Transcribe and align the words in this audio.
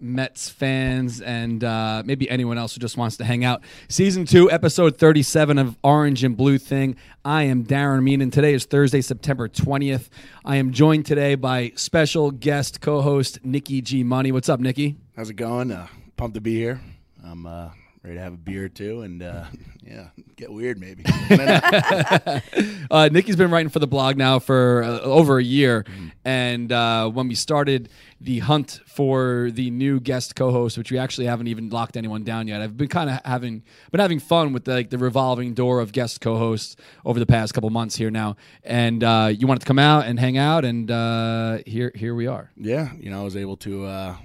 Mets 0.00 0.48
fans, 0.48 1.20
and 1.20 1.62
uh, 1.62 2.02
maybe 2.04 2.28
anyone 2.28 2.58
else 2.58 2.74
who 2.74 2.80
just 2.80 2.96
wants 2.96 3.16
to 3.18 3.24
hang 3.24 3.44
out? 3.44 3.62
Season 3.88 4.24
two, 4.24 4.50
episode 4.50 4.96
37 4.96 5.58
of 5.58 5.76
Orange 5.82 6.24
and 6.24 6.36
Blue 6.36 6.58
Thing. 6.58 6.96
I 7.24 7.44
am 7.44 7.64
Darren 7.64 8.02
Meenan, 8.02 8.22
and 8.22 8.32
today 8.32 8.54
is 8.54 8.64
Thursday, 8.64 9.00
September 9.00 9.48
20th. 9.48 10.08
I 10.44 10.56
am 10.56 10.72
joined 10.72 11.06
today 11.06 11.34
by 11.34 11.72
special 11.76 12.30
guest 12.30 12.80
co 12.80 13.00
host 13.00 13.44
Nikki 13.44 13.80
G 13.80 14.02
Money. 14.02 14.32
What's 14.32 14.48
up, 14.48 14.60
Nikki? 14.60 14.96
How's 15.16 15.30
it 15.30 15.34
going? 15.34 15.70
Uh, 15.70 15.86
pumped 16.16 16.34
to 16.34 16.40
be 16.40 16.54
here. 16.54 16.80
I'm 17.24 17.46
uh, 17.46 17.70
ready 18.02 18.16
to 18.16 18.22
have 18.22 18.34
a 18.34 18.36
beer 18.36 18.68
too, 18.68 19.02
and 19.02 19.22
uh, 19.22 19.44
yeah, 19.82 20.08
get 20.36 20.52
weird 20.52 20.78
maybe. 20.80 21.04
uh, 22.90 23.08
Nikki's 23.12 23.36
been 23.36 23.50
writing 23.50 23.68
for 23.70 23.78
the 23.78 23.86
blog 23.86 24.16
now 24.16 24.38
for 24.38 24.82
uh, 24.82 25.00
over 25.00 25.38
a 25.38 25.44
year, 25.44 25.84
and 26.24 26.72
uh, 26.72 27.08
when 27.08 27.28
we 27.28 27.34
started 27.34 27.88
the 28.20 28.40
hunt 28.40 28.80
for 28.86 29.50
the 29.52 29.70
new 29.70 29.98
guest 30.00 30.34
co-host, 30.36 30.78
which 30.78 30.90
we 30.92 30.98
actually 30.98 31.26
haven't 31.26 31.48
even 31.48 31.70
locked 31.70 31.96
anyone 31.96 32.22
down 32.24 32.48
yet, 32.48 32.60
I've 32.60 32.76
been 32.76 32.88
kind 32.88 33.10
of 33.10 33.20
having 33.24 33.62
been 33.90 34.00
having 34.00 34.20
fun 34.20 34.52
with 34.52 34.64
the, 34.64 34.72
like 34.74 34.90
the 34.90 34.98
revolving 34.98 35.54
door 35.54 35.80
of 35.80 35.92
guest 35.92 36.20
co-hosts 36.20 36.76
over 37.04 37.18
the 37.18 37.26
past 37.26 37.54
couple 37.54 37.70
months 37.70 37.96
here 37.96 38.10
now, 38.10 38.36
and 38.64 39.02
uh, 39.04 39.30
you 39.32 39.46
wanted 39.46 39.60
to 39.60 39.66
come 39.66 39.78
out 39.78 40.06
and 40.06 40.18
hang 40.18 40.36
out, 40.38 40.64
and 40.64 40.90
uh, 40.90 41.58
here 41.66 41.92
here 41.94 42.14
we 42.14 42.26
are. 42.26 42.50
yeah, 42.56 42.92
you 42.98 43.10
know, 43.10 43.20
I 43.20 43.24
was 43.24 43.36
able 43.36 43.56
to, 43.58 43.84
uh, 43.84 44.16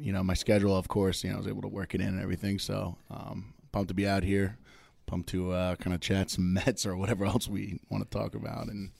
you 0.00 0.12
know, 0.12 0.22
my 0.22 0.34
schedule, 0.34 0.76
of 0.76 0.88
course, 0.88 1.24
you 1.24 1.30
know, 1.30 1.36
I 1.36 1.38
was 1.38 1.48
able 1.48 1.62
to 1.62 1.68
work 1.68 1.94
it 1.94 2.00
in 2.00 2.08
and 2.08 2.22
everything. 2.22 2.58
So 2.58 2.96
um, 3.10 3.54
pumped 3.72 3.88
to 3.88 3.94
be 3.94 4.06
out 4.06 4.22
here. 4.22 4.56
Pumped 5.06 5.28
to 5.30 5.52
uh, 5.52 5.76
kind 5.76 5.94
of 5.94 6.00
chat 6.00 6.30
some 6.30 6.52
Mets 6.54 6.84
or 6.86 6.96
whatever 6.96 7.24
else 7.24 7.48
we 7.48 7.80
want 7.88 8.10
to 8.10 8.18
talk 8.18 8.34
about. 8.34 8.66
And 8.68 8.90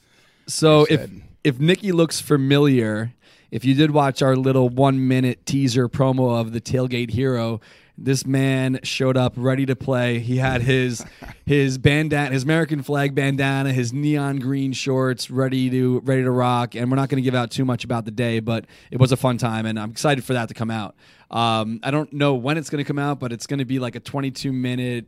So 0.47 0.81
Like 0.81 0.91
if 0.93 1.01
said. 1.01 1.23
if 1.45 1.61
Nikki 1.61 1.93
looks 1.93 2.21
familiar, 2.21 3.13
if 3.51 3.65
you 3.65 3.75
did 3.75 3.91
watch 3.91 4.23
our 4.23 4.37
little 4.37 4.69
one 4.69 5.07
minute 5.07 5.45
teaser 5.47 5.89
promo 5.89 6.39
of 6.41 6.53
the 6.53 6.61
tailgate 6.61 7.11
hero, 7.11 7.61
this 7.99 8.25
man 8.25 8.81
showed 8.83 9.17
up 9.17 9.35
ready 9.37 9.67
to 9.67 9.77
play. 9.77 10.19
He 10.21 10.37
had 10.39 10.63
his 10.63 11.05
his 11.45 11.79
bandana, 11.79 12.33
his 12.33 12.45
American 12.45 12.83
flag 12.83 13.15
bandana, 13.15 13.73
his 13.73 13.93
neon 13.93 14.39
green 14.39 14.73
shorts, 14.73 15.31
ready 15.31 15.69
to 15.71 16.01
ready 16.01 16.23
to 16.23 16.31
rock. 16.31 16.75
And 16.75 16.91
we're 16.91 16.97
not 16.97 17.09
going 17.09 17.23
to 17.23 17.25
give 17.25 17.35
out 17.35 17.51
too 17.51 17.65
much 17.65 17.85
about 17.85 18.05
the 18.05 18.11
day, 18.11 18.41
but 18.41 18.67
it 18.91 18.99
was 18.99 19.13
a 19.13 19.17
fun 19.17 19.39
time, 19.39 19.67
and 19.67 19.79
I'm 19.79 19.91
excited 19.91 20.25
for 20.25 20.35
that 20.35 20.49
to 20.49 20.55
come 20.55 20.71
out. 20.71 20.95
Um, 21.31 21.81
I 21.83 21.91
don't 21.91 22.13
know 22.13 22.35
when 22.35 22.57
it's 22.57 22.71
going 22.71 22.83
to 22.83 22.87
come 22.87 22.99
out, 22.99 23.21
but 23.21 23.33
it's 23.33 23.47
going 23.47 23.59
to 23.59 23.65
be 23.65 23.79
like 23.79 23.97
a 23.97 24.01
22 24.01 24.53
minute 24.53 25.07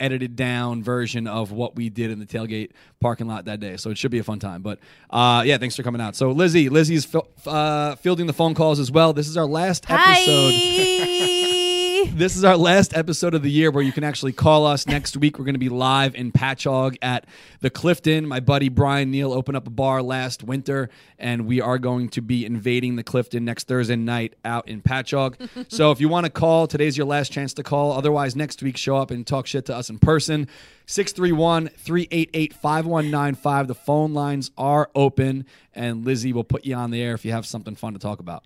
edited 0.00 0.34
down 0.34 0.82
version 0.82 1.28
of 1.28 1.52
what 1.52 1.76
we 1.76 1.88
did 1.88 2.10
in 2.10 2.18
the 2.18 2.26
tailgate 2.26 2.72
parking 3.00 3.28
lot 3.28 3.44
that 3.44 3.60
day. 3.60 3.76
So 3.76 3.90
it 3.90 3.98
should 3.98 4.10
be 4.10 4.18
a 4.18 4.24
fun 4.24 4.40
time. 4.40 4.60
But 4.62 4.80
uh, 5.08 5.44
yeah, 5.46 5.58
thanks 5.58 5.76
for 5.76 5.84
coming 5.84 6.00
out. 6.00 6.16
So 6.16 6.32
Lizzie, 6.32 6.68
Lizzie's 6.68 7.04
fil- 7.04 7.28
uh, 7.46 7.94
fielding 7.96 8.26
the 8.26 8.32
phone 8.32 8.54
calls 8.54 8.80
as 8.80 8.90
well. 8.90 9.12
This 9.12 9.28
is 9.28 9.36
our 9.36 9.46
last 9.46 9.86
episode. 9.88 11.58
Hi. 12.02 12.10
This 12.14 12.36
is 12.36 12.42
our 12.42 12.56
last 12.56 12.96
episode 12.96 13.32
of 13.34 13.42
the 13.42 13.50
year 13.50 13.70
where 13.70 13.82
you 13.82 13.92
can 13.92 14.02
actually 14.02 14.32
call 14.32 14.66
us. 14.66 14.88
Next 14.88 15.16
week, 15.16 15.38
we're 15.38 15.44
going 15.44 15.54
to 15.54 15.60
be 15.60 15.68
live 15.68 16.16
in 16.16 16.32
Patchogue 16.32 16.96
at 17.00 17.26
the 17.60 17.70
Clifton. 17.70 18.26
My 18.26 18.40
buddy 18.40 18.68
Brian 18.68 19.12
Neal 19.12 19.32
opened 19.32 19.56
up 19.56 19.68
a 19.68 19.70
bar 19.70 20.02
last 20.02 20.42
winter, 20.42 20.90
and 21.16 21.46
we 21.46 21.60
are 21.60 21.78
going 21.78 22.08
to 22.10 22.20
be 22.20 22.44
invading 22.44 22.96
the 22.96 23.04
Clifton 23.04 23.44
next 23.44 23.68
Thursday 23.68 23.94
night 23.94 24.34
out 24.44 24.68
in 24.68 24.82
Patchogue. 24.82 25.36
so 25.70 25.92
if 25.92 26.00
you 26.00 26.08
want 26.08 26.26
to 26.26 26.30
call, 26.30 26.66
today's 26.66 26.96
your 26.96 27.06
last 27.06 27.30
chance 27.30 27.54
to 27.54 27.62
call. 27.62 27.92
Otherwise, 27.92 28.34
next 28.34 28.62
week, 28.62 28.76
show 28.76 28.96
up 28.96 29.12
and 29.12 29.24
talk 29.24 29.46
shit 29.46 29.66
to 29.66 29.76
us 29.76 29.88
in 29.88 29.98
person. 30.00 30.48
631 30.86 31.68
388 31.68 32.52
5195. 32.52 33.68
The 33.68 33.74
phone 33.76 34.12
lines 34.12 34.50
are 34.58 34.90
open, 34.96 35.46
and 35.72 36.04
Lizzie 36.04 36.32
will 36.32 36.44
put 36.44 36.64
you 36.64 36.74
on 36.74 36.90
the 36.90 37.00
air 37.00 37.14
if 37.14 37.24
you 37.24 37.30
have 37.30 37.46
something 37.46 37.76
fun 37.76 37.92
to 37.92 38.00
talk 38.00 38.18
about. 38.18 38.42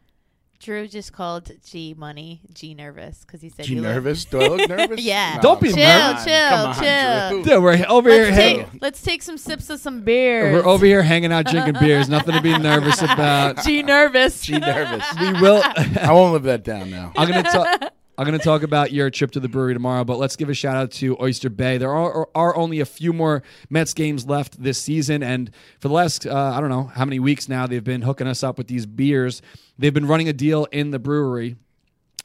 Drew 0.60 0.88
just 0.88 1.12
called 1.12 1.50
G 1.64 1.94
money 1.96 2.40
G 2.52 2.74
nervous 2.74 3.20
because 3.24 3.40
he 3.40 3.48
said 3.50 3.66
G 3.66 3.74
you 3.74 3.80
nervous. 3.80 4.24
Do 4.24 4.40
I 4.40 4.46
look 4.48 4.68
nervous? 4.68 5.00
Yeah. 5.00 5.40
Don't 5.40 5.60
be 5.60 5.68
Chill, 5.72 5.76
nervous. 5.78 6.24
chill, 6.24 6.48
Come 6.48 6.66
on, 6.70 6.74
chill. 6.82 7.28
Drew. 7.30 7.42
Dude, 7.44 7.62
we're 7.62 7.84
over 7.88 8.10
here. 8.10 8.24
Let's 8.24 8.36
Hey, 8.36 8.56
take, 8.56 8.66
let's 8.82 9.02
take 9.02 9.22
some 9.22 9.38
sips 9.38 9.70
of 9.70 9.80
some 9.80 10.02
beer. 10.02 10.52
We're 10.52 10.66
over 10.66 10.84
here 10.86 11.02
hanging 11.02 11.32
out, 11.32 11.46
drinking 11.46 11.76
beers. 11.80 12.08
Nothing 12.08 12.34
to 12.34 12.40
be 12.42 12.56
nervous 12.58 13.00
about. 13.02 13.62
G 13.64 13.82
nervous. 13.82 14.40
G 14.40 14.58
nervous. 14.58 15.04
We 15.20 15.32
will. 15.40 15.62
I 15.64 16.10
won't 16.12 16.32
live 16.32 16.44
that 16.44 16.64
down 16.64 16.90
now. 16.90 17.12
I'm 17.16 17.28
gonna 17.28 17.42
talk. 17.42 17.92
I'm 18.18 18.26
going 18.26 18.38
to 18.38 18.42
talk 18.42 18.62
about 18.62 18.92
your 18.92 19.10
trip 19.10 19.30
to 19.32 19.40
the 19.40 19.48
brewery 19.48 19.74
tomorrow, 19.74 20.02
but 20.02 20.18
let's 20.18 20.36
give 20.36 20.48
a 20.48 20.54
shout 20.54 20.74
out 20.74 20.90
to 20.92 21.18
Oyster 21.20 21.50
Bay. 21.50 21.76
There 21.76 21.92
are, 21.92 22.26
are 22.34 22.56
only 22.56 22.80
a 22.80 22.86
few 22.86 23.12
more 23.12 23.42
Mets 23.68 23.92
games 23.92 24.24
left 24.24 24.62
this 24.62 24.78
season, 24.78 25.22
and 25.22 25.50
for 25.80 25.88
the 25.88 25.94
last 25.94 26.26
uh, 26.26 26.52
I 26.54 26.62
don't 26.62 26.70
know 26.70 26.84
how 26.84 27.04
many 27.04 27.18
weeks 27.18 27.46
now, 27.46 27.66
they've 27.66 27.84
been 27.84 28.02
hooking 28.02 28.26
us 28.26 28.42
up 28.42 28.56
with 28.56 28.68
these 28.68 28.86
beers. 28.86 29.42
They've 29.78 29.92
been 29.92 30.06
running 30.06 30.30
a 30.30 30.32
deal 30.32 30.64
in 30.72 30.92
the 30.92 30.98
brewery 30.98 31.56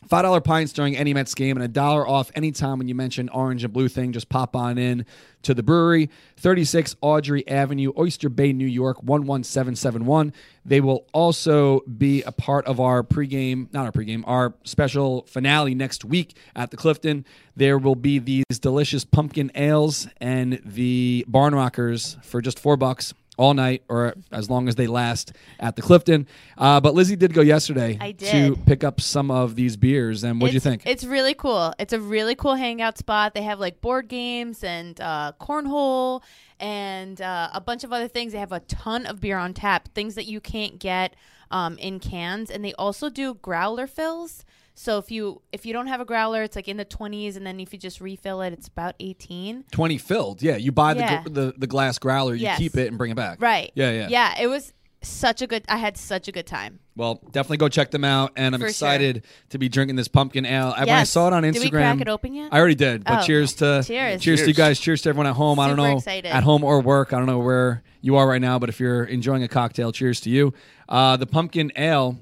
Five 0.08 0.24
dollar 0.24 0.42
pints 0.42 0.74
during 0.74 0.98
any 0.98 1.14
Mets 1.14 1.36
game 1.36 1.56
and 1.56 1.64
a 1.64 1.68
dollar 1.68 2.08
off 2.08 2.32
anytime 2.36 2.80
when 2.80 2.88
you 2.88 2.96
mention 2.96 3.30
Orange 3.30 3.64
and 3.64 3.72
Blue 3.72 3.88
Thing. 3.88 4.12
Just 4.12 4.30
pop 4.30 4.56
on 4.56 4.78
in 4.78 5.06
to 5.44 5.54
the 5.54 5.64
brewery, 5.64 6.10
36 6.38 6.96
Audrey 7.02 7.48
Avenue, 7.48 7.94
Oyster 7.98 8.30
Bay, 8.30 8.52
New 8.52 8.68
York, 8.68 8.98
11771. 9.04 10.34
They 10.66 10.82
will 10.82 11.06
also 11.14 11.82
be 11.82 12.24
a 12.24 12.32
part 12.32 12.66
of 12.66 12.80
our 12.80 13.04
pregame, 13.04 13.72
not 13.74 13.86
our 13.86 13.92
pregame, 13.92 14.24
our 14.26 14.54
special 14.64 15.24
finale 15.28 15.76
next 15.76 16.04
week 16.04 16.36
at 16.56 16.72
the 16.72 16.78
Clifton. 16.78 17.26
There 17.56 17.78
will 17.78 17.96
be 17.96 18.20
these 18.20 18.60
delicious 18.60 19.06
pumpkin 19.06 19.52
ales 19.56 20.08
and 20.20 20.62
the 20.66 21.26
Barn 21.28 21.56
Rockers 21.56 22.18
for 22.24 22.42
just 22.42 22.60
four 22.60 22.76
bucks 22.76 23.14
all 23.38 23.54
night 23.54 23.84
or 23.88 24.14
as 24.32 24.50
long 24.50 24.68
as 24.68 24.76
they 24.76 24.88
last 24.88 25.34
at 25.60 25.76
the 25.76 25.82
Clifton. 25.82 26.28
Uh, 26.58 26.80
but 26.80 26.94
Lizzie 26.94 27.16
did 27.16 27.34
go 27.34 27.42
yesterday 27.42 27.98
I 28.00 28.12
to 28.12 28.56
pick 28.66 28.84
up 28.84 29.02
some 29.02 29.32
of 29.32 29.56
these 29.56 29.78
beers. 29.78 30.24
And 30.24 30.42
what 30.42 30.50
do 30.50 30.54
you 30.54 30.60
think? 30.60 30.84
It's 30.86 31.04
really 31.04 31.34
cool. 31.34 31.74
It's 31.80 31.94
a 31.94 32.00
really 32.00 32.36
cool 32.36 32.56
hangout 32.56 32.98
spot. 32.98 33.34
They 33.34 33.44
have 33.44 33.60
like 33.60 33.82
board 33.82 34.08
games 34.10 34.64
and 34.64 35.00
uh, 35.00 35.32
cornhole 35.40 36.22
and 36.60 37.22
uh, 37.22 37.50
a 37.54 37.62
bunch 37.62 37.84
of 37.84 37.92
other 37.92 38.08
things. 38.08 38.34
They 38.34 38.40
have 38.40 38.52
a 38.52 38.60
ton 38.62 39.06
of 39.06 39.22
beer 39.22 39.38
on 39.38 39.54
tap, 39.54 39.90
things 39.96 40.16
that 40.16 40.26
you 40.26 40.40
can't 40.40 40.78
get 40.78 41.16
um, 41.50 41.78
in 41.78 42.00
cans, 42.00 42.50
and 42.50 42.64
they 42.64 42.74
also 42.74 43.10
do 43.10 43.36
growler 43.36 43.88
fills. 43.88 44.46
So 44.82 44.98
if 44.98 45.12
you 45.12 45.44
if 45.52 45.64
you 45.64 45.74
don't 45.74 45.86
have 45.86 46.02
a 46.02 46.06
growler, 46.06 46.42
it's 46.42 46.56
like 46.56 46.68
in 46.68 46.78
the 46.78 46.86
twenties, 46.86 47.36
and 47.38 47.46
then 47.46 47.60
if 47.60 47.72
you 47.72 47.78
just 47.78 48.02
refill 48.02 48.42
it, 48.42 48.52
it's 48.52 48.68
about 48.68 48.96
eighteen. 49.00 49.64
20 49.72 50.00
filled. 50.00 50.42
Yeah, 50.42 50.56
you 50.56 50.72
buy 50.72 50.96
the, 50.96 51.02
Yeah. 51.02 51.22
gl- 51.24 51.34
the 51.36 51.54
the 51.56 51.68
glass 51.68 52.00
growler, 52.00 52.34
you 52.34 52.42
Yes. 52.42 52.58
keep 52.58 52.76
it 52.76 52.88
and 52.88 52.98
bring 52.98 53.12
it 53.12 53.16
back. 53.16 53.40
Right. 53.40 53.72
Yeah, 53.76 53.92
yeah. 53.92 54.08
Yeah. 54.10 54.42
It 54.42 54.48
was 54.48 54.74
such 55.04 55.44
a 55.44 55.48
good. 55.48 55.64
I 55.70 55.78
had 55.78 55.98
such 55.98 56.28
a 56.28 56.32
good 56.32 56.48
time. 56.48 56.80
Well, 56.96 57.22
definitely 57.32 57.58
go 57.58 57.70
check 57.70 57.92
them 57.92 58.04
out. 58.04 58.32
And 58.36 58.56
I'm 58.56 58.60
For 58.62 58.66
sure. 58.66 58.70
excited 58.70 59.24
to 59.50 59.60
be 59.60 59.70
drinking 59.70 59.98
this 59.98 60.08
pumpkin 60.08 60.48
ale. 60.48 60.74
I- 60.76 60.86
When 60.86 60.96
I 60.96 61.04
saw 61.04 61.28
it 61.28 61.34
on 61.34 61.44
Instagram, 61.44 61.54
Did 61.54 61.64
we 61.64 61.70
crack 61.70 62.02
it 62.02 62.10
open 62.10 62.34
yet? 62.34 62.50
I 62.52 62.58
already 62.58 62.74
did. 62.76 63.04
But 63.04 63.22
Oh. 63.22 63.26
cheers 63.28 63.54
to 63.54 63.84
Cheers. 63.86 64.22
to 64.24 64.32
you 64.32 64.38
Cheers. 64.38 64.58
guys. 64.58 64.80
Cheers 64.80 65.04
to 65.04 65.10
everyone 65.10 65.28
at 65.28 65.34
home. 65.36 65.60
I 65.60 65.68
don't 65.68 65.78
Super 65.78 65.90
know 65.90 65.98
excited. 65.98 66.32
at 66.32 66.44
home 66.44 66.64
or 66.64 66.82
work. 66.82 67.14
I 67.14 67.18
don't 67.18 67.28
know 67.28 67.38
where 67.40 67.84
you 68.02 68.16
are 68.16 68.28
right 68.28 68.42
now, 68.42 68.58
but 68.58 68.68
if 68.70 68.80
you're 68.80 69.04
enjoying 69.04 69.44
a 69.44 69.48
cocktail, 69.48 69.92
cheers 69.92 70.20
to 70.22 70.32
you. 70.32 70.54
Uh, 70.90 71.18
the 71.18 71.28
pumpkin 71.28 71.72
ale 71.76 72.18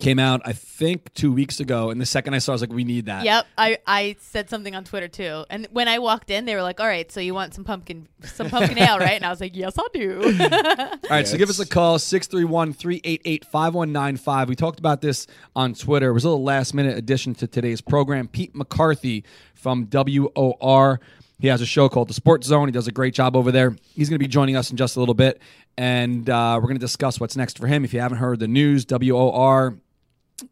came 0.00 0.18
out 0.18 0.42
I 0.44 0.52
think 0.52 1.12
two 1.14 1.32
weeks 1.32 1.60
ago, 1.60 1.90
and 1.90 2.00
the 2.00 2.06
second 2.06 2.34
I 2.34 2.38
saw, 2.38 2.52
it, 2.52 2.54
I 2.54 2.56
was 2.56 2.60
like, 2.62 2.72
we 2.72 2.84
need 2.84 3.06
that. 3.06 3.24
Yep, 3.24 3.46
I, 3.56 3.78
I 3.86 4.16
said 4.20 4.50
something 4.50 4.74
on 4.74 4.84
Twitter 4.84 5.08
too, 5.08 5.44
and 5.50 5.66
when 5.70 5.88
I 5.88 5.98
walked 5.98 6.30
in, 6.30 6.44
they 6.44 6.54
were 6.54 6.62
like, 6.62 6.80
"All 6.80 6.86
right, 6.86 7.10
so 7.10 7.20
you 7.20 7.34
want 7.34 7.54
some 7.54 7.64
pumpkin 7.64 8.08
some 8.22 8.50
pumpkin 8.50 8.78
ale, 8.78 8.98
right?" 8.98 9.12
And 9.16 9.24
I 9.24 9.30
was 9.30 9.40
like, 9.40 9.56
"Yes, 9.56 9.74
I 9.78 9.86
do." 9.92 10.22
All 10.40 11.10
right, 11.10 11.26
so 11.26 11.36
give 11.36 11.50
us 11.50 11.58
a 11.58 11.66
call, 11.66 11.98
631 11.98 12.72
388 12.72 13.44
5195. 13.44 14.48
We 14.48 14.56
talked 14.56 14.78
about 14.78 15.00
this 15.00 15.26
on 15.54 15.74
Twitter. 15.74 16.10
It 16.10 16.14
was 16.14 16.24
a 16.24 16.28
little 16.28 16.44
last 16.44 16.74
minute 16.74 16.96
addition 16.96 17.34
to 17.36 17.46
today's 17.46 17.80
program. 17.80 18.28
Pete 18.28 18.54
McCarthy 18.54 19.24
from 19.54 19.86
WOR. 19.86 21.00
He 21.38 21.48
has 21.48 21.60
a 21.60 21.66
show 21.66 21.88
called 21.88 22.08
The 22.08 22.14
Sports 22.14 22.46
Zone. 22.46 22.68
He 22.68 22.72
does 22.72 22.88
a 22.88 22.92
great 22.92 23.12
job 23.12 23.36
over 23.36 23.52
there. 23.52 23.76
He's 23.94 24.08
going 24.08 24.18
to 24.18 24.22
be 24.22 24.28
joining 24.28 24.56
us 24.56 24.70
in 24.70 24.76
just 24.76 24.96
a 24.96 25.00
little 25.00 25.14
bit, 25.14 25.40
and 25.76 26.28
uh, 26.30 26.54
we're 26.56 26.68
going 26.68 26.76
to 26.76 26.80
discuss 26.80 27.20
what's 27.20 27.36
next 27.36 27.58
for 27.58 27.66
him. 27.66 27.84
If 27.84 27.92
you 27.92 28.00
haven't 28.00 28.18
heard 28.18 28.40
the 28.40 28.48
news, 28.48 28.86
WOR 28.88 29.76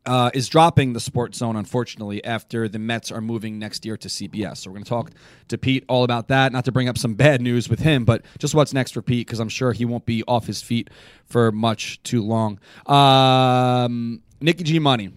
uh, 0.07 0.31
is 0.33 0.49
dropping 0.49 0.93
the 0.95 1.01
Sports 1.01 1.39
Zone, 1.39 1.57
unfortunately, 1.57 2.25
after 2.25 2.69
the 2.69 2.79
Mets 2.79 3.13
are 3.13 3.21
moving 3.21 3.59
next 3.59 3.85
year 3.85 3.97
to 3.99 4.09
CBS. 4.09 4.59
So 4.59 4.71
we're 4.71 4.75
going 4.77 4.85
to 4.85 4.89
talk 4.89 5.11
to 5.49 5.59
Pete 5.59 5.85
all 5.89 6.05
about 6.05 6.29
that. 6.29 6.53
Not 6.53 6.65
to 6.65 6.73
bring 6.73 6.89
up 6.89 6.97
some 6.97 7.15
bad 7.15 7.41
news 7.43 7.69
with 7.69 7.81
him, 7.81 8.05
but 8.05 8.23
just 8.39 8.55
what's 8.55 8.73
next 8.73 8.93
for 8.93 9.03
Pete, 9.03 9.27
because 9.27 9.41
I'm 9.41 9.49
sure 9.49 9.73
he 9.73 9.85
won't 9.85 10.07
be 10.07 10.23
off 10.27 10.47
his 10.47 10.63
feet 10.63 10.89
for 11.27 11.53
much 11.53 12.03
too 12.03 12.23
long. 12.23 12.59
Um, 12.87 14.23
Nikki 14.41 14.65
G 14.65 14.79
Money. 14.79 15.11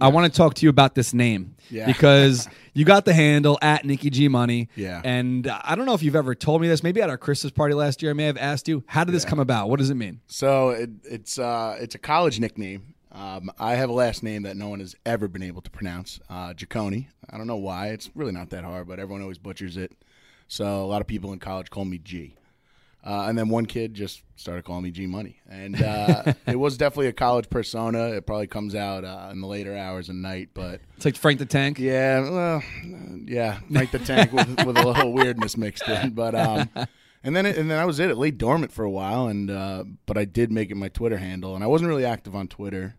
I 0.00 0.08
want 0.08 0.32
to 0.32 0.36
talk 0.36 0.54
to 0.54 0.64
you 0.64 0.70
about 0.70 0.94
this 0.94 1.12
name 1.12 1.56
Yeah. 1.70 1.84
because 1.86 2.48
you 2.72 2.84
got 2.84 3.04
the 3.04 3.12
handle 3.12 3.58
at 3.60 3.84
Nikki 3.84 4.10
G 4.10 4.28
Money. 4.28 4.68
Yeah. 4.76 5.00
And 5.04 5.48
I 5.48 5.74
don't 5.74 5.86
know 5.86 5.94
if 5.94 6.04
you've 6.04 6.14
ever 6.14 6.36
told 6.36 6.62
me 6.62 6.68
this. 6.68 6.84
Maybe 6.84 7.02
at 7.02 7.10
our 7.10 7.18
Christmas 7.18 7.50
party 7.50 7.74
last 7.74 8.00
year, 8.00 8.12
I 8.12 8.14
may 8.14 8.26
have 8.26 8.36
asked 8.36 8.68
you, 8.68 8.84
how 8.86 9.02
did 9.02 9.12
this 9.12 9.24
come 9.24 9.40
about? 9.40 9.68
What 9.68 9.80
does 9.80 9.90
it 9.90 9.96
mean? 9.96 10.20
So 10.28 10.70
it, 10.70 10.90
it's 11.04 11.36
uh, 11.38 11.76
it's 11.80 11.96
a 11.96 11.98
college 11.98 12.38
nickname. 12.38 12.94
Um, 13.10 13.50
I 13.58 13.74
have 13.76 13.88
a 13.90 13.92
last 13.92 14.22
name 14.22 14.42
that 14.42 14.56
no 14.56 14.68
one 14.68 14.80
has 14.80 14.94
ever 15.06 15.28
been 15.28 15.42
able 15.42 15.62
to 15.62 15.70
pronounce, 15.70 16.20
uh. 16.28 16.52
I 16.52 17.36
don't 17.36 17.46
know 17.46 17.56
why. 17.56 17.88
It's 17.88 18.10
really 18.14 18.32
not 18.32 18.50
that 18.50 18.64
hard, 18.64 18.86
but 18.88 18.98
everyone 18.98 19.22
always 19.22 19.38
butchers 19.38 19.76
it. 19.76 19.92
So 20.46 20.82
a 20.82 20.86
lot 20.86 21.00
of 21.00 21.06
people 21.06 21.32
in 21.32 21.38
college 21.38 21.70
call 21.70 21.84
me 21.84 21.98
G. 21.98 22.34
Uh, 23.04 23.26
and 23.28 23.38
then 23.38 23.48
one 23.48 23.64
kid 23.64 23.94
just 23.94 24.22
started 24.36 24.64
calling 24.64 24.82
me 24.82 24.90
G 24.90 25.06
Money, 25.06 25.40
and 25.48 25.80
uh, 25.80 26.32
it 26.46 26.56
was 26.56 26.76
definitely 26.76 27.06
a 27.06 27.12
college 27.12 27.48
persona. 27.48 28.08
It 28.08 28.26
probably 28.26 28.48
comes 28.48 28.74
out 28.74 29.04
uh, 29.04 29.28
in 29.30 29.40
the 29.40 29.46
later 29.46 29.74
hours 29.76 30.08
of 30.08 30.16
night, 30.16 30.50
but 30.52 30.80
It's 30.96 31.04
like 31.04 31.14
Frank 31.16 31.38
the 31.38 31.46
Tank. 31.46 31.78
yeah, 31.78 32.20
well, 32.20 32.56
uh, 32.56 32.60
yeah, 33.24 33.60
Frank 33.72 33.92
the 33.92 34.00
Tank 34.00 34.32
with, 34.32 34.48
with 34.66 34.76
a 34.76 34.86
little 34.86 35.12
weirdness 35.12 35.56
mixed 35.56 35.88
in, 35.88 36.10
but 36.10 36.34
um, 36.34 36.68
and 37.24 37.34
then 37.36 37.46
it, 37.46 37.56
and 37.56 37.70
then 37.70 37.78
that 37.78 37.86
was 37.86 37.98
it. 38.00 38.10
It 38.10 38.16
lay 38.16 38.30
dormant 38.30 38.72
for 38.72 38.84
a 38.84 38.90
while, 38.90 39.26
and 39.26 39.50
uh, 39.50 39.84
but 40.06 40.16
I 40.18 40.24
did 40.24 40.50
make 40.52 40.70
it 40.70 40.76
my 40.76 40.88
Twitter 40.88 41.18
handle, 41.18 41.54
and 41.54 41.64
I 41.64 41.66
wasn't 41.66 41.88
really 41.88 42.04
active 42.04 42.34
on 42.34 42.48
Twitter 42.48 42.94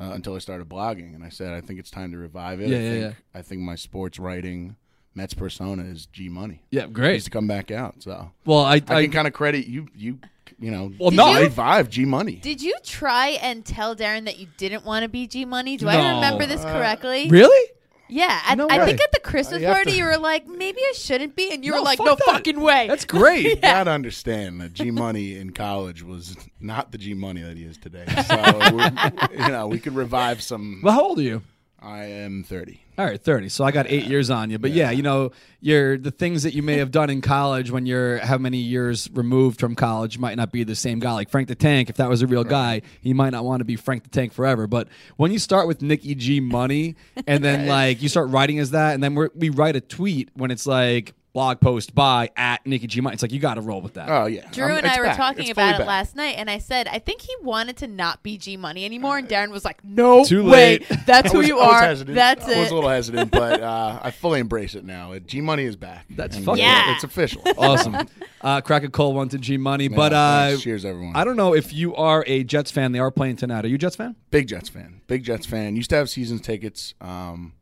uh, 0.00 0.10
until 0.14 0.34
I 0.34 0.38
started 0.38 0.68
blogging, 0.68 1.14
and 1.14 1.22
I 1.24 1.28
said 1.28 1.52
I 1.52 1.60
think 1.60 1.78
it's 1.78 1.90
time 1.90 2.12
to 2.12 2.18
revive 2.18 2.60
it. 2.60 2.68
Yeah, 2.68 2.76
I 2.76 2.80
yeah, 2.80 2.90
think 2.90 3.02
yeah. 3.02 3.38
I 3.38 3.42
think 3.42 3.60
my 3.62 3.74
sports 3.76 4.18
writing 4.18 4.76
Mets 5.14 5.34
persona 5.34 5.84
is 5.84 6.06
G 6.06 6.28
Money. 6.28 6.62
Yeah, 6.70 6.82
Needs 6.82 6.92
great. 6.92 7.22
to 7.24 7.30
come 7.30 7.46
back 7.46 7.70
out, 7.70 8.02
so 8.02 8.32
Well, 8.44 8.60
I, 8.64 8.74
I, 8.88 8.94
I, 8.96 9.02
can 9.04 9.10
kind 9.12 9.26
of 9.28 9.32
credit 9.32 9.66
you. 9.66 9.88
You 9.94 10.18
you 10.58 10.70
know, 10.70 10.92
Well, 11.00 11.10
Did 11.10 11.16
no, 11.16 11.30
you- 11.30 11.38
I- 11.38 11.40
revive 11.42 11.88
G 11.88 12.04
Money. 12.04 12.36
Did 12.36 12.60
you 12.62 12.74
try 12.84 13.38
and 13.42 13.64
tell 13.64 13.96
Darren 13.96 14.24
that 14.26 14.38
you 14.38 14.46
didn't 14.56 14.84
want 14.84 15.02
to 15.04 15.08
be 15.08 15.26
G 15.26 15.44
Money? 15.44 15.76
Do 15.76 15.86
No. 15.86 15.92
I 15.92 16.14
remember 16.16 16.46
this 16.46 16.60
Uh, 16.64 16.72
correctly? 16.72 17.28
really? 17.28 17.70
Yeah, 18.08 18.40
at, 18.46 18.58
No 18.58 18.68
I 18.68 18.78
way. 18.78 18.84
think 18.86 19.00
at 19.00 19.12
the 19.12 19.20
Christmas 19.20 19.60
you 19.60 19.66
have 19.66 19.76
party 19.76 19.92
to- 19.92 19.96
you 19.96 20.04
were 20.04 20.18
like, 20.18 20.46
maybe 20.46 20.78
I 20.80 20.92
shouldn't 20.94 21.34
be, 21.34 21.50
and 21.52 21.64
you 21.64 21.70
No, 21.72 21.78
were 21.78 21.84
like, 21.84 21.98
fuck 21.98 22.06
no 22.06 22.14
that. 22.16 22.24
fucking 22.26 22.60
way. 22.60 22.86
That's 22.86 23.04
great. 23.06 23.44
You 23.44 23.56
gotta 23.56 23.90
understand 23.90 24.60
that 24.60 24.72
G 24.74 24.90
Money 24.90 25.36
in 25.36 25.52
college 25.52 26.02
was 26.02 26.36
not 26.60 26.92
the 26.92 26.98
G 26.98 27.14
Money 27.14 27.42
that 27.42 27.56
he 27.56 27.64
is 27.64 27.78
today. 27.78 28.04
So 28.26 28.76
we, 28.76 29.38
you 29.44 29.48
know, 29.48 29.66
we 29.68 29.78
could 29.80 29.94
revive 29.94 30.42
some. 30.42 30.80
Well, 30.82 30.94
how 30.94 31.02
old 31.04 31.18
are 31.18 31.22
you? 31.22 31.42
I 31.84 32.04
am 32.04 32.44
thirty. 32.44 32.80
All 32.96 33.04
right, 33.04 33.20
thirty. 33.20 33.50
So 33.50 33.62
I 33.62 33.70
got 33.70 33.86
eight 33.90 34.06
years 34.06 34.30
on 34.30 34.48
you, 34.48 34.58
but 34.58 34.70
yeah. 34.70 34.90
you 34.90 35.02
know, 35.02 35.32
you're 35.60 35.98
the 35.98 36.10
things 36.10 36.44
that 36.44 36.54
you 36.54 36.62
may 36.62 36.78
have 36.78 36.90
done 36.90 37.10
in 37.10 37.20
college 37.20 37.70
when 37.70 37.84
you're 37.84 38.18
how 38.18 38.38
many 38.38 38.56
years 38.56 39.10
removed 39.12 39.60
from 39.60 39.74
college 39.74 40.18
might 40.18 40.36
not 40.36 40.50
be 40.50 40.64
the 40.64 40.74
same 40.74 40.98
guy. 40.98 41.12
Like 41.12 41.28
Frank 41.28 41.48
the 41.48 41.54
Tank, 41.54 41.90
if 41.90 41.96
that 41.96 42.08
was 42.08 42.22
a 42.22 42.26
real 42.26 42.42
guy, 42.44 42.80
he 43.02 43.12
might 43.12 43.30
not 43.30 43.44
want 43.44 43.60
to 43.60 43.66
be 43.66 43.76
Frank 43.76 44.04
the 44.04 44.08
Tank 44.08 44.32
forever. 44.32 44.66
But 44.66 44.88
when 45.16 45.30
you 45.30 45.38
start 45.38 45.68
with 45.68 45.82
Nikki 45.82 46.14
G 46.14 46.40
Money, 46.40 46.96
and 47.26 47.44
then 47.44 47.66
like 47.68 48.00
you 48.00 48.08
start 48.08 48.30
writing 48.30 48.58
as 48.60 48.70
that, 48.70 48.94
and 48.94 49.02
then 49.02 49.14
we're, 49.14 49.28
we 49.34 49.50
write 49.50 49.76
a 49.76 49.80
tweet 49.82 50.30
when 50.32 50.50
it's 50.50 50.66
like 50.66 51.12
blog 51.34 51.60
post 51.60 51.94
by 51.94 52.30
at 52.36 52.64
Nikki 52.64 52.86
G 52.86 53.00
Money, 53.02 53.12
it's 53.14 53.22
like 53.22 53.32
you 53.32 53.40
got 53.40 53.54
to 53.54 53.60
roll 53.60 53.82
with 53.82 53.94
that. 53.94 54.08
Oh 54.08 54.24
yeah, 54.26 54.48
Drew 54.52 54.66
I'm- 54.68 54.78
and 54.78 54.86
I 54.86 54.98
were 54.98 55.04
back. 55.04 55.16
talking 55.16 55.42
It's 55.42 55.50
about 55.50 55.74
it 55.74 55.78
back. 55.78 55.86
last 55.86 56.16
night, 56.16 56.36
and 56.38 56.48
I 56.48 56.58
said 56.58 56.86
I 56.88 56.98
think 57.00 57.20
he 57.20 57.34
wanted 57.42 57.76
to 57.78 57.86
not 57.88 58.22
be 58.22 58.38
G 58.38 58.56
Money 58.56 58.84
anymore, 58.86 59.18
and 59.18 59.28
Darren 59.28 59.50
was 59.50 59.64
like, 59.64 59.84
"No 59.84 60.24
Too 60.24 60.44
way, 60.44 60.78
late. 60.78 60.86
that's 61.06 61.30
who 61.32 61.38
was- 61.38 61.48
you 61.48 61.58
I 61.58 61.66
was 61.66 61.74
are. 61.74 61.82
hesitant. 61.82 62.14
That's 62.14 62.44
I 62.46 62.60
was 62.60 62.70
a 62.70 62.74
little 62.74 62.88
hesitant, 62.88 63.30
but 63.32 63.60
uh, 63.62 63.98
I 64.02 64.10
fully 64.12 64.40
embrace 64.40 64.74
it 64.74 64.84
now. 64.84 65.12
G 65.18 65.40
Money 65.42 65.64
is 65.64 65.76
back. 65.76 66.06
That's 66.08 66.36
And, 66.36 66.44
fucking- 66.46 66.64
uh, 66.64 66.66
Yeah. 66.66 66.94
It's 66.94 67.04
official. 67.04 67.42
awesome. 67.58 67.96
Uh, 68.44 68.60
crack 68.60 68.84
a 68.84 68.90
cold 68.90 69.16
one 69.16 69.26
to 69.26 69.38
G 69.38 69.56
Money, 69.56 69.84
Yeah, 69.84 69.96
but 69.96 70.12
uh, 70.12 70.56
cheers, 70.58 70.84
everyone. 70.84 71.16
I 71.16 71.24
don't 71.24 71.36
know 71.36 71.54
if 71.54 71.72
you 71.72 71.94
are 71.96 72.22
a 72.26 72.44
Jets 72.44 72.70
fan. 72.70 72.92
They 72.92 72.98
are 72.98 73.10
playing 73.10 73.36
tonight. 73.36 73.64
Are 73.64 73.68
you 73.68 73.76
a 73.76 73.78
Jets 73.78 73.96
fan? 73.96 74.16
Big 74.30 74.48
Jets 74.48 74.68
fan. 74.68 75.00
Big 75.06 75.24
Jets 75.24 75.46
fan. 75.46 75.76
Used 75.76 75.88
to 75.90 75.96
have 75.96 76.10
season 76.10 76.38
tickets. 76.40 76.92
Um, 77.00 77.54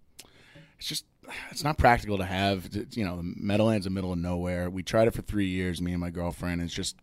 it's 0.80 0.88
just 0.88 1.04
it's 1.50 1.64
not 1.64 1.78
practical 1.78 2.18
to 2.18 2.24
have. 2.24 2.68
You 2.92 3.04
know, 3.04 3.16
the 3.18 3.22
Meadowlands 3.36 3.86
in 3.86 3.92
the 3.92 3.94
middle 3.94 4.12
of 4.12 4.18
nowhere. 4.18 4.70
We 4.70 4.82
tried 4.82 5.08
it 5.08 5.14
for 5.14 5.22
three 5.22 5.46
years, 5.48 5.80
me 5.80 5.92
and 5.92 6.00
my 6.00 6.10
girlfriend. 6.10 6.62
It's 6.62 6.74
just 6.74 6.96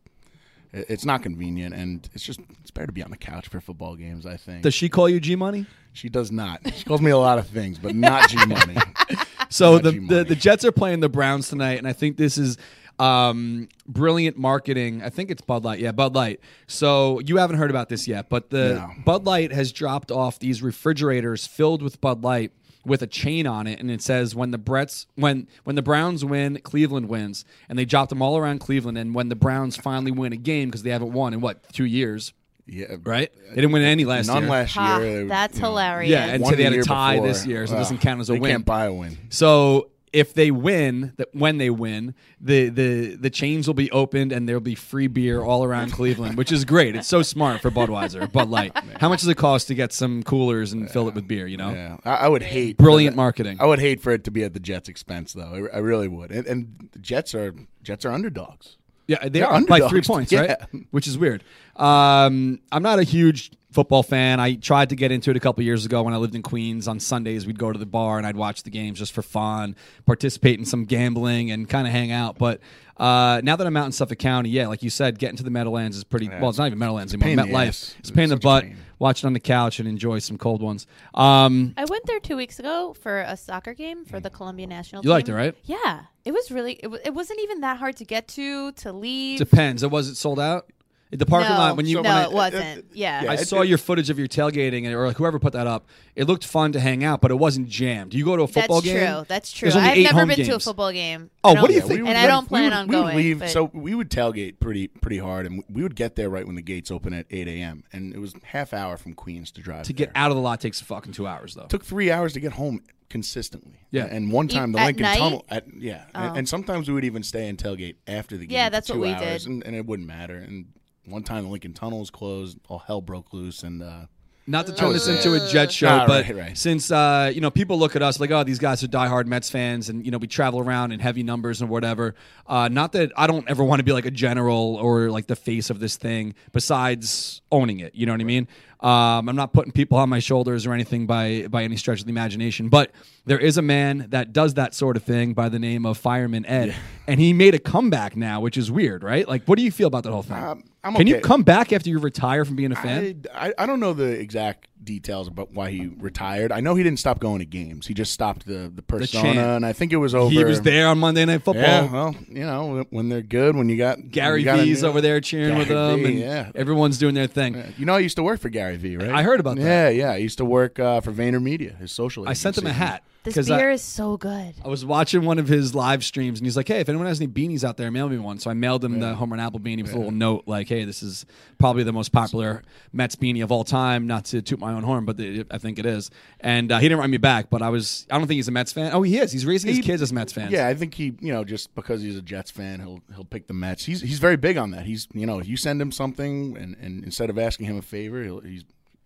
it's 0.72 1.06
not 1.06 1.24
convenient, 1.24 1.74
and 1.74 2.08
it's 2.14 2.24
just 2.24 2.40
it's 2.62 2.72
better 2.72 2.88
to 2.88 2.94
be 2.94 3.04
on 3.04 3.12
the 3.12 3.18
couch 3.18 3.48
for 3.48 3.60
football 3.60 3.96
games. 3.96 4.26
I 4.26 4.38
think 4.38 4.62
Does 4.64 4.74
she 4.74 4.90
call 4.90 5.10
you 5.10 5.20
G 5.20 5.36
Money? 5.36 5.66
she 5.94 6.08
does 6.10 6.31
not. 6.31 6.62
She 6.76 6.86
calls 6.86 7.02
me 7.02 7.12
a 7.12 7.18
lot 7.18 7.40
of 7.40 7.48
things, 7.48 7.80
but 7.80 7.96
not 7.96 8.30
G 8.30 8.38
Money. 8.46 8.78
So 9.52 9.74
Not 9.74 9.84
the, 9.84 9.92
G 9.94 10.00
the 10.08 10.24
the 10.26 10.36
Jets 10.36 10.64
are 10.64 10.72
playing 10.72 11.00
the 11.00 11.10
Browns 11.10 11.50
tonight, 11.50 11.80
and 11.80 11.88
I 11.88 11.94
think 11.94 12.18
this 12.18 12.38
is 12.38 12.56
um, 13.00 13.68
brilliant 13.88 14.38
marketing. 14.38 15.02
I 15.02 15.10
think 15.10 15.31
it's 15.31 15.42
Bud 15.42 15.64
Light. 15.64 15.80
Yeah, 15.80 15.92
Bud 15.92 16.14
Light. 16.14 16.40
So 16.68 17.20
you 17.22 17.38
haven't 17.38 17.58
heard 17.58 17.72
about 17.72 17.90
this 17.90 18.08
yet, 18.08 18.30
but 18.30 18.52
the 18.52 18.76
No. 18.76 18.92
Bud 19.04 19.26
Light 19.26 19.52
has 19.52 19.72
dropped 19.72 20.12
off 20.12 20.38
these 20.38 20.62
refrigerators 20.62 21.48
filled 21.48 21.81
with 21.81 22.00
Bud 22.00 22.24
Light 22.24 22.52
with 22.89 23.01
a 23.01 23.07
chain 23.07 23.47
on 23.47 23.68
it, 23.68 23.80
and 23.80 23.89
it 23.89 24.01
says 24.01 24.36
when 24.36 24.51
the 24.51 24.57
Bretts 24.59 25.06
when 25.15 25.47
when 25.63 25.75
the 25.77 25.81
Browns 25.81 26.25
win, 26.25 26.59
Cleveland 26.63 27.07
wins, 27.07 27.45
and 27.69 27.80
they 27.80 27.86
dropped 27.86 28.09
them 28.09 28.21
all 28.21 28.38
around 28.38 28.59
Cleveland. 28.59 28.97
And 28.97 29.15
when 29.15 29.30
the 29.30 29.36
Browns 29.36 29.77
finally 29.77 30.12
win 30.12 30.33
a 30.33 30.38
game 30.38 30.69
because 30.69 30.83
they 30.83 30.89
haven't 30.89 31.13
won 31.13 31.33
in 31.33 31.39
what 31.39 31.71
two 31.71 31.86
years, 31.86 32.33
Yeah, 32.65 32.97
right? 33.03 33.31
They 33.50 33.56
didn't 33.56 33.71
win 33.71 33.83
any 33.83 34.03
last 34.06 34.27
None 34.27 34.41
year. 34.44 34.51
last 34.51 34.74
Ha, 34.74 35.00
that's 35.27 35.56
you 35.56 35.62
know, 35.62 35.69
hilarious. 35.69 36.12
Yeah, 36.12 36.25
and 36.25 36.45
so 36.45 36.56
they 36.56 36.63
had 36.63 36.74
a 36.74 36.83
tie 36.83 37.15
before. 37.15 37.27
this 37.27 37.45
year, 37.45 37.65
so 37.68 37.75
it 37.75 37.77
doesn't 37.77 38.00
count 38.00 38.19
as 38.21 38.30
a 38.30 38.33
they 38.33 38.39
win. 38.39 38.51
can't 38.51 38.65
buy 38.65 38.86
a 38.86 38.94
win. 38.94 39.18
So 39.30 39.89
if 40.13 40.33
they 40.33 40.51
win, 40.51 41.13
that 41.17 41.27
when 41.33 41.57
they 41.57 41.69
win, 41.69 42.15
the 42.41 42.69
the 42.69 43.15
the 43.15 43.29
chains 43.29 43.67
will 43.67 43.73
be 43.73 43.91
opened 43.91 44.31
and 44.31 44.47
there'll 44.47 44.59
be 44.61 44.75
free 44.75 45.07
beer 45.07 45.41
all 45.41 45.63
around 45.63 45.91
Cleveland, 45.91 46.38
which 46.38 46.51
is 46.51 46.65
great. 46.65 46.95
It's 46.95 47.07
so 47.07 47.21
smart 47.21 47.61
for 47.61 47.69
Budweiser, 47.71 48.31
Bud 48.31 48.50
Light. 48.50 48.75
How 49.00 49.09
much 49.09 49.19
does 49.21 49.29
it 49.29 49.35
cost 49.38 49.67
to 49.67 49.75
get 49.75 49.94
some 49.94 50.23
coolers 50.23 50.73
and 50.73 50.89
fill 50.89 51.07
it 51.07 51.15
with 51.15 51.27
beer? 51.27 51.47
You 51.47 51.57
know, 51.57 51.69
Yeah, 51.71 51.97
I, 52.06 52.15
I 52.15 52.27
would 52.27 52.44
hate 52.44 52.77
brilliant 52.77 53.15
marketing. 53.15 53.57
I 53.59 53.65
would 53.65 53.79
hate 53.79 54.01
for 54.01 54.11
it 54.11 54.23
to 54.25 54.31
be 54.31 54.44
at 54.44 54.53
the 54.53 54.59
Jets' 54.59 54.89
expense, 54.89 55.33
though. 55.33 55.69
I, 55.73 55.77
I 55.77 55.79
really 55.79 56.07
would. 56.07 56.31
And, 56.31 56.47
and 56.47 56.89
the 56.91 57.00
Jets 57.00 57.35
are 57.35 57.53
Jets 57.83 58.06
are 58.06 58.11
underdogs. 58.11 58.77
Yeah, 59.07 59.19
they 59.23 59.29
They're 59.39 59.47
are 59.47 59.59
by 59.65 59.77
three 59.79 59.85
underdogs. 60.01 60.07
points, 60.07 60.31
Yeah. 60.31 60.41
right? 60.41 60.85
Which 60.91 61.07
is 61.07 61.17
weird. 61.17 61.44
Um, 61.75 62.59
I'm 62.71 62.83
not 62.83 63.00
a 63.00 63.03
huge 63.03 63.51
football 63.71 64.01
fan. 64.04 64.39
I 64.39 64.56
tried 64.56 64.89
to 64.89 64.95
get 64.95 65.12
into 65.12 65.30
it 65.31 65.38
a 65.38 65.39
couple 65.39 65.63
years 65.63 65.86
ago 65.86 66.01
when 66.04 66.13
I 66.13 66.18
lived 66.18 66.36
in 66.36 66.42
Queens. 66.42 66.88
On 66.88 67.00
Sundays, 67.00 67.45
we'd 67.45 67.60
go 67.60 67.71
to 67.71 67.77
the 67.80 67.86
bar 67.86 68.18
and 68.18 68.25
I'd 68.25 68.36
watch 68.36 68.63
the 68.63 68.69
games 68.71 68.98
just 69.00 69.12
for 69.13 69.21
fun, 69.21 69.75
participate 70.06 70.57
in 70.60 70.66
some 70.66 70.86
gambling, 70.86 71.51
and 71.51 71.69
kind 71.69 71.86
of 71.88 71.94
hang 71.94 72.12
out. 72.12 72.38
But 72.38 72.60
uh, 72.98 73.42
now 73.44 73.56
that 73.56 73.66
I'm 73.68 73.77
out 73.77 73.86
in 73.86 73.92
Suffolk 73.92 74.18
County, 74.19 74.50
yeah, 74.50 74.68
like 74.68 74.81
you 74.83 74.89
said, 74.89 75.19
getting 75.19 75.38
to 75.38 75.44
the 75.44 75.51
Meadowlands 75.51 75.95
is 75.98 76.04
pretty. 76.04 76.27
well, 76.30 76.50
it's 76.50 76.57
not 76.57 76.66
even 76.68 76.80
Meadowlands 76.80 77.13
anymore. 77.13 77.27
pain 77.27 77.39
in 77.39 77.51
the 77.51 77.57
MetLife. 77.57 77.68
ass. 77.68 77.95
It's 78.00 78.10
a 78.10 78.13
pain 78.13 78.24
in 78.25 78.30
the 78.31 78.38
butt. 78.38 78.63
pain. 78.63 78.77
Watch 78.98 79.24
it 79.24 79.27
on 79.27 79.31
the 79.33 79.39
couch 79.39 79.80
and 79.80 79.88
enjoy 79.88 80.19
some 80.19 80.38
cold 80.38 80.62
ones. 80.62 80.86
Um, 81.13 81.74
I 81.77 81.86
went 81.86 82.06
there 82.06 82.19
two 82.19 82.36
weeks 82.36 82.60
ago 82.60 82.94
for 83.00 83.21
a 83.21 83.38
soccer 83.38 83.74
game 83.74 84.04
for 84.04 84.19
the 84.19 84.30
Colombia 84.30 84.68
national. 84.68 85.04
You 85.04 85.07
team. 85.07 85.12
liked 85.12 85.30
it, 85.30 85.33
right? 85.36 85.56
Yeah, 85.63 86.01
it 86.25 86.33
was 86.33 86.51
really. 86.51 86.74
It, 86.74 86.81
w- 86.83 87.01
it 87.06 87.13
wasn't 87.13 87.39
even 87.42 87.62
that 87.62 87.77
hard 87.77 87.95
to 87.98 88.04
get 88.04 88.28
to 88.30 88.73
to 88.73 88.92
leave. 88.92 89.38
depends. 89.38 89.83
It 89.83 89.92
was 89.92 90.09
it 90.09 90.16
sold 90.16 90.38
out? 90.40 90.69
The 91.11 91.25
parking 91.25 91.49
no, 91.49 91.57
lot 91.57 91.75
when 91.75 91.87
you 91.87 91.95
no, 91.95 92.01
when 92.04 92.11
I- 92.11 92.23
it 92.25 92.31
wasn't. 92.31 92.85
yeah. 92.94 93.23
yeah, 93.23 93.31
I 93.31 93.33
it- 93.33 93.47
saw 93.47 93.61
your 93.63 93.80
footage 93.80 94.11
of 94.11 94.19
your 94.19 94.28
tailgating, 94.28 94.85
and- 94.85 94.94
or 94.94 95.11
whoever 95.11 95.39
put 95.39 95.54
that 95.54 95.66
up. 95.66 95.87
It 96.16 96.25
looked 96.28 96.45
fun 96.45 96.71
to 96.73 96.80
hang 96.80 97.04
out, 97.04 97.19
but 97.19 97.31
it 97.31 97.35
wasn't 97.39 97.68
jammed. 97.68 98.11
Do 98.11 98.18
you 98.19 98.25
go 98.25 98.37
to 98.37 98.44
a 98.44 98.47
football 98.47 98.81
That's 98.81 98.94
game? 98.94 98.97
That's 99.04 99.16
true. 99.18 99.25
That's 99.28 99.51
true. 99.51 99.66
There's 99.66 99.75
only 99.78 99.89
I've 99.89 99.97
eight 99.97 100.04
never 100.04 100.19
home 100.19 100.28
been 100.28 100.45
to 100.45 100.56
a 100.56 100.59
football 100.59 100.92
game. 100.92 101.31
Oh, 101.44 101.56
what 101.56 101.68
do 101.68 101.73
you 101.73 101.80
don't- 101.80 101.89
think? 101.89 102.07
And 102.07 102.16
I 102.18 102.28
don't 102.28 102.47
plan 102.47 102.66
would, 102.66 102.73
on 102.73 102.87
we 102.87 102.95
would 102.95 103.01
going. 103.01 103.18
leave, 103.18 103.49
so 103.49 103.71
we 103.73 103.95
would 103.95 104.11
tailgate 104.11 104.59
pretty 104.59 104.87
pretty 104.89 105.18
hard, 105.18 105.47
and 105.47 105.63
we 105.68 105.81
would 105.81 105.95
get 105.95 106.16
there 106.16 106.30
right 106.30 106.45
when 106.45 106.56
the 106.56 106.61
gates 106.61 106.92
open 106.92 107.13
at 107.13 107.25
eight 107.31 107.47
a.m. 107.47 107.83
And 107.92 108.13
it 108.13 108.19
was 108.19 108.35
half 108.44 108.71
hour 108.71 108.95
from 108.95 109.13
Queens 109.16 109.49
to 109.54 109.61
drive 109.61 109.85
To 109.85 109.94
get 109.94 110.11
out 110.13 110.30
of 110.30 110.35
the 110.37 110.42
lot 110.44 110.61
takes 110.61 110.80
fucking 110.80 111.13
two 111.13 111.25
hours, 111.25 111.56
though. 111.56 111.66
took 111.66 111.83
three 111.83 112.11
hours 112.11 112.33
to 112.33 112.39
get 112.39 112.51
home 112.54 112.81
consistently. 113.09 113.80
Yeah. 113.89 114.06
and 114.06 114.31
one 114.31 114.47
time 114.47 114.71
the 114.73 114.80
at 114.80 114.85
Lincoln 114.85 115.01
night? 115.04 115.18
Tunnel. 115.18 115.44
At, 115.49 115.66
yeah, 115.75 116.04
Oh. 116.13 116.19
and, 116.19 116.37
and 116.39 116.49
sometimes 116.49 116.87
we 116.87 116.94
would 116.94 117.06
even 117.06 117.23
stay 117.23 117.49
and 117.49 117.57
tailgate 117.57 117.95
after 118.06 118.37
the 118.37 118.45
game. 118.45 118.54
Yeah, 118.56 118.68
for 118.68 118.71
that's 118.71 118.89
what 118.89 118.99
we 118.99 119.09
hours, 119.11 119.45
did. 119.45 119.51
and, 119.51 119.66
and 119.66 119.75
it 119.75 119.87
wouldn't 119.87 120.07
matter. 120.07 120.35
And 120.35 120.68
one 121.09 121.23
time 121.23 121.44
the 121.44 121.49
Lincoln 121.49 121.73
Tunnel 121.73 121.99
was 121.99 122.09
closed, 122.09 122.57
all 122.68 122.80
hell 122.80 123.01
broke 123.01 123.33
loose, 123.33 123.63
and 123.63 123.81
uh, 123.81 124.06
Not 124.47 124.66
to 124.68 124.73
turn 124.73 124.94
this 124.94 125.07
it. 125.07 125.18
into 125.18 125.33
a 125.33 125.47
Jet 125.49 125.71
show, 125.71 125.87
Nah, 125.87 126.07
but 126.07 126.25
right, 126.25 126.35
right. 126.35 126.57
since 126.57 126.92
uh, 126.92 127.31
you 127.33 127.42
know 127.42 127.51
people 127.51 127.78
look 127.78 127.95
at 127.95 128.01
us 128.01 128.19
like, 128.19 128.31
oh, 128.31 128.44
these 128.44 128.59
guys 128.59 128.83
are 128.83 128.87
diehard 128.87 129.25
Mets 129.25 129.49
fans, 129.49 129.89
and 129.89 130.04
you 130.06 130.11
know 130.11 130.18
we 130.18 130.28
travel 130.28 130.59
around 130.59 130.92
in 130.92 130.99
heavy 130.99 131.23
numbers 131.23 131.61
and 131.61 131.69
whatever. 131.69 132.16
Uh, 132.47 132.68
not 132.68 132.92
that 132.94 133.11
I 133.16 133.28
don't 133.28 133.47
ever 133.49 133.63
want 133.63 133.80
to 133.80 133.83
be 133.83 133.92
like 133.94 134.06
a 134.06 134.11
general 134.11 134.75
or 134.78 135.09
like 135.11 135.28
the 135.28 135.35
face 135.35 135.69
of 135.69 135.80
this 135.80 135.97
thing. 135.97 136.33
Besides 136.51 137.42
owning 137.51 137.80
it, 137.80 137.95
you 137.95 138.06
know 138.06 138.11
what 138.13 138.21
I 138.21 138.25
mean. 138.25 138.47
Um, 138.81 139.28
I'm 139.28 139.36
not 139.36 139.52
putting 139.52 139.74
people 139.74 139.98
on 139.98 140.07
my 140.07 140.19
shoulders 140.19 140.66
or 140.66 140.71
anything 140.71 141.06
by 141.06 141.48
by 141.50 141.64
any 141.64 141.76
stretch 141.76 142.00
of 142.00 142.06
the 142.06 142.12
imagination, 142.12 142.69
but 142.69 142.92
there 143.26 143.38
is 143.40 143.57
a 143.57 143.62
man 143.62 144.07
that 144.12 144.31
does 144.31 144.54
that 144.54 144.74
sort 144.74 144.95
of 144.95 145.04
thing 145.04 145.33
by 145.33 145.50
the 145.50 145.59
name 145.59 145.86
of 145.86 145.98
Fireman 145.98 146.45
Ed, 146.45 146.74
and 147.06 147.19
he 147.19 147.33
made 147.33 147.54
a 147.54 147.59
comeback 147.59 148.16
now, 148.16 148.40
which 148.40 148.56
is 148.56 148.71
weird, 148.71 149.04
right? 149.04 149.28
Like, 149.28 149.44
what 149.45 149.57
do 149.57 149.66
you 149.66 149.71
feel 149.71 149.88
about 149.88 150.04
that 150.04 150.12
whole 150.12 150.24
thing? 150.24 150.38
Um, 150.38 150.64
I'm 150.81 150.95
Can 150.95 151.07
you 151.07 151.19
come 151.19 151.44
back 151.44 151.74
after 151.74 151.90
you 151.90 152.00
retire 152.00 152.45
from 152.45 152.56
being 152.56 152.71
a 152.71 152.76
fan? 152.76 153.26
I, 153.33 153.50
I 153.50 153.54
I 153.59 153.66
don't 153.66 153.81
know 153.81 153.92
the 153.92 154.18
exact 154.18 154.69
details 154.83 155.28
about 155.28 155.52
why 155.54 155.71
he 155.71 155.88
retired. 155.88 156.52
I 156.52 156.59
know 156.62 156.76
he 156.76 156.83
didn't 156.83 157.00
stop 157.00 157.19
going 157.19 157.40
to 157.40 157.45
games. 157.45 157.88
He 157.88 157.94
just 157.94 158.12
stopped 158.14 158.45
the 158.45 158.71
the 158.74 158.81
persona, 158.81 159.24
chant. 159.33 159.38
and 159.38 159.66
I 159.66 159.74
think 159.74 159.94
it 159.94 159.98
was 159.98 160.16
over. 160.16 160.31
he 160.31 160.44
was 160.44 160.62
there 160.62 160.88
on 160.88 161.00
Monday 161.00 161.26
Night 161.26 161.44
Football. 161.44 161.64
Yeah, 161.64 161.92
well, 161.92 162.16
you 162.28 162.45
know, 162.45 162.86
when 162.90 163.09
they're 163.09 163.21
good, 163.21 163.56
when 163.56 163.69
you 163.69 163.78
got 163.78 164.09
Gary 164.12 164.44
you 164.44 164.52
V's 164.52 164.81
new- 164.83 164.90
over 164.90 165.02
there 165.02 165.19
cheering 165.21 165.57
with 165.57 165.68
them, 165.68 166.00
V, 166.00 166.06
and 166.06 166.19
yeah. 166.19 166.52
everyone's 166.56 166.98
doing 166.98 167.16
their 167.16 167.28
thing. 167.28 167.74
You 167.78 167.86
know, 167.86 167.95
I 167.95 168.00
used 168.00 168.16
to 168.18 168.24
work 168.24 168.40
for 168.40 168.50
Gary 168.50 168.78
V, 168.78 168.98
right? 168.98 169.09
I 169.09 169.24
heard 169.24 169.40
about 169.40 169.57
that. 169.57 169.64
Yeah, 169.64 169.90
yeah. 169.90 170.12
I 170.12 170.18
used 170.18 170.38
to 170.38 170.45
work 170.45 170.80
uh, 170.80 171.02
for 171.02 171.12
VaynerMedia, 171.12 171.78
his 171.78 171.92
social. 171.92 172.28
I 172.28 172.33
sent 172.33 172.57
him 172.57 172.66
a 172.68 172.74
hat. 172.74 173.04
This 173.23 173.35
'Cause 173.35 173.52
I- 173.52 173.57
beer 173.57 173.71
is 173.71 173.81
so 173.81 174.16
good. 174.16 174.54
I 174.64 174.69
was 174.69 174.85
watching 174.85 175.26
one 175.26 175.40
of 175.40 175.49
his 175.49 175.76
live 175.76 176.06
streams 176.06 176.40
and 176.40 176.45
he's 176.47 176.56
like, 176.56 176.69
"Hey, 176.69 176.80
if 176.80 176.88
anyone 176.88 177.06
has 177.07 177.19
any 177.19 177.28
beanies 177.30 177.66
out 177.66 177.76
there, 177.76 177.92
mail 177.92 178.07
me 178.07 178.18
one." 178.18 178.40
So 178.40 178.49
I 178.49 178.54
mailed 178.54 178.83
him 178.83 178.99
the 179.02 179.14
home 179.14 179.31
run 179.31 179.42
apple 179.42 179.59
beanie 179.59 179.81
with 179.83 179.94
a 179.94 179.97
little 179.97 180.11
note 180.11 180.44
like, 180.47 180.69
"Hey, 180.69 180.85
this 180.85 181.04
is 181.04 181.26
probably 181.57 181.83
the 181.83 181.92
most 181.92 182.14
popular 182.14 182.64
Mets 182.94 183.18
beanie 183.18 183.44
of 183.44 183.52
all 183.52 183.66
time." 183.66 184.07
Not 184.07 184.23
to 184.26 184.42
toot 184.42 184.57
my 184.57 184.71
own 184.71 184.83
horn, 184.83 185.04
but 185.04 185.18
the, 185.18 185.45
I 185.52 185.57
think 185.57 185.80
it 185.80 185.85
is. 185.85 186.09
And 186.40 186.71
uh, 186.71 186.78
he 186.80 186.85
didn't 186.88 186.99
write 186.99 187.09
me 187.09 187.18
back, 187.18 187.49
but 187.49 187.61
I 187.61 187.68
was. 187.69 188.07
I 188.09 188.18
don't 188.18 188.26
think 188.28 188.38
he's 188.38 188.47
a 188.47 188.52
Mets 188.52 188.71
fan. 188.71 188.92
Oh, 188.94 189.02
he 189.02 189.18
is. 189.18 189.33
He's 189.33 189.45
raising 189.45 189.76
his 189.76 189.85
kids 189.85 190.02
as 190.02 190.14
Mets 190.14 190.31
fans. 190.31 190.54
Yeah, 190.54 190.68
I 190.68 190.73
think 190.73 190.94
he, 190.94 191.14
you 191.19 191.33
know, 191.33 191.44
just 191.44 191.76
because 191.76 192.02
he's 192.02 192.16
a 192.16 192.21
Jets 192.21 192.52
fan, 192.52 192.80
he'll 192.80 193.02
he'll 193.14 193.26
pick 193.26 193.47
the 193.47 193.54
Mets. 193.54 193.83
He's 193.83 193.99
he's 193.99 194.19
very 194.19 194.38
big 194.38 194.56
on 194.56 194.71
that. 194.71 194.85
He's, 194.85 195.09
you 195.14 195.26
know, 195.26 195.42
you 195.42 195.57
send 195.57 195.81
him 195.81 195.92
something, 195.92 196.56
and, 196.57 196.78
and 196.81 197.04
instead 197.04 197.30
of 197.30 197.38
asking 197.38 197.66
him 197.66 197.78
a 197.78 197.81
favor, 197.81 198.23
he'll, 198.23 198.40
he's 198.40 198.64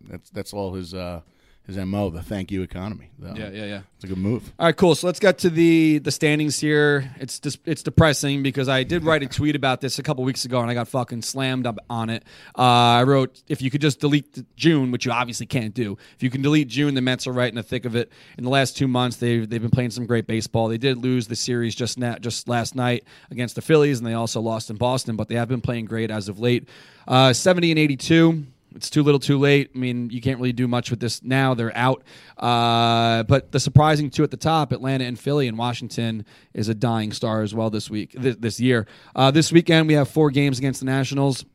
that's 0.07 0.29
that's 0.29 0.53
all 0.53 0.73
his 0.75 0.93
uh 0.93 1.21
his 1.65 1.77
mo, 1.77 2.09
the 2.09 2.21
thank 2.21 2.51
you 2.51 2.61
economy. 2.61 3.09
So 3.21 3.33
yeah, 3.37 3.49
yeah, 3.49 3.65
yeah. 3.65 3.81
It's 3.95 4.03
a 4.03 4.07
good 4.07 4.17
move. 4.17 4.51
All 4.59 4.65
right, 4.65 4.75
cool. 4.75 4.95
So 4.95 5.07
let's 5.07 5.19
get 5.19 5.37
to 5.39 5.49
the 5.49 5.99
the 5.99 6.11
standings 6.11 6.59
here. 6.59 7.09
It's 7.19 7.39
dis- 7.39 7.57
it's 7.65 7.81
depressing 7.81 8.43
because 8.43 8.67
I 8.67 8.83
did 8.83 9.05
write 9.05 9.23
a 9.23 9.27
tweet 9.27 9.55
about 9.55 9.79
this 9.79 9.97
a 9.97 10.03
couple 10.03 10.25
weeks 10.25 10.43
ago 10.43 10.59
and 10.59 10.69
I 10.69 10.73
got 10.73 10.89
fucking 10.89 11.21
slammed 11.21 11.65
up 11.65 11.79
on 11.89 12.09
it. 12.09 12.25
Uh, 12.57 12.61
I 12.61 13.03
wrote 13.03 13.41
if 13.47 13.61
you 13.61 13.71
could 13.71 13.79
just 13.79 14.01
delete 14.01 14.43
June, 14.57 14.91
which 14.91 15.05
you 15.05 15.13
obviously 15.13 15.45
can't 15.45 15.73
do. 15.73 15.97
If 16.15 16.21
you 16.21 16.29
can 16.29 16.41
delete 16.41 16.67
June, 16.67 16.95
the 16.95 17.01
Mets 17.01 17.27
are 17.27 17.31
right 17.31 17.47
in 17.49 17.55
the 17.55 17.63
thick 17.63 17.85
of 17.85 17.95
it. 17.95 18.11
In 18.37 18.43
the 18.43 18.49
last 18.49 18.75
two 18.75 18.89
months, 18.89 19.17
they've 19.17 19.49
they've 19.49 19.61
been 19.61 19.71
playing 19.71 19.91
some 19.91 20.05
great 20.05 20.27
baseball. 20.27 20.67
They 20.67 20.77
did 20.77 20.97
lose 20.97 21.27
the 21.27 21.35
series 21.37 21.75
just 21.75 21.97
na- 21.97 22.19
just 22.19 22.49
last 22.49 22.75
night 22.75 23.05
against 23.31 23.55
the 23.55 23.61
Phillies, 23.61 23.99
and 23.99 24.07
they 24.07 24.13
also 24.13 24.41
lost 24.41 24.69
in 24.69 24.75
Boston, 24.75 25.15
but 25.15 25.29
they 25.29 25.35
have 25.35 25.47
been 25.47 25.61
playing 25.61 25.85
great 25.85 26.11
as 26.11 26.27
of 26.27 26.39
late. 26.39 26.67
Uh, 27.07 27.31
Seventy 27.31 27.71
and 27.71 27.79
eighty 27.79 27.95
two. 27.95 28.47
It's 28.75 28.89
too 28.89 29.03
little, 29.03 29.19
too 29.19 29.37
late. 29.37 29.71
I 29.75 29.77
mean, 29.77 30.09
you 30.09 30.21
can't 30.21 30.37
really 30.39 30.53
do 30.53 30.67
much 30.67 30.89
with 30.89 30.99
this 30.99 31.23
now. 31.23 31.53
They're 31.53 31.75
out. 31.75 32.03
Uh, 32.37 33.23
but 33.23 33.51
the 33.51 33.59
surprising 33.59 34.09
two 34.09 34.23
at 34.23 34.31
the 34.31 34.37
top, 34.37 34.71
Atlanta 34.71 35.05
and 35.05 35.19
Philly, 35.19 35.47
and 35.47 35.57
Washington 35.57 36.25
is 36.53 36.69
a 36.69 36.73
dying 36.73 37.11
star 37.11 37.41
as 37.41 37.53
well 37.53 37.69
this 37.69 37.89
week, 37.89 38.13
this, 38.13 38.35
this 38.37 38.59
year. 38.59 38.87
Uh, 39.15 39.31
this 39.31 39.51
weekend 39.51 39.87
we 39.87 39.93
have 39.93 40.09
four 40.09 40.31
games 40.31 40.57
against 40.57 40.79
the 40.79 40.85
Nationals. 40.85 41.45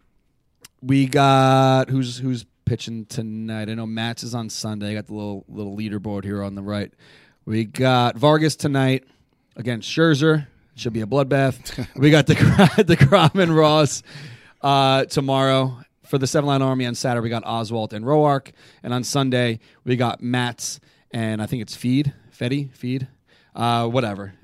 We 0.80 1.06
got 1.06 1.90
who's 1.90 2.18
who's 2.18 2.44
pitching 2.64 3.06
tonight. 3.06 3.68
I 3.68 3.74
know 3.74 3.86
Matz 3.86 4.22
is 4.22 4.34
on 4.34 4.48
Sunday. 4.50 4.90
I 4.90 4.94
got 4.94 5.06
the 5.06 5.14
little 5.14 5.44
little 5.48 5.76
leaderboard 5.76 6.24
here 6.24 6.42
on 6.42 6.54
the 6.54 6.62
right. 6.62 6.92
We 7.44 7.64
got 7.64 8.16
Vargas 8.16 8.56
tonight 8.56 9.04
against 9.56 9.88
Scherzer. 9.90 10.46
Should 10.76 10.92
be 10.92 11.00
a 11.00 11.06
bloodbath. 11.06 11.88
we 11.96 12.10
got 12.10 12.26
the 12.26 12.84
the 12.86 12.96
Crom 12.96 13.30
and 13.34 13.56
Ross 13.56 14.02
uh, 14.62 15.06
tomorrow 15.06 15.78
for 16.08 16.18
the 16.18 16.26
Seven 16.26 16.46
Line 16.46 16.62
Army. 16.62 16.86
On 16.86 16.94
Saturday 16.94 17.22
we 17.22 17.28
got 17.30 17.44
Oswalt 17.44 17.92
and 17.92 18.04
Roark, 18.04 18.52
and 18.82 18.92
on 18.94 19.04
Sunday 19.04 19.58
we 19.84 19.96
got 19.96 20.20
Matz 20.22 20.80
and 21.10 21.40
I 21.40 21.46
think 21.46 21.62
it's 21.62 21.74
Feed, 21.74 22.12
Fetty, 22.36 22.70
Feed, 22.74 23.08
uh, 23.54 23.86
whatever. 23.88 24.34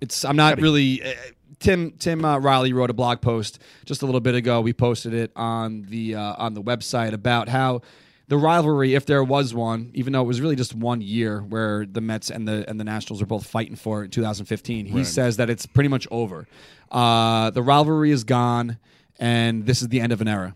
It's 0.00 0.24
I'm 0.24 0.36
not 0.36 0.60
really. 0.60 1.02
Uh, 1.02 1.12
Tim 1.60 1.92
Tim 1.98 2.24
uh, 2.24 2.38
Riley 2.38 2.72
wrote 2.72 2.90
a 2.90 2.94
blog 2.94 3.20
post 3.20 3.58
just 3.84 4.02
a 4.02 4.06
little 4.06 4.20
bit 4.20 4.34
ago. 4.36 4.60
We 4.60 4.72
posted 4.72 5.12
it 5.12 5.32
on 5.34 5.82
the 5.88 6.14
uh, 6.14 6.34
on 6.38 6.54
the 6.54 6.62
website 6.62 7.12
about 7.12 7.48
how 7.48 7.80
the 8.28 8.36
rivalry, 8.36 8.94
if 8.94 9.06
there 9.06 9.24
was 9.24 9.54
one, 9.54 9.90
even 9.94 10.12
though 10.12 10.20
it 10.20 10.26
was 10.26 10.40
really 10.40 10.54
just 10.54 10.74
one 10.74 11.00
year 11.00 11.40
where 11.40 11.84
the 11.86 12.00
Mets 12.00 12.30
and 12.30 12.46
the 12.46 12.64
and 12.68 12.78
the 12.78 12.84
Nationals 12.84 13.20
are 13.22 13.26
both 13.26 13.44
fighting 13.46 13.74
for 13.74 14.02
it 14.02 14.06
in 14.06 14.10
2015, 14.10 14.86
he 14.86 14.94
Right. 14.98 15.06
says 15.06 15.36
that 15.38 15.50
it's 15.50 15.66
pretty 15.66 15.88
much 15.88 16.06
over. 16.12 16.46
Uh, 16.92 17.50
the 17.50 17.62
rivalry 17.62 18.10
is 18.12 18.22
gone, 18.24 18.78
and 19.18 19.66
this 19.66 19.82
is 19.82 19.88
the 19.88 20.00
end 20.00 20.12
of 20.12 20.20
an 20.20 20.28
era. 20.28 20.54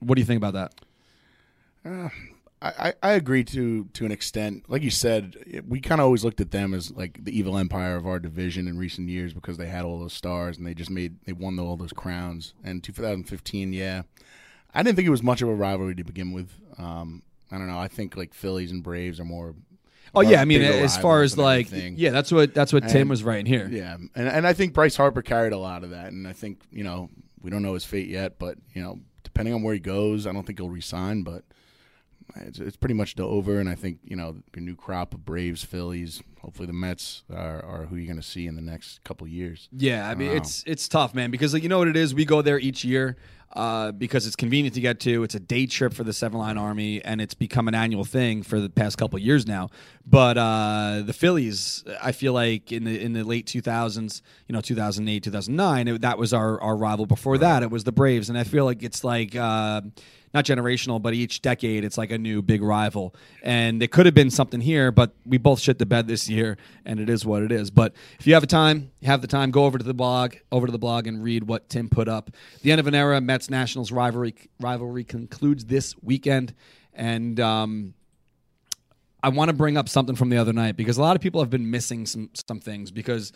What 0.00 0.16
do 0.16 0.20
you 0.20 0.26
think 0.26 0.42
about 0.42 0.54
that? 0.54 0.74
I, 1.86 2.10
I, 2.62 2.94
I 3.02 3.12
agree 3.12 3.44
to 3.44 3.84
to 3.92 4.04
an 4.04 4.12
extent. 4.12 4.64
Like 4.68 4.82
you 4.82 4.90
said, 4.90 5.62
we 5.66 5.80
kind 5.80 6.00
of 6.00 6.06
always 6.06 6.24
looked 6.24 6.40
at 6.40 6.50
them 6.50 6.74
as 6.74 6.90
like 6.90 7.24
the 7.24 7.36
evil 7.36 7.58
empire 7.58 7.96
of 7.96 8.06
our 8.06 8.18
division 8.18 8.66
in 8.66 8.78
recent 8.78 9.08
years 9.08 9.32
because 9.32 9.56
they 9.58 9.66
had 9.66 9.84
all 9.84 9.98
those 9.98 10.14
stars 10.14 10.56
and 10.56 10.66
they 10.66 10.74
just 10.74 10.90
made 10.90 11.16
they 11.24 11.32
won 11.32 11.58
all 11.58 11.76
those 11.76 11.92
crowns. 11.92 12.54
And 12.64 12.82
2015, 12.82 13.72
yeah, 13.72 14.02
I 14.74 14.82
didn't 14.82 14.96
think 14.96 15.06
it 15.06 15.10
was 15.10 15.22
much 15.22 15.42
of 15.42 15.48
a 15.48 15.54
rivalry 15.54 15.94
to 15.94 16.04
begin 16.04 16.32
with. 16.32 16.50
Um, 16.78 17.22
I 17.50 17.58
don't 17.58 17.68
know. 17.68 17.78
I 17.78 17.88
think 17.88 18.16
like 18.16 18.34
Phillies 18.34 18.72
and 18.72 18.82
Braves 18.82 19.20
are 19.20 19.24
more. 19.24 19.54
Oh 20.14 20.22
yeah, 20.22 20.40
I 20.40 20.44
mean, 20.44 20.62
as 20.62 20.96
far 20.96 21.22
as 21.22 21.36
like, 21.36 21.66
everything. 21.66 21.96
yeah, 21.98 22.10
that's 22.10 22.32
what 22.32 22.54
that's 22.54 22.72
what 22.72 22.88
Tim 22.88 23.08
was 23.08 23.22
writing 23.22 23.46
here. 23.46 23.68
Yeah, 23.70 23.96
and 24.14 24.28
and 24.28 24.46
I 24.46 24.54
think 24.54 24.72
Bryce 24.72 24.96
Harper 24.96 25.20
carried 25.20 25.52
a 25.52 25.58
lot 25.58 25.84
of 25.84 25.90
that, 25.90 26.12
and 26.12 26.26
I 26.26 26.32
think 26.32 26.62
you 26.70 26.84
know 26.84 27.10
we 27.42 27.50
don't 27.50 27.62
know 27.62 27.74
his 27.74 27.84
fate 27.84 28.08
yet, 28.08 28.38
but 28.38 28.56
you 28.72 28.82
know 28.82 29.00
depending 29.36 29.52
on 29.52 29.62
where 29.62 29.74
he 29.74 29.80
goes, 29.80 30.26
I 30.26 30.32
don't 30.32 30.46
think 30.46 30.58
he'll 30.58 30.70
resign, 30.70 31.22
but 31.22 31.44
it's, 32.42 32.58
it's 32.58 32.76
pretty 32.76 32.94
much 32.94 33.18
over, 33.18 33.58
and 33.60 33.68
I 33.68 33.74
think 33.74 33.98
you 34.04 34.16
know 34.16 34.36
your 34.54 34.62
new 34.64 34.76
crop 34.76 35.14
of 35.14 35.24
Braves, 35.24 35.64
Phillies, 35.64 36.22
hopefully 36.40 36.66
the 36.66 36.72
Mets 36.72 37.24
are, 37.34 37.64
are 37.64 37.86
who 37.86 37.96
you're 37.96 38.06
going 38.06 38.16
to 38.20 38.22
see 38.26 38.46
in 38.46 38.56
the 38.56 38.62
next 38.62 39.02
couple 39.04 39.26
of 39.26 39.32
years. 39.32 39.68
Yeah, 39.72 40.08
I 40.08 40.14
mean 40.14 40.30
Wow. 40.30 40.36
it's 40.36 40.62
it's 40.66 40.88
tough, 40.88 41.14
man, 41.14 41.30
because 41.30 41.52
like, 41.54 41.62
you 41.62 41.68
know 41.68 41.78
what 41.78 41.88
it 41.88 41.96
is. 41.96 42.14
We 42.14 42.24
go 42.24 42.42
there 42.42 42.58
each 42.58 42.84
year 42.84 43.16
uh, 43.52 43.92
because 43.92 44.26
it's 44.26 44.36
convenient 44.36 44.74
to 44.74 44.80
get 44.80 45.00
to. 45.00 45.22
It's 45.22 45.34
a 45.34 45.40
day 45.40 45.66
trip 45.66 45.94
for 45.94 46.04
the 46.04 46.12
Seven 46.12 46.38
Line 46.38 46.58
Army, 46.58 47.02
and 47.04 47.20
it's 47.20 47.32
become 47.34 47.68
an 47.68 47.74
annual 47.74 48.04
thing 48.04 48.42
for 48.42 48.60
the 48.60 48.68
past 48.68 48.98
couple 48.98 49.16
of 49.16 49.22
years 49.22 49.46
now. 49.46 49.70
But 50.04 50.36
uh, 50.36 51.02
the 51.06 51.12
Phillies, 51.14 51.84
I 52.02 52.12
feel 52.12 52.32
like 52.34 52.70
in 52.70 52.84
the 52.84 53.00
in 53.00 53.12
the 53.12 53.22
late 53.24 53.46
two 53.46 53.60
thousands, 53.62 54.20
you 54.46 54.52
know, 54.52 54.60
two 54.60 54.74
thousand 54.74 55.08
eight, 55.08 55.22
two 55.22 55.30
thousand 55.30 55.56
nine, 55.56 55.86
that 56.00 56.18
was 56.18 56.34
our 56.34 56.60
our 56.60 56.76
rival. 56.76 57.06
Before 57.06 57.38
that, 57.38 57.62
it 57.62 57.70
was 57.70 57.84
the 57.84 57.92
Braves, 57.92 58.28
and 58.28 58.38
I 58.38 58.44
feel 58.44 58.64
like 58.64 58.82
it's 58.82 59.02
like. 59.04 59.34
Uh, 59.34 59.80
not 60.36 60.44
generational, 60.44 61.00
but 61.00 61.14
each 61.14 61.40
decade 61.40 61.82
it's 61.82 61.96
like 61.96 62.10
a 62.10 62.18
new 62.18 62.42
big 62.42 62.62
rival. 62.62 63.14
And 63.42 63.82
it 63.82 63.90
could 63.90 64.06
have 64.06 64.14
been 64.14 64.30
something 64.30 64.60
here, 64.60 64.92
but 64.92 65.12
we 65.24 65.38
both 65.38 65.60
shit 65.60 65.78
the 65.78 65.86
bed 65.86 66.06
this 66.06 66.28
year, 66.28 66.58
and 66.84 67.00
it 67.00 67.08
is 67.08 67.24
what 67.24 67.42
it 67.42 67.50
is. 67.50 67.70
But 67.70 67.94
if 68.20 68.26
you 68.26 68.34
have 68.34 68.42
the 68.42 68.46
time, 68.46 68.90
have 69.02 69.22
the 69.22 69.26
time, 69.26 69.50
go 69.50 69.64
over 69.64 69.78
to 69.78 69.84
the 69.84 69.94
blog, 69.94 70.34
over 70.52 70.66
to 70.66 70.72
the 70.72 70.78
blog, 70.78 71.06
and 71.06 71.22
read 71.24 71.44
what 71.44 71.68
Tim 71.70 71.88
put 71.88 72.06
up. 72.06 72.30
The 72.62 72.70
end 72.70 72.80
of 72.80 72.86
an 72.86 72.94
era, 72.94 73.20
Mets 73.20 73.48
Nationals 73.48 73.90
rivalry 73.90 74.34
rivalry 74.60 75.04
concludes 75.04 75.64
this 75.64 75.94
weekend, 76.02 76.54
and 76.92 77.40
um, 77.40 77.94
I 79.22 79.30
want 79.30 79.48
to 79.48 79.54
bring 79.54 79.78
up 79.78 79.88
something 79.88 80.16
from 80.16 80.28
the 80.28 80.36
other 80.36 80.52
night 80.52 80.76
because 80.76 80.98
a 80.98 81.02
lot 81.02 81.16
of 81.16 81.22
people 81.22 81.40
have 81.40 81.50
been 81.50 81.70
missing 81.70 82.04
some 82.04 82.28
some 82.34 82.60
things. 82.60 82.90
Because 82.90 83.32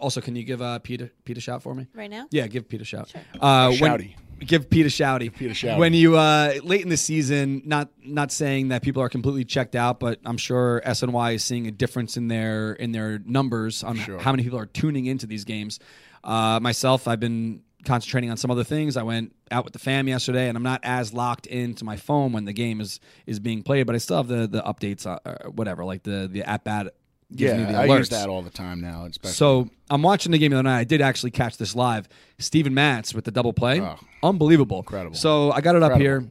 also, 0.00 0.20
can 0.20 0.34
you 0.34 0.42
give 0.42 0.60
uh, 0.60 0.80
Pete 0.80 1.02
a, 1.02 1.10
Pete 1.24 1.38
a 1.38 1.40
shout 1.40 1.62
for 1.62 1.72
me? 1.74 1.86
Right 1.94 2.10
now? 2.10 2.26
Yeah, 2.32 2.48
give 2.48 2.68
Pete 2.68 2.80
a 2.80 2.84
shout. 2.84 3.12
Uh, 3.40 3.70
when- 3.78 3.92
Shouty. 3.92 4.14
Give 4.40 4.68
Pete 4.70 4.86
a 4.86 4.88
shouty. 4.88 5.34
Pete 5.34 5.50
a 5.50 5.54
shouty. 5.54 5.78
When 5.78 5.92
you 5.94 6.16
uh, 6.16 6.54
late 6.62 6.82
in 6.82 6.88
the 6.88 6.96
season, 6.96 7.62
not 7.64 7.90
not 8.04 8.30
saying 8.32 8.68
that 8.68 8.82
people 8.82 9.02
are 9.02 9.08
completely 9.08 9.44
checked 9.44 9.74
out, 9.76 10.00
but 10.00 10.20
I'm 10.24 10.36
sure 10.38 10.82
SNY 10.84 11.34
is 11.34 11.44
seeing 11.44 11.66
a 11.66 11.70
difference 11.70 12.16
in 12.16 12.28
their 12.28 12.72
in 12.74 12.92
their 12.92 13.18
numbers 13.20 13.82
on 13.84 13.96
Sure. 13.96 14.18
how 14.18 14.32
many 14.32 14.42
people 14.42 14.58
are 14.58 14.66
tuning 14.66 15.06
into 15.06 15.26
these 15.26 15.44
games. 15.44 15.78
Uh, 16.24 16.58
myself, 16.60 17.06
I've 17.08 17.20
been 17.20 17.62
concentrating 17.84 18.30
on 18.30 18.36
some 18.36 18.50
other 18.50 18.64
things. 18.64 18.96
I 18.96 19.04
went 19.04 19.32
out 19.52 19.62
with 19.62 19.72
the 19.72 19.78
fam 19.78 20.08
yesterday, 20.08 20.48
and 20.48 20.56
I'm 20.56 20.64
not 20.64 20.80
as 20.82 21.14
locked 21.14 21.46
into 21.46 21.84
my 21.84 21.96
phone 21.96 22.32
when 22.32 22.44
the 22.44 22.52
game 22.52 22.80
is 22.80 22.98
is 23.26 23.38
being 23.38 23.62
played, 23.62 23.86
but 23.86 23.94
I 23.94 23.98
still 23.98 24.16
have 24.16 24.28
the 24.28 24.46
the 24.48 24.62
updates, 24.62 25.06
uh, 25.06 25.18
uh, 25.24 25.48
whatever, 25.50 25.84
like 25.84 26.02
the 26.02 26.28
the 26.30 26.42
at 26.42 26.64
bat. 26.64 26.94
Gives 27.34 27.52
Yeah, 27.52 27.66
me 27.66 27.72
the 27.72 27.78
I 27.78 27.84
use 27.86 28.08
that 28.10 28.28
all 28.28 28.42
the 28.42 28.50
time 28.50 28.80
now. 28.80 29.04
Especially. 29.04 29.34
So 29.34 29.68
I'm 29.90 30.02
watching 30.02 30.32
the 30.32 30.38
game 30.38 30.52
the 30.52 30.58
other 30.58 30.62
night. 30.62 30.78
I 30.78 30.84
did 30.84 31.00
actually 31.00 31.32
catch 31.32 31.56
this 31.56 31.74
live. 31.74 32.08
Steven 32.38 32.72
Matz 32.72 33.14
with 33.14 33.24
the 33.24 33.30
double 33.32 33.52
play. 33.52 33.80
Oh. 33.80 33.98
Unbelievable. 34.22 34.78
Incredible. 34.78 35.16
So 35.16 35.50
I 35.50 35.60
got 35.60 35.74
it 35.74 35.82
up 35.82 35.98
here. 35.98 36.24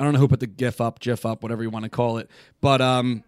I 0.00 0.04
don't 0.04 0.12
know 0.12 0.20
who 0.20 0.28
put 0.28 0.40
the 0.40 0.46
GIF 0.46 0.80
up, 0.80 1.00
GIF 1.00 1.24
up, 1.26 1.42
whatever 1.42 1.62
you 1.62 1.70
want 1.70 1.84
to 1.84 1.88
call 1.88 2.18
it. 2.18 2.30
But 2.60 2.80
um 2.80 3.22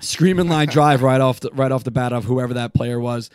screaming 0.00 0.48
line 0.48 0.68
drive 0.70 1.02
right 1.02 1.20
off 1.20 1.40
the 1.40 1.50
right 1.52 1.72
off 1.72 1.84
the 1.84 1.90
bat 1.90 2.12
of 2.12 2.24
whoever 2.24 2.54
that 2.54 2.74
player 2.74 2.98
was. 2.98 3.30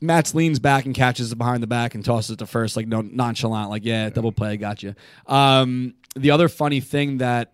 Matz 0.00 0.34
leans 0.34 0.58
back 0.58 0.86
and 0.86 0.94
catches 0.94 1.30
it 1.30 1.36
behind 1.36 1.62
the 1.62 1.66
back 1.66 1.94
and 1.94 2.02
tosses 2.04 2.30
it 2.30 2.38
to 2.38 2.46
first, 2.46 2.74
like 2.76 2.86
no 2.88 3.02
nonchalant, 3.02 3.68
like 3.68 3.84
yeah, 3.84 4.08
double 4.08 4.32
play, 4.32 4.56
got 4.56 4.82
you. 4.82 4.94
Um, 5.26 5.94
the 6.16 6.30
other 6.30 6.48
funny 6.48 6.80
thing 6.80 7.18
that 7.18 7.52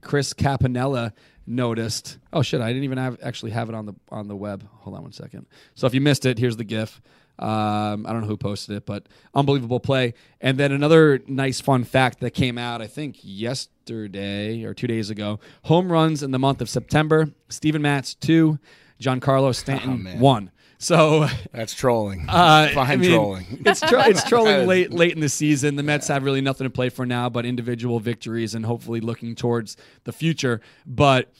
Chris 0.00 0.34
Capanella 0.34 1.12
noticed. 1.46 2.18
Oh 2.32 2.42
shit! 2.42 2.60
I 2.60 2.68
didn't 2.68 2.84
even 2.84 2.98
have 2.98 3.18
actually 3.22 3.50
have 3.52 3.68
it 3.68 3.74
on 3.74 3.86
the 3.86 3.94
on 4.10 4.28
the 4.28 4.36
web. 4.36 4.66
Hold 4.80 4.96
on 4.96 5.02
one 5.02 5.12
second. 5.12 5.46
So 5.74 5.86
if 5.86 5.94
you 5.94 6.00
missed 6.00 6.26
it, 6.26 6.38
here's 6.38 6.56
the 6.56 6.64
GIF. 6.64 7.00
Um, 7.36 8.06
I 8.06 8.12
don't 8.12 8.20
know 8.20 8.28
who 8.28 8.36
posted 8.36 8.76
it, 8.76 8.86
but 8.86 9.08
unbelievable 9.34 9.80
play. 9.80 10.14
And 10.40 10.56
then 10.56 10.70
another 10.70 11.20
nice 11.26 11.60
fun 11.60 11.82
fact 11.82 12.20
that 12.20 12.30
came 12.30 12.58
out, 12.58 12.80
I 12.80 12.86
think 12.86 13.16
yesterday 13.22 14.62
or 14.62 14.72
two 14.72 14.86
days 14.86 15.10
ago. 15.10 15.40
Home 15.64 15.90
runs 15.90 16.22
in 16.22 16.30
the 16.30 16.38
month 16.38 16.60
of 16.60 16.68
September. 16.68 17.30
Steven 17.48 17.82
Matz 17.82 18.14
two, 18.14 18.58
Giancarlo 19.00 19.54
Stanton 19.54 20.04
man. 20.04 20.20
one. 20.20 20.50
So 20.78 21.26
that's 21.52 21.74
trolling. 21.74 22.26
uh, 22.28 22.68
Fine 22.74 22.90
I 22.90 22.96
mean, 22.96 23.10
trolling. 23.12 23.62
It's 23.66 23.80
tro- 23.80 24.00
it's 24.00 24.24
trolling 24.24 24.66
late 24.66 24.92
late 24.92 25.12
in 25.12 25.20
the 25.20 25.28
season. 25.28 25.76
The 25.76 25.82
Mets 25.82 26.08
have 26.08 26.24
really 26.24 26.40
nothing 26.40 26.64
to 26.66 26.70
play 26.70 26.88
for 26.88 27.06
now, 27.06 27.28
but 27.28 27.46
individual 27.46 28.00
victories 28.00 28.54
and 28.54 28.66
hopefully 28.66 29.00
looking 29.00 29.34
towards 29.34 29.76
the 30.04 30.12
future. 30.12 30.60
But 30.86 31.32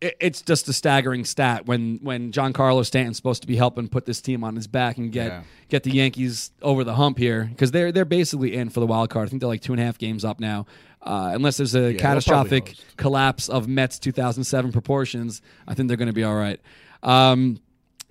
it, 0.00 0.16
it's 0.20 0.42
just 0.42 0.68
a 0.68 0.72
staggering 0.72 1.24
stat 1.24 1.66
when 1.66 1.98
when 2.02 2.32
Giancarlo 2.32 2.84
Stanton's 2.84 3.16
supposed 3.16 3.40
to 3.42 3.48
be 3.48 3.56
helping 3.56 3.88
put 3.88 4.04
this 4.04 4.20
team 4.20 4.44
on 4.44 4.56
his 4.56 4.66
back 4.66 4.98
and 4.98 5.10
get 5.12 5.28
Yeah. 5.28 5.42
get 5.68 5.82
the 5.84 5.92
Yankees 5.92 6.50
over 6.60 6.84
the 6.84 6.94
hump 6.96 7.18
here 7.18 7.44
because 7.44 7.70
they're 7.70 7.92
they're 7.92 8.04
basically 8.04 8.54
in 8.54 8.68
for 8.68 8.80
the 8.80 8.86
wild 8.86 9.10
card. 9.10 9.28
I 9.28 9.30
think 9.30 9.40
they're 9.40 9.48
like 9.48 9.62
two 9.62 9.72
and 9.72 9.80
a 9.80 9.84
half 9.84 9.96
games 9.98 10.24
up 10.24 10.40
now. 10.40 10.66
Uh, 11.00 11.32
unless 11.34 11.56
there's 11.56 11.74
a 11.74 11.80
they'll 11.80 11.98
catastrophic 11.98 12.74
collapse 12.96 13.48
of 13.48 13.66
Mets 13.66 13.98
2007 13.98 14.70
proportions, 14.70 15.42
I 15.66 15.74
think 15.74 15.88
they're 15.88 15.96
going 15.96 16.06
to 16.06 16.12
be 16.12 16.22
all 16.22 16.36
right. 16.36 16.60
Um, 17.02 17.58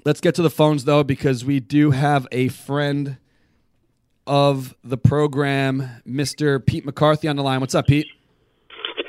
let's 0.06 0.22
get 0.22 0.36
to 0.36 0.42
the 0.42 0.50
phones 0.50 0.86
though, 0.86 1.04
because 1.04 1.46
we 1.46 1.60
do 1.60 1.92
have 1.92 2.28
a 2.32 2.48
friend 2.50 3.18
of 4.28 4.76
the 4.84 4.98
program, 4.98 5.90
Mr. 6.08 6.64
Pete 6.64 6.86
McCarthy, 6.86 7.28
on 7.28 7.36
the 7.36 7.44
line. 7.44 7.60
What's 7.60 7.76
up, 7.76 7.88
Pete? 7.88 8.08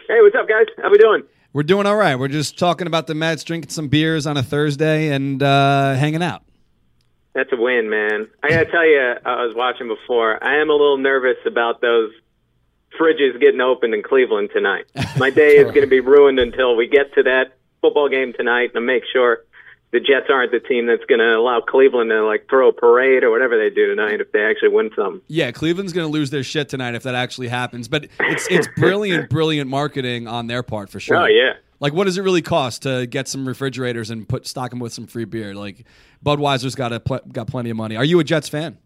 Hey, 0.08 0.20
what's 0.20 0.36
up, 0.36 0.48
guys? 0.48 0.66
How 0.78 0.90
we 0.90 0.98
doing? 0.98 1.22
We're 1.52 1.62
doing 1.62 1.86
all 1.86 1.96
right. 1.96 2.16
We're 2.16 2.28
just 2.28 2.58
talking 2.58 2.86
about 2.86 3.06
the 3.06 3.14
Mets, 3.14 3.44
drinking 3.44 3.70
some 3.70 3.88
beers 3.88 4.26
on 4.26 4.36
a 4.36 4.42
Thursday, 4.42 5.08
and 5.08 5.42
uh, 5.42 5.94
hanging 5.94 6.22
out. 6.22 6.42
That's 7.34 7.50
a 7.52 7.56
win, 7.56 7.88
man. 7.88 8.28
I 8.42 8.50
gotta 8.50 8.70
tell 8.70 8.86
you, 8.86 9.14
I 9.24 9.44
was 9.44 9.54
watching 9.54 9.88
before. 9.88 10.42
I 10.42 10.60
am 10.60 10.68
a 10.68 10.72
little 10.72 10.98
nervous 10.98 11.38
about 11.46 11.80
those 11.80 12.10
fridges 13.00 13.40
getting 13.40 13.60
opened 13.60 13.94
in 13.94 14.02
Cleveland 14.02 14.50
tonight. 14.52 14.84
My 15.16 15.30
day 15.34 15.56
is 15.56 15.64
going 15.64 15.80
to 15.80 15.86
be 15.86 16.00
ruined 16.00 16.38
until 16.38 16.76
we 16.76 16.88
get 16.88 17.14
to 17.14 17.22
that 17.22 17.56
football 17.80 18.10
game 18.10 18.34
tonight 18.34 18.72
and 18.74 18.84
make 18.84 19.02
sure 19.10 19.44
the 19.92 20.00
Jets 20.00 20.26
aren't 20.30 20.50
the 20.52 20.60
team 20.60 20.86
that's 20.86 21.04
going 21.04 21.18
to 21.18 21.36
allow 21.36 21.60
Cleveland 21.60 22.10
to 22.10 22.24
like 22.24 22.48
throw 22.48 22.68
a 22.68 22.72
parade 22.72 23.22
or 23.22 23.30
whatever 23.30 23.58
they 23.58 23.68
do 23.68 23.86
tonight 23.86 24.20
if 24.20 24.32
they 24.32 24.42
actually 24.42 24.70
win 24.70 24.90
some. 24.96 25.20
Yeah, 25.28 25.50
Cleveland's 25.52 25.92
going 25.92 26.06
to 26.06 26.12
lose 26.12 26.30
their 26.30 26.42
shit 26.42 26.70
tonight 26.70 26.94
if 26.94 27.02
that 27.02 27.14
actually 27.14 27.48
happens. 27.48 27.88
But 27.88 28.08
it's 28.18 28.46
it's 28.50 28.68
brilliant, 28.76 29.28
brilliant 29.28 29.68
marketing 29.68 30.26
on 30.26 30.46
their 30.46 30.62
part 30.62 30.88
for 30.88 30.98
sure. 30.98 31.16
Oh 31.16 31.26
yeah. 31.26 31.54
Like, 31.78 31.92
what 31.92 32.04
does 32.04 32.16
it 32.16 32.22
really 32.22 32.42
cost 32.42 32.82
to 32.82 33.06
get 33.06 33.26
some 33.26 33.46
refrigerators 33.46 34.10
and 34.10 34.28
put 34.28 34.46
stock 34.46 34.70
them 34.70 34.78
with 34.78 34.92
some 34.92 35.08
free 35.08 35.24
beer? 35.24 35.52
Like, 35.52 35.84
Budweiser's 36.24 36.76
got 36.76 36.92
a 36.92 37.00
pl- 37.00 37.22
got 37.32 37.48
plenty 37.48 37.70
of 37.70 37.76
money. 37.76 37.96
Are 37.96 38.04
you 38.04 38.20
a 38.20 38.24
Jets 38.24 38.48
fan? 38.48 38.78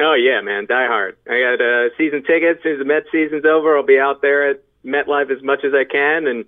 Oh 0.00 0.14
yeah, 0.14 0.40
man, 0.42 0.66
die 0.66 0.86
hard. 0.86 1.16
I 1.26 1.40
got 1.40 1.60
uh, 1.64 1.96
season 1.96 2.22
tickets. 2.22 2.58
As 2.58 2.62
soon 2.62 2.72
as 2.74 2.78
the 2.78 2.84
Mets 2.84 3.06
season's 3.10 3.44
over, 3.44 3.76
I'll 3.76 3.86
be 3.86 3.98
out 3.98 4.22
there 4.22 4.50
at 4.50 4.62
MetLife 4.84 5.30
as 5.30 5.42
much 5.42 5.64
as 5.64 5.72
I 5.72 5.84
can, 5.84 6.26
and 6.26 6.44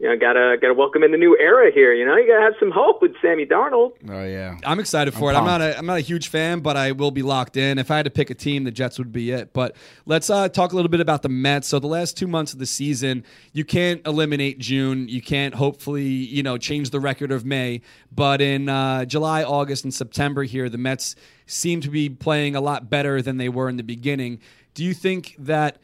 you 0.00 0.08
know, 0.08 0.16
gotta 0.16 0.56
gotta 0.60 0.74
welcome 0.74 1.02
in 1.02 1.10
the 1.10 1.18
new 1.18 1.36
era 1.40 1.72
here. 1.72 1.92
You 1.92 2.06
know, 2.06 2.16
you 2.16 2.28
gotta 2.28 2.42
have 2.42 2.54
some 2.60 2.70
hope 2.70 3.02
with 3.02 3.12
Sammy 3.20 3.44
Darnold. 3.44 3.94
Oh 4.08 4.24
yeah. 4.24 4.56
I'm 4.64 4.78
excited 4.78 5.12
for 5.12 5.30
I'm 5.30 5.34
it. 5.34 5.38
I'm 5.38 5.44
not 5.44 5.60
pumped. 5.60 5.74
a 5.74 5.78
I'm 5.78 5.86
not 5.86 5.96
a 5.96 6.02
huge 6.02 6.28
fan, 6.28 6.60
but 6.60 6.76
I 6.76 6.92
will 6.92 7.10
be 7.10 7.22
locked 7.22 7.56
in. 7.56 7.78
If 7.78 7.90
I 7.90 7.96
had 7.96 8.04
to 8.04 8.10
pick 8.10 8.30
a 8.30 8.34
team, 8.34 8.62
the 8.62 8.70
Jets 8.70 8.98
would 8.98 9.10
be 9.10 9.32
it. 9.32 9.52
But 9.52 9.74
let's 10.06 10.30
uh, 10.30 10.48
talk 10.50 10.72
a 10.72 10.76
little 10.76 10.88
bit 10.88 11.00
about 11.00 11.22
the 11.22 11.28
Mets. 11.28 11.66
So 11.66 11.80
the 11.80 11.88
last 11.88 12.16
two 12.16 12.28
months 12.28 12.52
of 12.52 12.60
the 12.60 12.66
season, 12.66 13.24
you 13.52 13.64
can't 13.64 14.00
eliminate 14.06 14.60
June. 14.60 15.08
You 15.08 15.20
can't 15.20 15.54
hopefully 15.54 16.04
you 16.04 16.44
know 16.44 16.58
change 16.58 16.90
the 16.90 17.00
record 17.00 17.32
of 17.32 17.44
May. 17.44 17.80
But 18.12 18.40
in 18.40 18.68
uh, 18.68 19.04
July, 19.04 19.42
August, 19.42 19.82
and 19.82 19.92
September 19.92 20.44
here, 20.44 20.68
the 20.68 20.78
Mets 20.78 21.16
seem 21.46 21.80
to 21.80 21.90
be 21.90 22.08
playing 22.08 22.54
a 22.54 22.60
lot 22.60 22.88
better 22.88 23.20
than 23.20 23.36
they 23.36 23.48
were 23.48 23.68
in 23.68 23.76
the 23.76 23.82
beginning. 23.82 24.38
Do 24.74 24.84
you 24.84 24.94
think 24.94 25.34
that? 25.40 25.78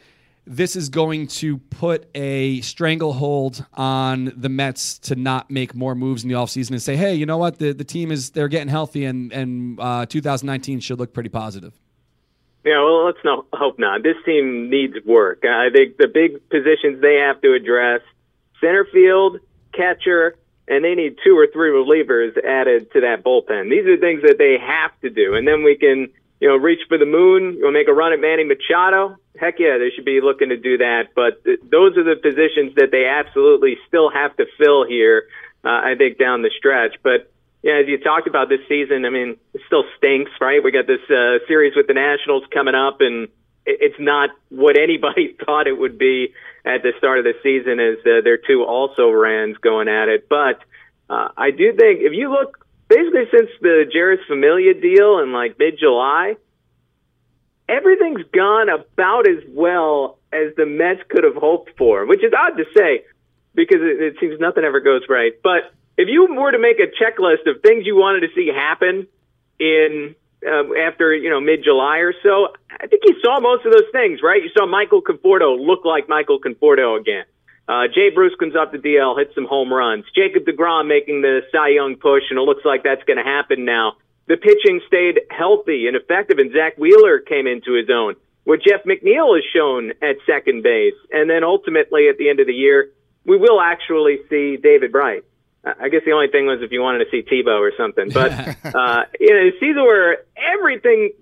This 0.46 0.76
is 0.76 0.90
going 0.90 1.28
to 1.28 1.56
put 1.56 2.06
a 2.14 2.60
stranglehold 2.60 3.64
on 3.72 4.32
the 4.36 4.50
Mets 4.50 4.98
to 5.00 5.16
not 5.16 5.50
make 5.50 5.74
more 5.74 5.94
moves 5.94 6.22
in 6.22 6.28
the 6.28 6.34
offseason 6.34 6.72
and 6.72 6.82
say, 6.82 6.96
hey, 6.96 7.14
you 7.14 7.24
know 7.24 7.38
what? 7.38 7.58
The, 7.58 7.72
the 7.72 7.84
team 7.84 8.12
is 8.12 8.30
they're 8.30 8.48
getting 8.48 8.68
healthy 8.68 9.06
and, 9.06 9.32
and 9.32 9.80
uh, 9.80 10.04
2019 10.04 10.80
should 10.80 10.98
look 10.98 11.14
pretty 11.14 11.30
positive. 11.30 11.72
Yeah, 12.64 12.82
well, 12.82 13.04
let's 13.04 13.18
not 13.24 13.46
hope 13.52 13.78
not. 13.78 14.02
This 14.02 14.16
team 14.24 14.70
needs 14.70 14.94
work. 15.04 15.44
I 15.44 15.68
think 15.70 15.98
the 15.98 16.08
big 16.08 16.48
positions 16.48 17.02
they 17.02 17.16
have 17.16 17.40
to 17.42 17.52
address: 17.52 18.00
center 18.58 18.86
field, 18.90 19.38
catcher, 19.72 20.36
and 20.66 20.82
they 20.82 20.94
need 20.94 21.18
two 21.22 21.36
or 21.36 21.46
three 21.46 21.70
relievers 21.70 22.42
added 22.42 22.90
to 22.92 23.02
that 23.02 23.22
bullpen. 23.22 23.68
These 23.68 23.86
are 23.86 23.98
things 23.98 24.22
that 24.22 24.38
they 24.38 24.56
have 24.58 24.98
to 25.02 25.10
do, 25.10 25.34
and 25.34 25.46
then 25.46 25.62
we 25.62 25.76
can, 25.76 26.08
you 26.40 26.48
know, 26.48 26.56
reach 26.56 26.80
for 26.88 26.98
the 26.98 27.06
moon. 27.06 27.54
You 27.56 27.64
want 27.64 27.74
to 27.74 27.80
make 27.80 27.88
a 27.88 27.92
run 27.94 28.12
at 28.12 28.20
Manny 28.20 28.44
Machado? 28.44 29.16
Heck 29.38 29.58
yeah, 29.58 29.78
they 29.78 29.90
should 29.94 30.04
be 30.04 30.20
looking 30.20 30.50
to 30.50 30.56
do 30.56 30.78
that. 30.78 31.08
But 31.14 31.42
th- 31.44 31.60
those 31.70 31.96
are 31.96 32.04
the 32.04 32.16
positions 32.20 32.74
that 32.76 32.90
they 32.90 33.06
absolutely 33.06 33.78
still 33.88 34.10
have 34.10 34.36
to 34.36 34.46
fill 34.58 34.84
here. 34.86 35.24
Uh, 35.64 35.68
I 35.70 35.94
think 35.96 36.18
down 36.18 36.42
the 36.42 36.50
stretch, 36.56 36.96
but 37.02 37.30
yeah, 37.62 37.80
as 37.80 37.88
you 37.88 37.96
talked 37.96 38.26
about 38.28 38.50
this 38.50 38.60
season, 38.68 39.06
I 39.06 39.08
mean, 39.08 39.38
it 39.54 39.62
still 39.66 39.84
stinks, 39.96 40.30
right? 40.38 40.62
We 40.62 40.70
got 40.70 40.86
this 40.86 41.00
uh, 41.08 41.38
series 41.48 41.74
with 41.74 41.86
the 41.86 41.94
Nationals 41.94 42.44
coming 42.52 42.74
up, 42.74 43.00
and 43.00 43.24
it- 43.64 43.78
it's 43.80 43.98
not 43.98 44.28
what 44.50 44.76
anybody 44.76 45.34
thought 45.46 45.66
it 45.66 45.78
would 45.78 45.96
be 45.96 46.34
at 46.66 46.82
the 46.82 46.92
start 46.98 47.18
of 47.20 47.24
the 47.24 47.32
season 47.42 47.80
as 47.80 47.96
uh, 48.04 48.20
their 48.22 48.36
two 48.36 48.64
also 48.64 49.10
rans 49.10 49.56
going 49.58 49.88
at 49.88 50.08
it. 50.08 50.28
But 50.28 50.60
uh, 51.08 51.28
I 51.36 51.52
do 51.52 51.72
think 51.72 52.00
if 52.02 52.12
you 52.12 52.30
look 52.30 52.63
basically 52.88 53.24
since 53.30 53.50
the 53.60 53.84
Jeurys 53.94 54.24
Familia 54.26 54.74
deal 54.74 55.18
in 55.20 55.32
like 55.32 55.58
mid 55.58 55.78
July, 55.78 56.36
everything's 57.68 58.24
gone 58.32 58.68
about 58.68 59.28
as 59.28 59.42
well 59.48 60.18
as 60.32 60.54
the 60.56 60.66
Mets 60.66 61.00
could 61.08 61.24
have 61.24 61.36
hoped 61.36 61.76
for, 61.78 62.06
which 62.06 62.24
is 62.24 62.32
odd 62.36 62.56
to 62.56 62.64
say 62.76 63.04
because 63.54 63.80
it, 63.80 64.02
it 64.02 64.16
seems 64.20 64.40
nothing 64.40 64.64
ever 64.64 64.80
goes 64.80 65.02
right. 65.08 65.32
But 65.42 65.72
if 65.96 66.08
you 66.08 66.26
were 66.34 66.52
to 66.52 66.58
make 66.58 66.78
a 66.80 66.90
checklist 66.90 67.46
of 67.46 67.62
things 67.62 67.86
you 67.86 67.96
wanted 67.96 68.20
to 68.20 68.34
see 68.34 68.50
happen 68.54 69.06
in 69.58 70.14
um, 70.46 70.72
after 70.76 71.14
you 71.14 71.30
know 71.30 71.40
mid 71.40 71.64
July 71.64 71.98
or 71.98 72.12
so, 72.22 72.48
I 72.70 72.86
think 72.86 73.02
you 73.04 73.16
saw 73.22 73.40
most 73.40 73.64
of 73.64 73.72
those 73.72 73.90
things, 73.92 74.20
right? 74.22 74.42
You 74.42 74.50
saw 74.56 74.66
Michael 74.66 75.02
Conforto 75.02 75.56
look 75.58 75.84
like 75.84 76.08
Michael 76.08 76.38
Conforto 76.40 77.00
again. 77.00 77.24
Uh, 77.66 77.88
Jay 77.94 78.10
Bruce 78.10 78.34
comes 78.38 78.54
off 78.54 78.72
the 78.72 78.78
DL, 78.78 79.18
hits 79.18 79.34
some 79.34 79.46
home 79.46 79.72
runs. 79.72 80.04
Jacob 80.14 80.44
DeGrom 80.44 80.86
making 80.86 81.22
the 81.22 81.40
Cy 81.50 81.68
Young 81.68 81.96
push, 81.96 82.24
and 82.30 82.38
it 82.38 82.42
looks 82.42 82.64
like 82.64 82.82
that's 82.82 83.02
going 83.04 83.16
to 83.16 83.24
happen 83.24 83.64
now. 83.64 83.94
The 84.26 84.36
pitching 84.36 84.80
stayed 84.86 85.20
healthy 85.30 85.86
and 85.86 85.96
effective, 85.96 86.38
and 86.38 86.52
Zack 86.52 86.76
Wheeler 86.76 87.20
came 87.20 87.46
into 87.46 87.72
his 87.72 87.88
own. 87.90 88.16
What 88.44 88.60
Jeff 88.62 88.84
McNeil 88.84 89.34
has 89.36 89.44
shown 89.54 89.92
at 90.02 90.16
second 90.26 90.62
base, 90.62 90.94
and 91.10 91.28
then 91.28 91.44
ultimately 91.44 92.08
at 92.08 92.18
the 92.18 92.28
end 92.28 92.40
of 92.40 92.46
the 92.46 92.52
year, 92.52 92.90
we 93.24 93.38
will 93.38 93.60
actually 93.60 94.18
see 94.28 94.58
David 94.58 94.92
Wright. 94.92 95.24
I 95.64 95.88
guess 95.88 96.02
the 96.04 96.12
only 96.12 96.28
thing 96.28 96.44
was 96.44 96.60
if 96.60 96.72
you 96.72 96.82
wanted 96.82 97.06
to 97.06 97.10
see 97.10 97.22
Tebow 97.22 97.58
or 97.60 97.72
something. 97.78 98.10
But 98.12 98.32
uh, 98.74 99.04
you 99.18 99.30
know, 99.30 99.48
a 99.48 99.52
season 99.58 99.82
where 99.82 100.18
everything 100.36 101.12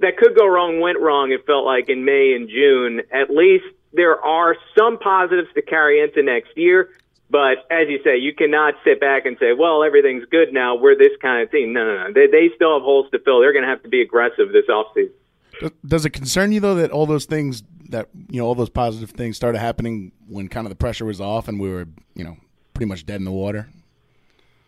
that 0.00 0.18
could 0.18 0.36
go 0.36 0.46
wrong 0.46 0.80
went 0.80 1.00
wrong. 1.00 1.32
It 1.32 1.46
felt 1.46 1.64
like 1.64 1.88
in 1.88 2.04
May 2.04 2.34
and 2.34 2.48
June. 2.48 3.00
At 3.10 3.30
least 3.30 3.64
there 3.92 4.20
are 4.20 4.56
some 4.76 4.98
positives 4.98 5.48
to 5.54 5.62
carry 5.62 6.00
into 6.00 6.22
next 6.22 6.56
year. 6.56 6.90
But 7.28 7.66
as 7.70 7.88
you 7.88 7.98
say, 8.04 8.18
you 8.18 8.32
cannot 8.34 8.74
sit 8.84 9.00
back 9.00 9.26
and 9.26 9.36
say, 9.40 9.52
"Well, 9.52 9.82
everything's 9.82 10.24
good 10.26 10.52
now. 10.52 10.76
We're 10.76 10.96
this 10.96 11.16
kind 11.20 11.42
of 11.42 11.50
team." 11.50 11.72
No, 11.72 11.84
no, 11.84 12.04
no. 12.04 12.12
They 12.12 12.28
they 12.28 12.50
still 12.54 12.74
have 12.74 12.82
holes 12.82 13.10
to 13.10 13.18
fill. 13.18 13.40
They're 13.40 13.52
going 13.52 13.64
to 13.64 13.68
have 13.68 13.82
to 13.82 13.88
be 13.88 14.00
aggressive 14.00 14.52
this 14.52 14.66
offseason. 14.68 15.10
Does- 15.84 16.04
it 16.04 16.10
concern 16.10 16.52
you 16.52 16.60
though 16.60 16.76
that 16.76 16.90
all 16.92 17.06
those 17.06 17.24
things 17.24 17.62
that 17.88 18.08
you 18.28 18.40
know 18.40 18.46
all 18.46 18.54
those 18.54 18.68
positive 18.70 19.10
things 19.10 19.36
started 19.36 19.58
happening 19.58 20.12
when 20.28 20.48
kind 20.48 20.66
of 20.66 20.70
the 20.70 20.76
pressure 20.76 21.04
was 21.04 21.20
off 21.20 21.48
and 21.48 21.58
we 21.58 21.68
were 21.70 21.86
you 22.14 22.22
know 22.24 22.36
pretty 22.74 22.86
much 22.88 23.06
dead 23.06 23.16
in 23.16 23.24
the 23.24 23.32
water? 23.32 23.68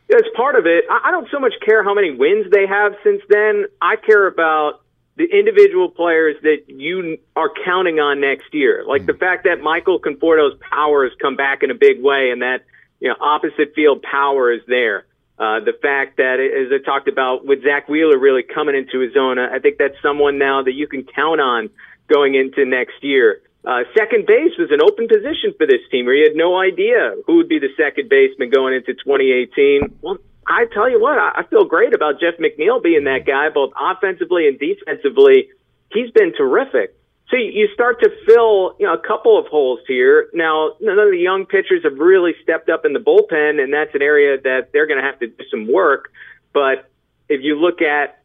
It's 0.09 0.29
part 0.35 0.57
of 0.57 0.67
it. 0.67 0.85
I 0.91 1.09
I 1.09 1.11
don't 1.13 1.29
so 1.31 1.39
much 1.39 1.55
care 1.65 1.85
how 1.85 1.95
many 1.95 2.11
wins 2.11 2.47
they 2.51 2.67
have 2.67 2.95
since 3.05 3.23
then. 3.29 3.67
I 3.81 3.97
care 3.97 4.27
about 4.27 4.81
the 5.19 5.25
individual 5.25 5.91
players 5.91 6.37
that 6.43 6.69
you 6.69 7.19
are 7.35 7.51
counting 7.65 7.99
on 7.99 8.21
next 8.21 8.55
year. 8.55 8.85
Like 8.87 9.05
the 9.05 9.15
fact 9.15 9.45
that 9.45 9.61
Michael 9.61 9.99
Conforto's 9.99 10.57
power 10.71 11.03
has 11.03 11.13
come 11.21 11.35
back 11.35 11.65
in 11.65 11.73
a 11.73 11.75
big 11.75 12.01
way 12.01 12.31
and 12.31 12.43
that, 12.43 12.65
you 13.01 13.09
know, 13.09 13.17
opposite 13.21 13.75
field 13.75 14.01
power 14.01 14.53
is 14.53 14.61
there. 14.69 15.07
Uh, 15.37 15.59
the 15.61 15.75
fact 15.83 16.19
that, 16.19 16.39
as 16.39 16.71
I 16.73 16.85
talked 16.85 17.09
about 17.09 17.45
with 17.45 17.65
Zack 17.65 17.89
Wheeler 17.89 18.17
really 18.17 18.45
coming 18.45 18.77
into 18.77 19.01
his 19.01 19.17
own, 19.17 19.39
I 19.41 19.59
think 19.59 19.79
that's 19.79 20.01
someone 20.03 20.39
now 20.39 20.63
that 20.63 20.73
you 20.73 20.87
can 20.87 21.03
count 21.03 21.41
on 21.41 21.71
going 22.07 22.37
into 22.37 22.65
next 22.65 23.03
year. 23.03 23.43
Uh, 23.65 23.83
second 23.97 24.25
base 24.25 24.55
was 24.57 24.71
an 24.71 24.81
open 24.81 25.09
position 25.09 25.53
for 25.59 25.67
this 25.67 25.83
team 25.91 26.07
where 26.07 26.15
you 26.15 26.25
had 26.25 26.37
no 26.37 26.59
idea 26.59 27.15
who 27.27 27.37
would 27.37 27.49
be 27.49 27.59
the 27.59 27.75
second 27.77 28.09
baseman 28.09 28.51
going 28.51 28.75
into 28.75 28.95
2018. 28.95 29.99
Well, 30.01 30.19
I 30.49 30.65
tell 30.73 30.91
you 30.91 30.99
what, 30.99 31.19
I 31.19 31.45
feel 31.51 31.65
great 31.65 31.95
about 31.95 32.21
Jeff 32.21 32.39
McNeil 32.39 32.83
being 32.83 33.05
that 33.05 33.27
guy, 33.27 33.51
both 33.51 33.73
offensively 33.79 34.49
and 34.49 34.59
defensively. 34.59 35.51
He's 35.93 36.11
been 36.11 36.33
terrific. 36.35 36.95
So 37.29 37.37
you- 37.37 37.51
you 37.51 37.69
start 37.69 38.01
to 38.03 38.09
fill, 38.25 38.75
you 38.79 38.87
know, 38.87 38.95
a 38.95 38.99
couple 38.99 39.37
of 39.37 39.47
holes 39.49 39.81
here. 39.87 40.31
Now, 40.33 40.77
none 40.81 40.99
of 40.99 41.11
the 41.11 41.19
young 41.19 41.45
pitchers 41.45 41.83
have 41.83 41.99
really 41.99 42.35
stepped 42.43 42.71
up 42.71 42.87
in 42.87 42.95
the 42.95 42.99
bullpen, 43.01 43.63
and 43.63 43.73
that's 43.73 43.95
an 43.95 44.01
area 44.01 44.39
that 44.41 44.73
they're 44.73 44.87
going 44.87 44.99
to 44.99 45.05
have 45.05 45.19
to 45.19 45.27
do 45.27 45.45
some 45.51 45.71
work. 45.71 46.11
But 46.55 46.89
if 47.29 47.43
you 47.43 47.57
look 47.57 47.83
at 47.83 48.23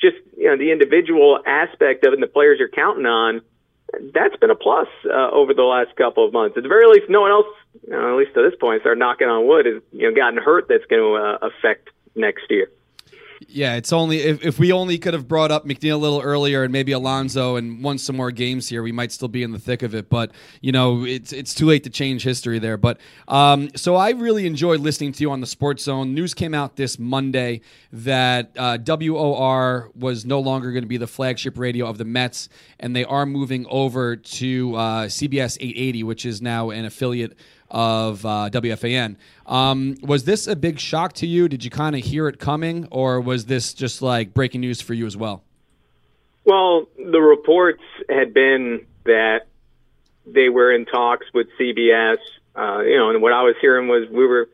just 0.00 0.16
you 0.36 0.46
know 0.46 0.56
the 0.56 0.72
individual 0.72 1.40
aspect 1.44 2.06
of 2.06 2.12
it 2.12 2.14
and 2.14 2.22
the 2.22 2.26
players 2.26 2.58
you're 2.58 2.68
counting 2.68 3.04
on, 3.04 3.42
that's 4.14 4.36
been 4.36 4.50
a 4.50 4.54
plus 4.54 4.88
uh, 5.06 5.30
over 5.30 5.54
the 5.54 5.62
last 5.62 5.94
couple 5.96 6.26
of 6.26 6.32
months. 6.32 6.56
At 6.56 6.62
the 6.62 6.68
very 6.68 6.86
least, 6.86 7.08
no 7.08 7.20
one 7.22 7.30
else, 7.30 7.46
you 7.86 7.92
know, 7.92 8.12
at 8.12 8.18
least 8.18 8.34
to 8.34 8.42
this 8.42 8.58
point, 8.58 8.82
start 8.82 8.98
knocking 8.98 9.28
on 9.28 9.46
wood, 9.46 9.66
has 9.66 9.82
you 9.92 10.08
know 10.08 10.14
gotten 10.14 10.38
hurt. 10.38 10.66
That's 10.68 10.84
going 10.86 11.02
to 11.02 11.14
uh, 11.16 11.38
affect 11.48 11.90
next 12.14 12.44
year. 12.50 12.70
Yeah, 13.48 13.76
it's 13.76 13.92
only 13.92 14.18
if, 14.18 14.44
if 14.44 14.58
we 14.58 14.70
only 14.70 14.98
could 14.98 15.14
have 15.14 15.26
brought 15.26 15.50
up 15.50 15.64
McNeil 15.64 15.94
a 15.94 15.96
little 15.96 16.20
earlier 16.20 16.62
and 16.62 16.70
maybe 16.72 16.92
Alonso 16.92 17.56
and 17.56 17.82
won 17.82 17.96
some 17.96 18.14
more 18.16 18.30
games 18.30 18.68
here, 18.68 18.82
we 18.82 18.92
might 18.92 19.12
still 19.12 19.28
be 19.28 19.42
in 19.42 19.52
the 19.52 19.58
thick 19.58 19.82
of 19.82 19.94
it. 19.94 20.10
But 20.10 20.32
you 20.60 20.72
know, 20.72 21.06
it's 21.06 21.32
it's 21.32 21.54
too 21.54 21.64
late 21.64 21.82
to 21.84 21.90
change 21.90 22.22
history 22.22 22.58
there. 22.58 22.76
But 22.76 23.00
um, 23.28 23.70
so 23.76 23.96
I 23.96 24.10
really 24.10 24.46
enjoyed 24.46 24.80
listening 24.80 25.12
to 25.12 25.22
you 25.22 25.30
on 25.30 25.40
the 25.40 25.46
Sports 25.46 25.84
Zone. 25.84 26.14
News 26.14 26.34
came 26.34 26.52
out 26.52 26.76
this 26.76 26.98
Monday 26.98 27.62
that 27.92 28.52
uh, 28.58 28.76
WOR 28.84 29.90
was 29.94 30.26
no 30.26 30.38
longer 30.38 30.70
going 30.70 30.84
to 30.84 30.88
be 30.88 30.98
the 30.98 31.06
flagship 31.06 31.58
radio 31.58 31.86
of 31.86 31.96
the 31.96 32.04
Mets, 32.04 32.50
and 32.78 32.94
they 32.94 33.04
are 33.04 33.24
moving 33.24 33.64
over 33.70 34.16
to 34.16 34.74
uh, 34.74 35.04
CBS 35.06 35.56
880, 35.60 36.02
which 36.02 36.26
is 36.26 36.42
now 36.42 36.68
an 36.70 36.84
affiliate 36.84 37.38
of 37.70 38.24
uh, 38.24 38.50
WFAN. 38.52 39.16
Um, 39.46 39.96
was 40.02 40.24
this 40.24 40.46
a 40.46 40.56
big 40.56 40.78
shock 40.78 41.12
to 41.14 41.26
you? 41.26 41.48
Did 41.48 41.64
you 41.64 41.70
kind 41.70 41.96
of 41.96 42.02
hear 42.02 42.28
it 42.28 42.38
coming, 42.38 42.88
or 42.90 43.20
was 43.20 43.46
this 43.46 43.74
just 43.74 44.02
like 44.02 44.34
breaking 44.34 44.60
news 44.60 44.80
for 44.80 44.94
you 44.94 45.06
as 45.06 45.16
well? 45.16 45.42
Well, 46.44 46.88
the 46.96 47.20
reports 47.20 47.82
had 48.08 48.34
been 48.34 48.86
that 49.04 49.46
they 50.26 50.48
were 50.48 50.72
in 50.72 50.86
talks 50.86 51.26
with 51.32 51.48
CBS. 51.58 52.18
Uh, 52.56 52.80
you 52.80 52.96
know, 52.96 53.10
and 53.10 53.22
what 53.22 53.32
I 53.32 53.42
was 53.42 53.54
hearing 53.60 53.88
was 53.88 54.08
we 54.10 54.26
were 54.26 54.48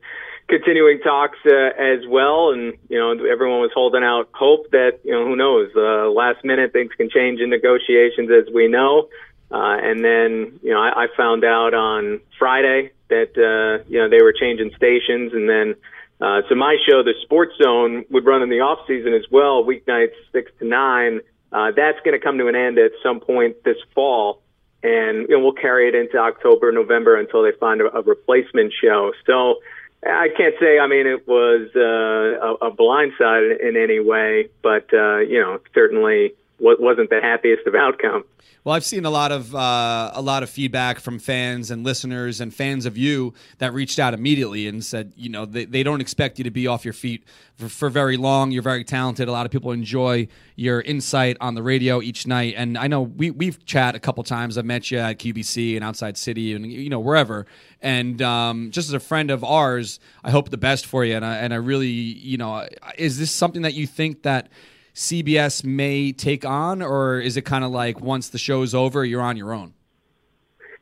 continuing 0.49 1.01
talks 1.01 1.39
uh, 1.47 1.71
as 1.79 2.07
well, 2.09 2.51
and 2.53 2.75
you 2.89 2.99
know, 2.99 3.13
everyone 3.25 3.61
was 3.61 3.71
holding 3.75 4.05
out 4.05 4.29
hope 4.33 4.71
that 4.71 5.01
you 5.05 5.13
know, 5.13 5.25
who 5.25 5.37
knows, 5.37 5.71
uh, 5.77 6.11
last 6.11 6.45
minute 6.45 6.73
things 6.73 6.93
can 6.97 7.11
change 7.11 7.41
in 7.41 7.51
negotiations, 7.51 8.31
as 8.31 8.53
we 8.53 8.69
know. 8.69 9.09
Uh, 9.51 9.77
and 9.81 10.05
then, 10.05 10.59
you 10.63 10.71
know, 10.71 10.81
I, 10.81 11.05
I 11.05 11.07
found 11.17 11.45
out 11.45 11.73
on 11.73 12.21
Friday 12.39 12.91
that 13.09 13.33
uh, 13.37 13.85
you 13.89 13.99
know 13.99 14.09
they 14.09 14.23
were 14.23 14.33
changing 14.33 14.71
stations, 14.77 15.33
and 15.33 15.49
then 15.49 15.75
uh, 16.21 16.43
so 16.49 16.55
my 16.55 16.77
show, 16.89 17.03
the 17.03 17.15
Sports 17.23 17.53
Zone, 17.63 18.05
would 18.11 18.25
run 18.25 18.43
in 18.43 18.49
the 18.49 18.61
off 18.61 18.87
season 18.87 19.13
as 19.13 19.25
well, 19.31 19.65
weeknights 19.65 20.15
six 20.33 20.51
to 20.59 20.67
nine. 20.67 21.21
Uh, 21.53 21.71
that's 21.77 21.99
going 22.05 22.19
to 22.19 22.25
come 22.25 22.39
to 22.39 22.49
an 22.49 22.57
end 22.57 22.79
at 22.79 22.93
some 23.03 23.21
point 23.21 23.63
this 23.65 23.77
fall, 23.95 24.43
and 24.83 25.29
you 25.29 25.37
know, 25.37 25.41
we'll 25.41 25.53
carry 25.53 25.89
it 25.89 25.95
into 25.95 26.19
October, 26.19 26.73
November 26.73 27.17
until 27.17 27.43
they 27.43 27.53
find 27.53 27.81
a, 27.81 27.99
a 27.99 28.03
replacement 28.03 28.73
show. 28.83 29.13
So 29.27 29.57
I 30.05 30.29
can't 30.37 30.55
say. 30.61 30.79
I 30.79 30.87
mean, 30.87 31.07
it 31.07 31.27
was 31.29 31.69
uh, 31.77 32.67
a, 32.67 32.69
a 32.69 32.71
blindside 32.75 33.61
in, 33.61 33.77
in 33.77 33.83
any 33.83 34.01
way, 34.01 34.49
but 34.63 34.93
uh, 34.93 35.19
you 35.19 35.41
know, 35.41 35.61
certainly 35.75 36.35
wasn't 36.59 37.11
the 37.11 37.21
happiest 37.21 37.67
of 37.67 37.75
outcome. 37.75 38.25
Well, 38.67 38.75
I've 38.75 38.85
seen 38.85 39.05
a 39.05 39.11
lot 39.11 39.31
of 39.31 39.55
uh, 39.55 40.11
a 40.13 40.21
lot 40.21 40.43
of 40.43 40.51
feedback 40.51 40.99
from 40.99 41.21
fans 41.21 41.71
and 41.71 41.85
listeners 41.85 42.41
and 42.41 42.53
fans 42.53 42.85
of 42.85 42.99
you 42.99 43.33
that 43.59 43.73
reached 43.73 44.01
out 44.01 44.13
immediately 44.13 44.67
and 44.67 44.85
said, 44.85 45.13
you 45.15 45.29
know, 45.29 45.47
they, 45.47 45.67
they 45.67 45.85
don't 45.85 46.01
expect 46.01 46.39
you 46.39 46.43
to 46.43 46.51
be 46.51 46.67
off 46.67 46.85
your 46.85 46.93
feet 46.93 47.23
for, 47.55 47.69
for 47.69 47.89
very 47.89 48.17
long. 48.17 48.51
You're 48.51 48.65
very 48.65 48.83
talented. 48.83 49.29
A 49.29 49.31
lot 49.31 49.47
of 49.47 49.53
people 49.53 49.71
enjoy 49.71 50.27
your 50.57 50.81
insight 50.81 51.37
on 51.41 51.55
the 51.55 51.63
radio 51.63 52.03
each 52.03 52.27
night. 52.27 52.55
And 52.57 52.77
I 52.77 52.89
know 52.89 53.03
we 53.03 53.31
we've 53.31 53.65
chat 53.67 53.95
a 53.95 54.01
couple 54.01 54.25
times. 54.25 54.59
I've 54.59 54.65
met 54.65 54.91
you 54.91 54.99
at 54.99 55.21
QBC 55.21 55.77
and 55.77 55.85
Outside 55.85 56.17
Citi 56.17 56.57
and 56.57 56.67
you 56.67 56.91
know 56.91 56.99
wherever. 56.99 57.47
And 57.81 58.21
um, 58.21 58.73
just 58.73 58.89
as 58.89 58.95
a 58.95 59.01
friend 59.01 59.31
of 59.31 59.45
ours, 59.45 60.01
I 60.25 60.33
hope 60.33 60.51
the 60.51 60.57
best 60.57 60.87
for 60.87 61.05
you. 61.05 61.15
And 61.15 61.25
I, 61.25 61.37
and 61.37 61.55
I 61.55 61.59
really, 61.59 61.87
you 61.87 62.37
know, 62.37 62.67
is 62.99 63.17
this 63.17 63.31
something 63.31 63.63
that 63.63 63.75
you 63.75 63.87
think 63.87 64.25
that 64.25 64.49
CBS 64.97 65.63
may 65.63 66.11
take 66.11 66.47
on, 66.47 66.81
or 66.81 67.21
is 67.21 67.37
it 67.37 67.43
kind 67.43 67.65
of 67.65 67.71
like 67.71 68.01
once 68.01 68.31
the 68.31 68.39
show's 68.39 68.75
over, 68.75 69.05
you're 69.05 69.21
on 69.21 69.37
your 69.37 69.53
own? 69.53 69.75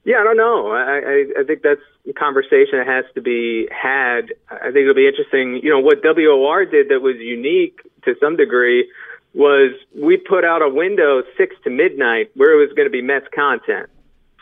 Yeah, 0.04 0.18
I 0.20 0.22
don't 0.22 0.36
know. 0.36 0.70
I, 0.70 0.98
I, 0.98 1.40
I 1.40 1.44
think 1.44 1.62
that's 1.62 1.80
a 2.08 2.12
conversation 2.12 2.78
that 2.78 2.86
has 2.86 3.04
to 3.16 3.20
be 3.20 3.66
had. 3.72 4.32
I 4.48 4.70
think 4.70 4.82
it'll 4.82 4.94
be 4.94 5.08
interesting. 5.08 5.58
You 5.62 5.70
know, 5.70 5.80
what 5.80 6.00
WOR 6.04 6.64
did 6.64 6.90
that 6.90 7.00
was 7.02 7.16
unique 7.16 7.80
to 8.04 8.14
some 8.20 8.36
degree 8.36 8.88
was 9.34 9.72
we 10.00 10.16
put 10.16 10.44
out 10.44 10.62
a 10.62 10.68
window 10.68 11.24
six 11.36 11.56
to 11.64 11.70
midnight 11.70 12.30
where 12.34 12.52
it 12.52 12.64
was 12.64 12.72
going 12.76 12.86
to 12.86 12.92
be 12.92 13.02
Mets 13.02 13.26
content. 13.34 13.90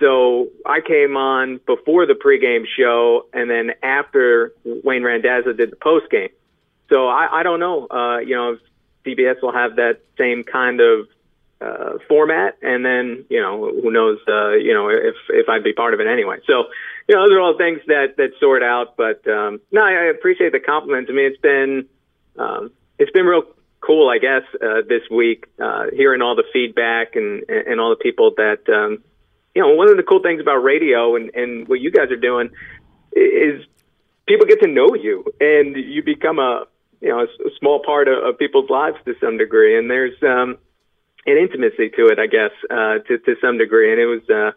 So 0.00 0.48
I 0.66 0.80
came 0.80 1.16
on 1.16 1.60
before 1.64 2.04
the 2.04 2.14
pregame 2.14 2.64
show, 2.76 3.24
and 3.32 3.48
then 3.48 3.70
after 3.82 4.52
Wayne 4.64 5.02
Randazzo 5.02 5.54
did 5.54 5.70
the 5.70 5.76
postgame. 5.76 6.32
So 6.90 7.08
I, 7.08 7.40
I 7.40 7.42
don't 7.42 7.60
know. 7.60 7.86
Uh, 7.88 8.18
you 8.18 8.34
know, 8.34 8.58
CBS 9.04 9.42
will 9.42 9.52
have 9.52 9.76
that 9.76 10.00
same 10.18 10.44
kind 10.44 10.80
of 10.80 11.08
uh, 11.60 11.98
format, 12.08 12.56
and 12.62 12.84
then 12.84 13.24
you 13.30 13.40
know 13.40 13.70
who 13.70 13.90
knows 13.90 14.18
uh, 14.28 14.52
you 14.52 14.74
know 14.74 14.88
if 14.88 15.14
if 15.28 15.48
I'd 15.48 15.62
be 15.62 15.72
part 15.72 15.94
of 15.94 16.00
it 16.00 16.06
anyway. 16.06 16.38
So 16.46 16.64
you 17.08 17.14
know 17.14 17.22
those 17.22 17.36
are 17.36 17.40
all 17.40 17.56
things 17.56 17.80
that 17.86 18.16
that 18.16 18.30
sort 18.40 18.62
out. 18.62 18.96
But 18.96 19.26
um, 19.28 19.60
no, 19.70 19.84
I 19.84 20.04
appreciate 20.04 20.52
the 20.52 20.60
compliment. 20.60 21.08
I 21.08 21.12
mean, 21.12 21.26
it's 21.26 21.40
been 21.40 21.88
um, 22.36 22.72
it's 22.98 23.12
been 23.12 23.26
real 23.26 23.44
cool, 23.80 24.08
I 24.08 24.18
guess, 24.18 24.42
uh, 24.54 24.82
this 24.88 25.02
week 25.10 25.46
uh, 25.60 25.86
hearing 25.92 26.22
all 26.22 26.34
the 26.34 26.44
feedback 26.52 27.16
and 27.16 27.44
and 27.48 27.80
all 27.80 27.90
the 27.90 28.02
people 28.02 28.32
that 28.36 28.68
um, 28.68 29.02
you 29.54 29.62
know. 29.62 29.74
One 29.74 29.88
of 29.88 29.96
the 29.96 30.02
cool 30.02 30.22
things 30.22 30.40
about 30.40 30.58
radio 30.58 31.16
and 31.16 31.30
and 31.34 31.68
what 31.68 31.80
you 31.80 31.90
guys 31.90 32.10
are 32.10 32.16
doing 32.16 32.50
is 33.12 33.64
people 34.26 34.46
get 34.46 34.60
to 34.62 34.68
know 34.68 34.94
you 34.94 35.24
and 35.40 35.76
you 35.76 36.02
become 36.02 36.38
a 36.38 36.64
you 37.02 37.08
know 37.08 37.20
a, 37.20 37.24
a 37.24 37.50
small 37.58 37.82
part 37.84 38.08
of, 38.08 38.24
of 38.24 38.38
people's 38.38 38.70
lives 38.70 38.96
to 39.04 39.14
some 39.20 39.36
degree, 39.36 39.76
and 39.76 39.90
there's 39.90 40.16
um, 40.22 40.56
an 41.26 41.36
intimacy 41.36 41.90
to 41.90 42.06
it, 42.06 42.18
I 42.18 42.26
guess, 42.26 42.52
uh, 42.70 43.02
to 43.06 43.18
to 43.18 43.34
some 43.42 43.58
degree, 43.58 43.92
and 43.92 44.00
it 44.00 44.06
was 44.06 44.22
uh, 44.30 44.52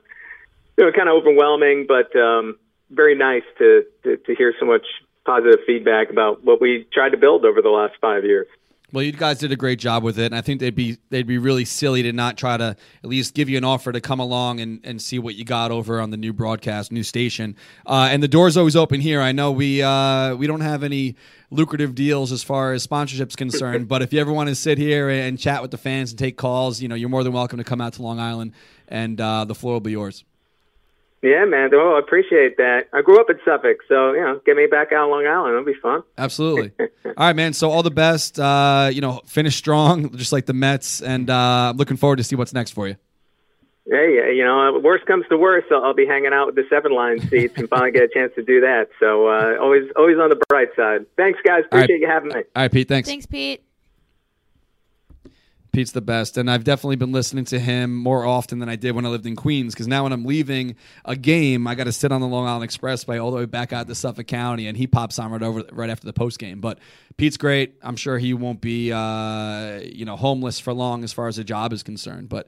you 0.77 0.86
know 0.86 0.91
kind 0.95 1.10
of 1.10 1.15
overwhelming, 1.15 1.88
but 1.88 2.15
um, 2.15 2.58
very 2.91 3.15
nice 3.15 3.43
to, 3.58 3.84
to 4.03 4.17
to 4.17 4.36
hear 4.36 4.53
so 4.60 4.65
much 4.65 4.86
positive 5.25 5.60
feedback 5.65 6.12
about 6.12 6.45
what 6.45 6.62
we 6.62 6.88
tried 6.93 7.10
to 7.10 7.17
build 7.17 7.45
over 7.45 7.62
the 7.62 7.69
last 7.69 7.95
five 7.99 8.23
years. 8.23 8.47
Well, 8.95 9.03
you 9.03 9.12
guys 9.12 9.39
did 9.39 9.51
a 9.51 9.58
great 9.58 9.77
job 9.77 10.03
with 10.03 10.17
it, 10.17 10.27
and 10.27 10.36
I 10.36 10.39
think 10.39 10.62
they'd 10.62 10.73
be 10.73 10.97
they'd 11.10 11.27
be 11.27 11.38
really 11.38 11.65
silly 11.65 12.01
to 12.03 12.13
not 12.13 12.38
try 12.38 12.55
to 12.55 12.77
at 13.03 13.10
least 13.10 13.34
give 13.34 13.49
you 13.49 13.58
an 13.58 13.65
offer 13.65 13.91
to 13.91 13.99
come 13.99 14.21
along 14.21 14.62
and, 14.62 14.79
and 14.86 15.01
see 15.01 15.19
what 15.19 15.36
you 15.36 15.43
got 15.43 15.69
over 15.69 15.99
on 15.99 16.12
the 16.12 16.17
new 16.17 16.31
broadcast, 16.31 16.93
new 16.93 17.03
station. 17.03 17.58
Uh, 17.86 18.08
and 18.10 18.23
the 18.23 18.29
door's 18.29 18.55
always 18.55 18.77
open 18.77 19.01
here. 19.01 19.19
I 19.19 19.34
know 19.34 19.51
we 19.51 19.84
uh, 19.84 20.36
we 20.36 20.47
don't 20.47 20.62
have 20.62 20.81
any 20.81 21.17
lucrative 21.51 21.93
deals 21.93 22.31
as 22.31 22.41
far 22.41 22.71
as 22.71 22.88
sponsorships 22.88 23.36
concerned, 23.36 23.88
but 23.89 24.01
if 24.01 24.13
you 24.13 24.21
ever 24.21 24.31
want 24.31 24.47
to 24.47 24.55
sit 24.55 24.77
here 24.77 25.10
and 25.10 25.38
chat 25.38 25.62
with 25.62 25.71
the 25.71 25.77
fans 25.77 26.12
and 26.12 26.17
take 26.17 26.38
calls, 26.38 26.81
you 26.81 26.88
know, 26.88 26.95
you're 26.95 27.10
more 27.10 27.25
than 27.25 27.34
welcome 27.34 27.58
to 27.58 27.65
come 27.65 27.81
out 27.81 27.91
to 27.95 28.01
Long 28.01 28.21
Island, 28.21 28.53
and 28.88 29.19
uh, 29.19 29.43
the 29.43 29.55
floor 29.55 29.73
will 29.73 29.81
be 29.81 29.91
yours. 29.91 30.23
Yeah, 31.25 31.43
man. 31.45 31.71
Oh, 31.73 31.95
I 31.95 31.99
appreciate 31.99 32.57
that. 32.57 32.88
I 32.93 33.01
grew 33.01 33.19
up 33.19 33.31
in 33.31 33.39
Suffolk, 33.43 33.77
so 33.88 34.13
you 34.13 34.21
know, 34.21 34.39
get 34.45 34.55
me 34.55 34.67
back 34.67 34.91
out 34.91 35.05
on 35.05 35.09
Long 35.09 35.25
Island. 35.25 35.53
It'll 35.53 35.65
be 35.65 35.73
fun. 35.73 36.03
Absolutely. 36.19 36.71
all 36.79 37.13
right, 37.17 37.35
man. 37.35 37.53
So 37.53 37.71
all 37.71 37.81
the 37.81 37.89
best. 37.89 38.39
Uh, 38.39 38.91
you 38.93 39.01
know, 39.01 39.21
finish 39.25 39.55
strong, 39.55 40.15
just 40.15 40.31
like 40.31 40.45
the 40.45 40.53
Mets, 40.53 41.01
and 41.01 41.31
uh, 41.31 41.71
I'm 41.71 41.77
looking 41.77 41.97
forward 41.97 42.17
to 42.17 42.23
see 42.23 42.35
what's 42.35 42.53
next 42.53 42.71
for 42.71 42.88
you. 42.88 42.95
Hey, 43.88 44.35
you 44.35 44.43
know, 44.43 44.79
worst 44.83 45.07
comes 45.07 45.25
to 45.29 45.38
worst, 45.38 45.67
I'll, 45.71 45.83
I'll 45.83 45.93
be 45.95 46.05
hanging 46.05 46.31
out 46.33 46.47
with 46.47 46.55
the 46.55 46.65
seven 46.69 46.91
line 46.91 47.19
seats 47.29 47.53
and 47.57 47.67
finally 47.69 47.91
get 47.91 48.03
a 48.03 48.07
chance 48.07 48.31
to 48.35 48.43
do 48.43 48.61
that. 48.61 48.89
So 48.99 49.27
uh, 49.27 49.57
always, 49.59 49.83
always 49.95 50.17
on 50.17 50.29
the 50.29 50.41
bright 50.47 50.69
side. 50.75 51.05
Thanks, 51.17 51.39
guys. 51.43 51.63
Appreciate 51.65 51.95
right. 51.95 52.01
you 52.01 52.07
having 52.07 52.29
me. 52.29 52.35
All 52.55 52.63
right, 52.63 52.71
Pete. 52.71 52.88
Thanks. 52.88 53.07
Thanks, 53.09 53.25
Pete. 53.25 53.63
Pete's 55.75 55.91
the 55.91 55.99
best, 55.99 56.38
and 56.38 56.49
I've 56.49 56.63
definitely 56.63 56.95
been 56.95 57.11
listening 57.11 57.43
to 57.45 57.59
him 57.59 57.97
more 57.97 58.25
often 58.25 58.59
than 58.59 58.69
I 58.69 58.77
did 58.77 58.95
when 58.95 59.05
I 59.05 59.09
lived 59.09 59.25
in 59.25 59.35
Queens. 59.35 59.73
Because 59.73 59.89
now 59.89 60.03
when 60.03 60.13
I'm 60.13 60.23
leaving 60.23 60.77
a 61.03 61.17
game, 61.17 61.67
I 61.67 61.75
got 61.75 61.83
to 61.83 61.91
sit 61.91 62.13
on 62.13 62.21
the 62.21 62.27
Long 62.27 62.47
Island 62.47 62.69
Expressway 62.69 63.21
all 63.21 63.29
the 63.29 63.35
way 63.35 63.45
back 63.45 63.73
out 63.73 63.85
to 63.88 63.93
Suffolk 63.93 64.25
County, 64.25 64.67
and 64.67 64.77
he 64.77 64.88
pops 64.88 65.19
on 65.19 65.33
right 65.33 65.43
over 65.43 65.65
right 65.73 65.89
after 65.89 66.05
the 66.05 66.13
post 66.13 66.39
game. 66.39 66.61
But 66.61 66.79
Pete's 67.17 67.35
great. 67.35 67.75
I'm 67.81 67.97
sure 67.97 68.17
he 68.17 68.33
won't 68.33 68.61
be 68.61 68.93
uh, 68.93 69.81
you 69.83 70.05
know 70.05 70.15
homeless 70.15 70.61
for 70.61 70.71
long 70.71 71.03
as 71.03 71.11
far 71.11 71.27
as 71.27 71.38
a 71.39 71.43
job 71.43 71.73
is 71.73 71.83
concerned. 71.83 72.29
But 72.29 72.47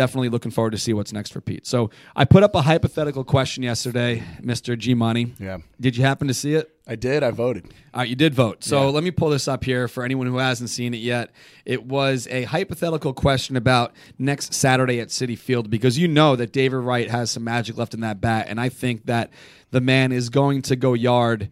definitely 0.00 0.30
looking 0.30 0.50
forward 0.50 0.70
to 0.70 0.78
see 0.78 0.94
what's 0.94 1.12
next 1.12 1.30
for 1.30 1.42
Pete. 1.42 1.66
So 1.66 1.90
I 2.16 2.24
put 2.24 2.42
up 2.42 2.54
a 2.54 2.62
hypothetical 2.62 3.22
question 3.22 3.62
yesterday, 3.62 4.22
Mr. 4.40 4.78
G 4.78 4.94
Money. 4.94 5.34
Yeah. 5.38 5.58
Did 5.78 5.94
you 5.98 6.04
happen 6.04 6.26
to 6.28 6.32
see 6.32 6.54
it? 6.54 6.74
I 6.86 6.96
did. 6.96 7.22
I 7.22 7.30
voted. 7.32 7.66
All 7.92 8.00
right, 8.00 8.08
you 8.08 8.16
did 8.16 8.32
vote. 8.34 8.64
So 8.64 8.84
Yeah. 8.86 8.86
let 8.94 9.04
me 9.04 9.10
pull 9.10 9.28
this 9.28 9.46
up 9.46 9.62
here 9.62 9.88
for 9.88 10.02
anyone 10.02 10.26
who 10.26 10.38
hasn't 10.38 10.70
seen 10.70 10.94
it 10.94 11.02
yet. 11.02 11.32
It 11.66 11.84
was 11.84 12.26
a 12.30 12.44
hypothetical 12.44 13.12
question 13.12 13.56
about 13.56 13.92
next 14.18 14.54
Saturday 14.54 15.00
at 15.00 15.08
Citi 15.08 15.36
Field 15.36 15.68
because 15.68 15.98
you 15.98 16.08
know 16.08 16.34
that 16.34 16.50
David 16.50 16.78
Wright 16.78 17.10
has 17.10 17.30
some 17.30 17.44
magic 17.44 17.76
left 17.76 17.92
in 17.92 18.00
that 18.00 18.22
bat, 18.22 18.46
and 18.48 18.58
I 18.58 18.70
think 18.70 19.04
that 19.04 19.30
the 19.70 19.82
man 19.82 20.12
is 20.12 20.30
going 20.30 20.62
to 20.62 20.76
go 20.76 20.94
yard 20.94 21.50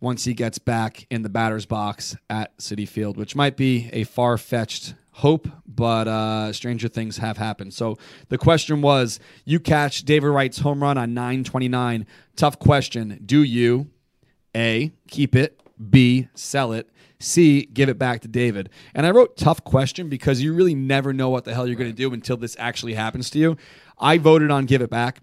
once 0.00 0.24
he 0.24 0.34
gets 0.34 0.58
back 0.60 1.04
in 1.10 1.22
the 1.22 1.28
batter's 1.28 1.66
box 1.66 2.16
at 2.30 2.56
Citi 2.58 2.86
Field, 2.88 3.16
which 3.16 3.34
might 3.34 3.56
be 3.56 3.90
a 3.92 4.04
far 4.04 4.38
fetched 4.38 4.94
hope, 5.18 5.48
but 5.66 6.06
uh, 6.06 6.52
stranger 6.52 6.86
things 6.86 7.18
have 7.18 7.38
happened. 7.38 7.74
So 7.74 7.98
the 8.28 8.38
question 8.38 8.82
was 8.82 9.18
you 9.44 9.58
catch 9.58 10.04
David 10.04 10.28
Wright's 10.28 10.58
home 10.58 10.80
run 10.80 10.96
on 10.96 11.12
929. 11.12 12.06
Tough 12.36 12.58
question. 12.60 13.20
Do 13.26 13.42
you 13.42 13.90
A, 14.54 14.92
keep 15.08 15.34
it, 15.34 15.60
B, 15.90 16.28
sell 16.34 16.72
it, 16.72 16.88
C, 17.18 17.64
give 17.64 17.88
it 17.88 17.98
back 17.98 18.20
to 18.20 18.28
David? 18.28 18.70
And 18.94 19.06
I 19.06 19.10
wrote 19.10 19.36
tough 19.36 19.64
question 19.64 20.08
because 20.08 20.40
you 20.40 20.54
really 20.54 20.76
never 20.76 21.12
know 21.12 21.30
what 21.30 21.44
the 21.44 21.52
hell 21.52 21.66
you're 21.66 21.76
going 21.76 21.90
to 21.90 21.96
do 21.96 22.12
until 22.12 22.36
this 22.36 22.54
actually 22.58 22.94
happens 22.94 23.28
to 23.30 23.40
you. 23.40 23.56
I 23.98 24.18
voted 24.18 24.52
on 24.52 24.66
give 24.66 24.82
it 24.82 24.90
back. 24.90 25.20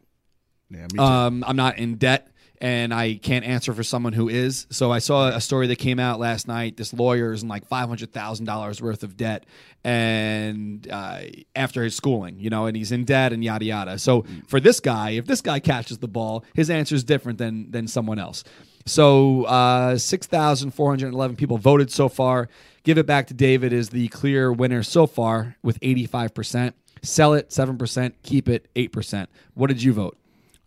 Yeah, 0.69 0.81
me 0.81 0.87
too. 0.97 0.99
Um, 0.99 1.43
I'm 1.47 1.55
not 1.55 1.77
in 1.77 1.95
debt 1.95 2.34
and 2.61 2.93
I 2.93 3.15
can't 3.15 3.45
answer 3.45 3.73
for 3.73 3.83
someone 3.83 4.13
who 4.13 4.29
is. 4.29 4.67
So 4.69 4.91
I 4.91 4.99
saw 4.99 5.27
a 5.27 5.41
story 5.41 5.67
that 5.67 5.77
came 5.77 5.99
out 5.99 6.19
last 6.19 6.47
night. 6.47 6.77
This 6.77 6.93
lawyer 6.93 7.33
is 7.33 7.43
in 7.43 7.49
like 7.49 7.65
five 7.65 7.87
hundred 7.87 8.13
thousand 8.13 8.45
dollars 8.45 8.81
worth 8.81 9.03
of 9.03 9.17
debt, 9.17 9.45
and 9.83 10.87
uh, 10.91 11.21
after 11.55 11.83
his 11.83 11.95
schooling, 11.95 12.39
you 12.39 12.49
know, 12.49 12.65
and 12.65 12.75
he's 12.75 12.91
in 12.91 13.05
debt 13.05 13.33
and 13.33 13.43
yada 13.43 13.65
yada. 13.65 13.99
So 13.99 14.25
for 14.47 14.59
this 14.59 14.79
guy, 14.79 15.11
if 15.11 15.25
this 15.25 15.41
guy 15.41 15.59
catches 15.59 15.99
the 15.99 16.07
ball, 16.07 16.43
his 16.53 16.69
answer 16.69 16.95
is 16.95 17.03
different 17.03 17.37
than 17.37 17.71
than 17.71 17.87
someone 17.87 18.19
else. 18.19 18.43
So 18.85 19.45
uh, 19.45 19.97
six 19.97 20.27
thousand 20.27 20.71
four 20.71 20.89
hundred 20.89 21.13
eleven 21.13 21.35
people 21.35 21.57
voted 21.57 21.91
so 21.91 22.09
far. 22.09 22.49
Give 22.83 22.97
it 22.99 23.07
back 23.07 23.27
to 23.27 23.33
David 23.33 23.73
is 23.73 23.89
the 23.89 24.07
clear 24.09 24.53
winner 24.53 24.83
so 24.83 25.07
far 25.07 25.55
with 25.63 25.79
eighty 25.81 26.05
five 26.05 26.33
percent. 26.33 26.75
Sell 27.01 27.33
it 27.33 27.51
seven 27.51 27.77
percent. 27.77 28.15
Keep 28.23 28.47
it 28.47 28.67
eight 28.75 28.91
percent. 28.91 29.29
What 29.55 29.67
did 29.67 29.81
you 29.81 29.91
vote? 29.93 30.17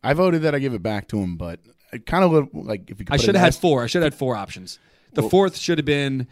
I 0.02 0.14
voted 0.14 0.42
that 0.42 0.54
I 0.54 0.58
give 0.58 0.74
it 0.74 0.82
back 0.82 1.08
to 1.08 1.18
him, 1.18 1.36
but 1.36 1.60
I 1.92 1.98
kind 1.98 2.24
of 2.24 2.48
like 2.54 2.90
if 2.90 2.98
you. 3.00 3.06
Could 3.06 3.14
I 3.14 3.16
should 3.16 3.34
have 3.34 3.44
had 3.44 3.54
four. 3.54 3.82
I 3.82 3.86
should 3.86 4.02
have 4.02 4.12
had 4.12 4.18
four 4.18 4.36
options. 4.36 4.78
The 5.14 5.22
fourth 5.22 5.56
should 5.56 5.78
have 5.78 5.86
been 5.86 6.26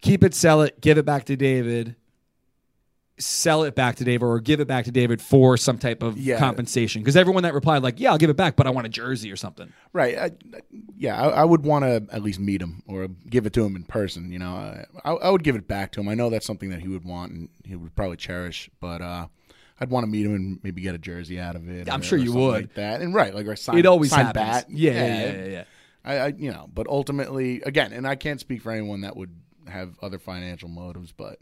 keep 0.00 0.22
it, 0.24 0.34
sell 0.34 0.62
it, 0.62 0.80
give 0.80 0.98
it 0.98 1.04
back 1.06 1.24
to 1.24 1.36
David, 1.36 1.96
sell 3.18 3.62
it 3.62 3.74
back 3.74 3.96
to 3.96 4.04
David, 4.04 4.24
or 4.24 4.40
give 4.40 4.60
it 4.60 4.66
back 4.68 4.84
to 4.86 4.90
David 4.90 5.22
for 5.22 5.56
some 5.56 5.78
type 5.78 6.02
of 6.02 6.18
Yeah. 6.18 6.38
compensation. 6.38 7.00
Because 7.00 7.16
everyone 7.16 7.42
that 7.44 7.54
replied, 7.54 7.82
like, 7.82 8.00
yeah, 8.00 8.10
I'll 8.10 8.18
give 8.18 8.28
it 8.30 8.36
back, 8.36 8.56
but 8.56 8.66
I 8.66 8.70
want 8.70 8.86
a 8.86 8.90
jersey 8.90 9.30
or 9.32 9.36
something. 9.36 9.72
Right. 9.92 10.18
I, 10.18 10.30
yeah, 10.96 11.20
I, 11.20 11.28
I 11.28 11.44
would 11.44 11.64
want 11.64 11.84
to 11.84 12.06
at 12.14 12.22
least 12.22 12.40
meet 12.40 12.60
him 12.60 12.82
or 12.86 13.08
give 13.30 13.46
it 13.46 13.52
to 13.54 13.64
him 13.64 13.76
in 13.76 13.84
person. 13.84 14.30
You 14.32 14.40
know, 14.40 14.52
I, 14.54 14.84
I, 15.04 15.12
I 15.12 15.30
would 15.30 15.44
give 15.44 15.54
it 15.56 15.68
back 15.68 15.92
to 15.92 16.00
him. 16.00 16.08
I 16.08 16.14
know 16.14 16.28
that's 16.28 16.46
something 16.46 16.70
that 16.70 16.80
he 16.80 16.88
would 16.88 17.04
want 17.04 17.32
and 17.32 17.48
he 17.64 17.76
would 17.76 17.94
probably 17.94 18.16
cherish, 18.16 18.68
but 18.80 19.00
uh, 19.00 19.28
I'd 19.80 19.90
want 19.90 20.04
to 20.04 20.10
meet 20.10 20.24
him 20.26 20.34
and 20.34 20.60
maybe 20.62 20.82
get 20.82 20.94
a 20.94 20.98
jersey 20.98 21.40
out 21.40 21.56
of 21.56 21.68
it. 21.68 21.90
I'm 21.90 22.00
or- 22.00 22.04
sure 22.04 22.18
you 22.18 22.32
would. 22.32 22.52
Like 22.54 22.74
that 22.74 23.00
and 23.02 23.14
right, 23.14 23.34
like 23.34 23.46
or 23.46 23.56
sign, 23.56 23.78
It 23.78 23.86
always 23.86 24.10
sign 24.10 24.26
happens. 24.26 24.44
bat. 24.44 24.66
Yeah, 24.70 24.92
yeah, 24.92 25.06
yeah, 25.06 25.32
yeah, 25.32 25.44
yeah. 25.46 25.64
I, 26.04 26.14
I, 26.18 26.26
you 26.36 26.52
know, 26.52 26.68
but 26.72 26.86
ultimately, 26.86 27.62
again, 27.62 27.92
and 27.92 28.06
I 28.06 28.14
can't 28.14 28.38
speak 28.38 28.62
for 28.62 28.70
anyone 28.70 29.00
that 29.00 29.16
would 29.16 29.34
have 29.68 29.96
other 30.02 30.18
financial 30.18 30.68
motives, 30.68 31.12
but 31.12 31.38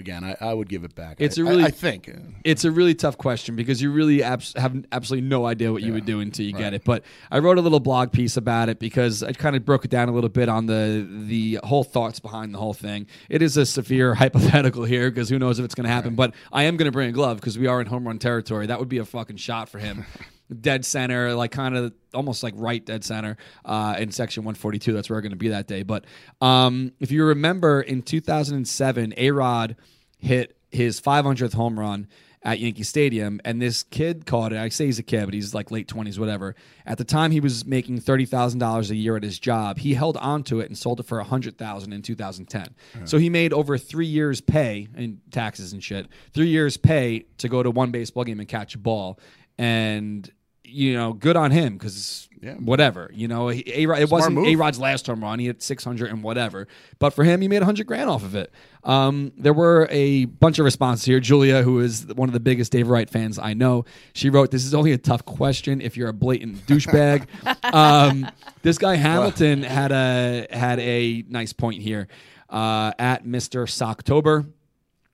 again, 0.00 0.24
I, 0.24 0.34
I 0.40 0.52
would 0.52 0.68
give 0.68 0.82
it 0.82 0.96
back. 0.96 1.16
It's 1.20 1.38
I- 1.38 1.42
a 1.42 1.44
really- 1.44 1.62
I, 1.62 1.66
I 1.66 1.70
think. 1.70 2.08
Uh, 2.08 2.18
it's 2.42 2.64
a 2.64 2.70
really 2.72 2.94
tough 2.94 3.16
question 3.16 3.54
because 3.54 3.80
you 3.80 3.92
really 3.92 4.22
abs- 4.24 4.54
have 4.56 4.74
absolutely 4.90 5.28
no 5.28 5.46
idea 5.46 5.70
what 5.72 5.82
you 5.82 5.92
would 5.92 6.04
do 6.06 6.18
until 6.18 6.44
you 6.44 6.52
get 6.52 6.74
it. 6.74 6.82
But 6.84 7.04
I 7.30 7.38
wrote 7.38 7.58
a 7.58 7.60
little 7.60 7.78
blog 7.80 8.10
piece 8.10 8.36
about 8.36 8.68
it 8.68 8.78
because 8.80 9.22
I 9.22 9.32
kind 9.32 9.54
of 9.54 9.64
broke 9.64 9.84
it 9.84 9.90
down 9.92 10.08
a 10.08 10.12
little 10.12 10.30
bit 10.30 10.48
on 10.48 10.66
the 10.66 11.06
the 11.28 11.60
whole 11.62 11.84
thoughts 11.84 12.18
behind 12.18 12.52
the 12.54 12.58
whole 12.58 12.74
thing. 12.74 13.06
It 13.28 13.42
is 13.42 13.56
a 13.56 13.64
severe 13.66 14.14
hypothetical 14.22 14.84
here 14.84 15.10
because 15.10 15.28
who 15.28 15.38
knows 15.38 15.58
if 15.58 15.64
it's 15.64 15.74
going 15.74 15.86
to 15.86 15.92
happen. 15.92 16.14
But 16.16 16.34
I 16.52 16.64
am 16.64 16.76
going 16.76 16.86
to 16.86 16.92
bring 16.92 17.08
a 17.08 17.12
glove 17.12 17.36
because 17.36 17.58
we 17.58 17.66
are 17.68 17.80
in 17.80 17.86
home 17.86 18.06
run 18.06 18.18
territory. 18.18 18.66
That 18.66 18.78
would 18.80 18.88
be 18.88 18.98
a 18.98 19.04
fucking 19.04 19.36
shot 19.36 19.68
for 19.68 19.78
him. 19.78 20.04
dead 20.60 20.84
center, 20.84 21.34
like 21.34 21.50
kind 21.52 21.76
of 21.76 21.92
almost 22.14 22.42
like 22.42 22.54
right 22.56 22.84
dead 22.84 23.04
center 23.04 23.36
uh, 23.64 23.96
in 23.98 24.10
section 24.10 24.42
142. 24.44 24.92
That's 24.92 25.08
where 25.08 25.16
we're 25.16 25.22
going 25.22 25.30
to 25.30 25.36
be 25.36 25.48
that 25.48 25.66
day. 25.66 25.82
But 25.82 26.04
um, 26.40 26.92
if 27.00 27.10
you 27.10 27.24
remember 27.24 27.80
in 27.80 28.02
2007, 28.02 29.14
A 29.16 29.30
Rod 29.30 29.76
hit 30.18 30.56
his 30.70 31.00
500th 31.00 31.54
home 31.54 31.78
run 31.78 32.06
at 32.42 32.58
Yankee 32.58 32.84
Stadium, 32.84 33.38
and 33.44 33.60
this 33.60 33.82
kid 33.82 34.24
caught 34.24 34.52
it. 34.54 34.58
I 34.58 34.70
say 34.70 34.86
he's 34.86 34.98
a 34.98 35.02
kid, 35.02 35.26
but 35.26 35.34
he's 35.34 35.52
like 35.52 35.70
late 35.70 35.86
20s, 35.88 36.18
whatever. 36.18 36.54
At 36.86 36.96
the 36.96 37.04
time, 37.04 37.32
he 37.32 37.40
was 37.40 37.66
making 37.66 38.00
$30,000 38.00 38.90
a 38.90 38.96
year 38.96 39.16
at 39.16 39.22
his 39.22 39.38
job. 39.38 39.76
He 39.78 39.92
held 39.92 40.16
onto 40.16 40.58
it 40.60 40.66
and 40.66 40.78
sold 40.78 41.00
it 41.00 41.06
for 41.06 41.18
100000 41.18 41.92
in 41.92 42.00
2010. 42.00 42.74
So 43.04 43.18
he 43.18 43.28
made 43.28 43.52
over 43.52 43.76
three 43.76 44.06
years' 44.06 44.40
pay 44.40 44.88
in 44.96 45.20
taxes 45.30 45.74
and 45.74 45.84
shit, 45.84 46.06
three 46.32 46.48
years' 46.48 46.78
pay 46.78 47.26
to 47.38 47.48
go 47.50 47.62
to 47.62 47.70
one 47.70 47.90
baseball 47.90 48.24
game 48.24 48.40
and 48.40 48.48
catch 48.48 48.74
a 48.74 48.78
ball. 48.78 49.18
And 49.58 50.30
you 50.70 50.94
know, 50.94 51.12
good 51.12 51.36
on 51.36 51.50
him 51.50 51.76
because 51.76 52.28
Yeah. 52.42 52.54
whatever. 52.54 53.10
You 53.12 53.28
know, 53.28 53.50
A-Rod, 53.50 54.00
it 54.00 54.08
wasn't. 54.10 54.46
A 54.46 54.56
Rod's 54.56 54.78
last 54.78 55.06
home 55.06 55.22
run. 55.22 55.38
He 55.38 55.46
hit 55.46 55.62
600 55.62 56.10
and 56.10 56.22
whatever. 56.22 56.66
But 56.98 57.10
for 57.10 57.22
him, 57.24 57.42
he 57.42 57.48
made 57.48 57.58
100 57.58 57.86
grand 57.86 58.08
off 58.08 58.22
of 58.24 58.34
it. 58.34 58.50
Um, 58.82 59.32
there 59.36 59.52
were 59.52 59.86
a 59.90 60.24
bunch 60.24 60.58
of 60.58 60.64
responses 60.64 61.04
here. 61.04 61.20
Julia, 61.20 61.62
who 61.62 61.80
is 61.80 62.06
one 62.14 62.30
of 62.30 62.32
the 62.32 62.40
biggest 62.40 62.72
Dave 62.72 62.88
Wright 62.88 63.10
fans 63.10 63.38
I 63.38 63.52
know, 63.52 63.84
she 64.14 64.30
wrote, 64.30 64.50
This 64.50 64.64
is 64.64 64.72
only 64.72 64.92
a 64.92 64.98
tough 64.98 65.26
question 65.26 65.82
if 65.82 65.98
you're 65.98 66.08
a 66.08 66.14
blatant 66.14 66.66
douchebag. 66.66 67.26
um, 67.74 68.26
this 68.62 68.78
guy 68.78 68.94
Hamilton 68.96 69.62
had 69.62 69.92
a 69.92 70.46
had 70.50 70.78
a 70.78 71.24
nice 71.28 71.52
point 71.52 71.82
here 71.82 72.08
uh, 72.48 72.92
at 72.98 73.26
Mr. 73.26 73.64
Socktober. 73.66 74.46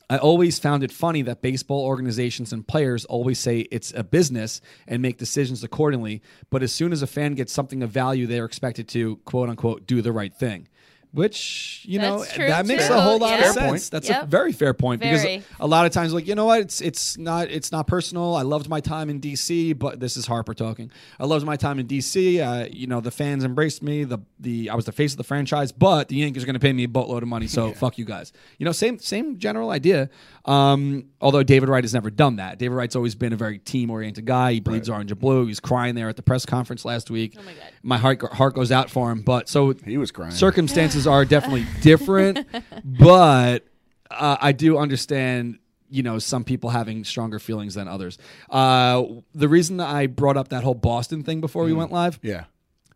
I 0.08 0.18
always 0.18 0.60
found 0.60 0.84
it 0.84 0.92
funny 0.92 1.22
that 1.22 1.42
baseball 1.42 1.84
organizations 1.84 2.52
and 2.52 2.66
players 2.66 3.04
always 3.06 3.40
say 3.40 3.60
it's 3.72 3.92
a 3.92 4.04
business 4.04 4.60
and 4.86 5.02
make 5.02 5.18
decisions 5.18 5.64
accordingly. 5.64 6.22
But 6.48 6.62
as 6.62 6.72
soon 6.72 6.92
as 6.92 7.02
a 7.02 7.08
fan 7.08 7.34
gets 7.34 7.52
something 7.52 7.82
of 7.82 7.90
value, 7.90 8.28
they're 8.28 8.44
expected 8.44 8.86
to 8.90 9.16
quote 9.24 9.48
unquote 9.48 9.86
do 9.86 10.02
the 10.02 10.12
right 10.12 10.32
thing. 10.32 10.68
Which 11.16 11.80
you 11.88 11.98
know 11.98 12.18
That's 12.18 12.34
true, 12.34 12.46
that 12.46 12.66
makes 12.66 12.88
too. 12.88 12.92
a 12.92 13.00
whole 13.00 13.18
lot 13.18 13.40
Yeah. 13.40 13.48
of 13.48 13.54
sense. 13.54 13.66
point. 13.70 13.88
That's 13.90 14.10
a 14.10 14.26
very 14.26 14.52
fair 14.52 14.74
point 14.74 15.00
because 15.00 15.24
a 15.58 15.66
lot 15.66 15.86
of 15.86 15.92
times, 15.92 16.12
like 16.12 16.26
you 16.26 16.34
know 16.34 16.44
what, 16.44 16.60
it's 16.60 16.82
it's 16.82 17.16
not 17.16 17.48
it's 17.50 17.72
not 17.72 17.86
personal. 17.86 18.34
I 18.36 18.42
loved 18.42 18.68
my 18.68 18.80
time 18.80 19.08
in 19.08 19.18
DC, 19.18 19.78
but 19.78 19.98
this 19.98 20.18
is 20.18 20.26
Harper 20.26 20.52
talking. 20.52 20.90
I 21.18 21.24
loved 21.24 21.46
my 21.46 21.56
time 21.56 21.78
in 21.78 21.86
DC. 21.86 22.38
Uh, 22.40 22.68
you 22.70 22.86
know, 22.86 23.00
the 23.00 23.10
fans 23.10 23.44
embraced 23.44 23.82
me. 23.82 24.04
The 24.04 24.18
the 24.38 24.68
I 24.68 24.74
was 24.74 24.84
the 24.84 24.92
face 24.92 25.12
of 25.14 25.16
the 25.16 25.24
franchise, 25.24 25.72
but 25.72 26.08
the 26.08 26.16
Yankees 26.16 26.42
are 26.42 26.46
going 26.46 26.52
to 26.54 26.60
pay 26.60 26.74
me 26.74 26.84
a 26.84 26.88
boatload 26.88 27.22
of 27.22 27.30
money, 27.30 27.46
so 27.46 27.72
fuck 27.72 27.96
you 27.96 28.04
guys. 28.04 28.32
You 28.58 28.66
know, 28.66 28.72
same 28.72 28.98
same 28.98 29.38
general 29.38 29.70
idea. 29.70 30.10
Um, 30.44 31.06
although 31.20 31.42
David 31.42 31.68
Wright 31.68 31.82
has 31.82 31.94
never 31.94 32.10
done 32.10 32.36
that. 32.36 32.58
David 32.58 32.74
Wright's 32.76 32.94
always 32.94 33.14
been 33.14 33.32
a 33.32 33.36
very 33.36 33.58
team 33.58 33.90
oriented 33.90 34.26
guy. 34.26 34.52
He 34.52 34.60
bleeds 34.60 34.88
orange 34.88 35.10
and 35.10 35.18
blue. 35.18 35.42
He 35.42 35.48
was 35.48 35.60
crying 35.60 35.94
there 35.94 36.08
at 36.08 36.16
the 36.16 36.22
press 36.22 36.46
conference 36.46 36.84
last 36.84 37.10
week. 37.10 37.34
Oh 37.38 37.42
my 37.42 37.52
God. 37.52 37.62
My 37.82 37.96
heart 37.98 38.22
heart 38.32 38.54
goes 38.54 38.70
out 38.70 38.90
for 38.90 39.10
him. 39.10 39.22
But 39.22 39.48
so 39.48 39.72
He 39.84 39.96
was 39.96 40.10
crying. 40.12 40.30
circumstances 40.30 41.05
are 41.06 41.24
definitely 41.24 41.66
different, 41.82 42.46
but 42.84 43.64
uh, 44.10 44.36
I 44.40 44.52
do 44.52 44.78
understand. 44.78 45.58
You 45.88 46.02
know, 46.02 46.18
some 46.18 46.42
people 46.42 46.70
having 46.70 47.04
stronger 47.04 47.38
feelings 47.38 47.74
than 47.74 47.86
others. 47.86 48.18
Uh, 48.50 49.04
the 49.36 49.48
reason 49.48 49.76
that 49.76 49.88
I 49.88 50.08
brought 50.08 50.36
up 50.36 50.48
that 50.48 50.64
whole 50.64 50.74
Boston 50.74 51.22
thing 51.22 51.40
before 51.40 51.62
we 51.62 51.72
went 51.72 51.92
live, 51.92 52.18
yeah. 52.22 52.46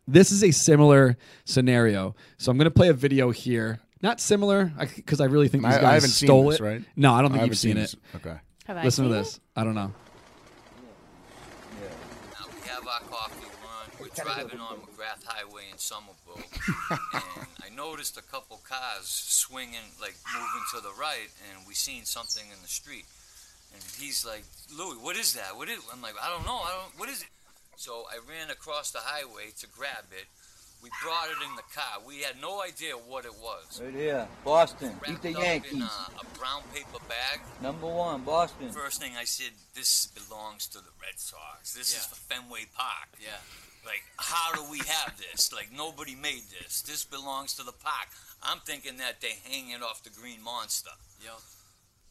this 0.09 0.29
is 0.33 0.43
a 0.43 0.51
similar 0.51 1.15
scenario. 1.45 2.15
So 2.37 2.51
I'm 2.51 2.57
going 2.57 2.65
to 2.65 2.69
play 2.69 2.89
a 2.89 2.93
video 2.93 3.31
here. 3.31 3.79
Not 4.01 4.19
similar, 4.19 4.73
because 4.97 5.21
I 5.21 5.25
really 5.25 5.47
think 5.47 5.63
these 5.63 5.73
I- 5.75 5.77
I 5.77 5.81
guys 5.81 5.93
haven't 5.93 6.09
seen 6.09 6.27
stole 6.27 6.49
this, 6.49 6.59
it. 6.59 6.63
right? 6.63 6.81
No, 6.97 7.13
I 7.13 7.21
don't 7.21 7.29
think 7.31 7.39
haven't 7.39 7.51
you've 7.51 7.57
seen, 7.59 7.75
this. 7.77 7.93
it. 7.93 7.99
Okay. 8.17 8.35
Have 8.65 8.75
I 8.75 8.83
Listen 8.83 9.05
to 9.05 9.11
seen 9.11 9.17
this. 9.19 9.39
I 9.55 9.63
don't 9.63 9.75
know. 9.75 9.93
Now 11.79 12.45
we 12.47 12.67
have 12.67 12.85
our 12.87 12.99
coffee 13.09 13.33
run. 13.35 13.40
We're 13.40 13.40
driving 14.15 14.59
on 14.59 14.77
McGrath 14.77 15.23
Highway 15.25 15.63
in 15.71 15.77
Somerville, 15.77 16.41
and 17.13 17.47
I 17.63 17.69
noticed 17.75 18.17
a 18.17 18.21
couple 18.21 18.59
cars 18.67 19.05
swinging, 19.07 19.95
like 19.99 20.15
moving 20.33 20.63
to 20.75 20.81
the 20.81 20.91
right, 20.99 21.29
and 21.49 21.67
we 21.67 21.73
seen 21.73 22.05
something 22.05 22.43
in 22.43 22.61
the 22.61 22.67
street. 22.67 23.05
And 23.73 23.81
he's 23.97 24.25
like, 24.25 24.43
"Louis, 24.75 24.97
what 24.97 25.15
is 25.15 25.33
that? 25.33 25.55
What 25.55 25.69
is?" 25.69 25.79
I'm 25.91 26.01
like, 26.01 26.15
"I 26.21 26.29
don't 26.29 26.45
know. 26.45 26.57
I 26.57 26.71
don't. 26.71 26.99
What 26.99 27.09
is 27.09 27.21
it?" 27.21 27.29
So 27.77 28.05
I 28.11 28.19
ran 28.29 28.49
across 28.49 28.91
the 28.91 28.99
highway 28.99 29.51
to 29.59 29.67
grab 29.67 30.05
it. 30.11 30.25
We 30.83 30.89
brought 31.03 31.29
it 31.29 31.37
in 31.47 31.55
the 31.55 31.61
car. 31.73 32.01
We 32.05 32.21
had 32.21 32.41
no 32.41 32.61
idea 32.63 32.93
what 32.93 33.23
it 33.25 33.35
was. 33.39 33.79
Right 33.79 33.93
here, 33.93 34.27
Boston. 34.43 34.97
Beat 35.01 35.09
Wrapped 35.09 35.21
the 35.23 35.29
up 35.29 35.35
in 35.37 35.41
Yankees. 35.43 35.83
a, 35.83 36.21
a 36.21 36.37
brown 36.39 36.63
paper 36.73 36.97
bag. 37.07 37.39
Number 37.61 37.85
one, 37.85 38.23
Boston. 38.23 38.71
First 38.71 38.99
thing 38.99 39.13
I 39.15 39.25
said, 39.25 39.51
this 39.75 40.07
belongs 40.07 40.67
to 40.69 40.79
the 40.79 40.89
Red 40.99 41.19
Sox. 41.19 41.73
This 41.75 41.95
is 41.95 42.05
for 42.05 42.15
Fenway 42.15 42.65
Park. 42.75 43.09
Yeah. 43.21 43.29
Like, 43.85 44.03
how 44.17 44.53
do 44.53 44.63
we 44.69 44.77
have 44.79 45.17
this? 45.17 45.51
Like, 45.51 45.69
nobody 45.75 46.15
made 46.15 46.43
this. 46.51 46.81
This 46.81 47.03
belongs 47.03 47.55
to 47.55 47.63
the 47.63 47.71
park. 47.71 48.07
I'm 48.43 48.59
thinking 48.59 48.97
that 48.97 49.21
they 49.21 49.33
hang 49.49 49.69
it 49.71 49.81
off 49.81 50.03
the 50.03 50.09
Green 50.09 50.41
Monster. 50.43 50.91
Yo. 51.23 51.31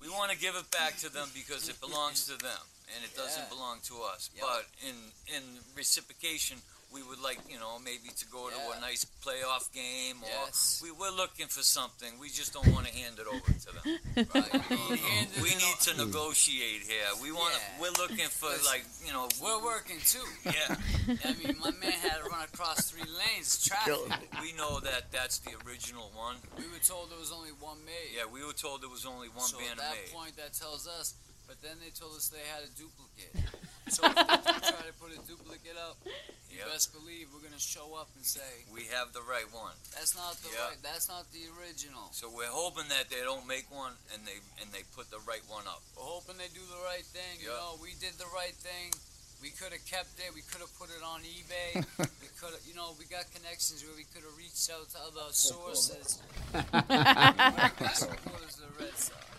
We 0.01 0.09
want 0.09 0.33
to 0.33 0.39
give 0.39 0.57
it 0.57 0.71
back 0.71 0.97
to 0.99 1.13
them 1.13 1.29
because 1.35 1.69
it 1.69 1.79
belongs 1.81 2.25
to 2.27 2.39
them 2.39 2.65
and 2.97 3.05
it 3.05 3.15
doesn't 3.15 3.49
belong 3.51 3.79
to 3.85 4.03
us. 4.03 4.31
Yeah. 4.35 4.43
But 4.43 4.67
in 4.81 4.97
in 5.29 5.43
reciprocation, 5.77 6.59
we 6.93 7.03
would 7.03 7.21
like 7.23 7.39
you 7.49 7.59
know 7.59 7.79
maybe 7.85 8.09
to 8.19 8.27
go 8.27 8.49
to 8.51 8.77
a 8.77 8.81
nice 8.81 9.07
playoff 9.25 9.73
game 9.73 10.17
or 10.23 10.29
Yes. 10.47 10.81
we 10.83 10.91
we're 10.91 11.11
looking 11.15 11.47
for 11.47 11.63
something. 11.63 12.09
We 12.21 12.29
just 12.29 12.53
don't 12.53 12.67
want 12.69 12.87
to 12.87 12.93
hand 12.95 13.19
it 13.19 13.27
over 13.27 13.53
to 13.53 13.71
them. 13.77 14.27
Right. 14.35 14.53
Handed 14.53 15.43
We 15.43 15.51
need 15.55 15.79
to 15.87 15.97
negotiate 15.97 16.83
here. 16.83 17.07
We 17.23 17.33
want. 17.33 17.55
Yeah. 17.55 17.81
We're 17.83 17.97
looking 18.03 18.29
for 18.29 18.51
like 18.67 18.85
you 19.07 19.13
know. 19.13 19.29
We're 19.43 19.63
working 19.65 19.99
too. 20.05 20.27
Yeah, 20.45 20.77
I 21.25 21.35
mean, 21.43 21.57
my 21.61 21.71
man 21.81 21.93
had 21.93 22.19
to 22.23 22.29
run 22.31 22.45
across 22.53 22.91
three 22.91 23.07
lanes. 23.09 23.65
Traffic. 23.67 23.97
we 24.43 24.53
know 24.55 24.81
that 24.81 25.11
that's 25.13 25.39
the 25.39 25.53
original 25.67 26.11
one. 26.15 26.37
We 26.59 26.65
were 26.69 26.83
told 26.85 27.11
there 27.11 27.19
was 27.19 27.33
only 27.33 27.51
one 27.61 27.79
made. 27.85 28.17
Yeah, 28.17 28.25
we 28.31 28.45
were 28.45 28.53
told 28.53 28.83
there 28.83 28.91
was 28.91 29.07
only 29.07 29.29
one 29.29 29.47
so 29.47 29.59
at 29.59 29.65
banner 29.79 29.81
that 29.89 29.95
made. 30.05 30.13
point, 30.13 30.37
that 30.37 30.53
tells 30.53 30.87
us. 30.89 31.15
But 31.51 31.59
then 31.67 31.83
they 31.83 31.91
told 31.91 32.15
us 32.15 32.31
they 32.31 32.47
had 32.47 32.63
a 32.63 32.71
duplicate. 32.79 33.35
so 33.91 34.07
if 34.07 34.15
they 34.15 34.39
do 34.39 34.55
try 34.71 34.87
to 34.87 34.95
put 35.03 35.11
a 35.11 35.19
duplicate 35.27 35.75
up, 35.75 35.99
you 36.47 36.63
Yep. 36.63 36.71
best 36.71 36.95
believe 36.95 37.27
we're 37.35 37.43
gonna 37.43 37.59
show 37.59 37.91
up 37.99 38.07
and 38.15 38.23
say 38.23 38.47
We 38.71 38.87
have 38.95 39.11
the 39.11 39.19
right 39.27 39.51
one. 39.51 39.75
that's 39.91 40.15
not 40.15 40.39
the 40.47 40.55
Yeah. 40.55 40.71
right. 40.71 40.79
That's 40.79 41.11
not 41.11 41.27
the 41.35 41.51
original. 41.59 42.07
So 42.15 42.31
we're 42.31 42.55
hoping 42.55 42.87
that 42.95 43.11
they 43.11 43.27
don't 43.27 43.51
make 43.51 43.67
one 43.67 43.99
and 44.15 44.23
they 44.23 44.39
and 44.63 44.71
they 44.71 44.87
put 44.95 45.11
the 45.11 45.19
right 45.27 45.43
one 45.51 45.67
up. 45.67 45.83
We're 45.99 46.07
hoping 46.07 46.39
they 46.39 46.55
do 46.55 46.63
the 46.71 46.79
right 46.87 47.03
thing. 47.11 47.43
You 47.43 47.51
know, 47.51 47.83
we 47.83 47.99
did 47.99 48.15
the 48.15 48.31
right 48.31 48.55
thing. 48.55 48.95
We 49.43 49.51
could 49.51 49.75
have 49.75 49.83
kept 49.91 50.23
it. 50.23 50.31
We 50.31 50.47
could 50.47 50.63
have 50.63 50.71
put 50.79 50.95
it 50.95 51.03
on 51.03 51.27
eBay. 51.27 51.83
we 52.23 52.31
could 52.39 52.55
have, 52.55 52.63
you 52.63 52.79
know, 52.79 52.95
we 52.95 53.11
got 53.11 53.27
connections 53.35 53.83
where 53.83 53.99
we 53.99 54.07
could 54.15 54.23
have 54.23 54.39
reached 54.39 54.71
out 54.71 54.87
to 54.95 54.99
other 55.03 55.35
sources. 55.35 56.23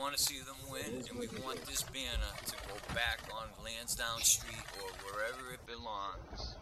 want 0.00 0.16
to 0.16 0.22
see 0.22 0.38
them 0.38 0.56
win, 0.70 1.04
and 1.10 1.18
we 1.18 1.26
want 1.44 1.64
this 1.66 1.82
banner 1.82 2.32
to 2.46 2.52
go 2.52 2.94
back 2.94 3.20
on 3.34 3.48
Lansdowne 3.64 4.20
Street 4.22 4.64
or 4.82 4.88
wherever 5.04 5.52
it 5.54 5.60
belongs. 5.66 6.56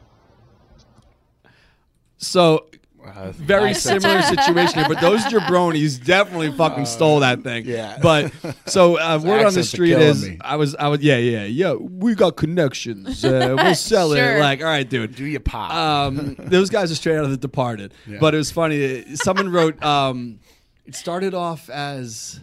So 2.18 2.66
Uh, 3.07 3.31
Very 3.33 3.74
similar 3.88 4.20
situation 4.22 4.81
here, 4.81 4.88
but 4.88 5.01
those 5.01 5.20
jabronis 5.24 6.05
definitely 6.05 6.51
fucking 6.53 6.85
stole 6.85 7.20
that 7.20 7.42
thing. 7.44 7.64
yeah. 7.64 7.96
But 8.03 8.33
so 8.66 8.98
uh, 8.98 9.20
word 9.22 9.46
on 9.46 9.55
the 9.55 9.62
street 9.62 9.92
is, 9.92 10.29
me. 10.29 10.37
I 10.40 10.57
was, 10.57 10.74
I 10.74 10.88
was, 10.88 11.01
yeah, 11.01 11.16
yeah, 11.16 11.44
yeah. 11.44 11.74
We 11.74 12.16
got 12.16 12.37
connections. 12.37 13.24
Uh, 13.24 13.55
we'll 13.57 13.74
sell 13.92 14.12
Sure. 14.14 14.37
it. 14.37 14.40
Like, 14.40 14.61
all 14.61 14.66
right, 14.66 14.87
dude. 14.88 15.14
Do 15.14 15.24
your 15.24 15.38
pop? 15.40 15.72
Um, 15.72 16.35
those 16.38 16.70
guys 16.70 16.90
are 16.90 16.96
straight 16.96 17.16
out 17.16 17.24
of 17.24 17.31
The 17.31 17.37
Departed. 17.37 17.94
Yeah. 18.07 18.18
But 18.20 18.35
it 18.35 18.38
was 18.38 18.51
funny. 18.51 19.05
Someone 19.14 19.51
wrote. 19.53 19.81
Um, 19.83 20.40
it 20.85 20.96
started 20.96 21.35
off 21.35 21.70
as 21.70 22.40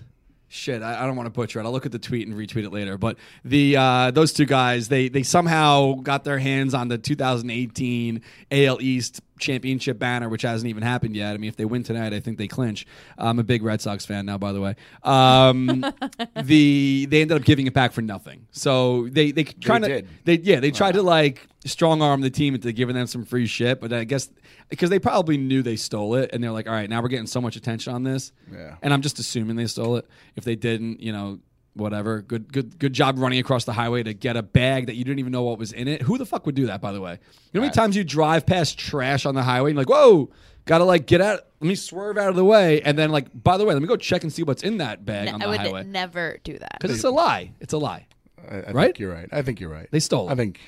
shit. 0.55 0.81
I, 0.81 1.03
I 1.03 1.05
don't 1.05 1.15
want 1.15 1.27
to 1.27 1.31
butcher 1.31 1.59
it. 1.59 1.63
I'll 1.63 1.71
look 1.71 1.85
at 1.85 1.91
the 1.91 1.99
tweet 1.99 2.27
and 2.27 2.35
retweet 2.35 2.63
it 2.63 2.71
later. 2.71 2.97
But 2.97 3.17
the 3.43 3.77
uh, 3.77 4.11
those 4.11 4.33
two 4.33 4.45
guys, 4.45 4.87
they 4.87 5.09
they 5.09 5.23
somehow 5.23 5.93
got 5.95 6.23
their 6.23 6.39
hands 6.39 6.73
on 6.73 6.87
the 6.87 6.97
2018 6.97 8.21
AL 8.51 8.81
East 8.81 9.21
championship 9.39 9.99
banner, 9.99 10.29
which 10.29 10.43
hasn't 10.43 10.69
even 10.69 10.83
happened 10.83 11.15
yet. 11.15 11.33
I 11.33 11.37
mean, 11.37 11.49
if 11.49 11.55
they 11.55 11.65
win 11.65 11.83
tonight, 11.83 12.13
I 12.13 12.19
think 12.19 12.37
they 12.37 12.47
clinch. 12.47 12.85
I'm 13.17 13.39
a 13.39 13.43
big 13.43 13.63
Red 13.63 13.81
Sox 13.81 14.05
fan 14.05 14.25
now, 14.25 14.37
by 14.37 14.51
the 14.51 14.61
way. 14.61 14.75
Um, 15.03 15.85
the 16.43 17.05
they 17.09 17.21
ended 17.21 17.37
up 17.37 17.43
giving 17.43 17.67
it 17.67 17.73
back 17.73 17.91
for 17.91 18.01
nothing. 18.01 18.47
So 18.51 19.07
they 19.09 19.31
they 19.31 19.43
trying 19.43 19.81
to 19.83 19.87
did. 19.87 20.07
they 20.23 20.37
yeah 20.37 20.59
they 20.59 20.71
tried 20.71 20.93
to 20.93 21.01
like 21.01 21.47
strong 21.65 22.01
arm 22.01 22.21
the 22.21 22.29
team 22.29 22.55
into 22.55 22.71
giving 22.71 22.95
them 22.95 23.07
some 23.07 23.25
free 23.25 23.47
shit, 23.47 23.81
but 23.81 23.91
I 23.91 24.03
guess 24.03 24.29
because 24.69 24.89
they 24.89 24.99
probably 24.99 25.37
knew 25.37 25.61
they 25.61 25.75
stole 25.75 26.15
it, 26.15 26.31
and 26.33 26.43
they're 26.43 26.51
like, 26.51 26.67
all 26.67 26.73
right, 26.73 26.89
now 26.89 27.01
we're 27.01 27.07
getting 27.07 27.27
so 27.27 27.41
much 27.41 27.55
attention 27.55 27.93
on 27.93 28.03
this, 28.03 28.31
Yeah. 28.51 28.75
and 28.81 28.93
I'm 28.93 29.01
just 29.01 29.19
assuming 29.19 29.55
they 29.55 29.67
stole 29.67 29.97
it. 29.97 30.07
If 30.35 30.43
they 30.43 30.55
didn't, 30.55 31.01
you 31.01 31.11
know. 31.11 31.39
Whatever. 31.75 32.21
Good, 32.21 32.51
good, 32.51 32.79
good 32.79 32.93
job 32.93 33.19
running 33.19 33.37
across 33.39 33.65
the 33.65 33.73
highway 33.73 34.01
to 34.03 34.13
get 34.13 34.37
a 34.37 34.41
bag 34.41 34.85
that 34.87 34.95
you 34.95 35.03
didn't 35.03 35.19
even 35.19 35.31
know 35.33 35.43
what 35.43 35.59
was 35.59 35.73
in 35.73 35.87
it. 35.89 36.01
Who 36.03 36.17
the 36.17 36.25
fuck 36.25 36.45
would 36.45 36.55
do 36.55 36.67
that? 36.67 36.79
By 36.81 36.91
the 36.93 37.01
way, 37.01 37.11
you 37.13 37.17
know 37.53 37.61
how 37.61 37.65
many 37.65 37.73
times 37.73 37.95
you 37.97 38.03
drive 38.05 38.45
past 38.45 38.79
trash 38.79 39.25
on 39.25 39.35
the 39.35 39.43
highway 39.43 39.71
and 39.71 39.75
you're 39.77 39.81
like, 39.85 39.89
whoa, 39.89 40.31
gotta 40.65 40.85
like 40.85 41.05
get 41.05 41.19
out. 41.19 41.41
Let 41.59 41.67
me 41.67 41.75
swerve 41.75 42.17
out 42.17 42.29
of 42.29 42.35
the 42.35 42.45
way, 42.45 42.81
and 42.81 42.97
then 42.97 43.09
like, 43.11 43.27
by 43.43 43.57
the 43.57 43.65
way, 43.65 43.73
let 43.73 43.81
me 43.81 43.87
go 43.89 43.97
check 43.97 44.23
and 44.23 44.31
see 44.31 44.43
what's 44.43 44.63
in 44.63 44.77
that 44.77 45.03
bag 45.05 45.27
on 45.27 45.41
I 45.41 45.45
the 45.45 45.49
would 45.51 45.59
highway 45.59 45.83
never 45.83 46.37
do 46.43 46.57
that. 46.57 46.77
because 46.79 46.95
it's 46.95 47.03
a 47.03 47.09
lie. 47.09 47.51
It's 47.59 47.73
a 47.73 47.77
lie. 47.77 48.07
I, 48.49 48.55
I 48.57 48.71
right? 48.71 48.85
think 48.85 48.99
you're 48.99 49.11
right. 49.13 49.27
I 49.31 49.41
think 49.41 49.59
you're 49.59 49.69
right. 49.69 49.87
They 49.91 49.99
stole 49.99 50.29
it. 50.29 50.31
I 50.31 50.35
think 50.35 50.59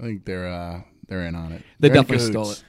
I 0.00 0.02
think 0.02 0.24
they're 0.24 0.48
uh, 0.48 0.80
they're 1.08 1.26
in 1.26 1.34
on 1.36 1.52
it. 1.52 1.62
They 1.78 1.88
They're 1.88 1.98
in 1.98 2.02
definitely 2.02 2.26
stole 2.32 2.50
it. 2.50 2.64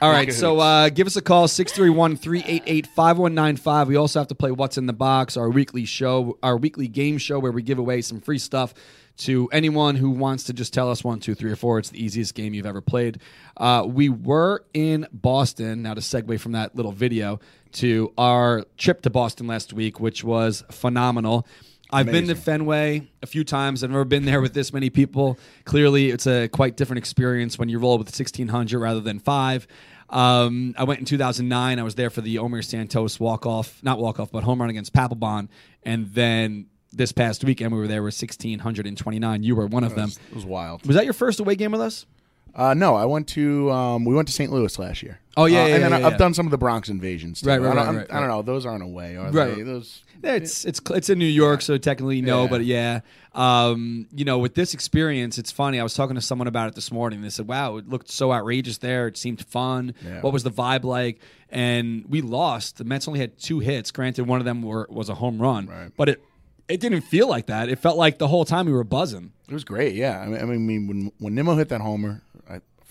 All 0.00 0.10
right, 0.10 0.32
so 0.32 0.58
uh, 0.58 0.88
give 0.88 1.06
us 1.06 1.16
a 1.16 1.22
call 1.22 1.46
631-388-5195. 1.46 3.86
We 3.86 3.96
also 3.96 4.20
have 4.20 4.28
to 4.28 4.34
play 4.34 4.50
What's 4.50 4.78
in 4.78 4.86
the 4.86 4.92
Box, 4.92 5.36
our 5.36 5.50
weekly 5.50 5.84
show, 5.84 6.38
our 6.42 6.56
weekly 6.56 6.88
game 6.88 7.18
show 7.18 7.38
where 7.38 7.52
we 7.52 7.62
give 7.62 7.78
away 7.78 8.02
some 8.02 8.20
free 8.20 8.38
stuff 8.38 8.74
to 9.18 9.48
anyone 9.52 9.96
who 9.96 10.10
wants 10.10 10.44
to 10.44 10.52
just 10.52 10.72
tell 10.72 10.90
us 10.90 11.04
one, 11.04 11.20
two, 11.20 11.34
three, 11.34 11.50
or 11.50 11.56
four. 11.56 11.78
It's 11.78 11.90
the 11.90 12.02
easiest 12.02 12.34
game 12.34 12.54
you've 12.54 12.66
ever 12.66 12.80
played. 12.80 13.20
Uh, 13.56 13.84
we 13.86 14.08
were 14.08 14.64
in 14.74 15.06
Boston. 15.12 15.82
Now 15.82 15.94
to 15.94 16.00
segue 16.00 16.40
from 16.40 16.52
that 16.52 16.74
little 16.74 16.92
video 16.92 17.40
to 17.72 18.12
our 18.18 18.64
trip 18.76 19.02
to 19.02 19.10
Boston 19.10 19.46
last 19.46 19.72
week, 19.72 20.00
which 20.00 20.24
was 20.24 20.64
phenomenal. 20.70 21.46
I've 21.92 22.06
been 22.06 22.28
to 22.28 22.34
Fenway 22.34 23.08
a 23.22 23.26
few 23.26 23.44
times. 23.44 23.84
I've 23.84 23.90
never 23.90 24.04
been 24.04 24.24
there 24.24 24.40
with 24.40 24.54
this 24.54 24.72
many 24.72 24.90
people. 24.90 25.38
Clearly, 25.64 26.10
it's 26.10 26.26
a 26.26 26.48
quite 26.48 26.76
different 26.76 26.98
experience 26.98 27.58
when 27.58 27.68
you 27.68 27.78
roll 27.78 27.98
with 27.98 28.06
1,600 28.06 28.78
rather 28.78 29.00
than 29.00 29.18
five. 29.18 29.66
Um, 30.08 30.74
I 30.76 30.84
went 30.84 31.00
in 31.00 31.06
2009. 31.06 31.78
I 31.78 31.82
was 31.82 31.94
there 31.94 32.10
for 32.10 32.20
the 32.20 32.36
Omir 32.36 32.64
Santos 32.64 33.18
walk 33.18 33.46
off, 33.46 33.82
not 33.82 33.98
walk 33.98 34.20
off, 34.20 34.30
but 34.30 34.42
home 34.44 34.60
run 34.60 34.70
against 34.70 34.92
Papelbon. 34.92 35.48
And 35.82 36.12
then 36.12 36.66
this 36.92 37.12
past 37.12 37.44
weekend, 37.44 37.72
we 37.72 37.78
were 37.78 37.88
there 37.88 38.02
with 38.02 38.14
1,629. 38.20 39.42
You 39.42 39.56
were 39.56 39.66
one 39.66 39.84
of 39.84 39.94
them. 39.94 40.10
it 40.30 40.34
was 40.34 40.44
wild. 40.44 40.86
Was 40.86 40.96
that 40.96 41.04
your 41.04 41.14
first 41.14 41.40
away 41.40 41.56
game 41.56 41.72
with 41.72 41.80
us? 41.80 42.06
Uh, 42.54 42.74
no, 42.74 42.94
I 42.94 43.04
went 43.06 43.28
to 43.28 43.70
um, 43.70 44.04
we 44.04 44.14
went 44.14 44.28
to 44.28 44.34
St. 44.34 44.52
Louis 44.52 44.78
last 44.78 45.02
year. 45.02 45.18
Oh, 45.36 45.46
yeah, 45.46 45.62
Uh, 45.62 45.66
yeah, 45.66 45.74
and 45.76 45.84
then 45.84 45.90
yeah, 45.92 45.96
I- 45.96 46.00
yeah. 46.00 46.06
I've 46.08 46.18
done 46.18 46.34
some 46.34 46.46
of 46.46 46.50
the 46.50 46.58
Bronx 46.58 46.90
invasions. 46.90 47.40
Too. 47.40 47.48
Right, 47.48 47.58
right, 47.60 47.76
I 47.78 47.84
don't, 47.86 47.96
right, 47.96 48.12
I 48.12 48.20
don't 48.20 48.28
know. 48.28 48.42
Those 48.42 48.66
aren't 48.66 48.82
away, 48.82 49.16
are 49.16 49.30
Right. 49.30 49.56
they? 49.56 49.62
Those. 49.62 50.02
It's 50.24 50.64
it's 50.64 50.80
it's 50.90 51.08
in 51.10 51.18
New 51.18 51.24
York, 51.24 51.62
so 51.62 51.78
technically 51.78 52.20
no, 52.22 52.46
but 52.46 52.64
yeah. 52.64 53.00
Um, 53.34 54.06
you 54.14 54.24
know, 54.24 54.38
with 54.38 54.54
this 54.54 54.72
experience, 54.74 55.36
it's 55.38 55.50
funny. 55.50 55.80
I 55.80 55.82
was 55.82 55.94
talking 55.94 56.14
to 56.14 56.20
someone 56.20 56.46
about 56.46 56.68
it 56.68 56.74
this 56.76 56.92
morning. 56.92 57.22
They 57.22 57.30
said, 57.30 57.48
"Wow, 57.48 57.76
it 57.78 57.88
looked 57.88 58.08
so 58.10 58.32
outrageous 58.32 58.78
there. 58.78 59.08
It 59.08 59.16
seemed 59.16 59.44
fun. 59.46 59.94
What 60.20 60.32
was 60.32 60.44
the 60.44 60.50
vibe 60.50 60.84
like?" 60.84 61.18
And 61.50 62.04
we 62.08 62.20
lost. 62.20 62.76
The 62.76 62.84
Mets 62.84 63.08
only 63.08 63.18
had 63.20 63.36
two 63.38 63.58
hits. 63.58 63.90
Granted, 63.90 64.26
one 64.28 64.38
of 64.38 64.44
them 64.44 64.62
were 64.62 64.86
was 64.90 65.08
a 65.08 65.14
home 65.14 65.40
run, 65.42 65.66
Right. 65.66 65.90
but 65.96 66.08
it 66.08 66.22
it 66.68 66.78
didn't 66.80 67.00
feel 67.02 67.26
like 67.28 67.46
that. 67.46 67.68
It 67.68 67.80
felt 67.80 67.96
like 67.98 68.18
the 68.18 68.28
whole 68.28 68.44
time 68.44 68.66
we 68.66 68.72
were 68.72 68.84
buzzing. 68.84 69.32
It 69.48 69.54
was 69.54 69.64
great. 69.64 69.94
Yeah. 69.96 70.20
I 70.20 70.26
mean, 70.26 70.40
I 70.40 70.44
mean 70.44 70.86
when 70.86 71.12
when 71.18 71.34
Nimmo 71.34 71.56
hit 71.56 71.68
that 71.70 71.80
homer, 71.80 72.22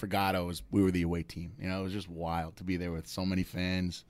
forgot 0.01 0.35
I 0.35 0.39
was 0.39 0.63
we 0.71 0.81
were 0.81 0.89
the 0.89 1.03
away 1.03 1.21
team. 1.21 1.53
You 1.59 1.69
know, 1.69 1.79
it 1.79 1.83
was 1.83 1.93
just 1.93 2.09
wild 2.09 2.57
to 2.57 2.63
be 2.63 2.75
there 2.75 2.91
with 2.91 3.07
so 3.07 3.23
many 3.23 3.43
fans. 3.43 4.03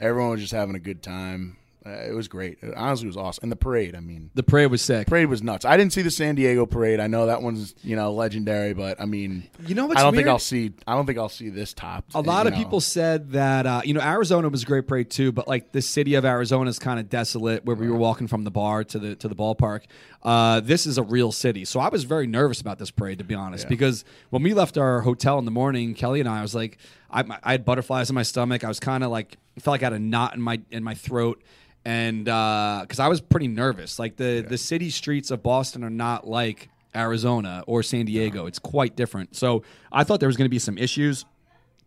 Everyone 0.00 0.30
was 0.30 0.40
just 0.40 0.54
having 0.54 0.74
a 0.74 0.80
good 0.80 1.02
time. 1.02 1.58
Uh, 1.86 1.90
it 1.90 2.12
was 2.12 2.28
great. 2.28 2.58
It 2.60 2.74
honestly 2.74 3.06
was 3.06 3.16
awesome. 3.16 3.44
And 3.44 3.52
the 3.52 3.56
parade. 3.56 3.94
I 3.94 4.00
mean, 4.00 4.30
The 4.34 4.42
parade 4.42 4.70
was 4.70 4.82
sick. 4.82 5.06
parade 5.06 5.28
was 5.28 5.42
nuts. 5.42 5.64
I 5.64 5.76
didn't 5.76 5.92
see 5.92 6.02
the 6.02 6.10
San 6.10 6.34
Diego 6.34 6.66
parade. 6.66 7.00
I 7.00 7.06
know 7.06 7.26
that 7.26 7.40
one's 7.40 7.74
you 7.82 7.96
know 7.96 8.12
legendary, 8.12 8.74
but 8.74 9.00
I 9.00 9.04
mean, 9.06 9.48
You 9.66 9.74
know 9.74 9.86
what's 9.86 10.00
I 10.00 10.02
don't 10.04 10.14
think? 10.14 10.28
I'll 10.28 10.38
see. 10.38 10.72
I 10.86 10.94
don't 10.94 11.06
think 11.06 11.18
I'll 11.18 11.28
see 11.28 11.48
this 11.50 11.72
top. 11.72 12.04
A 12.14 12.20
lot 12.20 12.46
of 12.46 12.52
know. 12.52 12.58
people 12.58 12.80
said 12.80 13.32
that 13.32 13.66
uh, 13.66 13.80
you 13.84 13.94
know 13.94 14.00
Arizona 14.00 14.48
was 14.48 14.64
a 14.64 14.66
great 14.66 14.86
parade 14.86 15.10
too, 15.10 15.32
but 15.32 15.46
like 15.48 15.72
the 15.72 15.82
city 15.82 16.14
of 16.14 16.24
Arizona 16.24 16.68
is 16.68 16.78
kind 16.78 16.98
of 17.00 17.08
desolate. 17.08 17.64
Where 17.64 17.76
we 17.76 17.88
were 17.88 17.96
walking 17.96 18.26
from 18.26 18.44
the 18.44 18.50
bar 18.50 18.84
to 18.84 18.98
the 18.98 19.14
to 19.16 19.28
the 19.28 19.36
ballpark, 19.36 19.82
uh, 20.22 20.60
this 20.60 20.86
is 20.86 20.98
a 20.98 21.02
real 21.02 21.32
city. 21.32 21.64
So 21.64 21.80
I 21.80 21.88
was 21.88 22.04
very 22.04 22.26
nervous 22.26 22.60
about 22.60 22.78
this 22.78 22.90
parade, 22.90 23.18
to 23.18 23.24
be 23.24 23.34
honest, 23.34 23.68
because 23.68 24.04
when 24.30 24.42
we 24.42 24.52
left 24.52 24.76
our 24.76 25.00
hotel 25.02 25.38
in 25.38 25.44
the 25.44 25.50
morning, 25.50 25.94
Kelly 25.94 26.20
and 26.20 26.28
I, 26.28 26.40
I 26.40 26.42
was 26.42 26.54
like, 26.54 26.78
I, 27.10 27.24
I 27.42 27.52
had 27.52 27.64
butterflies 27.64 28.10
in 28.10 28.14
my 28.14 28.22
stomach. 28.24 28.64
I 28.64 28.68
was 28.68 28.80
kind 28.80 29.04
of 29.04 29.10
like 29.10 29.36
felt 29.60 29.74
like 29.74 29.82
I 29.82 29.86
had 29.86 29.92
a 29.94 29.98
knot 29.98 30.34
in 30.34 30.42
my 30.42 30.60
in 30.70 30.82
my 30.84 30.94
throat. 30.94 31.42
And 31.88 32.24
because 32.26 33.00
I 33.00 33.08
was 33.08 33.22
pretty 33.22 33.48
nervous, 33.48 33.98
like 33.98 34.16
the 34.16 34.44
the 34.46 34.58
city 34.58 34.90
streets 34.90 35.30
of 35.30 35.42
Boston 35.42 35.82
are 35.84 35.90
not 35.90 36.28
like 36.28 36.68
Arizona 36.94 37.64
or 37.66 37.82
San 37.82 38.04
Diego. 38.04 38.44
It's 38.44 38.58
quite 38.58 38.94
different. 38.94 39.34
So 39.36 39.62
I 39.90 40.04
thought 40.04 40.20
there 40.20 40.26
was 40.26 40.36
going 40.36 40.44
to 40.44 40.50
be 40.50 40.58
some 40.58 40.76
issues. 40.76 41.24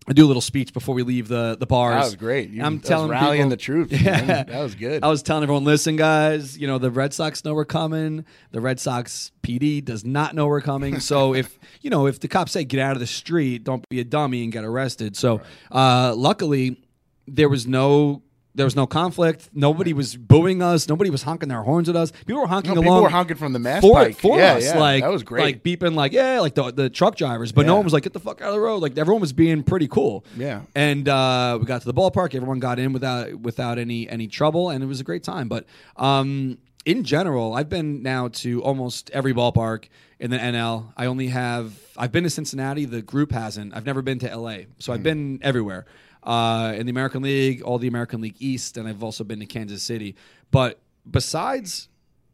I 0.07 0.13
do 0.13 0.25
a 0.25 0.29
little 0.29 0.41
speech 0.41 0.73
before 0.73 0.95
we 0.95 1.03
leave 1.03 1.27
the 1.27 1.55
the 1.59 1.67
bars. 1.67 1.93
That 1.93 2.05
was 2.05 2.15
great. 2.15 2.49
You, 2.49 2.63
I'm 2.63 2.77
that 2.77 2.81
was 2.81 2.89
telling 2.89 3.11
rallying 3.11 3.37
people- 3.43 3.49
the 3.51 3.57
troops. 3.57 3.91
Yeah. 4.01 4.25
man. 4.25 4.47
that 4.47 4.63
was 4.63 4.73
good. 4.73 5.03
I 5.03 5.07
was 5.07 5.21
telling 5.21 5.43
everyone, 5.43 5.65
listen, 5.65 5.97
guys, 5.97 6.57
you 6.57 6.65
know, 6.65 6.79
the 6.79 6.89
Red 6.89 7.13
Sox 7.13 7.45
know 7.45 7.53
we're 7.53 7.65
coming. 7.65 8.25
The 8.49 8.59
Red 8.61 8.79
Sox 8.79 9.31
PD 9.43 9.85
does 9.85 10.03
not 10.03 10.33
know 10.33 10.47
we're 10.47 10.61
coming. 10.61 10.99
So 10.99 11.35
if, 11.41 11.59
you 11.81 11.91
know, 11.91 12.07
if 12.07 12.19
the 12.19 12.27
cops 12.27 12.53
say 12.53 12.63
get 12.63 12.79
out 12.79 12.93
of 12.93 12.99
the 12.99 13.05
street, 13.05 13.63
don't 13.63 13.87
be 13.89 13.99
a 13.99 14.03
dummy 14.03 14.41
and 14.41 14.51
get 14.51 14.63
arrested. 14.63 15.15
So 15.15 15.41
uh, 15.71 16.15
luckily, 16.17 16.81
there 17.27 17.49
was 17.49 17.67
no. 17.67 18.23
There 18.53 18.65
was 18.65 18.75
no 18.75 18.85
conflict. 18.85 19.49
Nobody 19.53 19.93
was 19.93 20.17
booing 20.17 20.61
us. 20.61 20.89
Nobody 20.89 21.09
was 21.09 21.23
honking 21.23 21.47
their 21.47 21.61
horns 21.63 21.87
at 21.87 21.95
us. 21.95 22.11
People 22.25 22.41
were 22.41 22.47
honking 22.47 22.73
No, 22.73 22.81
along. 22.81 22.83
people 22.85 23.01
were 23.03 23.09
honking 23.09 23.37
from 23.37 23.53
the 23.53 23.59
mass 23.59 23.81
for, 23.81 23.93
pike. 23.93 24.17
for 24.17 24.37
Yeah, 24.37 24.55
us. 24.55 24.65
yeah, 24.65 24.77
like 24.79 25.03
that 25.03 25.09
was 25.11 25.23
great. 25.23 25.43
Like 25.43 25.63
beeping, 25.63 25.95
like 25.95 26.11
yeah, 26.11 26.39
like 26.41 26.55
the 26.55 26.69
the 26.71 26.89
truck 26.89 27.15
drivers. 27.15 27.51
But 27.53 27.65
no 27.65 27.75
one 27.75 27.85
was 27.85 27.93
like, 27.93 28.03
get 28.03 28.11
the 28.13 28.19
fuck 28.19 28.41
out 28.41 28.49
of 28.49 28.53
the 28.55 28.59
road. 28.59 28.81
Like 28.81 28.97
everyone 28.97 29.21
was 29.21 29.31
being 29.33 29.63
pretty 29.63 29.87
cool. 29.87 30.25
Yeah. 30.35 30.61
And 30.75 31.07
uh, 31.07 31.57
we 31.61 31.65
got 31.65 31.81
to 31.81 31.87
the 31.87 31.93
ballpark. 31.93 32.35
Everyone 32.35 32.59
got 32.59 32.77
in 32.77 32.91
without 32.91 33.33
without 33.39 33.79
any 33.79 34.09
any 34.09 34.27
trouble, 34.27 34.69
and 34.69 34.83
it 34.83 34.87
was 34.87 34.99
a 34.99 35.03
great 35.05 35.23
time. 35.23 35.47
But 35.47 35.65
um, 35.95 36.57
in 36.83 37.03
general, 37.05 37.53
I've 37.53 37.69
been 37.69 38.01
now 38.03 38.27
to 38.29 38.61
almost 38.63 39.09
every 39.11 39.33
ballpark 39.33 39.85
in 40.19 40.29
the 40.31 40.37
NL. 40.37 40.91
I 40.97 41.05
only 41.05 41.27
have 41.27 41.73
I've 41.97 42.11
been 42.11 42.23
to 42.23 42.29
Cincinnati. 42.29 42.83
The 42.83 43.01
group 43.01 43.31
hasn't. 43.31 43.73
I've 43.75 43.85
never 43.85 44.01
been 44.01 44.19
to 44.19 44.35
LA, 44.35 44.57
so 44.79 44.91
Hmm. 44.91 44.95
I've 44.97 45.03
been 45.03 45.39
everywhere. 45.41 45.85
Uh, 46.23 46.73
in 46.77 46.85
the 46.85 46.91
American 46.91 47.23
League, 47.23 47.61
all 47.63 47.79
the 47.79 47.87
American 47.87 48.21
League 48.21 48.35
East, 48.39 48.77
and 48.77 48.87
I've 48.87 49.03
also 49.03 49.23
been 49.23 49.39
to 49.39 49.45
Kansas 49.47 49.81
City. 49.81 50.15
But 50.51 50.79
besides 51.09 51.89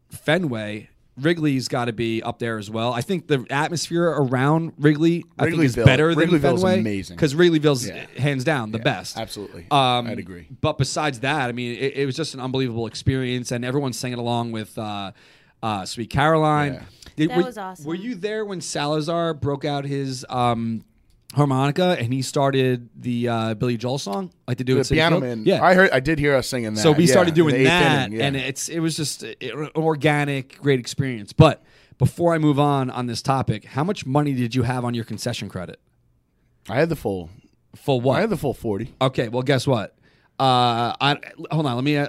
Fenway, 0.10 0.89
Wrigley's 1.19 1.67
got 1.67 1.86
to 1.86 1.93
be 1.93 2.21
up 2.21 2.38
there 2.39 2.58
as 2.58 2.69
well. 2.69 2.93
I 2.93 3.02
think 3.02 3.28
the 3.28 3.45
atmosphere 3.50 4.04
around 4.06 4.73
Wrigley, 4.78 5.26
I 5.39 5.50
think 5.50 5.63
is 5.63 5.76
better 5.76 6.10
than 6.10 6.19
Wrigleyville's 6.19 6.62
Fenway. 6.62 6.80
amazing. 6.80 7.15
because 7.15 7.34
Wrigleyville's 7.34 7.88
Yeah. 7.88 8.06
hands 8.17 8.43
down 8.43 8.71
the 8.71 8.78
Yeah, 8.78 8.84
best. 8.84 9.17
Absolutely. 9.17 9.65
Um, 9.71 10.08
I'd 10.08 10.19
agree. 10.19 10.47
But 10.62 10.78
besides 10.78 11.21
that, 11.21 11.50
I 11.50 11.54
mean, 11.54 11.76
it, 11.78 11.97
it 11.97 12.06
was 12.06 12.15
just 12.15 12.34
an 12.36 12.39
unbelievable 12.39 12.86
experience, 12.86 13.52
and 13.52 13.65
everyone's 13.65 13.97
singing 13.97 14.19
along 14.19 14.52
with 14.52 14.78
uh, 14.78 15.12
uh, 15.63 15.86
"Sweet 15.86 16.10
Caroline." 16.12 16.73
Yeah. 16.76 16.84
Did- 17.15 17.30
That 17.32 17.38
were, 17.38 17.43
was 17.45 17.58
awesome. 17.58 17.86
Were 17.86 17.95
you 17.95 18.13
there 18.13 18.45
when 18.45 18.62
Salazar 18.62 19.34
broke 19.34 19.65
out 19.65 19.86
his 19.86 20.23
um, 20.30 20.84
harmonica 21.34 21.98
and 22.00 22.13
he 22.13 22.22
started 22.22 22.90
the 22.96 23.28
uh, 23.28 23.54
Billy 23.56 23.78
Joel 23.78 23.98
song, 23.98 24.32
like 24.48 24.58
to 24.58 24.63
do 24.63 24.75
The 24.75 24.80
at 24.82 24.86
Citi 24.86 24.94
piano 24.94 25.19
man. 25.19 25.44
Yeah, 25.46 25.63
I 25.63 25.73
heard. 25.73 25.92
I 25.92 26.00
did 26.00 26.19
hear 26.19 26.36
us 26.36 26.48
singing 26.48 26.73
that. 26.73 26.82
so 26.82 26.92
we 26.92 27.06
yeah, 27.06 27.12
started 27.12 27.34
doing 27.34 27.56
the 27.56 27.63
that, 27.65 28.08
inning, 28.08 28.19
yeah. 28.19 28.25
and 28.25 28.36
it's 28.36 28.69
it 28.69 28.80
was 28.80 28.96
just 28.96 29.23
an 29.23 29.69
organic, 29.75 30.60
great 30.60 30.80
experience. 30.80 31.34
But 31.34 31.63
before 31.98 32.34
I 32.34 32.38
move 32.38 32.60
on 32.60 32.90
on 32.90 33.08
this 33.08 33.21
topic, 33.21 33.65
how 33.65 33.84
much 33.84 34.06
money 34.06 34.34
did 34.34 34.56
you 34.56 34.63
have 34.63 34.86
on 34.86 34.94
your 34.94 35.06
concession 35.06 35.50
credit? 35.50 35.80
I 36.69 36.75
had 36.75 36.90
the 36.90 36.96
full. 36.96 37.30
For 37.75 38.02
what? 38.02 38.17
I 38.17 38.21
had 38.21 38.30
the 38.30 38.38
full 38.38 38.54
forty. 38.54 38.94
Okay, 39.02 39.28
well, 39.30 39.44
guess 39.44 39.67
what? 39.67 39.96
Uh, 40.40 40.96
I 41.00 41.17
hold 41.52 41.65
on. 41.65 41.75
Let 41.75 41.84
me 41.84 41.98
uh, 41.98 42.08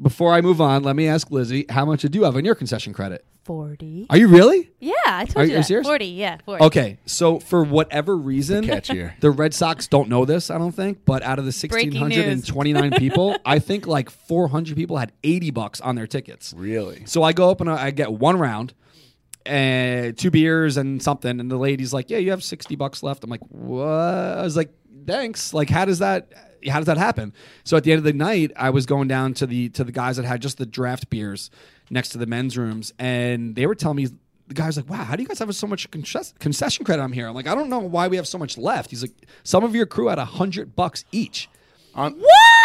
before 0.00 0.32
I 0.32 0.40
move 0.40 0.60
on, 0.60 0.82
let 0.82 0.96
me 0.96 1.08
ask 1.08 1.30
Lizzie, 1.30 1.66
how 1.68 1.84
much 1.84 2.02
did 2.02 2.14
you 2.14 2.24
have 2.24 2.36
on 2.36 2.44
your 2.44 2.54
concession 2.54 2.92
credit? 2.92 3.24
Forty. 3.44 4.06
Are 4.10 4.16
you 4.16 4.28
really? 4.28 4.70
Yeah, 4.80 4.92
I 5.06 5.24
told 5.24 5.36
Are 5.36 5.44
you 5.44 5.52
you 5.52 5.56
that. 5.58 5.64
serious? 5.64 5.86
Forty. 5.86 6.06
Yeah, 6.06 6.38
forty. 6.44 6.64
Okay, 6.64 6.98
so 7.06 7.38
for 7.38 7.64
whatever 7.64 8.16
reason, 8.16 8.64
catch 8.64 8.88
here. 8.88 9.16
the 9.20 9.30
Red 9.30 9.54
Sox 9.54 9.86
don't 9.86 10.08
know 10.08 10.24
this, 10.24 10.50
I 10.50 10.58
don't 10.58 10.72
think, 10.72 11.04
but 11.04 11.22
out 11.22 11.38
of 11.38 11.46
the 11.46 11.68
Breaking 11.68 11.92
news. 12.08 12.16
1,629 12.52 12.92
people, 12.98 13.36
I 13.44 13.58
think 13.58 13.86
like 13.86 14.10
400 14.10 14.76
people 14.76 14.98
had 14.98 15.12
80 15.24 15.50
bucks 15.52 15.80
on 15.80 15.96
their 15.96 16.06
tickets. 16.06 16.52
Really? 16.56 17.04
So 17.06 17.22
I 17.22 17.32
go 17.32 17.50
up 17.50 17.60
and 17.60 17.70
I 17.70 17.86
I 17.86 17.90
get 17.92 18.12
one 18.12 18.38
round, 18.38 18.74
and 19.46 20.16
two 20.16 20.30
beers 20.30 20.76
and 20.76 21.02
something, 21.02 21.40
and 21.40 21.50
the 21.50 21.56
lady's 21.56 21.92
like, 21.92 22.10
"Yeah, 22.10 22.18
you 22.18 22.30
have 22.30 22.44
60 22.44 22.76
bucks 22.76 23.02
left." 23.02 23.24
I'm 23.24 23.30
like, 23.30 23.40
"What?" 23.48 23.86
I 23.86 24.42
was 24.42 24.56
like, 24.56 24.70
"Thanks." 25.06 25.54
Like, 25.54 25.70
how 25.70 25.84
does 25.86 26.00
that? 26.00 26.32
How 26.68 26.76
does 26.76 26.86
that 26.86 26.98
happen? 26.98 27.32
So 27.64 27.78
at 27.78 27.84
the 27.84 27.92
end 27.92 27.98
of 28.00 28.04
the 28.04 28.12
night, 28.12 28.52
I 28.54 28.68
was 28.68 28.84
going 28.84 29.08
down 29.08 29.32
to 29.34 29.46
the 29.46 29.70
to 29.70 29.82
the 29.84 29.92
guys 29.92 30.16
that 30.18 30.26
had 30.26 30.42
just 30.42 30.58
the 30.58 30.66
draft 30.66 31.08
beers 31.08 31.50
next 31.90 32.10
to 32.10 32.18
the 32.18 32.26
men's 32.26 32.56
rooms, 32.56 32.92
and 32.98 33.54
they 33.54 33.66
were 33.66 33.74
telling 33.74 33.96
me. 33.96 34.08
The 34.48 34.54
guy 34.54 34.66
was 34.66 34.76
like, 34.76 34.90
"Wow, 34.90 35.04
how 35.04 35.14
do 35.14 35.22
you 35.22 35.28
guys 35.28 35.38
have 35.38 35.54
so 35.54 35.68
much 35.68 35.88
concess- 35.92 36.34
concession 36.40 36.84
credit 36.84 37.00
on 37.02 37.12
here?" 37.12 37.28
I'm 37.28 37.36
like, 37.36 37.46
"I 37.46 37.54
don't 37.54 37.68
know 37.70 37.78
why 37.78 38.08
we 38.08 38.16
have 38.16 38.26
so 38.26 38.36
much 38.36 38.58
left." 38.58 38.90
He's 38.90 39.00
like, 39.02 39.12
"Some 39.44 39.62
of 39.62 39.76
your 39.76 39.86
crew 39.86 40.08
had 40.08 40.18
a 40.18 40.24
hundred 40.24 40.74
bucks 40.74 41.04
each." 41.12 41.48
On, 41.94 42.14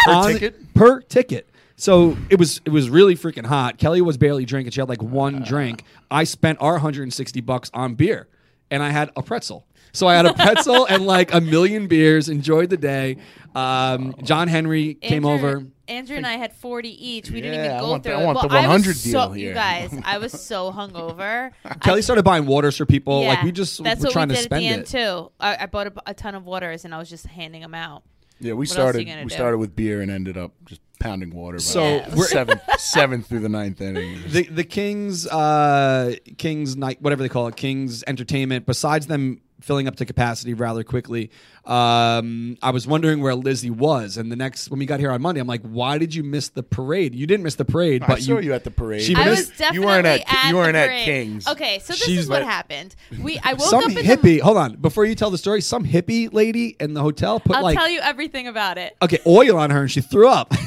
per 0.04 0.12
Per 0.12 0.32
ticket? 0.32 0.74
per 0.74 1.00
ticket. 1.02 1.48
So 1.76 2.16
it 2.28 2.40
was 2.40 2.60
it 2.64 2.70
was 2.70 2.90
really 2.90 3.14
freaking 3.14 3.46
hot. 3.46 3.78
Kelly 3.78 4.00
was 4.00 4.16
barely 4.16 4.44
drinking; 4.44 4.72
she 4.72 4.80
had 4.80 4.88
like 4.88 5.00
one 5.00 5.42
drink. 5.44 5.84
I 6.10 6.24
spent 6.24 6.58
our 6.60 6.72
160 6.72 7.40
bucks 7.42 7.70
on 7.72 7.94
beer, 7.94 8.26
and 8.68 8.82
I 8.82 8.90
had 8.90 9.10
a 9.14 9.22
pretzel. 9.22 9.64
So 9.92 10.08
I 10.08 10.16
had 10.16 10.26
a 10.26 10.34
pretzel 10.34 10.86
and 10.90 11.06
like 11.06 11.32
a 11.32 11.40
million 11.40 11.86
beers. 11.86 12.28
Enjoyed 12.28 12.68
the 12.70 12.76
day. 12.76 13.18
Um, 13.54 14.12
John 14.24 14.48
Henry 14.48 14.94
came 14.94 15.24
Andrew- 15.24 15.48
over. 15.50 15.66
Andrew 15.88 16.16
and 16.16 16.26
I 16.26 16.34
had 16.34 16.52
forty 16.52 16.90
each. 17.08 17.30
We 17.30 17.40
didn't 17.40 17.54
Yeah, 17.60 17.64
even 17.66 17.76
I 17.76 17.80
go 17.80 17.90
want 17.90 18.02
the- 18.02 18.08
through 18.10 18.18
I 18.18 18.22
it. 18.22 18.24
want 18.26 18.36
well, 18.36 18.48
the 18.48 18.54
I 18.54 18.60
was 18.62 18.68
100 18.86 18.96
so, 18.96 19.10
deal 19.10 19.36
You 19.36 19.44
here. 19.46 19.54
guys, 19.54 19.94
I 20.04 20.18
was 20.18 20.32
so 20.32 20.72
hungover. 20.76 21.52
Kelly 21.80 21.98
I, 21.98 22.00
started 22.02 22.24
buying 22.24 22.46
waters 22.46 22.76
for 22.76 22.86
people. 22.86 23.22
yeah, 23.22 23.28
like 23.30 23.42
we 23.42 23.52
just 23.52 23.82
that's 23.82 24.00
were 24.00 24.06
what 24.06 24.12
trying 24.12 24.28
we 24.28 24.34
to 24.36 24.42
spend 24.42 24.64
at 24.64 24.68
the 24.68 24.74
end 24.74 24.82
it. 24.82 24.86
too. 24.88 25.30
I, 25.40 25.56
I 25.62 25.66
bought 25.66 25.86
a, 25.88 25.92
a 26.06 26.14
ton 26.14 26.34
of 26.34 26.44
waters 26.44 26.84
and 26.84 26.94
I 26.94 26.98
was 26.98 27.08
just 27.10 27.26
handing 27.26 27.60
them 27.62 27.74
out. 27.74 28.02
yeah, 28.40 28.52
we 28.54 28.64
else 28.64 28.72
started. 28.72 28.98
you 29.00 29.04
gonna 29.06 29.22
We 29.24 29.28
do? 29.30 29.34
started 29.34 29.58
with 29.58 29.76
beer 29.76 30.00
and 30.02 30.10
ended 30.10 30.36
up 30.36 30.52
just 30.64 30.80
pounding 30.98 31.30
water. 31.34 31.58
By 31.58 31.62
So 31.62 31.82
Yeah. 31.84 32.14
we're 32.14 32.26
seventh, 32.28 32.62
seventh 32.78 33.26
through 33.28 33.40
the 33.40 33.48
ninth 33.48 33.80
inning. 33.80 34.18
the 34.28 34.44
the 34.44 34.64
Kings 34.64 35.26
uh 35.26 36.14
Kings 36.38 36.76
night 36.76 37.00
whatever 37.02 37.22
they 37.22 37.28
call 37.28 37.46
it 37.48 37.56
Kings 37.56 38.02
entertainment 38.06 38.66
besides 38.66 39.06
them 39.06 39.40
filling 39.60 39.88
up 39.88 39.96
to 39.96 40.04
capacity 40.04 40.52
rather 40.54 40.84
quickly 40.84 41.30
um 41.64 42.56
I 42.62 42.70
was 42.70 42.86
wondering 42.86 43.20
where 43.20 43.34
Lizzie 43.34 43.70
was 43.70 44.16
and 44.16 44.30
the 44.30 44.36
next 44.36 44.70
when 44.70 44.78
we 44.78 44.86
got 44.86 45.00
here 45.00 45.10
on 45.10 45.20
Monday 45.22 45.40
I'm 45.40 45.46
like 45.46 45.62
why 45.62 45.98
did 45.98 46.14
you 46.14 46.22
miss 46.22 46.48
the 46.50 46.62
parade 46.62 47.14
you 47.14 47.26
didn't 47.26 47.42
miss 47.42 47.54
the 47.56 47.64
parade 47.64 48.02
I 48.02 48.06
but 48.06 48.22
saw 48.22 48.32
you, 48.38 48.40
you 48.40 48.52
at 48.52 48.64
the 48.64 48.70
parade. 48.70 49.02
She 49.02 49.14
I 49.16 49.24
missed- 49.24 49.50
was 49.50 49.58
definitely 49.58 49.80
you 49.80 49.86
weren't 49.86 50.06
at 50.06 50.20
at 50.32 50.48
you 50.50 50.56
weren't 50.56 50.76
at. 50.76 50.90
Kings. 51.04 51.46
Okay, 51.48 51.78
so 51.80 51.92
this 51.94 52.02
She's 52.04 52.20
is 52.20 52.28
what 52.28 52.42
like- 52.42 52.50
happened. 52.50 52.94
We 53.20 53.38
I 53.42 53.54
woke 53.54 53.62
some 53.68 53.84
up 53.84 53.90
in 53.90 53.96
hippie 53.96 54.22
the. 54.22 54.38
hold 54.40 54.56
on 54.58 54.76
before 54.76 55.04
you 55.04 55.14
tell 55.14 55.30
the 55.30 55.38
story 55.38 55.60
some 55.62 55.84
hippie 55.84 56.32
lady 56.32 56.76
in 56.78 56.94
the 56.94 57.00
hotel 57.02 57.40
put 57.40 57.56
I'll 57.56 57.62
like 57.62 57.76
tell 57.78 57.88
you 57.88 58.00
everything 58.00 58.46
about 58.48 58.78
it. 58.78 58.94
okay 59.02 59.18
oil 59.26 59.56
on 59.58 59.70
her 59.70 59.80
and 59.82 59.90
she 59.90 60.00
threw 60.02 60.28
up 60.28 60.52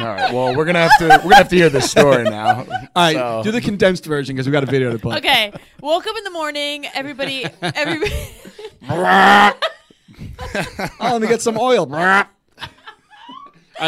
All 0.00 0.06
right. 0.06 0.32
Well, 0.32 0.56
we're 0.56 0.64
gonna 0.64 0.88
have 0.88 0.98
to 0.98 1.08
we're 1.08 1.18
gonna 1.30 1.36
have 1.36 1.48
to 1.50 1.56
hear 1.56 1.68
this 1.68 1.90
story 1.90 2.24
now. 2.24 2.64
all 2.70 2.86
right 2.96 3.14
So- 3.16 3.42
do 3.44 3.50
the 3.50 3.60
condensed 3.60 4.06
version 4.06 4.34
because 4.34 4.46
we 4.46 4.52
got 4.52 4.62
a 4.62 4.66
video 4.66 4.92
to 4.92 4.98
play 4.98 5.18
Okay, 5.18 5.52
woke 5.80 6.06
up 6.06 6.16
in 6.16 6.24
the 6.24 6.30
morning. 6.30 6.86
Everybody, 6.94 7.44
everybody. 7.62 8.12
oh 8.88 9.52
let 11.00 11.20
me 11.20 11.28
get 11.28 11.42
some 11.42 11.58
oil 11.58 11.80
all 11.94 11.96
right 11.96 12.26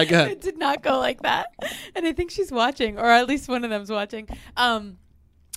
go 0.09 0.17
ahead 0.17 0.31
it 0.33 0.41
did 0.41 0.59
not 0.59 0.83
go 0.83 0.99
like 0.99 1.23
that. 1.23 1.49
And 1.95 2.07
I 2.07 2.13
think 2.13 2.31
she's 2.31 2.51
watching, 2.53 2.99
or 2.99 3.07
at 3.07 3.27
least 3.29 3.49
one 3.49 3.65
of 3.65 3.71
them's 3.71 3.91
watching. 3.91 4.29
Um, 4.57 4.99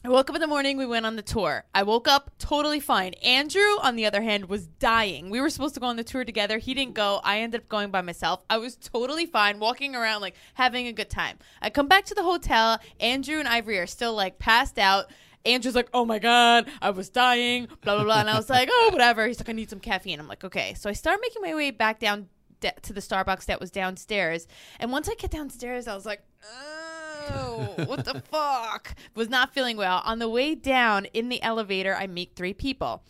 I 0.06 0.10
woke 0.10 0.30
up 0.30 0.36
in 0.36 0.41
the 0.41 0.45
morning. 0.45 0.78
We 0.78 0.86
went 0.86 1.08
on 1.08 1.16
the 1.16 1.24
tour. 1.24 1.66
I 1.74 1.82
woke 1.82 2.08
up 2.08 2.30
totally 2.38 2.80
fine. 2.80 3.14
Andrew, 3.24 3.80
on 3.82 3.95
the 3.95 4.06
other 4.06 4.22
hand, 4.22 4.47
was 4.47 4.68
dying. 4.68 5.32
We 5.32 5.41
were 5.41 5.49
supposed 5.49 5.74
to 5.74 5.80
go 5.80 5.88
on 5.88 5.95
the 5.95 6.03
tour 6.03 6.24
together. 6.24 6.60
He 6.60 6.76
didn't 6.76 6.93
go. 6.93 7.22
I 7.24 7.39
ended 7.39 7.62
up 7.62 7.70
going 7.70 7.89
by 7.89 8.01
myself. 8.01 8.45
I 8.47 8.60
was 8.60 8.76
totally 8.76 9.26
fine, 9.26 9.58
walking 9.58 9.95
around 9.95 10.22
like 10.22 10.36
having 10.53 10.86
a 10.86 10.93
good 10.93 11.10
time. 11.10 11.39
I 11.60 11.72
come 11.72 11.88
back 11.88 12.06
to 12.06 12.14
the 12.14 12.22
hotel. 12.22 12.78
Andrew 12.99 13.39
and 13.39 13.47
Ivory 13.47 13.80
are 13.80 13.88
still 13.88 14.14
like 14.14 14.38
passed 14.38 14.78
out. 14.78 15.06
Andrew's 15.43 15.74
like, 15.74 15.89
oh 15.91 16.06
my 16.06 16.20
God, 16.20 16.70
I 16.84 16.91
was 16.91 17.10
dying, 17.10 17.68
blah, 17.82 17.95
blah, 17.95 18.03
blah. 18.03 18.20
And 18.20 18.30
I 18.30 18.38
was 18.38 18.47
like, 18.47 18.70
oh, 18.72 18.89
whatever. 18.91 19.26
He's 19.26 19.39
like, 19.39 19.49
I 19.49 19.53
need 19.53 19.72
some 19.72 19.80
caffeine. 19.80 20.20
I'm 20.20 20.28
like, 20.28 20.43
okay. 20.43 20.76
So 20.76 20.88
I 20.88 20.93
start 20.93 21.20
making 21.20 21.41
my 21.41 21.56
way 21.56 21.72
back 21.72 21.97
down 21.97 22.30
d- 22.60 22.70
to 22.84 22.93
the 22.93 23.01
Starbucks 23.01 23.45
that 23.45 23.60
was 23.60 23.72
downstairs. 23.72 24.47
And 24.80 24.91
once 24.91 25.10
I 25.10 25.16
get 25.16 25.32
downstairs, 25.32 25.88
I 25.88 25.95
was 25.95 26.06
like, 26.06 26.22
what 27.86 28.06
the 28.06 28.22
fuck? 28.32 28.96
Was 29.16 29.30
not 29.30 29.54
feeling 29.54 29.78
well. 29.78 30.02
On 30.06 30.20
the 30.20 30.30
way 30.30 30.56
down 30.56 31.06
in 31.14 31.30
the 31.30 31.42
elevator, 31.42 31.96
I 31.96 32.08
meet 32.08 32.36
three 32.36 32.54
people 32.54 33.04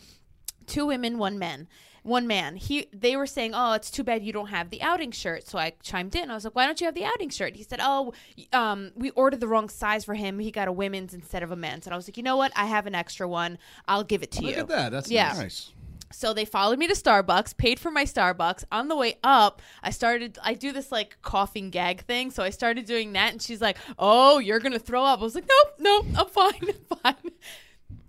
two 0.66 0.86
women, 0.86 1.16
one 1.18 1.38
man. 1.38 1.68
One 2.02 2.26
man. 2.28 2.54
He 2.54 2.86
they 2.92 3.16
were 3.16 3.26
saying, 3.26 3.50
"Oh, 3.52 3.72
it's 3.72 3.90
too 3.90 4.04
bad 4.04 4.22
you 4.24 4.32
don't 4.32 4.46
have 4.48 4.70
the 4.70 4.80
outing 4.80 5.10
shirt." 5.10 5.48
So 5.48 5.58
I 5.58 5.72
chimed 5.82 6.14
in. 6.14 6.30
I 6.30 6.34
was 6.34 6.44
like, 6.44 6.54
"Why 6.54 6.64
don't 6.64 6.80
you 6.80 6.84
have 6.86 6.94
the 6.94 7.04
outing 7.04 7.30
shirt?" 7.30 7.56
He 7.56 7.64
said, 7.64 7.80
"Oh, 7.82 8.12
um, 8.52 8.92
we 8.94 9.10
ordered 9.10 9.40
the 9.40 9.48
wrong 9.48 9.68
size 9.68 10.04
for 10.04 10.14
him. 10.14 10.38
He 10.38 10.52
got 10.52 10.68
a 10.68 10.72
women's 10.72 11.14
instead 11.14 11.42
of 11.42 11.50
a 11.50 11.56
men's." 11.56 11.84
And 11.84 11.92
I 11.92 11.96
was 11.96 12.06
like, 12.06 12.16
"You 12.16 12.22
know 12.22 12.36
what? 12.36 12.52
I 12.54 12.66
have 12.66 12.86
an 12.86 12.94
extra 12.94 13.26
one. 13.26 13.58
I'll 13.88 14.04
give 14.04 14.22
it 14.22 14.30
to 14.32 14.42
look 14.42 14.54
you." 14.54 14.60
at 14.60 14.68
that 14.68 14.92
that's 14.92 15.10
Yeah. 15.10 15.32
nice. 15.36 15.72
So 16.12 16.32
they 16.32 16.44
followed 16.44 16.78
me 16.78 16.86
to 16.86 16.94
Starbucks, 16.94 17.56
paid 17.56 17.80
for 17.80 17.90
my 17.90 18.04
Starbucks. 18.04 18.64
On 18.70 18.88
the 18.88 18.96
way 18.96 19.18
up, 19.24 19.60
I 19.82 19.90
started, 19.90 20.38
I 20.42 20.54
do 20.54 20.72
this 20.72 20.92
like 20.92 21.18
coughing 21.22 21.70
gag 21.70 22.02
thing. 22.04 22.30
So 22.30 22.42
I 22.42 22.50
started 22.50 22.86
doing 22.86 23.12
that, 23.14 23.32
and 23.32 23.42
she's 23.42 23.60
like, 23.60 23.76
Oh, 23.98 24.38
you're 24.38 24.60
going 24.60 24.72
to 24.72 24.78
throw 24.78 25.04
up. 25.04 25.20
I 25.20 25.22
was 25.22 25.34
like, 25.34 25.48
Nope, 25.48 25.74
nope, 25.80 26.06
I'm 26.18 26.26
fine, 26.28 26.60
I'm 27.04 27.14
fine. 27.14 27.32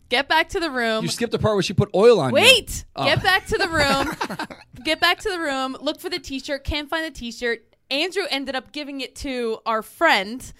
Get 0.09 0.29
back 0.29 0.49
to 0.49 0.59
the 0.61 0.71
room. 0.71 1.03
you 1.03 1.09
skipped 1.09 1.33
the 1.33 1.39
part 1.39 1.55
where 1.55 1.63
she 1.63 1.73
put 1.73 1.89
oil 1.93 2.19
on 2.21 2.29
you. 2.29 2.35
Wait, 2.35 2.85
Oh. 2.95 3.03
get 3.03 3.21
back 3.21 3.45
to 3.47 3.57
the 3.57 3.67
room. 3.67 4.47
get 4.85 5.01
back 5.01 5.19
to 5.19 5.29
the 5.29 5.39
room. 5.39 5.75
Look 5.81 5.99
for 5.99 6.09
the 6.09 6.19
t-shirt. 6.19 6.63
Can't 6.63 6.89
find 6.89 7.05
the 7.05 7.11
t-shirt. 7.11 7.63
Andrew 7.91 8.23
ended 8.29 8.55
up 8.55 8.71
giving 8.71 9.01
it 9.01 9.15
to 9.17 9.57
our 9.65 9.81
friend. 9.81 10.53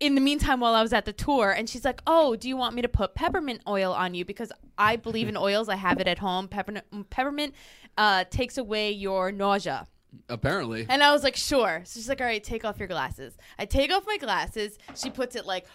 In 0.00 0.14
the 0.14 0.20
meantime, 0.20 0.60
while 0.60 0.74
I 0.74 0.82
was 0.82 0.92
at 0.92 1.04
the 1.04 1.12
tour, 1.12 1.50
and 1.50 1.68
she's 1.68 1.84
like, 1.84 2.00
"Oh, 2.06 2.34
do 2.34 2.48
you 2.48 2.56
want 2.56 2.74
me 2.74 2.82
to 2.82 2.88
put 2.88 3.14
peppermint 3.14 3.60
oil 3.68 3.92
on 3.92 4.14
you? 4.14 4.24
Because 4.24 4.50
I 4.78 4.96
believe 4.96 5.28
in 5.28 5.36
oils. 5.48 5.68
I 5.68 5.76
have 5.76 6.00
it 6.00 6.08
at 6.08 6.18
home. 6.18 6.48
Peppermint, 6.48 7.10
peppermint 7.10 7.54
uh, 7.98 8.24
takes 8.30 8.58
away 8.58 8.90
your 8.92 9.30
nausea." 9.30 9.86
apparently 10.28 10.86
And 10.88 11.02
I 11.02 11.12
was 11.12 11.22
like, 11.22 11.36
sure. 11.36 11.82
So 11.84 12.00
she's 12.00 12.08
like, 12.08 12.20
all 12.20 12.26
right, 12.26 12.42
take 12.42 12.64
off 12.64 12.78
your 12.78 12.88
glasses. 12.88 13.36
I 13.58 13.64
take 13.64 13.92
off 13.92 14.04
my 14.06 14.16
glasses. 14.16 14.76
She 14.96 15.10
puts 15.10 15.36
it 15.36 15.46
like 15.46 15.66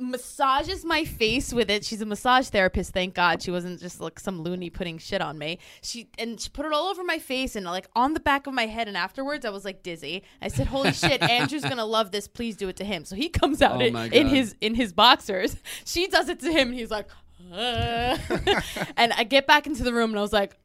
massages 0.00 0.84
my 0.84 1.04
face 1.04 1.52
with 1.52 1.70
it. 1.70 1.84
She's 1.84 2.00
a 2.00 2.06
massage 2.06 2.48
therapist, 2.48 2.92
thank 2.92 3.14
God. 3.14 3.42
She 3.42 3.50
wasn't 3.50 3.80
just 3.80 4.00
like 4.00 4.18
some 4.18 4.42
loony 4.42 4.70
putting 4.70 4.98
shit 4.98 5.20
on 5.20 5.38
me. 5.38 5.58
She 5.82 6.08
and 6.18 6.40
she 6.40 6.48
put 6.50 6.66
it 6.66 6.72
all 6.72 6.88
over 6.88 7.04
my 7.04 7.18
face 7.18 7.56
and 7.56 7.66
like 7.66 7.88
on 7.94 8.14
the 8.14 8.20
back 8.20 8.46
of 8.46 8.54
my 8.54 8.66
head. 8.66 8.88
And 8.88 8.96
afterwards, 8.96 9.44
I 9.44 9.50
was 9.50 9.64
like 9.64 9.82
dizzy. 9.82 10.22
I 10.40 10.48
said, 10.48 10.66
"Holy 10.66 10.92
shit, 11.04 11.22
Andrew's 11.22 11.64
gonna 11.64 11.84
love 11.84 12.10
this. 12.10 12.28
Please 12.28 12.56
do 12.56 12.68
it 12.68 12.76
to 12.76 12.84
him." 12.84 13.04
So 13.04 13.16
he 13.16 13.28
comes 13.28 13.62
out 13.62 13.82
Oh 13.82 13.84
in, 13.84 13.96
in 14.12 14.28
his 14.28 14.54
in 14.60 14.74
his 14.74 14.92
boxers. 14.92 15.56
She 15.84 16.06
does 16.06 16.28
it 16.28 16.40
to 16.40 16.52
him, 16.52 16.68
and 16.68 16.78
he's 16.78 16.90
like, 16.90 17.08
"Uh." 17.52 18.18
and 18.96 19.12
I 19.12 19.24
get 19.24 19.46
back 19.46 19.66
into 19.66 19.82
the 19.82 19.92
room, 19.92 20.10
and 20.10 20.18
I 20.18 20.22
was 20.22 20.32
like, 20.32 20.56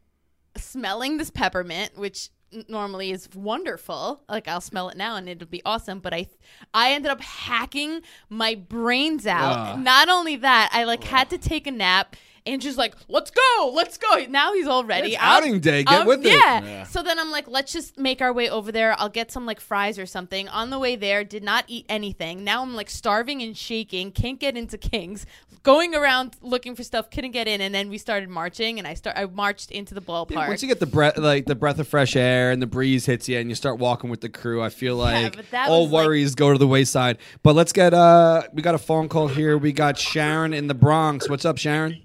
smelling 0.58 1.18
this 1.18 1.30
peppermint, 1.30 1.98
which 1.98 2.30
normally 2.68 3.12
is 3.12 3.30
wonderful. 3.36 4.22
Like 4.30 4.48
I'll 4.48 4.62
smell 4.62 4.90
it 4.90 4.98
now 4.98 5.16
and 5.16 5.28
it'll 5.28 5.48
be 5.48 5.62
awesome. 5.66 6.00
But 6.00 6.14
I, 6.14 6.28
I 6.74 6.94
ended 6.94 7.12
up 7.12 7.22
hacking 7.22 8.02
my 8.30 8.56
brains 8.56 9.26
out. 9.26 9.76
Ugh. 9.76 9.80
Not 9.80 10.10
only 10.10 10.36
that, 10.38 10.70
I 10.74 10.84
like 10.84 11.04
had 11.04 11.30
to 11.32 11.38
take 11.38 11.68
a 11.68 11.72
nap. 11.72 12.16
Andrew's 12.46 12.78
like, 12.78 12.96
"Let's 13.08 13.32
go, 13.32 13.72
let's 13.74 13.98
go." 13.98 14.26
Now 14.30 14.54
he's 14.54 14.68
all 14.68 14.84
ready. 14.84 15.14
It's 15.14 15.22
I'll- 15.22 15.38
outing 15.38 15.60
day. 15.60 15.84
Get 15.84 16.02
um, 16.02 16.08
with 16.08 16.26
it. 16.26 16.32
yeah. 16.34 16.64
Yeah. 16.64 16.84
So 16.84 17.02
then 17.02 17.20
I'm 17.20 17.32
like, 17.32 17.48
let's 17.48 17.72
just 17.72 17.98
make 17.98 18.22
our 18.22 18.34
way 18.34 18.50
over 18.50 18.72
there. 18.72 19.00
I'll 19.00 19.10
get 19.10 19.32
some 19.32 19.46
like 19.46 19.60
fries 19.60 19.98
or 19.98 20.06
something. 20.06 20.48
On 20.50 20.70
the 20.70 20.80
way 20.80 20.96
there, 20.96 21.24
did 21.24 21.44
not 21.44 21.66
eat 21.68 21.86
anything. 21.90 22.44
Now 22.44 22.62
I'm 22.62 22.76
like 22.76 22.90
starving 22.90 23.42
and 23.42 23.56
shaking. 23.58 24.12
Can't 24.12 24.40
get 24.40 24.58
into 24.58 24.78
Kings. 24.78 25.26
Going 25.64 25.96
around 25.96 26.36
looking 26.42 26.76
for 26.76 26.84
stuff, 26.84 27.10
couldn't 27.10 27.32
get 27.32 27.48
in. 27.48 27.62
And 27.62 27.74
then 27.74 27.90
we 27.90 27.98
started 27.98 28.28
marching, 28.28 28.80
and 28.80 28.88
I 28.88 28.96
start. 28.96 29.18
I 29.18 29.26
marched 29.26 29.72
into 29.72 29.94
the 29.94 30.02
ballpark. 30.02 30.48
Once 30.50 30.62
you 30.62 30.68
get 30.68 30.82
the 30.82 30.86
breath, 30.86 31.18
like 31.18 31.46
the 31.46 31.56
breath 31.56 31.80
of 31.80 31.88
fresh 31.88 32.16
air 32.18 32.52
and 32.52 32.62
the 32.62 32.68
breeze 32.68 33.06
hits 33.06 33.30
you, 33.30 33.40
and 33.40 33.48
you 33.50 33.56
start 33.56 33.80
walking 33.80 34.10
with 34.10 34.20
the 34.20 34.30
crew, 34.30 34.62
I 34.62 34.70
feel 34.70 34.98
like 34.98 35.38
but 35.38 35.50
that 35.52 35.70
all 35.70 35.84
was, 35.84 35.92
like- 35.92 36.08
worries 36.08 36.36
go 36.36 36.52
to 36.52 36.58
the 36.58 36.68
wayside. 36.68 37.18
But 37.44 37.56
let's 37.56 37.72
get 37.72 37.94
uh, 37.94 38.44
we 38.52 38.62
got 38.62 38.76
a 38.76 38.80
phone 38.80 39.08
call 39.08 39.30
here. 39.30 39.58
We 39.58 39.72
got 39.72 39.98
Sharon 39.98 40.54
in 40.54 40.68
the 40.68 40.74
Bronx. 40.74 41.30
What's 41.30 41.46
up, 41.46 41.58
Sharon? 41.58 42.02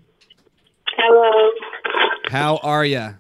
Hello. 0.99 1.51
How 2.29 2.57
are 2.63 2.85
you? 2.85 3.15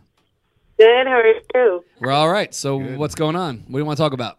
Good. 0.79 1.07
How 1.07 1.13
are 1.21 1.27
you? 1.27 1.85
We're 2.01 2.11
all 2.13 2.29
right. 2.29 2.55
So 2.55 2.77
what's 2.79 3.15
going 3.15 3.37
on? 3.37 3.59
What 3.61 3.73
do 3.73 3.79
you 3.79 3.85
want 3.85 3.97
to 3.97 4.03
talk 4.03 4.13
about? 4.13 4.39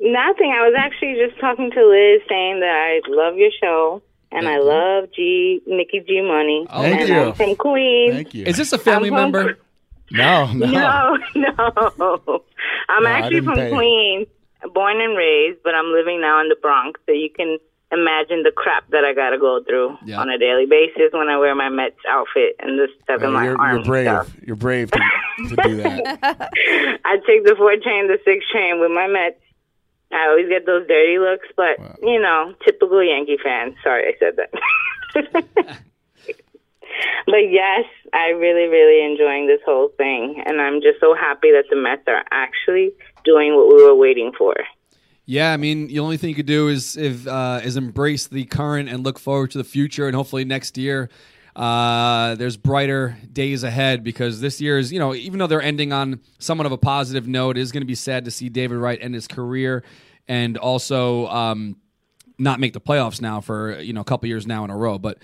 Nothing. 0.00 0.52
I 0.56 0.62
was 0.68 0.74
actually 0.78 1.16
just 1.26 1.40
talking 1.40 1.70
to 1.70 1.86
Liz 1.86 2.22
saying 2.28 2.60
that 2.60 2.70
I 2.70 3.00
love 3.08 3.36
your 3.36 3.50
show 3.60 4.02
and 4.30 4.48
I 4.48 4.54
you. 4.54 4.64
love 4.64 5.08
G 5.14 5.60
Nikki 5.66 6.00
G 6.06 6.20
Money. 6.22 6.66
Oh, 6.70 6.82
Thank 6.82 7.00
and 7.00 7.08
you. 7.08 7.20
I'm 7.20 7.32
from 7.34 7.56
Queens. 7.56 8.14
Thank 8.14 8.34
you. 8.34 8.44
Is 8.46 8.56
this 8.56 8.72
a 8.72 8.78
family 8.78 9.08
I'm 9.08 9.14
home- 9.14 9.32
member? 9.32 9.58
no, 10.12 10.46
no. 10.52 10.66
No, 10.70 11.18
no. 11.98 12.42
I'm 12.88 13.02
No, 13.02 13.08
actually 13.08 13.40
from 13.42 13.54
pay. 13.56 13.70
Queens. 13.70 14.26
born 14.72 15.00
and 15.00 15.16
raised, 15.16 15.58
but 15.64 15.74
I'm 15.74 15.92
living 15.92 16.20
now 16.20 16.40
in 16.40 16.48
the 16.48 16.56
Bronx. 16.62 17.00
So 17.06 17.12
you 17.12 17.30
can 17.36 17.58
imagine 17.90 18.42
the 18.42 18.52
crap 18.54 18.86
that 18.90 19.04
I 19.04 19.14
got 19.14 19.30
to 19.30 19.38
go 19.38 19.62
through 19.66 19.96
Yeah. 20.04 20.20
on 20.20 20.28
a 20.28 20.36
daily 20.38 20.66
basis 20.66 21.12
when 21.12 21.28
I 21.28 21.38
wear 21.38 21.54
my 21.54 21.68
Mets 21.70 21.96
outfit 22.08 22.56
and 22.60 22.78
the 22.78 22.88
seven 23.06 23.30
Uh, 23.30 23.32
line 23.32 23.44
you're, 23.46 23.70
you're 23.72 23.82
brave. 23.84 24.06
stuff. 24.06 24.36
You're 24.46 24.56
brave 24.56 24.90
to, 24.90 24.98
to 25.48 25.56
do 25.62 25.76
that. 25.76 26.50
I 27.04 27.16
take 27.26 27.44
the 27.44 27.54
four 27.56 27.72
chain, 27.76 28.08
the 28.08 28.18
six 28.24 28.44
chain 28.52 28.80
with 28.80 28.90
my 28.90 29.06
Mets. 29.06 29.40
I 30.12 30.28
always 30.28 30.48
get 30.48 30.64
those 30.66 30.86
dirty 30.86 31.18
looks, 31.18 31.48
but 31.56 31.78
you 32.02 32.20
know, 32.20 32.54
typical 32.64 33.02
Yankee 33.02 33.36
fan. 33.42 33.74
Sorry, 33.82 34.08
I 34.08 34.18
said 34.18 34.36
that. 34.36 34.50
but 37.26 37.50
yes, 37.50 37.84
I 38.14 38.28
really, 38.30 38.68
really 38.68 39.04
enjoying 39.04 39.46
this 39.46 39.60
whole 39.66 39.88
thing, 39.96 40.42
and 40.46 40.60
I'm 40.60 40.80
just 40.80 41.00
so 41.00 41.14
happy 41.14 41.50
that 41.52 41.64
the 41.70 41.76
Mets 41.76 42.02
are 42.06 42.24
actually 42.30 42.92
doing 43.24 43.54
what 43.54 43.68
we 43.68 43.82
were 43.82 43.94
waiting 43.94 44.32
for. 44.36 44.54
Yeah, 45.30 45.52
I 45.52 45.58
mean, 45.58 45.88
the 45.88 45.98
only 45.98 46.16
thing 46.16 46.30
you 46.30 46.34
could 46.34 46.46
do 46.46 46.68
is 46.68 46.96
if 46.96 47.26
uh, 47.26 47.60
is 47.62 47.76
embrace 47.76 48.28
the 48.28 48.46
current 48.46 48.88
and 48.88 49.04
look 49.04 49.18
forward 49.18 49.50
to 49.50 49.58
the 49.58 49.64
future, 49.64 50.06
and 50.06 50.16
hopefully 50.16 50.46
next 50.46 50.78
year 50.78 51.10
uh, 51.54 52.34
there's 52.36 52.56
brighter 52.56 53.18
days 53.30 53.62
ahead. 53.62 54.02
Because 54.02 54.40
this 54.40 54.58
year 54.58 54.78
is, 54.78 54.90
you 54.90 54.98
know, 54.98 55.14
even 55.14 55.38
though 55.38 55.46
they're 55.46 55.60
ending 55.60 55.92
on 55.92 56.20
somewhat 56.38 56.64
of 56.64 56.72
a 56.72 56.78
positive 56.78 57.28
note, 57.28 57.58
it 57.58 57.60
is 57.60 57.72
going 57.72 57.82
to 57.82 57.86
be 57.86 57.94
sad 57.94 58.24
to 58.24 58.30
see 58.30 58.48
David 58.48 58.78
Wright 58.78 58.98
end 59.02 59.14
his 59.14 59.28
career, 59.28 59.84
and 60.28 60.56
also 60.56 61.26
um, 61.26 61.76
not 62.38 62.58
make 62.58 62.72
the 62.72 62.80
playoffs 62.80 63.20
now 63.20 63.42
for 63.42 63.78
you 63.80 63.92
know 63.92 64.00
a 64.00 64.04
couple 64.04 64.30
years 64.30 64.46
now 64.46 64.64
in 64.64 64.70
a 64.70 64.76
row. 64.78 64.96
But 64.96 65.18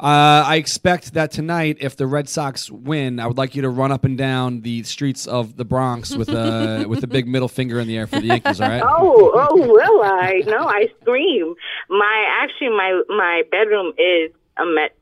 uh, 0.00 0.44
I 0.46 0.56
expect 0.56 1.12
that 1.12 1.30
tonight, 1.30 1.76
if 1.80 1.94
the 1.94 2.06
Red 2.06 2.26
Sox 2.28 2.70
win, 2.70 3.20
I 3.20 3.26
would 3.26 3.36
like 3.36 3.54
you 3.54 3.62
to 3.62 3.68
run 3.68 3.92
up 3.92 4.04
and 4.04 4.16
down 4.16 4.62
the 4.62 4.82
streets 4.84 5.26
of 5.26 5.56
the 5.56 5.64
Bronx 5.66 6.16
with 6.16 6.30
a 6.30 6.84
with 6.88 7.04
a 7.04 7.06
big 7.06 7.28
middle 7.28 7.48
finger 7.48 7.78
in 7.78 7.86
the 7.86 7.98
air 7.98 8.06
for 8.06 8.18
the 8.18 8.26
Yankees. 8.26 8.60
All 8.62 8.68
right. 8.68 8.82
Oh, 8.82 9.30
oh, 9.34 9.56
will 9.56 10.02
I? 10.02 10.42
No, 10.46 10.66
I 10.66 10.88
scream. 11.02 11.54
My 11.90 12.26
actually, 12.42 12.70
my 12.70 13.02
my 13.08 13.42
bedroom 13.50 13.92
is 13.98 14.30
a 14.56 14.64
Met 14.64 14.96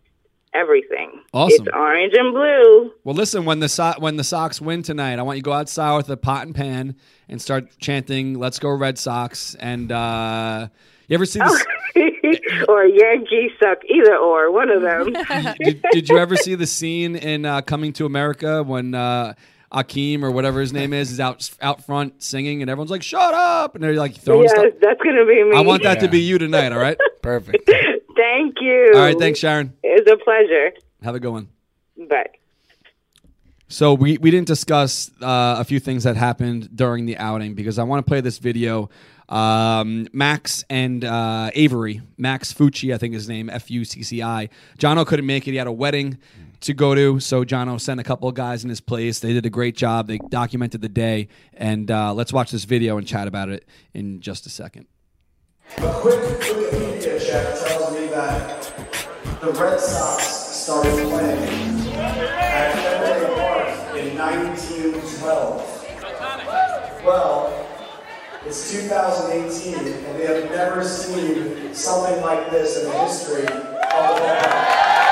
everything. 0.52 1.20
Awesome. 1.32 1.66
It's 1.66 1.76
orange 1.76 2.14
and 2.16 2.32
blue. 2.32 2.92
Well, 3.04 3.14
listen, 3.14 3.44
when 3.44 3.60
the 3.60 3.68
so- 3.68 3.94
when 3.98 4.16
the 4.16 4.24
Sox 4.24 4.60
win 4.60 4.82
tonight, 4.82 5.18
I 5.18 5.22
want 5.22 5.36
you 5.36 5.42
to 5.42 5.46
go 5.46 5.52
outside 5.52 5.96
with 5.96 6.08
a 6.08 6.16
pot 6.16 6.46
and 6.46 6.54
pan 6.54 6.96
and 7.28 7.40
start 7.40 7.78
chanting 7.78 8.34
"Let's 8.34 8.58
go 8.58 8.70
Red 8.70 8.98
Sox." 8.98 9.54
And 9.56 9.92
uh, 9.92 10.68
you 11.08 11.14
ever 11.14 11.26
see 11.26 11.40
this? 11.40 11.64
or 12.68 12.84
Yankee 12.84 13.50
suck, 13.60 13.78
either 13.88 14.16
or, 14.16 14.52
one 14.52 14.70
of 14.70 14.82
them. 14.82 15.12
did, 15.60 15.84
did 15.90 16.08
you 16.08 16.18
ever 16.18 16.36
see 16.36 16.54
the 16.54 16.66
scene 16.66 17.16
in 17.16 17.44
uh, 17.44 17.62
Coming 17.62 17.92
to 17.94 18.06
America 18.06 18.62
when 18.62 18.94
uh, 18.94 19.34
Akeem 19.72 20.22
or 20.22 20.30
whatever 20.30 20.60
his 20.60 20.72
name 20.72 20.92
is 20.92 21.10
is 21.10 21.20
out 21.20 21.50
out 21.60 21.84
front 21.84 22.22
singing 22.22 22.62
and 22.62 22.70
everyone's 22.70 22.90
like, 22.90 23.02
"Shut 23.02 23.34
up!" 23.34 23.74
and 23.74 23.82
they're 23.82 23.94
like 23.94 24.16
throwing 24.16 24.44
yes, 24.44 24.52
stuff. 24.52 24.72
that's 24.80 25.00
gonna 25.02 25.26
be 25.26 25.44
me. 25.44 25.56
I 25.56 25.60
want 25.60 25.82
that 25.82 26.00
to 26.00 26.08
be 26.08 26.20
you 26.20 26.38
tonight. 26.38 26.72
All 26.72 26.78
right. 26.78 26.98
Perfect. 27.22 27.68
Thank 28.16 28.56
you. 28.60 28.92
All 28.94 29.00
right. 29.00 29.18
Thanks, 29.18 29.38
Sharon. 29.38 29.74
It's 29.82 30.10
a 30.10 30.16
pleasure. 30.16 30.72
Have 31.02 31.14
a 31.14 31.20
good 31.20 31.30
one. 31.32 31.48
Bye. 32.08 32.30
So 33.68 33.92
we, 33.92 34.16
we 34.16 34.30
didn't 34.30 34.46
discuss 34.46 35.10
uh, 35.20 35.56
a 35.58 35.64
few 35.64 35.78
things 35.78 36.04
that 36.04 36.16
happened 36.16 36.74
during 36.74 37.04
the 37.04 37.18
outing 37.18 37.54
because 37.54 37.78
I 37.78 37.82
want 37.82 38.04
to 38.04 38.08
play 38.08 38.22
this 38.22 38.38
video. 38.38 38.88
Um, 39.28 40.06
Max 40.12 40.64
and 40.70 41.04
uh, 41.04 41.50
Avery, 41.54 42.00
Max 42.16 42.52
Fucci, 42.52 42.94
I 42.94 42.98
think 42.98 43.12
his 43.12 43.28
name, 43.28 43.50
F 43.50 43.70
U 43.70 43.84
C 43.84 44.02
C 44.02 44.22
I. 44.22 44.48
Jono 44.78 45.06
couldn't 45.06 45.26
make 45.26 45.46
it. 45.46 45.50
He 45.50 45.58
had 45.58 45.66
a 45.66 45.72
wedding 45.72 46.16
to 46.60 46.72
go 46.74 46.94
to, 46.94 47.20
so 47.20 47.44
Jono 47.44 47.80
sent 47.80 48.00
a 48.00 48.04
couple 48.04 48.28
of 48.28 48.34
guys 48.34 48.64
in 48.64 48.70
his 48.70 48.80
place. 48.80 49.20
They 49.20 49.32
did 49.32 49.46
a 49.46 49.50
great 49.50 49.76
job. 49.76 50.08
They 50.08 50.18
documented 50.18 50.80
the 50.80 50.88
day, 50.88 51.28
and 51.54 51.88
uh, 51.90 52.14
let's 52.14 52.32
watch 52.32 52.50
this 52.50 52.64
video 52.64 52.96
and 52.96 53.06
chat 53.06 53.28
about 53.28 53.50
it 53.50 53.68
in 53.92 54.20
just 54.20 54.46
a 54.46 54.50
second. 54.50 54.86
A 55.76 55.92
quick 56.00 56.18
Wikipedia 56.20 57.20
check 57.24 57.68
tells 57.68 57.92
me 57.92 58.06
that 58.08 58.72
the 59.42 59.52
Red 59.52 59.78
Sox 59.78 60.24
started 60.24 60.90
playing 60.92 61.92
at 61.94 62.72
Fenway 62.72 63.34
Park 63.36 63.68
in 63.98 64.16
1912. 64.16 67.04
Well, 67.04 67.67
it's 68.44 68.70
2018, 68.72 69.74
and 69.74 70.18
they 70.18 70.26
have 70.26 70.50
never 70.50 70.84
seen 70.84 71.74
something 71.74 72.20
like 72.22 72.50
this 72.50 72.78
in 72.78 72.90
the 72.90 72.98
history 73.00 73.42
of 73.42 74.16
the 74.16 74.24
ballpark. 74.24 75.07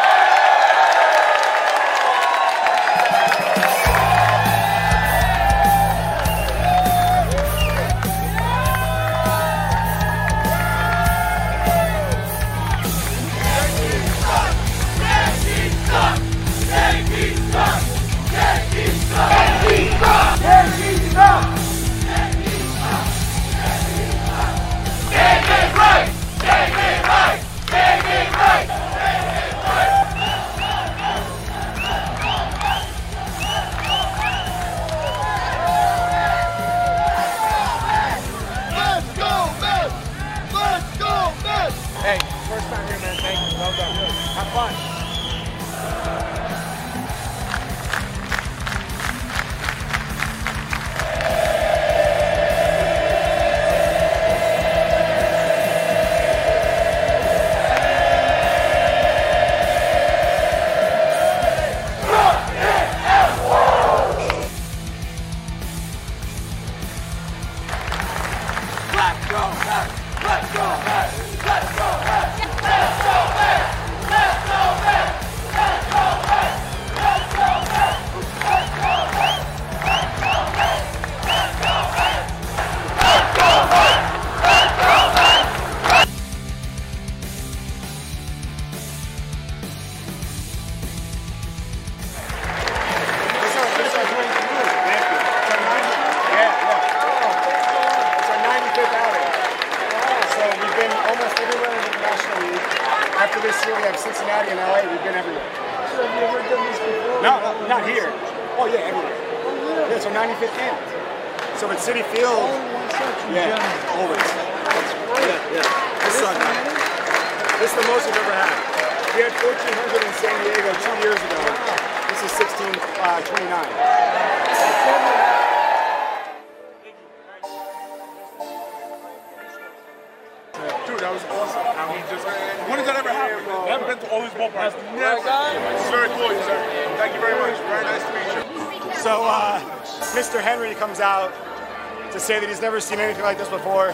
Say 142.27 142.41
that 142.41 142.49
he's 142.49 142.61
never 142.61 142.81
seen 142.81 142.99
anything 142.99 143.22
like 143.22 143.39
this 143.39 143.49
before. 143.49 143.91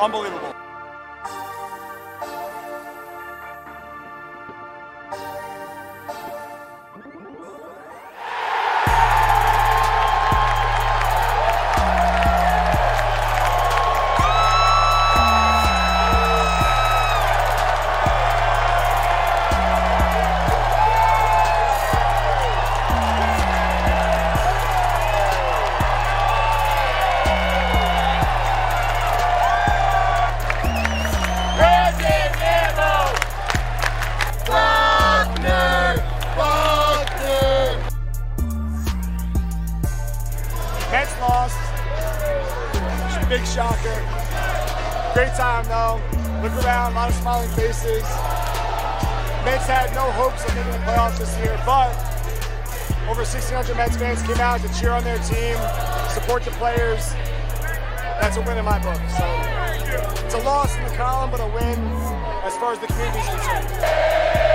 Unbelievable. 0.00 0.41
Great 45.14 45.34
time 45.34 45.64
though. 45.66 46.00
Look 46.42 46.64
around, 46.64 46.92
a 46.92 46.94
lot 46.94 47.10
of 47.10 47.14
smiling 47.16 47.50
faces. 47.50 48.02
Mets 49.44 49.66
had 49.66 49.92
no 49.94 50.10
hopes 50.12 50.42
of 50.44 50.54
making 50.54 50.72
the 50.72 50.78
playoffs 50.78 51.18
this 51.18 51.36
year, 51.38 51.60
but 51.66 51.92
over 53.10 53.20
1,600 53.20 53.76
Mets 53.76 53.96
fans 53.96 54.22
came 54.22 54.38
out 54.38 54.62
to 54.62 54.72
cheer 54.80 54.92
on 54.92 55.04
their 55.04 55.18
team, 55.18 55.56
support 56.08 56.44
the 56.44 56.50
players. 56.52 57.12
That's 58.20 58.38
a 58.38 58.40
win 58.40 58.56
in 58.56 58.64
my 58.64 58.78
book. 58.78 59.00
So 59.18 60.24
it's 60.24 60.34
a 60.34 60.42
loss 60.44 60.74
in 60.76 60.84
the 60.84 60.94
column, 60.96 61.30
but 61.30 61.40
a 61.40 61.46
win 61.46 61.78
as 62.44 62.56
far 62.56 62.72
as 62.72 62.78
the 62.78 62.86
community 62.86 63.18
is 63.18 63.28
concerned. 63.28 64.51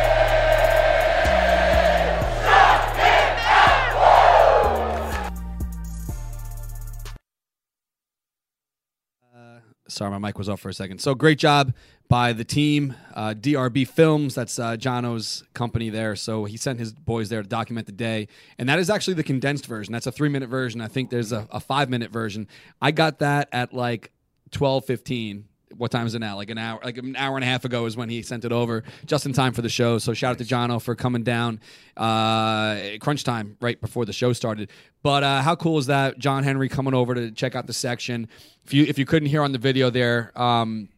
Sorry, 9.98 10.12
my 10.12 10.20
mic 10.20 10.38
was 10.38 10.48
off 10.48 10.60
for 10.60 10.70
a 10.70 10.74
second. 10.74 11.00
So 11.00 11.16
great 11.16 11.40
job 11.40 11.74
by 12.08 12.32
the 12.32 12.44
team, 12.44 12.94
uh, 13.16 13.34
DRB 13.34 13.88
Films. 13.88 14.36
That's 14.36 14.60
uh, 14.60 14.78
Jono's 14.78 15.44
company 15.56 15.90
there. 15.90 16.16
So 16.16 16.46
he 16.46 16.56
sent 16.56 16.78
his 16.78 16.94
boys 16.94 17.30
there 17.30 17.42
to 17.42 17.50
document 17.50 17.88
the 17.88 17.94
day, 17.94 18.28
and 18.60 18.70
that 18.70 18.78
is 18.78 18.92
actually 18.92 19.16
the 19.16 19.24
condensed 19.24 19.66
version. 19.66 19.92
That's 19.92 20.06
a 20.06 20.12
three 20.12 20.30
minute 20.30 20.50
version. 20.50 20.82
I 20.82 20.88
think 20.88 21.10
there's 21.10 21.32
a, 21.32 21.48
a 21.50 21.60
five 21.60 21.90
minute 21.90 22.12
version. 22.12 22.48
I 22.80 22.92
got 22.92 23.18
that 23.20 23.50
at 23.52 23.74
like 23.74 24.12
twelve 24.52 24.86
fifteen. 24.86 25.46
What 25.76 25.92
time 25.92 26.08
is 26.08 26.16
it 26.16 26.20
now? 26.20 26.38
Like 26.38 26.50
an 26.50 26.58
hour, 26.58 26.80
like 26.84 26.98
an 26.98 27.16
hour 27.16 27.36
and 27.36 27.44
a 27.44 27.48
half 27.48 27.66
ago 27.66 27.86
is 27.86 27.98
when 27.98 28.10
he 28.10 28.22
sent 28.22 28.46
it 28.46 28.52
over, 28.52 28.84
just 29.06 29.26
in 29.26 29.34
time 29.34 29.54
for 29.54 29.62
the 29.62 29.70
show. 29.70 29.98
So 29.98 30.14
shout 30.14 30.32
out 30.32 30.38
to 30.38 30.46
Jono 30.46 30.82
for 30.82 30.96
coming 30.96 31.24
down, 31.24 31.60
uh, 31.96 32.98
crunch 33.00 33.24
time 33.24 33.58
right 33.60 33.80
before 33.80 34.06
the 34.06 34.14
show 34.14 34.34
started. 34.34 34.70
But 35.04 35.24
uh, 35.24 35.42
how 35.42 35.56
cool 35.56 35.78
is 35.78 35.88
that? 35.88 36.18
John 36.20 36.44
Henry 36.44 36.70
coming 36.70 36.94
over 36.94 37.14
to 37.16 37.32
check 37.32 37.56
out 37.56 37.68
the 37.68 37.74
section. 37.74 38.30
If 38.66 38.74
you 38.74 38.86
if 38.86 38.98
you 38.98 39.06
couldn't 39.06 39.30
hear 39.30 39.44
on 39.44 39.52
the 39.52 39.58
video 39.58 39.90
there, 39.90 40.32
um, 40.40 40.90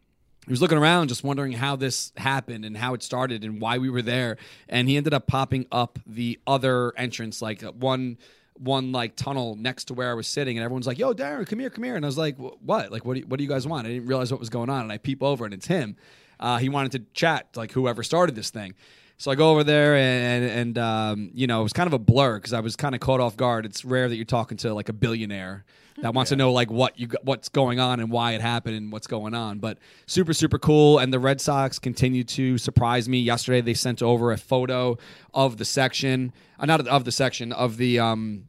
he 0.49 0.51
was 0.51 0.61
looking 0.63 0.79
around 0.79 1.09
just 1.09 1.23
wondering 1.23 1.51
how 1.51 1.75
this 1.75 2.11
happened 2.17 2.65
and 2.65 2.75
how 2.75 2.95
it 2.95 3.03
started 3.03 3.43
and 3.43 3.61
why 3.61 3.77
we 3.77 3.87
were 3.87 4.01
there 4.01 4.37
and 4.67 4.89
he 4.89 4.97
ended 4.97 5.13
up 5.13 5.27
popping 5.27 5.67
up 5.71 5.99
the 6.07 6.39
other 6.47 6.91
entrance 6.97 7.39
like 7.39 7.63
uh, 7.63 7.71
one 7.71 8.17
one 8.59 8.91
like 8.91 9.15
tunnel 9.15 9.55
next 9.55 9.85
to 9.85 9.93
where 9.93 10.11
I 10.11 10.13
was 10.13 10.27
sitting 10.27 10.57
and 10.57 10.63
everyone's 10.63 10.87
like 10.87 10.99
yo 10.99 11.13
Darren 11.13 11.47
come 11.47 11.59
here 11.59 11.69
come 11.69 11.83
here 11.83 11.95
and 11.95 12.05
I 12.05 12.07
was 12.07 12.17
like 12.17 12.37
what 12.37 12.91
like 12.91 13.05
what 13.05 13.13
do 13.15 13.21
you, 13.21 13.25
what 13.27 13.37
do 13.37 13.43
you 13.43 13.49
guys 13.49 13.65
want 13.65 13.87
I 13.87 13.91
didn't 13.91 14.07
realize 14.07 14.31
what 14.31 14.39
was 14.39 14.49
going 14.49 14.69
on 14.69 14.81
and 14.81 14.91
I 14.91 14.97
peep 14.97 15.23
over 15.23 15.45
and 15.45 15.53
it's 15.53 15.67
him 15.67 15.95
uh, 16.39 16.57
he 16.57 16.69
wanted 16.69 16.91
to 16.93 16.99
chat 17.13 17.47
like 17.55 17.71
whoever 17.71 18.03
started 18.03 18.35
this 18.35 18.49
thing 18.49 18.73
so 19.19 19.31
I 19.31 19.35
go 19.35 19.51
over 19.51 19.65
there 19.65 19.95
and 19.97 20.45
and 20.45 20.77
um, 20.77 21.31
you 21.33 21.45
know 21.45 21.59
it 21.59 21.63
was 21.63 21.73
kind 21.73 21.87
of 21.87 21.93
a 21.93 21.99
blur 21.99 22.37
because 22.37 22.53
I 22.53 22.61
was 22.61 22.77
kind 22.77 22.95
of 22.95 23.01
caught 23.01 23.19
off 23.19 23.35
guard. 23.35 23.65
It's 23.65 23.83
rare 23.83 24.07
that 24.07 24.15
you're 24.15 24.23
talking 24.23 24.55
to 24.59 24.73
like 24.73 24.87
a 24.87 24.93
billionaire 24.93 25.65
that 26.01 26.13
wants 26.13 26.29
to 26.29 26.37
know 26.37 26.53
like 26.53 26.71
what 26.71 26.97
you 26.97 27.07
got- 27.07 27.25
what's 27.25 27.49
going 27.49 27.81
on 27.81 27.99
and 27.99 28.09
why 28.09 28.31
it 28.31 28.39
happened 28.39 28.77
and 28.77 28.93
what's 28.93 29.07
going 29.07 29.33
on. 29.33 29.59
But 29.59 29.77
super 30.05 30.31
super 30.31 30.57
cool. 30.57 30.99
And 30.99 31.11
the 31.11 31.19
Red 31.19 31.41
Sox 31.41 31.79
continue 31.79 32.23
to 32.23 32.57
surprise 32.57 33.09
me. 33.09 33.19
Yesterday 33.19 33.59
they 33.59 33.73
sent 33.73 34.01
over 34.01 34.31
a 34.31 34.37
photo 34.37 34.97
of 35.33 35.57
the 35.57 35.65
section, 35.65 36.31
uh, 36.57 36.65
not 36.65 36.87
of 36.87 37.03
the 37.03 37.11
section 37.11 37.51
of 37.51 37.75
the 37.75 37.99
um, 37.99 38.45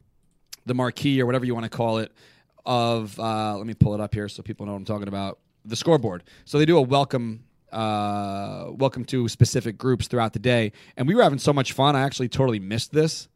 the 0.65 0.73
marquee 0.73 1.21
or 1.21 1.25
whatever 1.25 1.45
you 1.45 1.53
want 1.53 1.65
to 1.65 1.69
call 1.69 1.97
it 1.97 2.11
of 2.65 3.19
uh, 3.19 3.57
let 3.57 3.65
me 3.65 3.73
pull 3.73 3.93
it 3.93 4.01
up 4.01 4.13
here 4.13 4.29
so 4.29 4.43
people 4.43 4.65
know 4.65 4.73
what 4.73 4.77
I'm 4.79 4.85
talking 4.85 5.07
about 5.07 5.39
the 5.65 5.75
scoreboard. 5.75 6.23
So 6.45 6.57
they 6.57 6.65
do 6.65 6.77
a 6.77 6.81
welcome 6.81 7.43
uh, 7.71 8.67
welcome 8.71 9.05
to 9.05 9.29
specific 9.29 9.77
groups 9.77 10.07
throughout 10.07 10.33
the 10.33 10.39
day, 10.39 10.73
and 10.97 11.07
we 11.07 11.15
were 11.15 11.23
having 11.23 11.39
so 11.39 11.53
much 11.53 11.71
fun. 11.71 11.95
I 11.95 12.01
actually 12.01 12.27
totally 12.27 12.59
missed 12.59 12.91
this. 12.91 13.29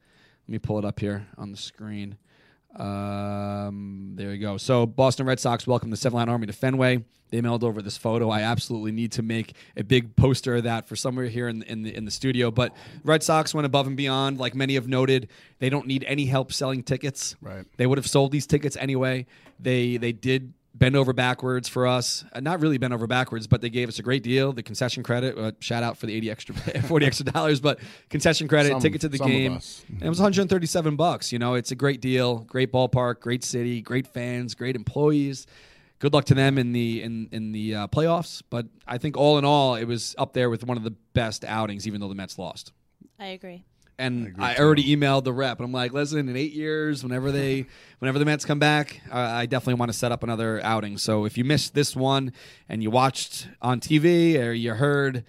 Let 0.47 0.51
me 0.51 0.59
pull 0.59 0.77
it 0.77 0.85
up 0.85 0.99
here 0.99 1.25
on 1.37 1.51
the 1.51 1.57
screen. 1.57 2.17
Um, 2.75 4.13
there 4.15 4.33
you 4.33 4.39
go. 4.39 4.57
So 4.57 4.85
Boston 4.85 5.25
Red 5.25 5.39
Sox 5.39 5.65
welcome 5.65 5.89
the 5.89 5.97
Seven 5.97 6.17
Line 6.17 6.29
Army 6.29 6.47
to 6.47 6.53
Fenway. 6.53 7.03
They 7.31 7.41
mailed 7.41 7.63
over 7.63 7.81
this 7.81 7.97
photo. 7.97 8.29
I 8.29 8.41
absolutely 8.41 8.91
need 8.91 9.13
to 9.13 9.23
make 9.23 9.55
a 9.75 9.83
big 9.83 10.15
poster 10.15 10.55
of 10.55 10.63
that 10.63 10.87
for 10.87 10.95
somewhere 10.95 11.25
here 11.27 11.47
in, 11.47 11.63
in 11.63 11.81
the 11.81 11.95
in 11.95 12.05
the 12.05 12.11
studio. 12.11 12.51
But 12.51 12.75
Red 13.03 13.23
Sox 13.23 13.53
went 13.53 13.65
above 13.65 13.87
and 13.87 13.97
beyond. 13.97 14.37
Like 14.37 14.55
many 14.55 14.75
have 14.75 14.87
noted, 14.87 15.29
they 15.59 15.69
don't 15.69 15.87
need 15.87 16.03
any 16.07 16.25
help 16.25 16.53
selling 16.53 16.83
tickets. 16.83 17.35
Right. 17.41 17.65
They 17.77 17.87
would 17.87 17.97
have 17.97 18.07
sold 18.07 18.31
these 18.31 18.45
tickets 18.45 18.77
anyway. 18.77 19.25
They 19.59 19.97
they 19.97 20.11
did 20.11 20.53
bend 20.77 20.95
over 20.95 21.13
backwards 21.13 21.67
for 21.69 21.87
us. 21.87 22.25
Uh, 22.33 22.41
not 22.41 22.61
really 22.61 22.77
bend 22.77 22.93
over 22.93 23.07
backwards, 23.07 23.47
but 23.47 23.61
they 23.61 23.69
gave 23.69 23.87
us 23.87 23.97
a 23.97 24.03
great 24.03 24.21
deal. 24.23 24.53
The 24.53 24.61
concession 24.61 25.01
credit. 25.01 25.37
Uh, 25.37 25.53
shout 25.59 25.83
out 25.83 25.97
for 25.97 26.05
the 26.05 26.13
eighty 26.13 26.29
extra, 26.29 26.53
forty 26.83 27.05
extra 27.05 27.25
dollars, 27.25 27.59
but 27.59 27.79
concession 28.09 28.47
credit, 28.47 28.71
Some- 28.71 28.81
ticket 28.81 29.01
to 29.01 29.09
the 29.09 29.17
game. 29.17 29.53
And 29.53 30.03
it 30.03 30.09
was 30.09 30.19
137 30.19 30.95
bucks. 30.95 31.31
You 31.31 31.39
know, 31.39 31.55
it's 31.55 31.71
a 31.71 31.75
great 31.75 32.01
deal, 32.01 32.39
great 32.39 32.71
ballpark, 32.71 33.21
great 33.21 33.43
city, 33.43 33.81
great 33.81 34.07
fans, 34.07 34.53
great 34.53 34.75
employees. 34.75 35.47
Good 35.99 36.13
luck 36.13 36.25
to 36.25 36.33
them 36.33 36.57
in 36.57 36.73
the 36.73 37.01
in 37.01 37.29
in 37.31 37.51
the 37.53 37.75
uh, 37.75 37.87
playoffs. 37.87 38.41
But 38.49 38.67
I 38.85 38.97
think 38.97 39.17
all 39.17 39.37
in 39.37 39.45
all, 39.45 39.75
it 39.75 39.85
was 39.85 40.13
up 40.17 40.33
there 40.33 40.49
with 40.49 40.65
one 40.65 40.77
of 40.77 40.83
the 40.83 40.91
best 41.13 41.45
outings, 41.45 41.87
even 41.87 42.01
though 42.01 42.09
the 42.09 42.15
Mets 42.15 42.37
lost. 42.37 42.73
I 43.17 43.27
agree. 43.27 43.63
And 43.97 44.35
I, 44.39 44.55
already 44.57 44.83
emailed 44.95 45.23
the 45.23 45.31
rep, 45.31 45.59
and 45.59 45.65
I'm 45.65 45.71
like, 45.71 45.93
listen, 45.93 46.27
in 46.27 46.35
eight 46.35 46.51
years, 46.51 47.01
whenever 47.01 47.31
they, 47.31 47.65
whenever 47.99 48.19
the 48.19 48.25
Mets 48.25 48.43
come 48.43 48.59
back, 48.59 48.99
uh, 49.09 49.17
I 49.17 49.45
definitely 49.45 49.75
want 49.75 49.91
to 49.91 49.97
set 49.97 50.11
up 50.11 50.21
another 50.21 50.59
outing. 50.63 50.97
So 50.97 51.23
if 51.25 51.37
you 51.37 51.45
missed 51.45 51.73
this 51.73 51.95
one 51.95 52.33
and 52.67 52.83
you 52.83 52.91
watched 52.91 53.47
on 53.61 53.79
TV 53.79 54.37
or 54.37 54.51
you 54.51 54.73
heard 54.73 55.23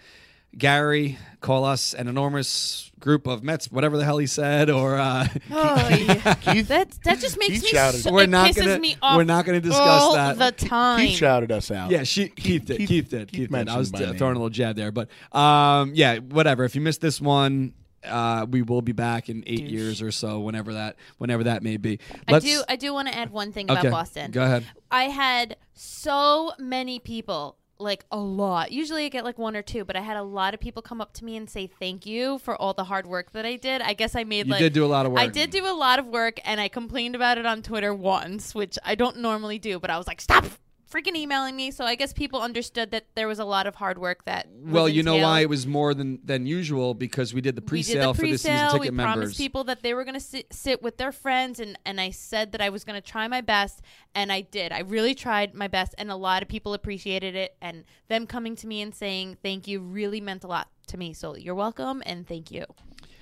Gary 0.58 1.18
call 1.40 1.64
us 1.64 1.94
an 1.94 2.08
enormous 2.08 2.90
group 2.98 3.26
of 3.28 3.44
Mets, 3.44 3.70
whatever 3.70 3.96
the 3.98 4.04
hell 4.04 4.18
he 4.18 4.26
said, 4.26 4.68
or 4.70 4.96
uh, 4.96 5.28
Oh, 5.52 5.88
yeah. 5.90 6.34
that 6.62 6.90
that 7.04 7.18
just 7.20 7.38
makes 7.38 7.52
Keith 7.54 7.62
me. 7.64 7.68
shouted- 7.68 8.00
So, 8.02 8.12
We're 8.12 8.22
it 8.24 8.30
not 8.30 8.50
pisses 8.50 8.64
gonna- 8.64 8.78
me 8.80 8.96
off. 9.02 9.16
we're 9.16 9.24
not 9.24 9.44
gonna 9.44 9.60
discuss 9.60 10.02
all 10.02 10.14
that. 10.14 10.38
the 10.38 10.50
time. 10.66 11.06
Keith 11.06 11.18
shouted 11.18 11.52
us 11.52 11.70
out. 11.70 11.90
Yeah, 11.90 12.02
she 12.04 12.30
Keith, 12.30 12.64
did. 12.64 12.78
Keith- 12.78 12.88
Keith, 12.88 13.10
did. 13.10 13.30
Keith 13.30 13.48
Keith, 13.48 13.50
did. 13.50 13.68
I 13.68 13.76
was 13.78 13.92
mentioned 13.92 14.16
uh, 14.16 14.18
throwing 14.18 14.34
a 14.34 14.38
little 14.38 14.50
jab 14.50 14.74
there, 14.76 14.90
but 14.90 15.08
um, 15.30 15.92
yeah, 15.94 16.16
whatever. 16.18 16.64
If 16.64 16.74
you 16.74 16.80
missed 16.80 17.00
this 17.02 17.20
one, 17.20 17.74
uh, 18.04 18.46
we 18.50 18.62
will 18.62 18.82
be 18.82 18.92
back 18.92 19.28
in 19.28 19.42
eight 19.46 19.64
years 19.68 20.00
or 20.02 20.10
so, 20.12 20.40
whenever 20.40 20.74
that 20.74 20.96
whenever 21.18 21.44
that 21.44 21.62
may 21.62 21.76
be. 21.76 21.98
I 22.28 22.32
Let's- 22.32 22.44
do. 22.44 22.62
I 22.68 22.76
do 22.76 22.92
want 22.94 23.08
to 23.08 23.16
add 23.16 23.30
one 23.30 23.52
thing 23.52 23.70
Okay, 23.70 23.80
about 23.80 23.90
Boston. 23.90 24.30
go 24.30 24.42
ahead. 24.44 24.64
I 24.90 25.04
had 25.04 25.56
so 25.74 26.52
many 26.58 26.98
people, 26.98 27.56
like 27.78 28.04
a 28.10 28.16
lot. 28.18 28.72
Usually 28.72 29.04
I 29.04 29.08
get 29.08 29.24
like 29.24 29.38
one 29.38 29.56
or 29.56 29.62
two, 29.62 29.84
but 29.84 29.96
I 29.96 30.00
had 30.00 30.16
a 30.16 30.22
lot 30.22 30.54
of 30.54 30.60
people 30.60 30.82
come 30.82 31.00
up 31.00 31.12
to 31.14 31.24
me 31.24 31.36
and 31.36 31.48
say 31.50 31.66
thank 31.66 32.06
you 32.06 32.38
for 32.38 32.54
all 32.56 32.72
the 32.74 32.84
hard 32.84 33.06
work 33.06 33.32
that 33.32 33.44
I 33.44 33.56
did. 33.56 33.82
I 33.82 33.92
guess 33.92 34.14
I 34.14 34.24
made 34.24 34.46
You 34.46 34.52
like 34.52 34.60
did 34.60 34.72
do 34.72 34.84
a 34.84 34.86
lot 34.86 35.04
of 35.06 35.12
work. 35.12 35.20
I 35.20 35.26
did 35.26 35.50
do 35.50 35.66
a 35.66 35.74
lot 35.74 35.98
of 35.98 36.06
work, 36.06 36.38
and 36.44 36.60
I 36.60 36.68
complained 36.68 37.14
about 37.16 37.38
it 37.38 37.46
on 37.46 37.62
Twitter 37.62 37.92
once, 37.92 38.54
which 38.54 38.78
I 38.84 38.94
don't 38.94 39.18
normally 39.18 39.58
do. 39.58 39.78
But 39.78 39.90
I 39.90 39.98
was 39.98 40.06
like, 40.06 40.20
stop 40.20 40.44
freaking 40.90 41.16
emailing 41.16 41.56
me. 41.56 41.70
So 41.70 41.84
I 41.84 41.94
guess 41.94 42.12
people 42.12 42.40
understood 42.40 42.90
that 42.92 43.06
there 43.14 43.26
was 43.28 43.38
a 43.38 43.44
lot 43.44 43.66
of 43.66 43.74
hard 43.76 43.98
work 43.98 44.24
that. 44.24 44.46
Well, 44.64 44.88
you 44.88 45.02
know 45.02 45.16
why 45.16 45.40
it 45.40 45.48
was 45.48 45.66
more 45.66 45.94
than 45.94 46.18
than 46.24 46.46
usual 46.46 46.94
because 46.94 47.34
we 47.34 47.40
did 47.40 47.56
the 47.56 47.60
we 47.60 47.64
did 47.64 47.68
pre-sale 47.68 48.14
for 48.14 48.22
the 48.22 48.28
season 48.38 48.52
pre-sale. 48.52 48.70
ticket 48.72 48.90
we 48.92 48.96
members. 48.96 49.14
promised 49.14 49.38
people 49.38 49.64
that 49.64 49.82
they 49.82 49.94
were 49.94 50.04
going 50.04 50.14
to 50.14 50.20
sit, 50.20 50.52
sit 50.52 50.82
with 50.82 50.96
their 50.96 51.12
friends, 51.12 51.60
and 51.60 51.78
and 51.84 52.00
I 52.00 52.10
said 52.10 52.52
that 52.52 52.60
I 52.60 52.70
was 52.70 52.84
going 52.84 53.00
to 53.00 53.06
try 53.06 53.26
my 53.28 53.40
best, 53.40 53.80
and 54.14 54.30
I 54.32 54.42
did. 54.42 54.72
I 54.72 54.80
really 54.80 55.14
tried 55.14 55.54
my 55.54 55.68
best, 55.68 55.94
and 55.98 56.10
a 56.10 56.16
lot 56.16 56.42
of 56.42 56.48
people 56.48 56.74
appreciated 56.74 57.34
it. 57.34 57.56
And 57.60 57.84
them 58.08 58.26
coming 58.26 58.56
to 58.56 58.66
me 58.66 58.82
and 58.82 58.94
saying 58.94 59.38
thank 59.42 59.66
you 59.66 59.80
really 59.80 60.20
meant 60.20 60.44
a 60.44 60.46
lot 60.48 60.68
to 60.88 60.96
me. 60.96 61.12
So 61.12 61.36
you're 61.36 61.54
welcome, 61.54 62.02
and 62.06 62.26
thank 62.26 62.50
you. 62.50 62.64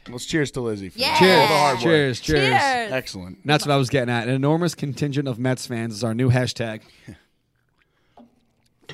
Let's 0.07 0.27
cheers 0.27 0.51
to 0.51 0.61
Lizzie. 0.61 0.91
For 0.91 0.99
Yeah. 0.99 1.19
cheers, 1.19 1.41
all 1.41 1.49
the 1.49 1.55
hard 1.55 1.75
work. 1.77 1.83
cheers, 1.83 2.21
cheers, 2.21 2.41
Cheers. 2.41 2.93
Excellent. 2.93 3.37
And 3.39 3.45
That's 3.47 3.65
what 3.65 3.73
I 3.73 3.79
was 3.79 3.89
getting 3.89 4.13
at. 4.13 4.29
An 4.29 4.35
enormous 4.35 4.75
contingent 4.75 5.27
of 5.27 5.39
Mets 5.39 5.67
fans 5.67 5.95
is 5.95 6.05
our 6.05 6.13
new 6.15 6.31
hashtag. 6.31 6.83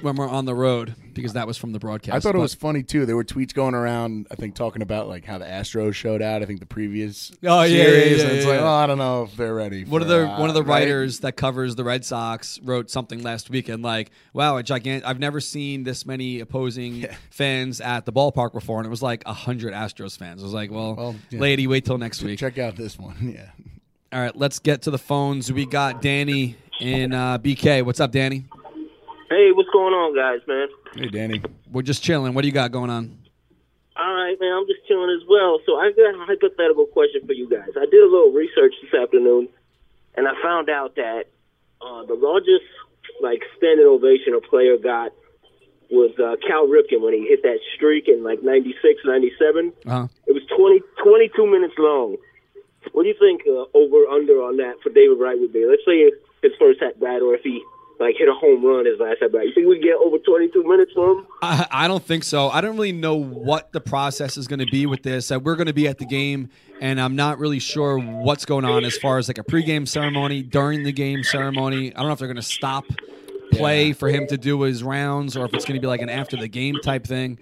when 0.02 0.16
we're 0.16 0.28
on 0.28 0.44
the 0.44 0.54
road, 0.54 0.94
because 1.14 1.32
that 1.34 1.46
was 1.46 1.56
from 1.56 1.72
the 1.72 1.78
broadcast. 1.78 2.14
I 2.16 2.20
thought 2.20 2.34
it 2.34 2.38
was 2.40 2.54
funny 2.54 2.82
too. 2.82 3.06
There 3.06 3.16
were 3.16 3.24
tweets 3.24 3.52
going 3.54 3.74
around. 3.74 4.26
I 4.30 4.34
think 4.34 4.54
talking 4.54 4.82
about 4.82 5.08
like 5.08 5.24
how 5.24 5.38
the 5.38 5.44
Astros 5.44 5.94
showed 5.94 6.22
out. 6.22 6.42
I 6.42 6.46
think 6.46 6.60
the 6.60 6.66
previous 6.66 7.30
Oh, 7.44 7.62
yeah, 7.62 7.64
yeah, 7.64 7.84
series, 7.84 8.18
yeah, 8.18 8.24
and 8.28 8.36
it's 8.36 8.44
yeah, 8.44 8.50
like, 8.52 8.60
yeah. 8.60 8.66
oh, 8.66 8.72
I 8.74 8.86
don't 8.86 8.98
know 8.98 9.22
if 9.24 9.36
they're 9.36 9.54
ready. 9.54 9.84
One 9.84 10.02
of 10.02 10.08
the 10.08 10.26
one 10.26 10.48
of 10.48 10.54
the 10.54 10.62
right? 10.62 10.80
writers 10.82 11.20
that 11.20 11.32
covers 11.32 11.76
the 11.76 11.84
Red 11.84 12.04
Sox 12.04 12.58
wrote 12.62 12.90
something 12.90 13.22
last 13.22 13.50
weekend 13.50 13.82
like, 13.82 14.10
"Wow, 14.32 14.56
a 14.58 14.62
gigant! 14.62 15.02
I've 15.04 15.18
never 15.18 15.40
seen 15.40 15.84
this 15.84 16.04
many 16.06 16.40
opposing 16.40 17.06
fans 17.30 17.80
at 17.80 18.06
the 18.06 18.12
ballpark 18.12 18.52
before." 18.52 18.78
And 18.78 18.86
it 18.86 18.90
was 18.90 19.02
like 19.02 19.24
hundred 19.26 19.72
Astros 19.74 20.16
fans. 20.16 20.42
I 20.42 20.44
was 20.44 20.54
like, 20.54 20.70
"Well, 20.70 20.94
Well, 20.94 21.16
yeah. 21.30 21.40
lady, 21.40 21.66
wait 21.66 21.84
till 21.84 21.98
next 21.98 22.22
week." 22.22 22.38
Check 22.38 22.58
out 22.58 22.76
this 22.76 22.98
one. 22.98 23.16
Yeah. 23.36 23.50
All 24.12 24.20
right, 24.20 24.34
let's 24.36 24.58
get 24.58 24.82
to 24.82 24.90
the 24.90 24.98
phones. 24.98 25.52
We 25.52 25.66
got 25.66 26.02
Danny 26.02 26.56
in 26.80 27.12
uh, 27.14 27.38
BK. 27.38 27.84
What's 27.84 28.00
up, 28.00 28.10
Danny? 28.10 28.44
Hey, 29.30 29.52
what's 29.54 29.70
going 29.70 29.94
on, 29.94 30.10
guys, 30.10 30.42
man? 30.48 30.66
Hey, 30.92 31.06
Danny. 31.06 31.40
We're 31.70 31.86
just 31.86 32.02
chilling. 32.02 32.34
What 32.34 32.42
do 32.42 32.48
you 32.48 32.52
got 32.52 32.72
going 32.72 32.90
on? 32.90 33.16
All 33.94 34.12
right, 34.12 34.34
man, 34.40 34.50
I'm 34.50 34.66
just 34.66 34.82
chilling 34.88 35.14
as 35.14 35.22
well. 35.30 35.60
So 35.64 35.78
I've 35.78 35.94
got 35.94 36.18
a 36.18 36.18
hypothetical 36.26 36.86
question 36.86 37.22
for 37.24 37.32
you 37.32 37.48
guys. 37.48 37.70
I 37.78 37.86
did 37.86 38.02
a 38.02 38.10
little 38.10 38.32
research 38.32 38.74
this 38.82 38.90
afternoon, 38.90 39.48
and 40.16 40.26
I 40.26 40.32
found 40.42 40.68
out 40.68 40.96
that 40.96 41.30
uh, 41.80 42.02
the 42.06 42.18
largest 42.18 42.66
like 43.22 43.42
standing 43.56 43.86
ovation 43.86 44.34
a 44.34 44.40
player 44.40 44.76
got 44.76 45.12
was 45.94 46.10
uh, 46.18 46.34
Cal 46.42 46.66
Ripken 46.66 47.00
when 47.00 47.14
he 47.14 47.22
hit 47.28 47.42
that 47.44 47.60
streak 47.76 48.08
in 48.08 48.24
like 48.24 48.42
96, 48.42 48.82
97. 49.04 49.72
Uh-huh. 49.86 50.08
It 50.26 50.32
was 50.34 50.42
20, 50.58 50.82
22 51.06 51.46
minutes 51.46 51.74
long. 51.78 52.16
What 52.90 53.04
do 53.04 53.08
you 53.08 53.18
think 53.20 53.42
uh, 53.46 53.70
over 53.78 54.10
under 54.10 54.42
on 54.42 54.56
that 54.56 54.82
for 54.82 54.90
David 54.90 55.20
Wright 55.20 55.38
would 55.38 55.52
be? 55.52 55.66
Let's 55.66 55.86
say 55.86 56.10
his 56.42 56.52
first 56.58 56.82
at 56.82 56.98
bat, 56.98 57.22
or 57.22 57.34
if 57.34 57.42
he 57.42 57.62
like 58.00 58.16
hit 58.18 58.28
a 58.28 58.32
home 58.32 58.64
run 58.64 58.86
his 58.86 58.98
last 58.98 59.22
at 59.22 59.30
bat. 59.30 59.46
You 59.46 59.52
think 59.54 59.68
we 59.68 59.78
get 59.78 59.94
over 59.96 60.16
22 60.18 60.64
minutes 60.64 60.92
from 60.92 61.18
him? 61.18 61.26
I, 61.42 61.66
I 61.70 61.88
don't 61.88 62.02
think 62.02 62.24
so. 62.24 62.48
I 62.48 62.62
don't 62.62 62.74
really 62.74 62.92
know 62.92 63.14
what 63.14 63.72
the 63.72 63.80
process 63.80 64.38
is 64.38 64.48
going 64.48 64.60
to 64.60 64.66
be 64.66 64.86
with 64.86 65.02
this. 65.02 65.30
Uh, 65.30 65.38
we're 65.38 65.56
going 65.56 65.66
to 65.66 65.74
be 65.74 65.86
at 65.86 65.98
the 65.98 66.06
game, 66.06 66.48
and 66.80 66.98
I'm 66.98 67.14
not 67.14 67.38
really 67.38 67.58
sure 67.58 67.98
what's 67.98 68.46
going 68.46 68.64
on 68.64 68.84
as 68.84 68.96
far 68.96 69.18
as 69.18 69.28
like 69.28 69.38
a 69.38 69.44
pregame 69.44 69.86
ceremony, 69.86 70.42
during 70.42 70.82
the 70.82 70.92
game 70.92 71.22
ceremony. 71.22 71.94
I 71.94 71.98
don't 71.98 72.06
know 72.06 72.12
if 72.14 72.18
they're 72.18 72.28
going 72.28 72.36
to 72.36 72.42
stop 72.42 72.86
play 73.52 73.92
for 73.92 74.08
him 74.08 74.26
to 74.28 74.38
do 74.38 74.62
his 74.62 74.82
rounds, 74.82 75.36
or 75.36 75.44
if 75.44 75.52
it's 75.52 75.66
going 75.66 75.76
to 75.76 75.80
be 75.80 75.86
like 75.86 76.00
an 76.00 76.08
after 76.08 76.36
the 76.36 76.48
game 76.48 76.76
type 76.82 77.06
thing. 77.06 77.38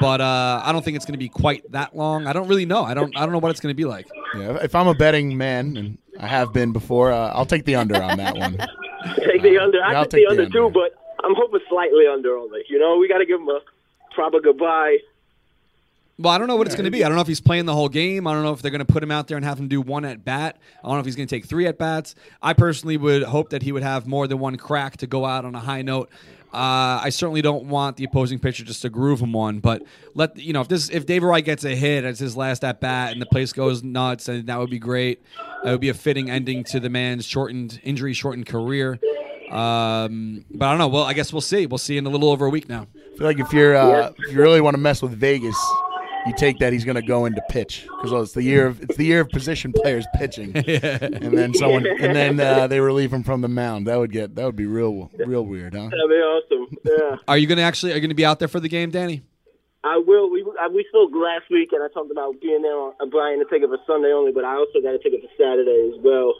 But 0.00 0.20
uh, 0.20 0.62
I 0.64 0.72
don't 0.72 0.84
think 0.84 0.96
it's 0.96 1.06
going 1.06 1.14
to 1.14 1.18
be 1.18 1.28
quite 1.28 1.70
that 1.72 1.96
long. 1.96 2.26
I 2.26 2.32
don't 2.32 2.48
really 2.48 2.66
know. 2.66 2.84
I 2.84 2.94
don't. 2.94 3.14
I 3.16 3.20
don't 3.20 3.32
know 3.32 3.38
what 3.38 3.50
it's 3.50 3.60
going 3.60 3.72
to 3.72 3.76
be 3.76 3.86
like. 3.86 4.06
Yeah, 4.34 4.58
if 4.62 4.74
I'm 4.74 4.86
a 4.86 4.94
betting 4.94 5.36
man, 5.36 5.76
and 5.76 5.98
I 6.18 6.26
have 6.26 6.52
been 6.52 6.72
before, 6.72 7.10
uh, 7.10 7.32
I'll 7.32 7.46
take 7.46 7.64
the 7.64 7.74
under 7.74 8.00
on 8.02 8.18
that 8.18 8.36
one. 8.36 8.58
Take 9.16 9.42
the 9.42 9.58
under. 9.58 9.82
I 9.82 9.92
Yeah, 9.92 9.98
I'll 9.98 10.04
took 10.04 10.12
take 10.12 10.28
the 10.28 10.36
the 10.36 10.42
under 10.42 10.50
too, 10.50 10.70
but 10.70 10.94
I'm 11.24 11.34
hoping 11.34 11.60
slightly 11.68 12.06
under 12.06 12.36
only. 12.36 12.62
You 12.68 12.78
know, 12.78 12.98
we 12.98 13.08
got 13.08 13.18
to 13.18 13.26
give 13.26 13.40
him 13.40 13.48
a 13.48 13.60
proper 14.12 14.40
goodbye. 14.40 14.98
Well, 16.20 16.32
I 16.32 16.38
don't 16.38 16.48
know 16.48 16.56
what 16.56 16.66
it's 16.66 16.74
going 16.74 16.84
to 16.84 16.90
be. 16.90 17.04
I 17.04 17.08
don't 17.08 17.14
know 17.14 17.22
if 17.22 17.28
he's 17.28 17.40
playing 17.40 17.66
the 17.66 17.74
whole 17.74 17.88
game. 17.88 18.26
I 18.26 18.32
don't 18.32 18.42
know 18.42 18.52
if 18.52 18.60
they're 18.60 18.72
going 18.72 18.84
to 18.84 18.92
put 18.92 19.04
him 19.04 19.10
out 19.12 19.28
there 19.28 19.36
and 19.36 19.46
have 19.46 19.60
him 19.60 19.68
do 19.68 19.80
one 19.80 20.04
at 20.04 20.24
bat. 20.24 20.56
I 20.82 20.88
don't 20.88 20.94
know 20.94 20.98
if 21.00 21.06
he's 21.06 21.14
going 21.14 21.28
to 21.28 21.34
take 21.34 21.46
three 21.46 21.68
at 21.68 21.78
bats. 21.78 22.16
I 22.42 22.54
personally 22.54 22.96
would 22.96 23.22
hope 23.22 23.50
that 23.50 23.62
he 23.62 23.70
would 23.70 23.84
have 23.84 24.08
more 24.08 24.26
than 24.26 24.40
one 24.40 24.56
crack 24.56 24.96
to 24.96 25.06
go 25.06 25.24
out 25.24 25.44
on 25.44 25.54
a 25.54 25.60
high 25.60 25.82
note. 25.82 26.10
Uh, 26.52 27.00
I 27.04 27.10
certainly 27.10 27.42
don't 27.42 27.66
want 27.66 27.98
the 27.98 28.04
opposing 28.04 28.38
pitcher 28.38 28.64
just 28.64 28.80
to 28.82 28.88
groove 28.88 29.20
him 29.20 29.34
one, 29.34 29.60
but 29.60 29.82
let 30.14 30.38
you 30.38 30.54
know 30.54 30.62
if 30.62 30.68
this 30.68 30.88
if 30.88 31.04
David 31.04 31.26
Wright 31.26 31.44
gets 31.44 31.64
a 31.64 31.76
hit 31.76 32.04
as 32.04 32.18
his 32.18 32.38
last 32.38 32.64
at 32.64 32.80
bat 32.80 33.12
and 33.12 33.20
the 33.20 33.26
place 33.26 33.52
goes 33.52 33.82
nuts, 33.82 34.28
and 34.28 34.46
that 34.46 34.58
would 34.58 34.70
be 34.70 34.78
great. 34.78 35.22
It 35.64 35.70
would 35.70 35.80
be 35.80 35.90
a 35.90 35.94
fitting 35.94 36.30
ending 36.30 36.64
to 36.64 36.80
the 36.80 36.88
man's 36.88 37.26
shortened 37.26 37.78
injury 37.84 38.14
shortened 38.14 38.46
career. 38.46 38.98
Um, 39.50 40.44
but 40.50 40.66
I 40.66 40.70
don't 40.72 40.78
know. 40.78 40.88
Well, 40.88 41.04
I 41.04 41.12
guess 41.12 41.32
we'll 41.32 41.40
see. 41.42 41.66
We'll 41.66 41.78
see 41.78 41.98
in 41.98 42.06
a 42.06 42.10
little 42.10 42.30
over 42.30 42.46
a 42.46 42.50
week 42.50 42.68
now. 42.68 42.86
I 42.96 43.16
feel 43.18 43.26
like 43.26 43.40
if 43.40 43.52
you're 43.52 43.76
uh, 43.76 44.12
if 44.18 44.32
you 44.32 44.38
really 44.38 44.60
want 44.60 44.74
to 44.74 44.80
mess 44.80 45.02
with 45.02 45.12
Vegas, 45.12 45.56
you 46.26 46.34
take 46.36 46.58
that 46.58 46.72
he's 46.72 46.84
going 46.84 46.96
to 46.96 47.02
go 47.02 47.24
into 47.24 47.40
pitch 47.48 47.86
because 48.02 48.12
it's 48.12 48.32
the 48.32 48.42
year 48.42 48.66
of 48.66 48.82
it's 48.82 48.96
the 48.96 49.04
year 49.04 49.20
of 49.20 49.28
position 49.30 49.72
players 49.72 50.06
pitching, 50.14 50.52
and 50.56 51.36
then 51.38 51.54
someone 51.54 51.86
and 51.86 52.14
then 52.16 52.40
uh, 52.40 52.66
they 52.66 52.80
relieve 52.80 53.12
him 53.12 53.22
from 53.22 53.40
the 53.40 53.48
mound. 53.48 53.86
That 53.86 53.96
would 53.96 54.12
get 54.12 54.34
that 54.34 54.44
would 54.44 54.56
be 54.56 54.66
real 54.66 55.10
real 55.26 55.44
weird, 55.44 55.74
huh? 55.74 55.84
That'd 55.84 56.08
be 56.08 56.14
awesome. 56.14 56.76
Yeah. 56.84 57.16
Are 57.28 57.38
you 57.38 57.46
going 57.46 57.58
to 57.58 57.64
actually 57.64 57.92
are 57.92 57.96
you 57.96 58.00
going 58.00 58.10
to 58.10 58.14
be 58.14 58.24
out 58.24 58.38
there 58.38 58.48
for 58.48 58.60
the 58.60 58.68
game, 58.68 58.90
Danny? 58.90 59.22
I 59.84 60.02
will. 60.04 60.28
We 60.30 60.44
I, 60.60 60.68
we 60.68 60.84
spoke 60.88 61.10
last 61.14 61.44
week, 61.50 61.70
and 61.72 61.82
I 61.82 61.88
talked 61.88 62.10
about 62.10 62.40
being 62.40 62.62
there 62.62 62.74
on 62.76 62.94
uh, 63.00 63.06
Brian 63.06 63.38
to 63.38 63.44
take 63.44 63.62
it 63.62 63.68
for 63.68 63.78
Sunday 63.86 64.12
only, 64.12 64.32
but 64.32 64.44
I 64.44 64.54
also 64.56 64.80
got 64.82 64.92
to 64.92 64.98
take 64.98 65.12
it 65.14 65.22
for 65.22 65.30
Saturday 65.42 65.92
as 65.94 66.02
well, 66.02 66.34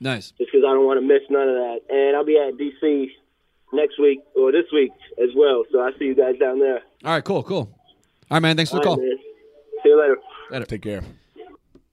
Nice. 0.00 0.30
just 0.30 0.50
because 0.52 0.64
I 0.66 0.72
don't 0.72 0.86
want 0.86 1.00
to 1.00 1.06
miss 1.06 1.22
none 1.28 1.48
of 1.48 1.54
that. 1.56 1.80
And 1.90 2.16
I'll 2.16 2.24
be 2.24 2.38
at 2.38 2.54
DC 2.54 3.08
next 3.72 3.98
week 3.98 4.20
or 4.36 4.52
this 4.52 4.66
week 4.72 4.92
as 5.20 5.30
well, 5.36 5.64
so 5.72 5.80
I'll 5.80 5.92
see 5.98 6.04
you 6.06 6.14
guys 6.14 6.38
down 6.38 6.60
there. 6.60 6.80
All 7.04 7.12
right, 7.12 7.24
cool, 7.24 7.42
cool. 7.42 7.68
All 8.30 8.36
right, 8.36 8.40
man. 8.40 8.56
Thanks 8.56 8.70
for 8.70 8.78
the 8.78 8.82
call. 8.84 8.96
right. 8.96 9.18
See 9.82 9.88
you 9.88 10.00
later. 10.00 10.16
Later. 10.50 10.64
Take 10.66 10.82
care. 10.82 11.02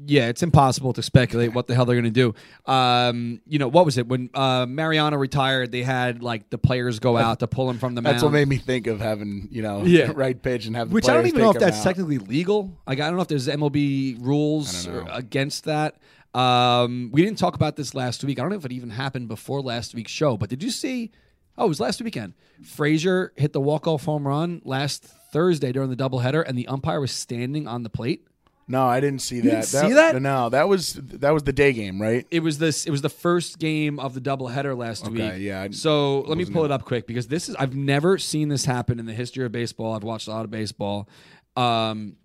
Yeah, 0.04 0.30
it's 0.30 0.42
impossible 0.42 0.94
to 0.94 1.04
speculate 1.04 1.54
what 1.54 1.68
the 1.68 1.76
hell 1.76 1.86
they're 1.86 2.00
going 2.00 2.12
to 2.12 2.34
do. 2.66 2.72
Um, 2.72 3.40
you 3.46 3.60
know, 3.60 3.68
what 3.68 3.86
was 3.86 4.00
it 4.00 4.08
when 4.08 4.32
uh, 4.34 4.66
Mariano 4.66 5.16
retired? 5.18 5.72
They 5.72 5.84
had 5.84 6.24
like 6.24 6.50
the 6.50 6.58
players 6.58 6.98
go 6.98 7.18
out 7.18 7.42
to 7.42 7.48
pull 7.48 7.70
him 7.70 7.78
from 7.78 7.94
the 7.94 8.02
mound. 8.02 8.16
That's 8.16 8.24
what 8.24 8.32
made 8.32 8.48
me 8.48 8.58
think 8.58 8.88
of 8.88 9.00
having 9.00 9.48
you 9.52 9.62
know 9.62 9.84
Yeah. 9.84 10.12
right 10.16 10.42
pitch 10.42 10.66
and 10.66 10.76
have 10.76 10.90
the 10.90 10.96
Which 10.96 11.08
I 11.08 11.14
don't 11.14 11.28
even 11.28 11.42
know 11.42 11.52
if 11.52 11.60
that's 11.60 11.78
out. 11.78 11.84
technically 11.84 12.18
legal. 12.18 12.76
Like 12.88 13.00
I 13.00 13.06
don't 13.08 13.16
know 13.16 13.22
if 13.22 13.28
there's 13.28 13.48
MLB 13.48 14.18
rules 14.26 14.88
against 15.12 15.66
that. 15.66 15.98
Um, 16.34 17.12
we 17.14 17.24
didn't 17.24 17.38
talk 17.38 17.54
about 17.54 17.76
this 17.76 17.94
last 17.94 18.24
week. 18.24 18.40
I 18.40 18.42
don't 18.42 18.50
know 18.50 18.58
if 18.58 18.66
it 18.66 18.72
even 18.72 18.90
happened 18.90 19.28
before 19.28 19.62
last 19.62 19.94
week's 19.94 20.12
show. 20.12 20.36
But 20.36 20.50
did 20.50 20.64
you 20.64 20.72
see? 20.72 21.12
Oh, 21.60 21.66
it 21.66 21.70
was 21.70 21.80
last 21.80 22.02
weekend. 22.02 22.34
Frazier 22.64 23.34
hit 23.36 23.54
the 23.54 23.62
walk 23.62 23.86
off 23.86 24.06
home 24.06 24.26
run 24.28 24.62
last 24.66 25.14
Thursday 25.32 25.72
during 25.72 25.90
the 25.90 25.96
doubleheader, 25.96 26.44
and 26.48 26.58
the 26.58 26.68
umpire 26.68 27.00
was 27.02 27.12
standing 27.12 27.68
on 27.68 27.84
the 27.84 27.90
plate. 27.90 28.28
No, 28.68 28.86
I 28.86 29.00
didn't 29.02 29.22
see 29.22 29.42
that. 29.42 29.50
didn't 29.50 29.66
see 29.66 29.94
that? 29.94 30.22
No, 30.22 30.48
that 30.50 30.70
was 30.70 30.94
that 30.94 31.32
was 31.32 31.44
the 31.44 31.52
day 31.52 31.74
game, 31.74 32.02
right? 32.02 32.26
It 32.32 32.42
was 32.42 32.58
this. 32.58 32.86
It 32.86 32.92
was 32.92 33.02
the 33.02 33.10
first 33.10 33.60
game 33.60 34.00
of 34.00 34.14
the 34.14 34.22
doubleheader 34.22 34.78
last 34.78 35.06
Okay, 35.08 35.32
week. 35.34 35.42
yeah, 35.42 35.64
I 35.64 35.70
So 35.72 36.22
let 36.22 36.38
me 36.38 36.46
pull 36.46 36.64
it 36.64 36.72
up 36.72 36.86
quick 36.86 37.06
because 37.06 37.28
this 37.28 37.50
is. 37.50 37.56
I've 37.56 37.76
never 37.76 38.18
seen 38.18 38.48
this 38.48 38.64
happen 38.64 39.00
in 39.00 39.06
the 39.06 39.14
history 39.14 39.44
of 39.46 39.52
baseball. 39.52 39.94
I've 39.94 40.04
watched 40.04 40.28
a 40.28 40.32
lot 40.32 40.46
of 40.46 40.52
baseball. 40.52 41.10
Um, 41.58 42.16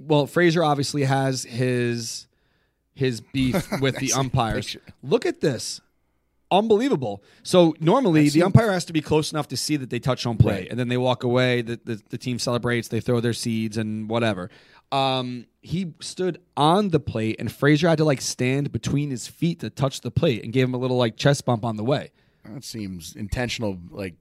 well, 0.00 0.26
Frazier 0.26 0.64
obviously 0.64 1.04
has 1.04 1.44
his 1.44 2.26
his 2.94 3.20
beef 3.20 3.64
with 3.80 3.96
the 3.98 4.12
umpires. 4.14 4.76
Look 5.04 5.26
at 5.26 5.40
this. 5.40 5.80
Unbelievable. 6.50 7.22
So 7.42 7.74
normally 7.78 8.28
the 8.30 8.42
umpire 8.42 8.72
has 8.72 8.84
to 8.86 8.92
be 8.92 9.02
close 9.02 9.32
enough 9.32 9.48
to 9.48 9.56
see 9.56 9.76
that 9.76 9.90
they 9.90 9.98
touch 9.98 10.24
on 10.24 10.38
play, 10.38 10.60
Right. 10.60 10.68
and 10.70 10.78
then 10.78 10.88
they 10.88 10.96
walk 10.96 11.22
away. 11.22 11.60
The, 11.62 11.78
the 11.84 12.00
the 12.08 12.18
team 12.18 12.38
celebrates. 12.38 12.88
They 12.88 13.00
throw 13.00 13.20
their 13.20 13.34
seeds 13.34 13.76
and 13.76 14.08
whatever. 14.08 14.50
Um, 14.90 15.46
he 15.60 15.92
stood 16.00 16.40
on 16.56 16.88
the 16.88 17.00
plate, 17.00 17.36
and 17.38 17.52
Frazier 17.52 17.88
had 17.90 17.98
to 17.98 18.04
like 18.04 18.22
stand 18.22 18.72
between 18.72 19.10
his 19.10 19.26
feet 19.28 19.60
to 19.60 19.68
touch 19.68 20.00
the 20.00 20.10
plate, 20.10 20.42
and 20.42 20.50
gave 20.52 20.64
him 20.64 20.72
a 20.74 20.78
little 20.78 20.96
like 20.96 21.16
chest 21.18 21.44
bump 21.44 21.64
on 21.66 21.76
the 21.76 21.84
way. 21.84 22.10
That 22.54 22.64
seems 22.64 23.14
intentional. 23.16 23.78
Like 23.90 24.14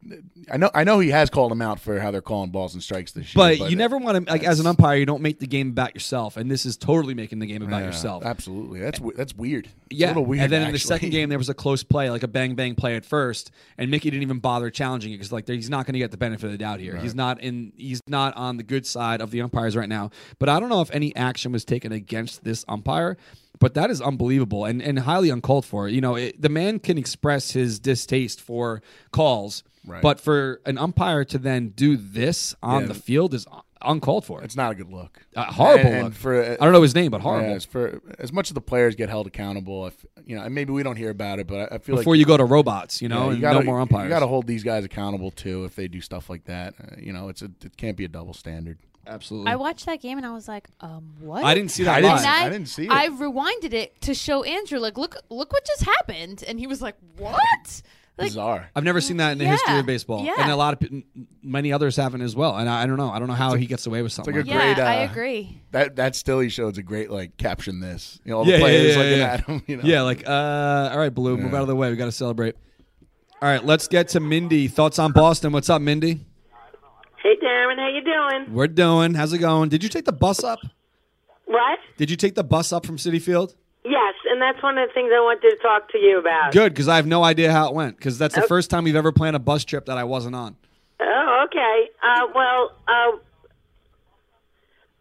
I 0.52 0.58
know, 0.58 0.70
I 0.74 0.84
know 0.84 1.00
he 1.00 1.10
has 1.10 1.30
called 1.30 1.52
him 1.52 1.62
out 1.62 1.80
for 1.80 2.00
how 2.00 2.12
they're 2.12 2.22
calling 2.22 2.50
balls 2.52 2.74
and 2.74 2.84
strikes 2.84 3.12
this 3.12 3.34
year. 3.36 3.58
But, 3.58 3.70
you 3.70 3.76
never 3.76 3.98
want 3.98 4.26
to 4.26 4.32
like 4.32 4.44
as 4.44 4.60
an 4.60 4.68
umpire, 4.68 4.98
you 4.98 5.06
don't 5.06 5.22
make 5.22 5.40
the 5.40 5.48
game 5.48 5.70
about 5.70 5.94
yourself, 5.96 6.38
and 6.38 6.50
this 6.52 6.66
is 6.66 6.78
totally 6.78 7.14
making 7.14 7.40
the 7.40 7.46
game 7.46 7.62
about 7.62 7.80
Yeah, 7.82 7.88
yourself. 7.88 8.26
Absolutely, 8.26 8.80
that's 8.80 9.00
that's 9.16 9.34
weird. 9.36 9.68
It's 9.90 10.00
Yeah, 10.00 10.08
a 10.08 10.10
little 10.10 10.26
weird. 10.26 10.44
and 10.44 10.52
then 10.52 10.64
in 10.68 10.72
the 10.72 10.80
second 10.80 11.10
game 11.12 11.30
there 11.30 11.38
was 11.38 11.50
a 11.50 11.54
close 11.54 11.84
play, 11.84 12.10
like 12.10 12.24
a 12.24 12.28
bang 12.28 12.56
bang 12.56 12.76
play 12.76 12.96
at 12.96 13.06
first, 13.06 13.52
and 13.78 13.90
Mickey 13.90 14.10
didn't 14.10 14.24
even 14.24 14.40
bother 14.40 14.70
challenging 14.70 15.12
it 15.14 15.18
because 15.18 15.32
like 15.32 15.48
he's 15.48 15.70
not 15.70 15.86
going 15.86 15.94
to 15.94 16.00
get 16.00 16.12
the 16.12 16.18
benefit 16.18 16.46
of 16.46 16.52
the 16.52 16.58
doubt 16.58 16.80
here. 16.80 16.98
He's 16.98 17.16
not 17.16 17.42
in. 17.42 17.72
He's 17.76 18.02
not 18.08 18.36
on 18.36 18.58
the 18.58 18.64
good 18.64 18.86
side 18.86 19.22
of 19.22 19.32
the 19.32 19.42
umpires 19.42 19.76
right 19.76 19.90
now. 19.90 20.12
But 20.40 20.50
I 20.50 20.60
don't 20.60 20.70
know 20.70 20.82
if 20.82 20.92
any 20.92 21.16
action 21.16 21.52
was 21.52 21.66
taken 21.66 21.92
against 21.92 22.44
this 22.44 22.66
umpire. 22.68 23.18
But 23.60 23.74
that 23.74 23.89
is 23.89 24.01
unbelievable 24.01 24.66
and, 24.66 24.82
and 24.82 24.99
highly 24.99 25.30
uncalled 25.30 25.66
for. 25.66 25.88
You 25.88 26.01
know, 26.01 26.16
it, 26.16 26.41
the 26.41 26.49
man 26.49 26.80
can 26.80 26.97
express 26.97 27.51
his 27.51 27.80
distaste 27.80 28.39
for 28.41 28.82
calls, 29.12 29.64
Right. 29.86 30.01
but 30.01 30.20
for 30.20 30.60
an 30.66 30.78
umpire 30.78 31.24
to 31.26 31.38
then 31.38 31.70
do 31.70 31.95
this 31.97 32.53
on 32.62 32.82
Yeah. 32.82 32.88
the 32.89 32.93
field 32.93 33.34
is 33.34 33.47
uncalled 33.82 34.26
for. 34.26 34.43
It's 34.43 34.55
not 34.55 34.72
a 34.72 34.76
good 34.76 34.91
look. 34.91 35.20
A 35.36 35.43
horrible 35.45 35.86
And- 35.91 36.05
and. 36.08 36.16
For 36.16 36.43
I 36.43 36.64
don't 36.64 36.74
know 36.74 36.82
his 36.82 36.93
name, 36.95 37.10
but 37.12 37.22
horrible. 37.22 37.49
Yeah, 37.51 37.60
for 37.60 38.01
as 38.20 38.34
much 38.34 38.49
as 38.49 38.53
the 38.53 38.62
players 38.62 38.95
get 38.95 39.08
held 39.10 39.28
accountable, 39.28 39.88
if 39.88 40.05
you 40.26 40.36
know, 40.36 40.47
maybe 40.49 40.74
we 40.74 40.84
don't 40.84 40.97
hear 40.97 41.10
about 41.12 41.39
it, 41.39 41.47
but 41.47 41.72
I 41.72 41.76
I 41.76 41.78
feel 41.78 41.95
Before 41.95 42.14
like 42.16 42.20
you 42.20 42.26
go 42.26 42.38
to 42.38 42.43
robots, 42.45 43.01
you 43.01 43.08
know, 43.08 43.28
Yeah, 43.28 43.32
and 43.34 43.41
gotta, 43.41 43.60
no 43.60 43.66
more 43.66 43.80
umpires. 43.80 44.03
You 44.03 44.10
got 44.10 44.20
to 44.20 44.28
hold 44.28 44.45
these 44.45 44.64
guys 44.64 44.84
accountable 44.84 45.32
too 45.32 45.64
if 45.64 45.76
they 45.76 45.88
do 45.88 46.01
stuff 46.01 46.30
like 46.30 46.43
that. 46.45 46.74
Uh, 46.82 46.95
you 46.99 47.14
know, 47.14 47.30
it's 47.30 47.41
a 47.41 47.45
it 47.64 47.78
can't 47.78 47.95
be 47.95 48.03
a 48.03 48.10
double 48.10 48.34
standard. 48.34 48.78
Absolutely. 49.08 49.51
I 49.51 49.55
watched 49.55 49.86
that 49.86 50.01
game 50.01 50.18
and 50.18 50.26
I 50.28 50.34
was 50.34 50.47
like, 50.47 50.68
um, 50.82 51.14
what? 51.20 51.43
I 51.43 51.53
didn't 51.53 51.72
see 51.72 51.84
that 51.84 51.95
I 51.95 52.01
didn't- 52.01 52.16
live. 52.18 52.26
And 52.26 52.45
I 52.45 52.49
didn't 52.49 52.68
see 52.70 52.86
it. 52.86 52.91
I 52.91 53.08
rewinded 53.10 53.74
it 53.74 53.99
to 54.01 54.14
show 54.14 54.43
Andrew, 54.43 54.80
like, 54.80 54.97
look, 54.97 55.16
look 55.30 55.51
what 55.53 55.66
just 55.66 55.84
happened, 55.84 56.43
and 56.47 56.60
he 56.60 56.68
was 56.68 56.82
like, 56.82 56.95
what? 57.18 57.82
Like, 58.18 58.30
Bizarre. 58.30 58.72
I've 58.76 58.84
never 58.84 58.99
seen 58.99 59.18
that 59.18 59.34
in 59.34 59.38
the 59.38 59.43
Yeah, 59.43 59.51
history 59.51 59.78
of 59.80 59.86
baseball, 59.86 60.26
yeah. 60.26 60.34
and 60.39 60.49
a 60.51 60.55
lot 60.55 60.74
of 60.74 60.80
pe- 60.80 61.03
many 61.43 61.72
others 61.72 61.95
haven't 61.97 62.22
as 62.22 62.36
well. 62.36 62.58
And 62.58 62.68
I, 62.68 62.82
I 62.82 62.86
don't 62.88 62.97
know. 62.97 63.12
I 63.12 63.20
don't 63.20 63.28
know 63.28 63.36
how 63.36 63.51
It's 63.53 63.62
he 63.62 63.68
gets 63.68 63.86
away 63.86 64.01
with 64.01 64.12
something. 64.12 64.34
like 64.36 64.45
a 64.45 64.47
like 64.47 64.55
yeah, 64.55 64.74
great, 64.74 64.84
I 64.84 65.05
uh, 65.05 65.12
agree. 65.12 65.62
That 65.70 65.95
that 65.97 66.16
Stilly 66.16 66.49
show 66.49 66.68
is 66.68 66.80
a 66.80 66.82
great 66.84 67.12
like 67.12 67.38
caption 67.38 67.80
this. 67.80 68.20
You 68.26 68.32
know, 68.32 68.38
all 68.39 68.45
that. 68.45 68.53
the 68.53 68.58
players 68.58 68.95
yeah, 68.95 69.03
yeah, 69.03 69.03
looking 69.03 69.20
yeah. 69.20 69.34
at 69.34 69.45
him. 69.45 69.64
You 69.68 69.78
know, 69.78 69.84
Yeah, 69.84 70.01
like 70.01 70.28
uh, 70.28 70.89
all 70.91 70.97
right, 70.97 71.14
Blue, 71.14 71.38
move 71.38 71.53
out 71.53 71.62
of 71.62 71.68
the 71.68 71.76
way. 71.76 71.91
We 71.91 71.95
got 71.95 72.05
to 72.05 72.12
celebrate. 72.12 72.55
All 73.39 73.47
right, 73.49 73.64
let's 73.64 73.88
get 73.88 74.08
to 74.10 74.20
Mindy. 74.20 74.68
Thoughts 74.68 74.97
on 74.97 75.12
Boston? 75.12 75.51
What's 75.51 75.70
up, 75.70 75.80
Mindy? 75.84 76.26
Hey, 77.22 77.36
Darren, 77.43 77.78
how 77.78 77.89
you 77.89 78.03
doing? 78.03 78.53
We're 78.53 78.68
doing. 78.68 79.13
How's 79.13 79.34
it 79.34 79.39
going? 79.39 79.70
Did 79.70 79.84
you 79.84 79.89
take 79.89 80.05
the 80.05 80.11
bus 80.13 80.43
up? 80.43 80.59
What? 81.45 81.80
Did 81.97 82.09
you 82.09 82.15
take 82.15 82.36
the 82.36 82.43
bus 82.43 82.72
up 82.72 82.86
from 82.86 82.97
Citi 82.97 83.22
Field? 83.22 83.55
Yes, 83.84 84.13
and 84.30 84.41
that's 84.41 84.61
one 84.61 84.78
of 84.78 84.88
the 84.89 84.93
things 84.93 85.11
I 85.13 85.20
wanted 85.20 85.49
to 85.49 85.57
talk 85.61 85.89
to 85.91 85.97
you 85.97 86.20
about. 86.20 86.51
Good, 86.51 86.74
because 86.74 86.88
I 86.88 86.97
have 86.97 87.07
no 87.07 87.24
idea 87.24 87.51
how 87.51 87.70
it 87.70 87.74
went. 87.74 87.97
Because 87.97 88.18
that's 88.18 88.36
the 88.36 88.41
Okay. 88.41 88.47
first 88.47 88.70
time 88.70 88.84
we've 88.84 88.95
ever 88.95 89.11
planned 89.11 89.36
a 89.36 89.39
bus 89.39 89.63
trip 89.65 89.86
that 89.86 89.97
I 89.97 90.03
wasn't 90.03 90.36
on. 90.36 90.57
Oh, 90.99 91.45
okay. 91.47 91.89
Uh, 92.03 92.28
well, 92.36 92.72
uh, 92.88 93.18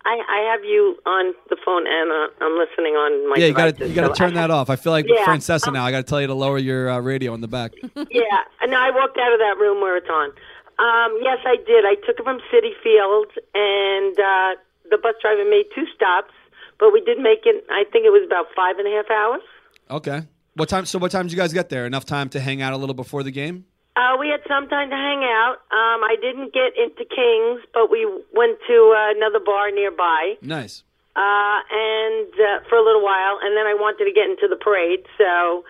I, 0.05 0.21
I 0.29 0.51
have 0.53 0.65
you 0.65 0.97
on 1.05 1.35
the 1.51 1.57
phone, 1.65 1.85
and 1.87 2.13
uh, 2.13 2.45
I'm 2.45 2.57
listening 2.59 2.95
on 2.95 3.29
my 3.29 3.37
yeah, 3.39 3.47
you 3.47 3.55
got 3.55 3.77
to 3.77 3.89
you 3.89 3.95
got 3.95 4.03
to 4.03 4.07
so 4.09 4.15
turn 4.15 4.35
that 4.35 4.53
off. 4.53 4.71
I 4.71 4.77
feel 4.77 4.93
like 4.93 5.07
Yeah, 5.09 5.25
Francesa 5.27 5.67
um, 5.69 5.75
now. 5.75 5.85
I 5.85 5.91
got 5.91 5.99
to 5.99 6.03
tell 6.05 6.21
you 6.21 6.29
to 6.29 6.35
lower 6.35 6.59
your 6.59 6.89
uh, 6.89 7.01
radio 7.01 7.35
in 7.35 7.41
the 7.41 7.49
back. 7.49 7.73
yeah, 7.83 8.23
no, 8.67 8.77
I 8.79 8.91
walked 8.93 9.19
out 9.19 9.33
of 9.33 9.41
that 9.41 9.57
room 9.59 9.81
where 9.83 9.97
it's 9.97 10.09
on. 10.09 10.31
Um, 10.79 11.19
yes, 11.23 11.39
I 11.47 11.57
did. 11.57 11.85
I 11.85 11.95
took 12.07 12.19
it 12.21 12.25
from 12.25 12.39
Citi 12.53 12.73
Field, 12.83 13.33
and 13.55 14.13
uh, 14.19 14.61
the 14.91 14.99
bus 15.03 15.15
driver 15.23 15.45
made 15.49 15.65
two 15.75 15.85
stops, 15.95 16.33
but 16.79 16.93
we 16.93 17.01
did 17.01 17.19
make 17.19 17.41
it. 17.45 17.65
I 17.71 17.85
think 17.91 18.05
it 18.05 18.11
was 18.11 18.23
about 18.27 18.47
five 18.55 18.79
and 18.79 18.87
a 18.87 18.91
half 18.91 19.11
hours. 19.11 19.43
Okay. 19.91 20.27
What 20.55 20.69
time? 20.69 20.85
So 20.87 20.99
what 20.99 21.11
time 21.11 21.27
did 21.27 21.33
you 21.33 21.39
guys 21.39 21.53
get 21.53 21.69
there? 21.69 21.87
Enough 21.87 22.05
time 22.07 22.29
to 22.31 22.41
hang 22.41 22.61
out 22.63 22.73
a 22.73 22.77
little 22.77 22.95
before 22.95 23.23
the 23.23 23.31
game? 23.31 23.65
Uh, 23.97 24.17
we 24.21 24.29
had 24.29 24.41
some 24.47 24.69
time 24.69 24.91
to 24.91 24.97
hang 24.97 25.25
out. 25.25 25.57
Um, 25.73 26.05
I 26.05 26.17
didn't 26.21 26.53
get 26.53 26.77
into 26.77 27.05
King's, 27.09 27.61
but 27.73 27.91
we 27.91 28.05
went 28.35 28.59
to 28.69 28.77
uh, 28.95 29.17
another 29.17 29.41
bar 29.41 29.71
nearby, 29.71 30.35
Nice. 30.43 30.83
uh, 31.17 31.59
and 31.73 32.29
uh, 32.37 32.61
for 32.69 32.77
a 32.77 32.85
little 32.85 33.03
while, 33.03 33.39
and 33.43 33.57
then 33.57 33.65
I 33.67 33.73
wanted 33.73 34.05
to 34.05 34.13
get 34.13 34.29
into 34.29 34.49
the 34.49 34.57
parade. 34.57 35.07
So 35.17 35.65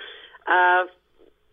uh, 0.51 0.87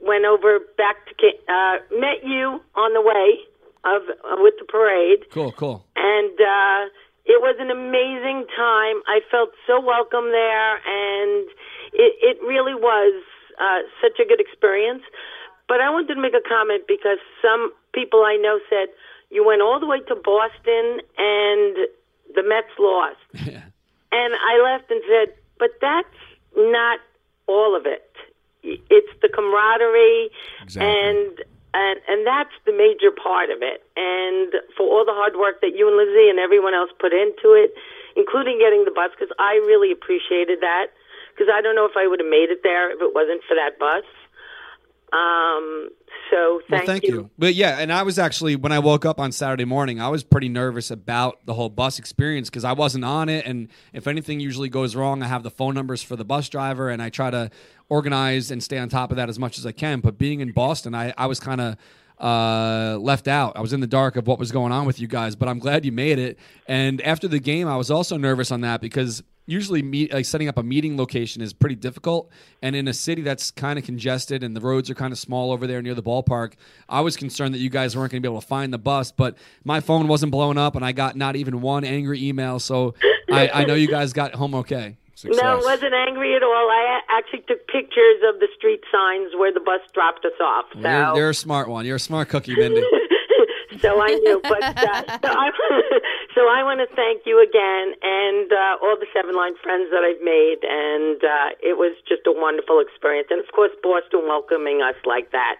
went 0.06 0.26
over 0.26 0.60
back 0.78 0.97
to 1.08 1.28
uh, 1.47 1.78
met 1.97 2.24
you 2.24 2.60
on 2.76 2.93
the 2.93 3.01
way 3.01 3.39
of 3.84 4.01
uh, 4.10 4.36
with 4.43 4.54
the 4.60 4.66
parade, 4.66 5.26
Cool, 5.32 5.51
cool. 5.54 5.86
and 5.95 6.32
uh, 6.39 6.82
it 7.26 7.39
was 7.41 7.56
an 7.60 7.72
amazing 7.72 8.45
time. 8.56 8.97
I 9.08 9.20
felt 9.32 9.49
so 9.68 9.80
welcome 9.80 10.32
there, 10.32 10.76
and 10.76 11.47
it, 11.93 12.14
it 12.22 12.38
really 12.43 12.76
was 12.76 13.24
uh, 13.60 13.80
such 14.01 14.20
a 14.20 14.26
good 14.28 14.39
experience. 14.39 15.04
But 15.68 15.80
I 15.82 15.89
wanted 15.89 16.14
to 16.16 16.22
make 16.22 16.34
a 16.34 16.43
comment 16.47 16.84
because 16.88 17.20
some 17.41 17.72
people 17.93 18.24
I 18.24 18.36
know 18.36 18.60
said 18.70 18.88
you 19.32 19.45
went 19.45 19.62
all 19.62 19.80
the 19.80 19.88
way 19.88 19.99
to 20.01 20.16
Boston 20.16 20.99
and 21.18 21.88
the 22.36 22.43
Mets 22.43 22.76
lost. 22.80 23.20
And 24.16 24.32
I 24.36 24.62
left 24.64 24.91
and 24.91 25.01
said, 25.10 25.34
but 25.58 25.72
that's 25.82 26.22
not 26.56 26.99
all 27.47 27.76
of 27.76 27.88
it. 27.88 28.12
It's 28.64 29.14
the 29.22 29.30
camaraderie 29.30 30.32
and 30.80 31.43
and 31.74 31.99
and 32.07 32.26
that's 32.26 32.53
the 32.66 32.72
major 32.72 33.11
part 33.11 33.49
of 33.49 33.61
it. 33.61 33.84
And 33.97 34.53
for 34.78 34.88
all 34.88 35.05
the 35.05 35.14
hard 35.14 35.36
work 35.36 35.61
that 35.61 35.76
you 35.76 35.88
and 35.88 35.97
Lizzie 35.97 36.30
and 36.30 36.39
everyone 36.39 36.74
else 36.74 36.91
put 36.99 37.14
into 37.14 37.53
it, 37.53 37.74
including 38.16 38.59
getting 38.59 38.86
the 38.86 38.91
bus, 38.93 39.11
because 39.11 39.34
I 39.39 39.59
really 39.66 39.91
appreciated 39.91 40.61
that. 40.61 40.88
Because 41.34 41.49
I 41.49 41.61
don't 41.61 41.74
know 41.74 41.86
if 41.86 41.97
I 41.97 42.05
would 42.05 42.22
have 42.22 42.30
made 42.30 42.53
it 42.53 42.61
there 42.61 42.93
if 42.93 43.01
it 43.01 43.14
wasn't 43.14 43.41
for 43.49 43.57
that 43.57 43.80
bus. 43.82 44.05
Um, 45.14 45.89
so 46.32 46.61
thank, 46.68 46.72
well, 46.72 46.86
thank 46.88 47.03
you. 47.03 47.30
But 47.38 47.53
yeah, 47.53 47.78
and 47.80 47.93
I 47.93 48.01
was 48.01 48.18
actually 48.18 48.55
when 48.55 48.72
I 48.72 48.80
woke 48.80 49.05
up 49.05 49.20
on 49.20 49.32
Saturday 49.32 49.66
morning, 49.66 50.01
I 50.01 50.09
was 50.09 50.24
pretty 50.24 50.49
nervous 50.49 50.89
about 50.89 51.45
the 51.45 51.53
whole 51.53 51.70
bus 51.70 51.99
experience 51.99 52.49
because 52.49 52.64
I 52.64 52.74
wasn't 52.74 53.05
on 53.05 53.30
it, 53.30 53.45
and 53.45 53.70
if 53.93 54.07
anything 54.07 54.39
usually 54.39 54.70
goes 54.70 54.95
wrong, 54.95 55.22
I 55.22 55.28
have 55.28 55.43
the 55.43 55.51
phone 55.51 55.76
numbers 55.76 56.01
for 56.01 56.16
the 56.16 56.26
bus 56.26 56.49
driver, 56.49 56.89
and 56.89 57.01
I 57.01 57.09
try 57.09 57.30
to 57.30 57.51
organize 57.89 58.49
and 58.49 58.64
stay 58.64 58.80
on 58.80 58.89
top 58.89 59.11
of 59.11 59.18
that 59.18 59.30
as 59.30 59.38
much 59.38 59.59
as 59.59 59.66
I 59.66 59.72
can. 59.72 59.99
But 59.99 60.18
being 60.18 60.39
in 60.39 60.51
Boston, 60.51 60.95
I, 60.95 61.14
I 61.16 61.28
was 61.28 61.39
kind 61.39 61.61
of 61.61 61.78
uh, 62.20 62.97
left 62.99 63.28
out. 63.28 63.55
I 63.55 63.61
was 63.61 63.74
in 63.74 63.82
the 63.82 63.88
dark 63.88 64.16
of 64.16 64.26
what 64.26 64.39
was 64.39 64.51
going 64.51 64.72
on 64.72 64.86
with 64.86 64.99
you 64.99 65.07
guys, 65.07 65.36
but 65.36 65.47
I'm 65.47 65.59
glad 65.59 65.86
you 65.86 65.91
made 65.91 66.18
it. 66.18 66.39
And 66.68 67.01
after 67.01 67.28
the 67.28 67.39
game, 67.39 67.68
I 67.68 67.76
was 67.76 67.91
also 67.91 68.18
nervous 68.18 68.49
on 68.49 68.61
that 68.61 68.82
because 68.82 69.22
usually 69.45 69.81
meet, 69.81 70.13
like 70.13 70.25
setting 70.25 70.47
up 70.47 70.57
a 70.57 70.63
meeting 70.63 70.97
location 70.97 71.41
is 71.41 71.53
pretty 71.53 71.75
difficult. 71.75 72.29
And 72.61 72.75
in 72.75 72.87
a 72.87 72.93
city 72.93 73.21
that's 73.21 73.51
kind 73.51 73.77
of 73.77 73.85
congested 73.85 74.43
and 74.43 74.55
the 74.55 74.61
roads 74.61 74.89
are 74.89 74.95
kind 74.95 75.11
of 75.11 75.19
small 75.19 75.51
over 75.51 75.67
there 75.67 75.81
near 75.81 75.95
the 75.95 76.03
ballpark 76.03 76.53
i 76.89 77.01
was 77.01 77.17
concerned 77.17 77.53
that 77.53 77.59
you 77.59 77.69
guys 77.69 77.95
weren't 77.95 78.11
going 78.11 78.21
to 78.21 78.27
be 78.27 78.31
able 78.31 78.41
to 78.41 78.47
find 78.47 78.73
the 78.73 78.77
bus 78.77 79.11
but 79.11 79.37
my 79.63 79.79
phone 79.79 80.07
wasn't 80.07 80.31
blowing 80.31 80.57
up 80.57 80.75
and 80.75 80.85
i 80.85 80.91
got 80.91 81.15
not 81.15 81.35
even 81.35 81.61
one 81.61 81.83
angry 81.83 82.23
email 82.23 82.59
so 82.59 82.93
i, 83.31 83.49
I 83.49 83.65
know 83.65 83.73
you 83.73 83.87
guys 83.87 84.13
got 84.13 84.35
home 84.35 84.55
okay. 84.55 84.97
No, 85.25 85.57
it 85.57 85.63
wasn't 85.63 85.93
angry 85.93 86.35
at 86.35 86.43
all. 86.43 86.49
i 86.49 86.99
actually 87.09 87.43
took 87.47 87.65
pictures 87.67 88.19
of 88.27 88.41
the 88.41 88.47
street 88.57 88.81
signs 88.91 89.31
where 89.37 89.53
the 89.53 89.61
bus 89.61 89.79
dropped 89.93 90.25
us 90.25 90.33
off. 90.41 90.65
So, 90.73 90.79
you're, 90.79 91.15
you're 91.15 91.29
a 91.29 91.33
smart 91.33 91.69
one. 91.69 91.85
You're 91.85 91.95
a 91.95 91.99
smart 91.99 92.27
cookie 92.27 92.55
mindy 92.55 92.83
so 93.82 94.01
I 94.01 94.13
knew. 94.15 94.39
But 94.43 94.63
uh, 94.63 95.03
so 95.24 95.30
I, 95.32 95.49
so 96.36 96.41
I 96.49 96.63
want 96.63 96.80
to 96.82 96.95
thank 96.95 97.24
you 97.26 97.41
again 97.41 97.95
and 98.01 98.51
uh, 98.51 98.84
all 98.84 98.97
the 98.99 99.07
Seven 99.13 99.36
Line 99.36 99.55
friends 99.61 99.89
that 99.91 100.03
I've 100.03 100.21
made, 100.21 100.61
and 100.63 101.24
uh, 101.24 101.49
it 101.61 101.78
was 101.78 101.95
just 102.07 102.28
a 102.28 102.34
wonderful 102.34 102.80
experience. 102.80 103.28
And 103.32 103.39
of 103.39 103.51
course, 103.53 103.71
Boston 103.82 104.28
welcoming 104.28 104.82
us 104.82 104.95
like 105.05 105.32
that, 105.32 105.57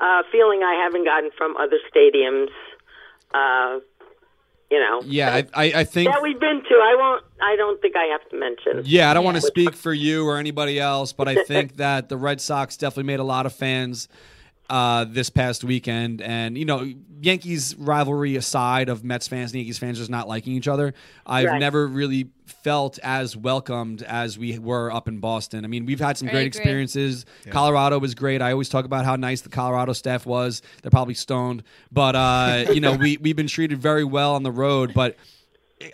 uh, 0.00 0.22
feeling 0.30 0.62
I 0.62 0.74
haven't 0.82 1.04
gotten 1.04 1.30
from 1.36 1.56
other 1.56 1.78
stadiums. 1.88 2.50
Uh, 3.32 3.80
you 4.70 4.78
know, 4.78 5.02
yeah 5.04 5.34
I, 5.34 5.38
I, 5.54 5.80
I 5.80 5.84
think 5.84 6.12
that 6.12 6.22
we've 6.22 6.38
been 6.38 6.62
to. 6.62 6.74
I 6.74 6.94
won't. 6.96 7.24
I 7.42 7.56
don't 7.56 7.80
think 7.82 7.96
I 7.96 8.04
have 8.04 8.28
to 8.30 8.38
mention. 8.38 8.82
Yeah, 8.84 9.10
I 9.10 9.14
don't 9.14 9.24
want 9.24 9.36
to 9.36 9.42
speak 9.42 9.74
for 9.74 9.92
you 9.92 10.26
or 10.26 10.38
anybody 10.38 10.78
else, 10.78 11.12
but 11.12 11.26
I 11.26 11.42
think 11.42 11.76
that 11.76 12.08
the 12.08 12.16
Red 12.16 12.40
Sox 12.40 12.76
definitely 12.76 13.04
made 13.04 13.18
a 13.18 13.24
lot 13.24 13.46
of 13.46 13.52
fans 13.52 14.08
uh, 14.70 15.04
this 15.04 15.28
past 15.28 15.64
weekend. 15.64 16.22
And, 16.22 16.56
you 16.56 16.64
know, 16.64 16.90
Yankees 17.20 17.74
rivalry 17.76 18.36
aside 18.36 18.88
of 18.88 19.04
Mets 19.04 19.28
fans 19.28 19.50
and 19.50 19.58
Yankees 19.60 19.78
fans 19.78 19.98
just 19.98 20.10
not 20.10 20.28
liking 20.28 20.54
each 20.54 20.68
other, 20.68 20.94
I've 21.26 21.46
Right. 21.46 21.58
never 21.58 21.86
really 21.86 22.30
felt 22.46 22.98
as 23.02 23.36
welcomed 23.36 24.02
as 24.02 24.38
we 24.38 24.58
were 24.58 24.92
up 24.92 25.08
in 25.08 25.18
Boston. 25.18 25.64
I 25.64 25.68
mean, 25.68 25.86
we've 25.86 26.00
had 26.00 26.16
some 26.16 26.28
great 26.28 26.46
agree. 26.46 26.46
experiences. 26.46 27.26
Colorado 27.50 27.98
was 27.98 28.14
great. 28.14 28.40
I 28.40 28.52
always 28.52 28.68
talk 28.68 28.84
about 28.84 29.04
how 29.04 29.16
nice 29.16 29.40
the 29.40 29.48
Colorado 29.48 29.92
staff 29.92 30.24
was. 30.24 30.62
They're 30.82 30.90
probably 30.90 31.14
stoned. 31.14 31.64
But, 31.90 32.14
uh, 32.14 32.66
you 32.72 32.80
know, 32.80 32.94
we, 32.94 33.16
we've 33.18 33.36
been 33.36 33.48
treated 33.48 33.78
very 33.78 34.04
well 34.04 34.34
on 34.36 34.44
the 34.44 34.52
road. 34.52 34.94
But 34.94 35.16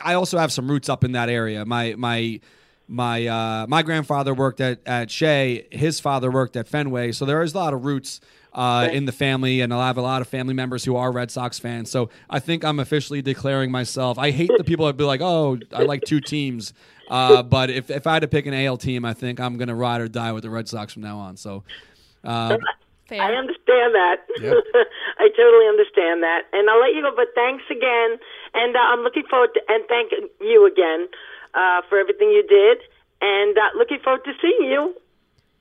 I 0.02 0.14
also 0.14 0.38
have 0.38 0.52
some 0.52 0.70
roots 0.70 0.88
up 0.88 1.02
in 1.02 1.12
that 1.12 1.28
area. 1.28 1.64
My 1.64 1.94
my 1.96 2.40
my 2.88 3.26
uh, 3.26 3.66
my 3.68 3.82
grandfather 3.82 4.34
worked 4.34 4.60
at 4.60 4.80
at 4.86 5.10
Shea. 5.10 5.66
His 5.70 5.98
father 6.00 6.30
worked 6.30 6.56
at 6.56 6.68
Fenway. 6.68 7.12
So 7.12 7.24
there 7.24 7.42
is 7.42 7.54
a 7.54 7.58
lot 7.58 7.72
of 7.74 7.84
roots. 7.84 8.20
Uh, 8.56 8.88
in 8.90 9.04
the 9.04 9.12
family, 9.12 9.60
and 9.60 9.74
I 9.74 9.86
have 9.86 9.98
a 9.98 10.00
lot 10.00 10.22
of 10.22 10.28
family 10.28 10.54
members 10.54 10.82
who 10.82 10.96
are 10.96 11.12
Red 11.12 11.30
Sox 11.30 11.58
fans. 11.58 11.90
So 11.90 12.08
I 12.30 12.38
think 12.38 12.64
I'm 12.64 12.80
officially 12.80 13.20
declaring 13.20 13.70
myself. 13.70 14.16
I 14.18 14.30
hate 14.30 14.50
the 14.56 14.64
people 14.64 14.86
that 14.86 14.96
be 14.96 15.04
like, 15.04 15.20
"Oh, 15.20 15.58
I 15.74 15.82
like 15.82 16.04
two 16.04 16.22
teams," 16.22 16.72
uh, 17.10 17.42
but 17.56 17.68
if 17.68 17.90
if 17.90 18.06
I 18.06 18.14
had 18.14 18.20
to 18.20 18.28
pick 18.28 18.46
an 18.46 18.54
AL 18.54 18.78
team, 18.78 19.04
I 19.04 19.12
think 19.12 19.40
I'm 19.40 19.58
going 19.58 19.68
to 19.68 19.74
ride 19.74 20.00
or 20.00 20.08
die 20.08 20.32
with 20.32 20.42
the 20.42 20.48
Red 20.48 20.70
Sox 20.70 20.94
from 20.94 21.02
now 21.02 21.18
on. 21.18 21.36
So, 21.36 21.64
uh, 22.24 22.56
I 23.10 23.32
understand 23.34 23.94
that. 23.94 24.24
Yep. 24.40 24.54
I 25.18 25.28
totally 25.36 25.66
understand 25.68 26.22
that, 26.22 26.44
and 26.54 26.70
I'll 26.70 26.80
let 26.80 26.94
you 26.94 27.02
go. 27.02 27.12
But 27.14 27.28
thanks 27.34 27.64
again, 27.70 28.16
and 28.54 28.74
uh, 28.74 28.78
I'm 28.78 29.00
looking 29.00 29.24
forward 29.28 29.50
to 29.52 29.60
and 29.68 29.84
thank 29.86 30.12
you 30.40 30.66
again 30.66 31.08
uh, 31.52 31.82
for 31.90 31.98
everything 31.98 32.30
you 32.30 32.46
did, 32.48 32.78
and 33.20 33.58
uh, 33.58 33.76
looking 33.76 33.98
forward 34.00 34.24
to 34.24 34.32
seeing 34.40 34.70
you 34.70 34.96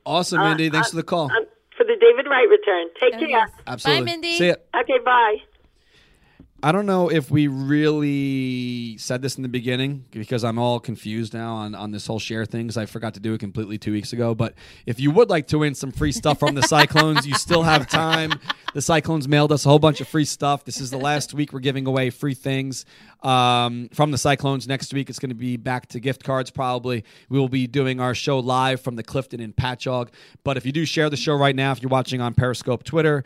awesome, 0.06 0.40
Uh, 0.40 0.48
Mindy. 0.48 0.70
Thanks 0.70 0.88
uh, 0.88 0.90
for 0.90 0.96
the 0.96 1.02
call. 1.02 1.30
For 1.76 1.84
the 1.84 1.96
David 2.00 2.28
Wright 2.28 2.48
return. 2.48 2.88
Take 3.00 3.18
care. 3.18 3.46
Absolutely. 3.66 4.00
Bye, 4.00 4.04
Mindy. 4.04 4.38
See 4.38 4.48
ya. 4.48 4.54
Okay, 4.80 4.98
bye. 5.04 5.36
I 6.62 6.72
don't 6.72 6.86
know 6.86 7.10
if 7.10 7.30
we 7.30 7.48
really 7.48 8.96
said 8.96 9.20
this 9.20 9.36
in 9.36 9.42
the 9.42 9.48
beginning 9.48 10.06
because 10.10 10.42
I'm 10.42 10.58
all 10.58 10.80
confused 10.80 11.34
now 11.34 11.54
on, 11.54 11.74
on 11.74 11.90
this 11.90 12.06
whole 12.06 12.18
share 12.18 12.46
thing 12.46 12.66
because 12.66 12.78
I 12.78 12.86
forgot 12.86 13.12
to 13.14 13.20
do 13.20 13.34
it 13.34 13.40
completely 13.40 13.76
two 13.76 13.92
weeks 13.92 14.14
ago. 14.14 14.34
But 14.34 14.54
if 14.86 14.98
you 14.98 15.10
would 15.10 15.28
like 15.28 15.48
to 15.48 15.58
win 15.58 15.74
some 15.74 15.92
free 15.92 16.12
stuff 16.12 16.38
from 16.38 16.54
the 16.54 16.62
Cyclones, 16.66 17.26
you 17.26 17.34
still 17.34 17.62
have 17.62 17.88
time. 17.88 18.32
The 18.72 18.80
Cyclones 18.80 19.28
mailed 19.28 19.52
us 19.52 19.66
a 19.66 19.68
whole 19.68 19.78
bunch 19.78 20.00
of 20.00 20.08
free 20.08 20.24
stuff. 20.24 20.64
This 20.64 20.80
is 20.80 20.90
the 20.90 20.96
last 20.96 21.34
week 21.34 21.52
we're 21.52 21.60
giving 21.60 21.86
away 21.86 22.08
free 22.08 22.34
things 22.34 22.86
um, 23.22 23.90
from 23.92 24.10
the 24.10 24.18
Cyclones. 24.18 24.66
Next 24.66 24.94
week 24.94 25.10
it's 25.10 25.18
going 25.18 25.30
to 25.30 25.34
be 25.34 25.58
back 25.58 25.86
to 25.88 26.00
gift 26.00 26.24
cards 26.24 26.50
probably. 26.50 27.04
We 27.28 27.38
will 27.38 27.50
be 27.50 27.66
doing 27.66 28.00
our 28.00 28.14
show 28.14 28.38
live 28.38 28.80
from 28.80 28.96
the 28.96 29.02
Clifton 29.02 29.40
in 29.40 29.52
Patchogue. 29.52 30.08
But 30.42 30.56
if 30.56 30.64
you 30.64 30.72
do 30.72 30.86
share 30.86 31.10
the 31.10 31.18
show 31.18 31.34
right 31.34 31.54
now, 31.54 31.72
if 31.72 31.82
you're 31.82 31.90
watching 31.90 32.22
on 32.22 32.32
Periscope, 32.32 32.82
Twitter, 32.82 33.24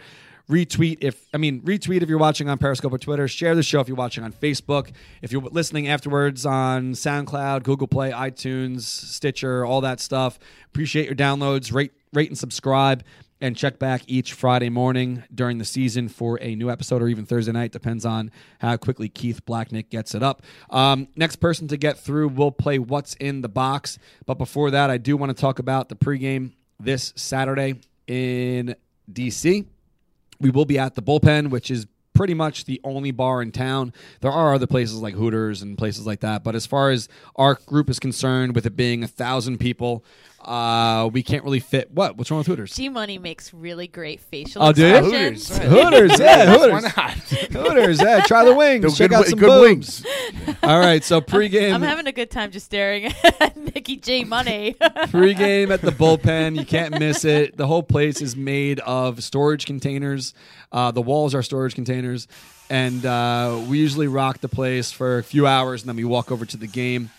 retweet 0.51 0.99
if 1.01 1.27
I 1.33 1.39
mean 1.39 1.63
retweet 1.63 2.03
if 2.03 2.09
you're 2.09 2.19
watching 2.19 2.49
on 2.49 2.59
Periscope 2.59 2.93
or 2.93 2.99
Twitter. 2.99 3.29
Share 3.29 3.55
the 3.55 3.63
show 3.63 3.81
if 3.81 3.89
you're 3.89 3.97
watching 3.97 4.25
on 4.25 4.33
Facebook. 4.33 4.91
If 5.23 5.33
you're 5.33 5.43
listening 5.43 5.89
afterwards 5.89 6.45
on 6.45 6.93
SoundCloud, 6.93 7.63
Google 7.63 7.87
Play, 7.87 8.11
iTunes, 8.11 8.83
Stitcher, 8.83 9.65
all 9.65 9.81
that 9.83 10.01
stuff. 10.01 10.39
Appreciate 10.67 11.07
your 11.07 11.15
downloads. 11.15 11.73
Rate 11.73 11.93
rate 12.13 12.29
and 12.29 12.39
subscribe. 12.39 13.05
And 13.43 13.57
check 13.57 13.79
back 13.79 14.03
each 14.07 14.35
Friday 14.35 14.69
morning 14.69 15.23
during 15.35 15.57
the 15.57 15.65
season 15.65 16.11
for 16.11 16.39
a 16.43 16.55
new 16.55 16.71
episode, 16.71 17.01
or 17.01 17.09
even 17.09 17.25
Thursday 17.25 17.53
night. 17.53 17.73
Depends 17.73 18.05
on 18.05 18.31
how 18.59 18.77
quickly 18.77 19.09
Keith 19.09 19.47
Blacknick 19.47 19.89
gets 19.89 20.15
it 20.15 20.23
up. 20.23 20.43
Um, 20.69 21.09
next 21.17 21.37
person 21.37 21.67
to 21.69 21.79
get 21.79 21.99
through 21.99 22.29
will 22.29 22.53
play 22.53 22.79
What's 22.79 23.15
in 23.15 23.41
the 23.41 23.49
Box. 23.49 23.99
But 24.27 24.35
before 24.37 24.71
that, 24.73 24.91
I 24.91 24.99
do 24.99 25.17
want 25.17 25.35
to 25.35 25.41
talk 25.41 25.59
about 25.59 25.89
the 25.89 25.97
pregame 25.97 26.51
this 26.79 27.15
Saturday 27.17 27.77
in 28.07 28.77
DC. 29.11 29.65
We 30.41 30.51
will 30.51 30.65
be 30.65 30.79
at 30.79 30.95
the 30.95 31.03
bullpen, 31.03 31.51
which 31.51 31.71
is 31.71 31.87
pretty 32.13 32.35
much 32.35 32.65
the 32.65 32.81
only 32.85 33.11
bar 33.13 33.41
in 33.41 33.53
town. 33.53 33.93
There 34.21 34.33
are 34.33 34.55
other 34.55 34.67
places 34.67 34.97
like 34.97 35.15
Hooters 35.15 35.63
and 35.63 35.79
places 35.79 36.07
like 36.07 36.21
that, 36.21 36.43
but 36.45 36.55
as 36.55 36.67
far 36.67 36.91
as 36.91 37.09
our 37.37 37.55
group 37.55 37.89
is 37.89 37.99
concerned, 37.99 38.55
with 38.55 38.67
it 38.67 38.77
being 38.77 39.03
a 39.03 39.09
thousand 39.09 39.59
people, 39.59 40.05
uh, 40.43 41.09
we 41.13 41.23
can't 41.23 41.45
really 41.45 41.61
fit. 41.61 41.91
What? 41.93 42.17
What's 42.17 42.31
wrong 42.31 42.39
with 42.39 42.47
Hooters? 42.47 42.75
G 42.75 42.89
Money 42.89 43.19
makes 43.19 43.53
really 43.53 43.87
great 43.87 44.21
facial 44.21 44.63
Oh, 44.63 44.73
do 44.73 44.87
you? 44.87 44.95
expressions. 44.97 45.49
Hooters, 45.59 46.19
yeah, 46.19 46.45
Yes, 46.45 46.59
Hooters. 46.61 46.73
why 46.73 46.81
not? 47.05 47.11
Hooters, 47.69 48.01
yeah. 48.01 48.21
Try 48.23 48.45
the 48.45 48.55
wings. 48.57 48.83
They're 48.83 48.91
Check 49.09 49.11
good 49.11 49.17
out 49.17 49.27
wi- 49.27 49.31
some 49.31 49.39
good 49.39 49.77
boobs. 49.77 50.07
All 50.63 50.79
right, 50.81 51.05
so 51.05 51.21
pregame. 51.21 51.75
I'm 51.75 51.83
having 51.83 52.07
a 52.07 52.13
good 52.13 52.31
time 52.31 52.51
just 52.51 52.67
staring 52.67 53.13
at 53.41 53.57
Nikki 53.57 53.97
J 53.97 54.25
Money. 54.25 54.77
Pre-game 55.11 55.71
at 55.73 55.83
the 55.83 55.91
bullpen, 55.93 56.57
you 56.59 56.65
can't 56.65 56.99
miss 56.99 57.25
it. 57.25 57.57
The 57.57 57.67
whole 57.67 57.83
place 57.83 58.21
is 58.23 58.35
made 58.37 58.81
of 58.81 59.23
storage 59.23 59.67
containers. 59.67 60.33
Uh, 60.73 60.91
the 60.91 61.03
walls 61.03 61.35
are 61.35 61.43
storage 61.43 61.75
containers, 61.75 62.29
and 62.71 63.05
uh, 63.05 63.61
we 63.69 63.79
usually 63.79 64.09
rock 64.09 64.39
the 64.41 64.49
place 64.49 64.91
for 64.93 65.19
a 65.19 65.23
few 65.23 65.47
hours, 65.47 65.83
and 65.83 65.89
then 65.89 65.97
we 65.97 66.05
walk 66.05 66.31
over 66.33 66.47
to 66.47 66.57
the 66.57 66.67
game. 66.67 67.11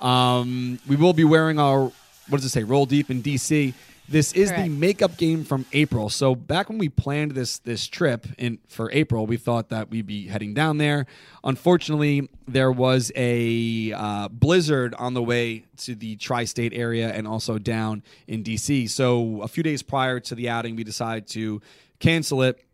Um, 0.00 0.78
we 0.86 0.96
will 0.96 1.12
be 1.14 1.24
wearing 1.24 1.58
our 1.58 1.90
what 2.28 2.38
does 2.38 2.44
it 2.44 2.50
say? 2.50 2.64
Roll 2.64 2.86
deep 2.86 3.10
in 3.10 3.22
DC. 3.22 3.74
This 4.08 4.32
is 4.34 4.52
the 4.52 4.68
makeup 4.68 5.16
game 5.16 5.42
from 5.42 5.66
April. 5.72 6.08
So 6.08 6.36
back 6.36 6.68
when 6.68 6.78
we 6.78 6.88
planned 6.88 7.32
this 7.32 7.58
this 7.58 7.88
trip 7.88 8.26
in 8.38 8.58
for 8.68 8.90
April, 8.92 9.26
we 9.26 9.36
thought 9.36 9.70
that 9.70 9.90
we'd 9.90 10.06
be 10.06 10.28
heading 10.28 10.54
down 10.54 10.78
there. 10.78 11.06
Unfortunately, 11.42 12.28
there 12.46 12.70
was 12.70 13.10
a 13.16 13.92
uh, 13.92 14.28
blizzard 14.28 14.94
on 14.94 15.14
the 15.14 15.22
way 15.22 15.64
to 15.78 15.96
the 15.96 16.14
tri-state 16.16 16.72
area 16.72 17.08
and 17.12 17.26
also 17.26 17.58
down 17.58 18.04
in 18.28 18.44
DC. 18.44 18.88
So 18.90 19.42
a 19.42 19.48
few 19.48 19.64
days 19.64 19.82
prior 19.82 20.20
to 20.20 20.36
the 20.36 20.48
outing, 20.50 20.76
we 20.76 20.84
decided 20.84 21.26
to 21.28 21.60
cancel 21.98 22.42
it 22.42 22.64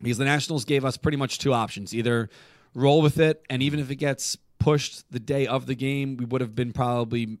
because 0.00 0.18
the 0.18 0.24
Nationals 0.24 0.64
gave 0.64 0.84
us 0.84 0.96
pretty 0.96 1.16
much 1.16 1.38
two 1.38 1.52
options: 1.52 1.94
either 1.94 2.28
roll 2.74 3.02
with 3.02 3.20
it, 3.20 3.44
and 3.48 3.62
even 3.62 3.78
if 3.78 3.88
it 3.88 3.96
gets 3.96 4.36
pushed 4.58 5.04
the 5.12 5.20
day 5.20 5.46
of 5.46 5.66
the 5.66 5.76
game, 5.76 6.16
we 6.16 6.24
would 6.24 6.40
have 6.40 6.56
been 6.56 6.72
probably 6.72 7.38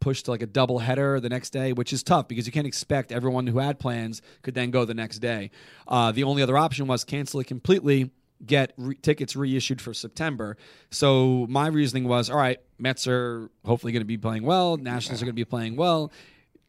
pushed 0.00 0.26
to 0.26 0.30
like 0.30 0.42
a 0.42 0.46
double 0.46 0.78
header 0.78 1.20
the 1.20 1.28
next 1.28 1.50
day, 1.50 1.72
which 1.72 1.92
is 1.92 2.02
tough 2.02 2.28
because 2.28 2.46
you 2.46 2.52
can't 2.52 2.66
expect 2.66 3.12
everyone 3.12 3.46
who 3.46 3.58
had 3.58 3.78
plans 3.78 4.22
could 4.42 4.54
then 4.54 4.70
go 4.70 4.84
the 4.84 4.94
next 4.94 5.18
day. 5.18 5.50
Uh, 5.86 6.12
the 6.12 6.24
only 6.24 6.42
other 6.42 6.56
option 6.56 6.86
was 6.86 7.04
cancel 7.04 7.40
it 7.40 7.46
completely, 7.46 8.10
get 8.44 8.72
re- 8.76 8.96
tickets 8.96 9.34
reissued 9.36 9.80
for 9.80 9.92
September. 9.92 10.56
So 10.90 11.46
my 11.48 11.68
reasoning 11.68 12.04
was, 12.04 12.30
all 12.30 12.36
right, 12.36 12.58
Mets 12.78 13.06
are 13.06 13.50
hopefully 13.64 13.92
going 13.92 14.02
to 14.02 14.06
be 14.06 14.18
playing 14.18 14.44
well, 14.44 14.76
Nationals 14.76 15.22
are 15.22 15.24
going 15.24 15.34
to 15.34 15.40
be 15.40 15.44
playing 15.44 15.76
well. 15.76 16.12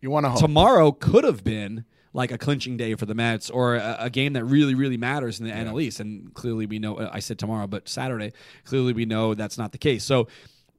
You 0.02 0.10
want 0.10 0.26
to. 0.26 0.42
Tomorrow 0.42 0.94
could 0.94 1.26
have 1.26 1.44
been 1.44 1.86
like 2.14 2.32
a 2.32 2.38
clinching 2.38 2.78
day 2.78 2.96
for 2.96 3.06
the 3.06 3.14
Mets 3.14 3.50
or 3.50 3.76
a, 3.76 3.98
a 4.00 4.10
game 4.10 4.34
that 4.34 4.44
really, 4.44 4.74
really 4.74 4.98
matters 4.98 5.40
in 5.40 5.46
the 5.46 5.52
NL 5.52 5.82
East. 5.82 6.00
And 6.00 6.34
clearly 6.34 6.66
we 6.66 6.80
know, 6.80 7.10
I 7.12 7.20
said 7.20 7.38
tomorrow, 7.38 7.68
but 7.68 7.88
Saturday, 7.88 8.34
clearly 8.64 8.94
we 8.94 9.06
know 9.06 9.34
that's 9.36 9.58
not 9.58 9.72
the 9.72 9.78
case. 9.78 10.04
So 10.04 10.28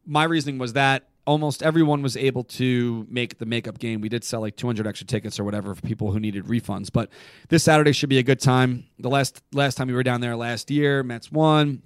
my 0.07 0.25
reasoning 0.25 0.59
was 0.59 0.73
that 0.73 1.09
almost 1.27 1.63
everyone 1.63 2.03
was 2.03 2.17
able 2.17 2.45
to 2.45 3.07
make 3.11 3.39
the 3.39 3.47
makeup 3.47 3.79
game. 3.79 4.01
We 4.01 4.09
did 4.09 4.25
sell 4.25 4.41
like 4.41 4.57
200 4.57 4.87
extra 4.87 5.07
tickets 5.07 5.39
or 5.39 5.45
whatever 5.45 5.75
for 5.75 5.83
people 5.83 6.11
who 6.13 6.21
needed 6.21 6.45
refunds. 6.47 6.91
But 6.93 7.11
this 7.49 7.63
Saturday 7.65 7.93
should 7.93 8.09
be 8.09 8.19
a 8.19 8.23
good 8.23 8.41
time. 8.41 8.85
The 8.99 9.11
last 9.11 9.43
last 9.53 9.77
time 9.77 9.89
we 9.89 9.95
were 9.95 10.03
down 10.03 10.21
there 10.21 10.37
last 10.37 10.71
year, 10.71 11.03
Mets 11.03 11.31
won. 11.31 11.83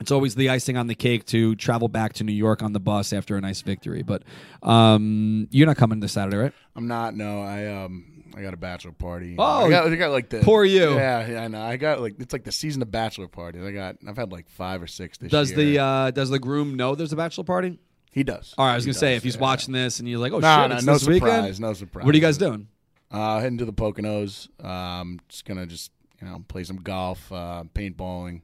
It's 0.00 0.12
always 0.12 0.36
the 0.36 0.48
icing 0.50 0.76
on 0.76 0.86
the 0.86 0.94
cake 0.94 1.26
to 1.26 1.56
travel 1.56 1.88
back 1.88 2.12
to 2.14 2.24
New 2.24 2.32
York 2.32 2.62
on 2.62 2.72
the 2.72 2.78
bus 2.78 3.12
after 3.12 3.36
a 3.36 3.40
nice 3.40 3.62
victory. 3.62 4.02
But 4.04 4.22
um, 4.62 5.48
you're 5.50 5.66
not 5.66 5.76
coming 5.76 5.98
this 5.98 6.12
Saturday, 6.12 6.36
right? 6.36 6.52
I'm 6.76 6.86
not. 6.86 7.14
No, 7.16 7.42
I 7.42 7.66
um. 7.66 8.14
I 8.36 8.42
got 8.42 8.54
a 8.54 8.58
bachelor 8.58 8.92
party. 8.92 9.34
Oh, 9.36 9.66
I 9.66 9.70
got, 9.70 9.86
I 9.90 9.96
got 9.96 10.12
like 10.12 10.28
the 10.28 10.38
poor 10.40 10.64
you. 10.64 10.94
Yeah, 10.94 11.26
yeah, 11.26 11.42
I 11.42 11.48
know. 11.48 11.60
I 11.60 11.76
got 11.76 12.00
like 12.00 12.20
it's 12.20 12.32
like 12.32 12.44
the 12.44 12.52
season 12.52 12.82
of 12.82 12.90
bachelor 12.90 13.26
parties. 13.26 13.64
I 13.64 13.72
got 13.72 13.96
I've 14.06 14.16
had 14.16 14.30
like 14.30 14.48
five 14.50 14.80
or 14.80 14.86
six 14.86 15.18
this 15.18 15.32
Does 15.32 15.50
year. 15.50 15.56
the 15.56 15.78
uh, 15.80 16.10
does 16.12 16.30
the 16.30 16.38
groom 16.38 16.74
know 16.76 16.94
there's 16.94 17.12
a 17.12 17.16
bachelor 17.16 17.42
party? 17.42 17.80
He 18.18 18.24
does. 18.24 18.54
All 18.58 18.66
right, 18.66 18.72
I 18.72 18.74
was 18.74 18.84
He 18.84 18.88
gonna 18.90 18.98
say 18.98 19.10
does, 19.12 19.16
if 19.18 19.22
he's 19.24 19.34
yeah. 19.36 19.40
watching 19.40 19.72
this 19.72 20.00
and 20.00 20.08
you're 20.08 20.18
like, 20.18 20.32
oh 20.32 20.40
no, 20.40 20.56
shit, 20.62 20.70
no, 20.70 20.76
it's 20.76 20.84
no 20.84 20.92
this 20.94 21.02
surprise, 21.02 21.20
weekend. 21.22 21.60
no 21.60 21.72
surprise. 21.72 22.04
What 22.04 22.14
are 22.14 22.18
you 22.18 22.22
guys 22.22 22.36
doing? 22.38 22.68
Uh, 23.10 23.38
heading 23.40 23.58
to 23.58 23.64
the 23.64 23.72
Poconos. 23.72 24.48
Um, 24.64 25.20
just 25.28 25.44
gonna 25.44 25.66
just 25.66 25.92
you 26.20 26.26
know 26.26 26.44
play 26.48 26.64
some 26.64 26.76
golf, 26.78 27.30
uh, 27.32 27.64
paintballing. 27.74 28.42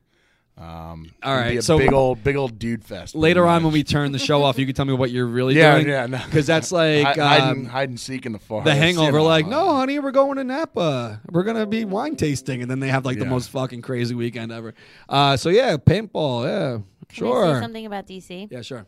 Um, 0.56 1.10
All 1.24 1.42
be 1.42 1.56
a 1.56 1.62
so 1.62 1.78
big 1.78 1.92
old, 1.92 2.22
big 2.22 2.36
old 2.36 2.60
dude 2.60 2.84
fest. 2.84 3.16
Later 3.16 3.44
on, 3.44 3.64
when 3.64 3.72
we 3.72 3.82
turn 3.82 4.12
the 4.12 4.20
show 4.20 4.44
off, 4.44 4.56
you 4.56 4.64
can 4.66 4.74
tell 4.76 4.84
me 4.84 4.92
what 4.92 5.10
you're 5.10 5.26
really 5.26 5.56
yeah, 5.56 5.74
doing. 5.74 5.88
yeah, 5.88 6.06
no. 6.06 6.18
because 6.26 6.46
that's 6.46 6.70
like 6.80 7.04
hide, 7.04 7.18
hide, 7.18 7.40
um, 7.40 7.58
and, 7.58 7.68
hide 7.68 7.88
and 7.88 7.98
seek 7.98 8.24
in 8.24 8.30
the 8.30 8.38
forest. 8.38 8.66
the 8.66 8.72
you 8.74 8.80
Hangover. 8.80 9.18
know. 9.18 9.24
Like, 9.24 9.48
no, 9.48 9.74
honey, 9.74 9.98
we're 9.98 10.12
going 10.12 10.36
to 10.36 10.44
Napa. 10.44 11.20
We're 11.28 11.42
gonna 11.42 11.66
be 11.66 11.84
wine 11.84 12.14
tasting, 12.14 12.62
and 12.62 12.70
then 12.70 12.78
they 12.78 12.86
have 12.86 13.04
like 13.04 13.18
the 13.18 13.24
Yeah. 13.24 13.30
most 13.30 13.50
fucking 13.50 13.82
crazy 13.82 14.14
weekend 14.14 14.52
ever. 14.52 14.74
Uh, 15.08 15.36
so 15.36 15.48
yeah, 15.48 15.76
paintball. 15.76 16.44
Yeah, 16.44 16.72
Can 16.76 16.84
I 17.10 17.14
sure. 17.30 17.54
say 17.56 17.60
something 17.60 17.86
about 17.86 18.06
DC? 18.06 18.48
Yeah, 18.52 18.62
sure. 18.62 18.86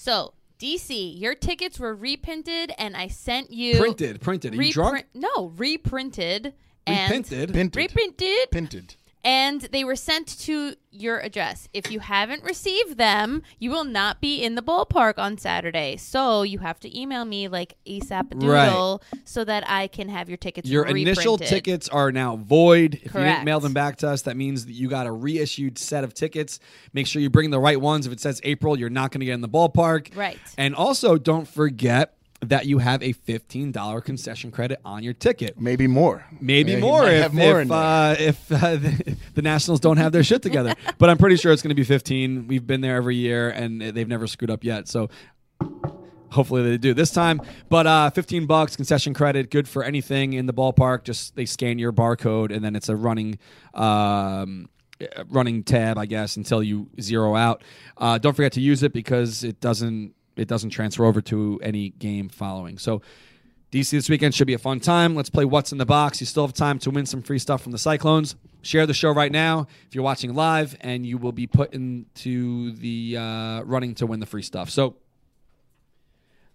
So 0.00 0.32
DC, 0.58 1.20
your 1.20 1.34
tickets 1.34 1.78
were 1.78 1.94
reprinted, 1.94 2.72
and 2.78 2.96
I 2.96 3.08
sent 3.08 3.50
you 3.50 3.76
Printed, 3.76 4.22
printed. 4.22 4.54
Are 4.58 4.62
you 4.62 4.72
drunk? 4.72 4.94
reprint- 4.94 5.28
No, 5.36 5.48
reprinted 5.58 6.54
and 6.86 7.10
Reprinted? 7.10 7.52
Pinted. 7.52 7.76
reprinted, 7.76 8.50
Pinted. 8.50 8.96
And 9.24 9.60
they 9.60 9.84
were 9.84 9.96
sent 9.96 10.26
to 10.40 10.74
your 10.90 11.20
address. 11.20 11.68
If 11.72 11.90
you 11.90 12.00
haven't 12.00 12.42
received 12.42 12.96
them, 12.96 13.42
you 13.58 13.70
will 13.70 13.84
not 13.84 14.20
be 14.20 14.42
in 14.42 14.54
the 14.54 14.62
ballpark 14.62 15.18
on 15.18 15.38
Saturday. 15.38 15.96
So 15.96 16.42
you 16.42 16.58
have 16.58 16.80
to 16.80 16.98
email 16.98 17.24
me 17.24 17.48
like 17.48 17.76
ASAP 17.86 18.38
doodle 18.38 19.02
so 19.24 19.44
that 19.44 19.68
I 19.68 19.88
can 19.88 20.08
have 20.08 20.28
your 20.28 20.38
tickets. 20.38 20.68
Your 20.68 20.86
initial 20.86 21.38
tickets 21.38 21.88
are 21.88 22.10
now 22.10 22.36
void. 22.36 22.94
If 22.94 23.04
you 23.04 23.10
Correct. 23.10 23.36
didn't 23.36 23.44
mail 23.44 23.60
them 23.60 23.74
back 23.74 23.96
to 23.98 24.08
us, 24.08 24.22
that 24.22 24.36
means 24.36 24.66
that 24.66 24.72
you 24.72 24.88
got 24.88 25.06
a 25.06 25.12
reissued 25.12 25.78
set 25.78 26.02
of 26.02 26.14
tickets. 26.14 26.58
Make 26.92 27.06
sure 27.06 27.20
you 27.20 27.30
bring 27.30 27.50
the 27.50 27.60
right 27.60 27.80
ones. 27.80 28.06
If 28.06 28.12
it 28.12 28.20
says 28.20 28.40
April, 28.44 28.78
you're 28.78 28.90
not 28.90 29.12
going 29.12 29.20
to 29.20 29.26
get 29.26 29.34
in 29.34 29.42
the 29.42 29.48
ballpark. 29.48 30.16
Right. 30.16 30.38
And 30.56 30.74
also, 30.74 31.18
don't 31.18 31.46
forget 31.46 32.16
that 32.42 32.66
you 32.66 32.78
have 32.78 33.02
a 33.02 33.12
$15 33.12 34.04
concession 34.04 34.50
credit 34.50 34.80
on 34.84 35.02
your 35.02 35.12
ticket. 35.12 35.60
Maybe 35.60 35.86
more. 35.86 36.24
Maybe 36.40 36.72
Yeah, 36.72 36.80
more 36.80 37.06
if, 37.08 37.32
more 37.32 37.60
if, 37.60 37.70
uh, 37.70 38.14
if 38.18 38.52
uh, 38.52 38.76
the, 39.34 39.42
Nationals 39.42 39.80
don't 39.80 39.98
have 39.98 40.12
their 40.12 40.24
shit 40.24 40.42
together. 40.42 40.74
but 40.98 41.10
I'm 41.10 41.18
pretty 41.18 41.36
sure 41.36 41.52
it's 41.52 41.62
going 41.62 41.70
to 41.70 41.74
be 41.74 41.84
15. 41.84 42.46
We've 42.46 42.66
been 42.66 42.80
there 42.80 42.96
every 42.96 43.16
year, 43.16 43.50
and 43.50 43.80
they've 43.80 44.08
never 44.08 44.26
screwed 44.26 44.50
up 44.50 44.64
yet. 44.64 44.88
So 44.88 45.10
hopefully 46.30 46.62
they 46.62 46.78
do 46.78 46.94
this 46.94 47.10
time. 47.10 47.42
But 47.68 47.86
uh, 47.86 48.10
15 48.10 48.46
bucks 48.46 48.74
concession 48.74 49.12
credit, 49.12 49.50
good 49.50 49.68
for 49.68 49.84
anything 49.84 50.32
in 50.32 50.46
the 50.46 50.54
ballpark. 50.54 51.04
Just 51.04 51.36
they 51.36 51.46
scan 51.46 51.78
your 51.78 51.92
barcode, 51.92 52.54
and 52.54 52.64
then 52.64 52.74
it's 52.74 52.88
a 52.88 52.96
running. 52.96 53.38
Um, 53.74 54.68
running 55.30 55.64
tab 55.64 55.96
i 55.96 56.04
guess 56.04 56.36
until 56.36 56.62
you 56.62 56.90
zero 57.00 57.34
out 57.34 57.64
uh, 57.96 58.18
don't 58.18 58.34
forget 58.34 58.52
to 58.52 58.60
use 58.60 58.82
it 58.82 58.92
because 58.92 59.44
it 59.44 59.58
doesn't 59.58 60.14
it 60.40 60.48
doesn't 60.48 60.70
transfer 60.70 61.04
over 61.04 61.20
to 61.20 61.60
any 61.62 61.90
game 61.90 62.28
following 62.28 62.78
so 62.78 63.02
DC 63.72 63.90
this 63.92 64.08
weekend 64.08 64.34
should 64.34 64.48
be 64.48 64.54
a 64.54 64.58
fun 64.58 64.80
time. 64.80 65.14
Let's 65.14 65.30
play 65.30 65.44
What's 65.44 65.70
in 65.70 65.78
the 65.78 65.86
Box. 65.86 66.18
You 66.20 66.26
still 66.26 66.44
have 66.44 66.52
time 66.52 66.80
to 66.80 66.90
win 66.90 67.06
some 67.06 67.22
free 67.22 67.38
stuff 67.38 67.62
from 67.62 67.70
the 67.70 67.78
Cyclones. 67.78 68.34
Share 68.62 68.84
the 68.84 68.92
show 68.94 69.12
right 69.12 69.30
now 69.30 69.68
if 69.86 69.94
you're 69.94 70.02
watching 70.02 70.34
live, 70.34 70.76
and 70.80 71.06
you 71.06 71.18
will 71.18 71.30
be 71.30 71.46
put 71.46 71.72
into 71.72 72.72
the 72.72 73.16
uh, 73.16 73.60
running 73.62 73.94
to 73.94 74.06
win 74.08 74.18
the 74.18 74.26
free 74.26 74.42
stuff. 74.42 74.70
So 74.70 74.96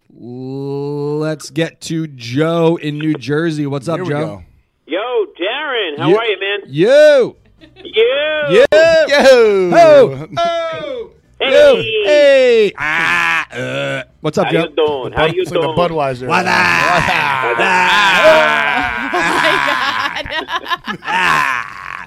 let's 0.10 1.50
get 1.50 1.82
to 1.82 2.08
Joe 2.08 2.78
in 2.82 2.98
New 3.00 3.14
Jersey. 3.16 3.66
What's 3.66 3.88
up, 3.88 4.00
Joe? 4.00 4.06
go. 4.06 4.44
Yo, 4.88 5.26
Darren, 5.40 5.98
how 5.98 6.10
You- 6.10 6.18
are 6.18 6.26
you, 6.26 6.40
man? 6.40 6.60
You. 6.68 7.36
You. 7.82 8.50
You. 8.50 8.66
Yo. 9.08 9.70
Ho. 9.72 10.28
Oh. 10.38 11.12
Hey. 11.52 12.04
Hey. 12.06 12.72
Ah. 12.78 13.48
Uh. 13.52 14.04
What's 14.22 14.38
up, 14.38 14.48
John? 14.50 14.56
How 14.56 14.68
Joe? 14.68 14.70
you 14.70 14.76
doing? 14.76 15.12
How 15.14 15.26
you 15.26 15.42
it's 15.42 15.52
like 15.52 15.62
doing? 15.62 15.76
the 15.76 15.82
Budweiser. 15.82 16.28
What 16.28 16.46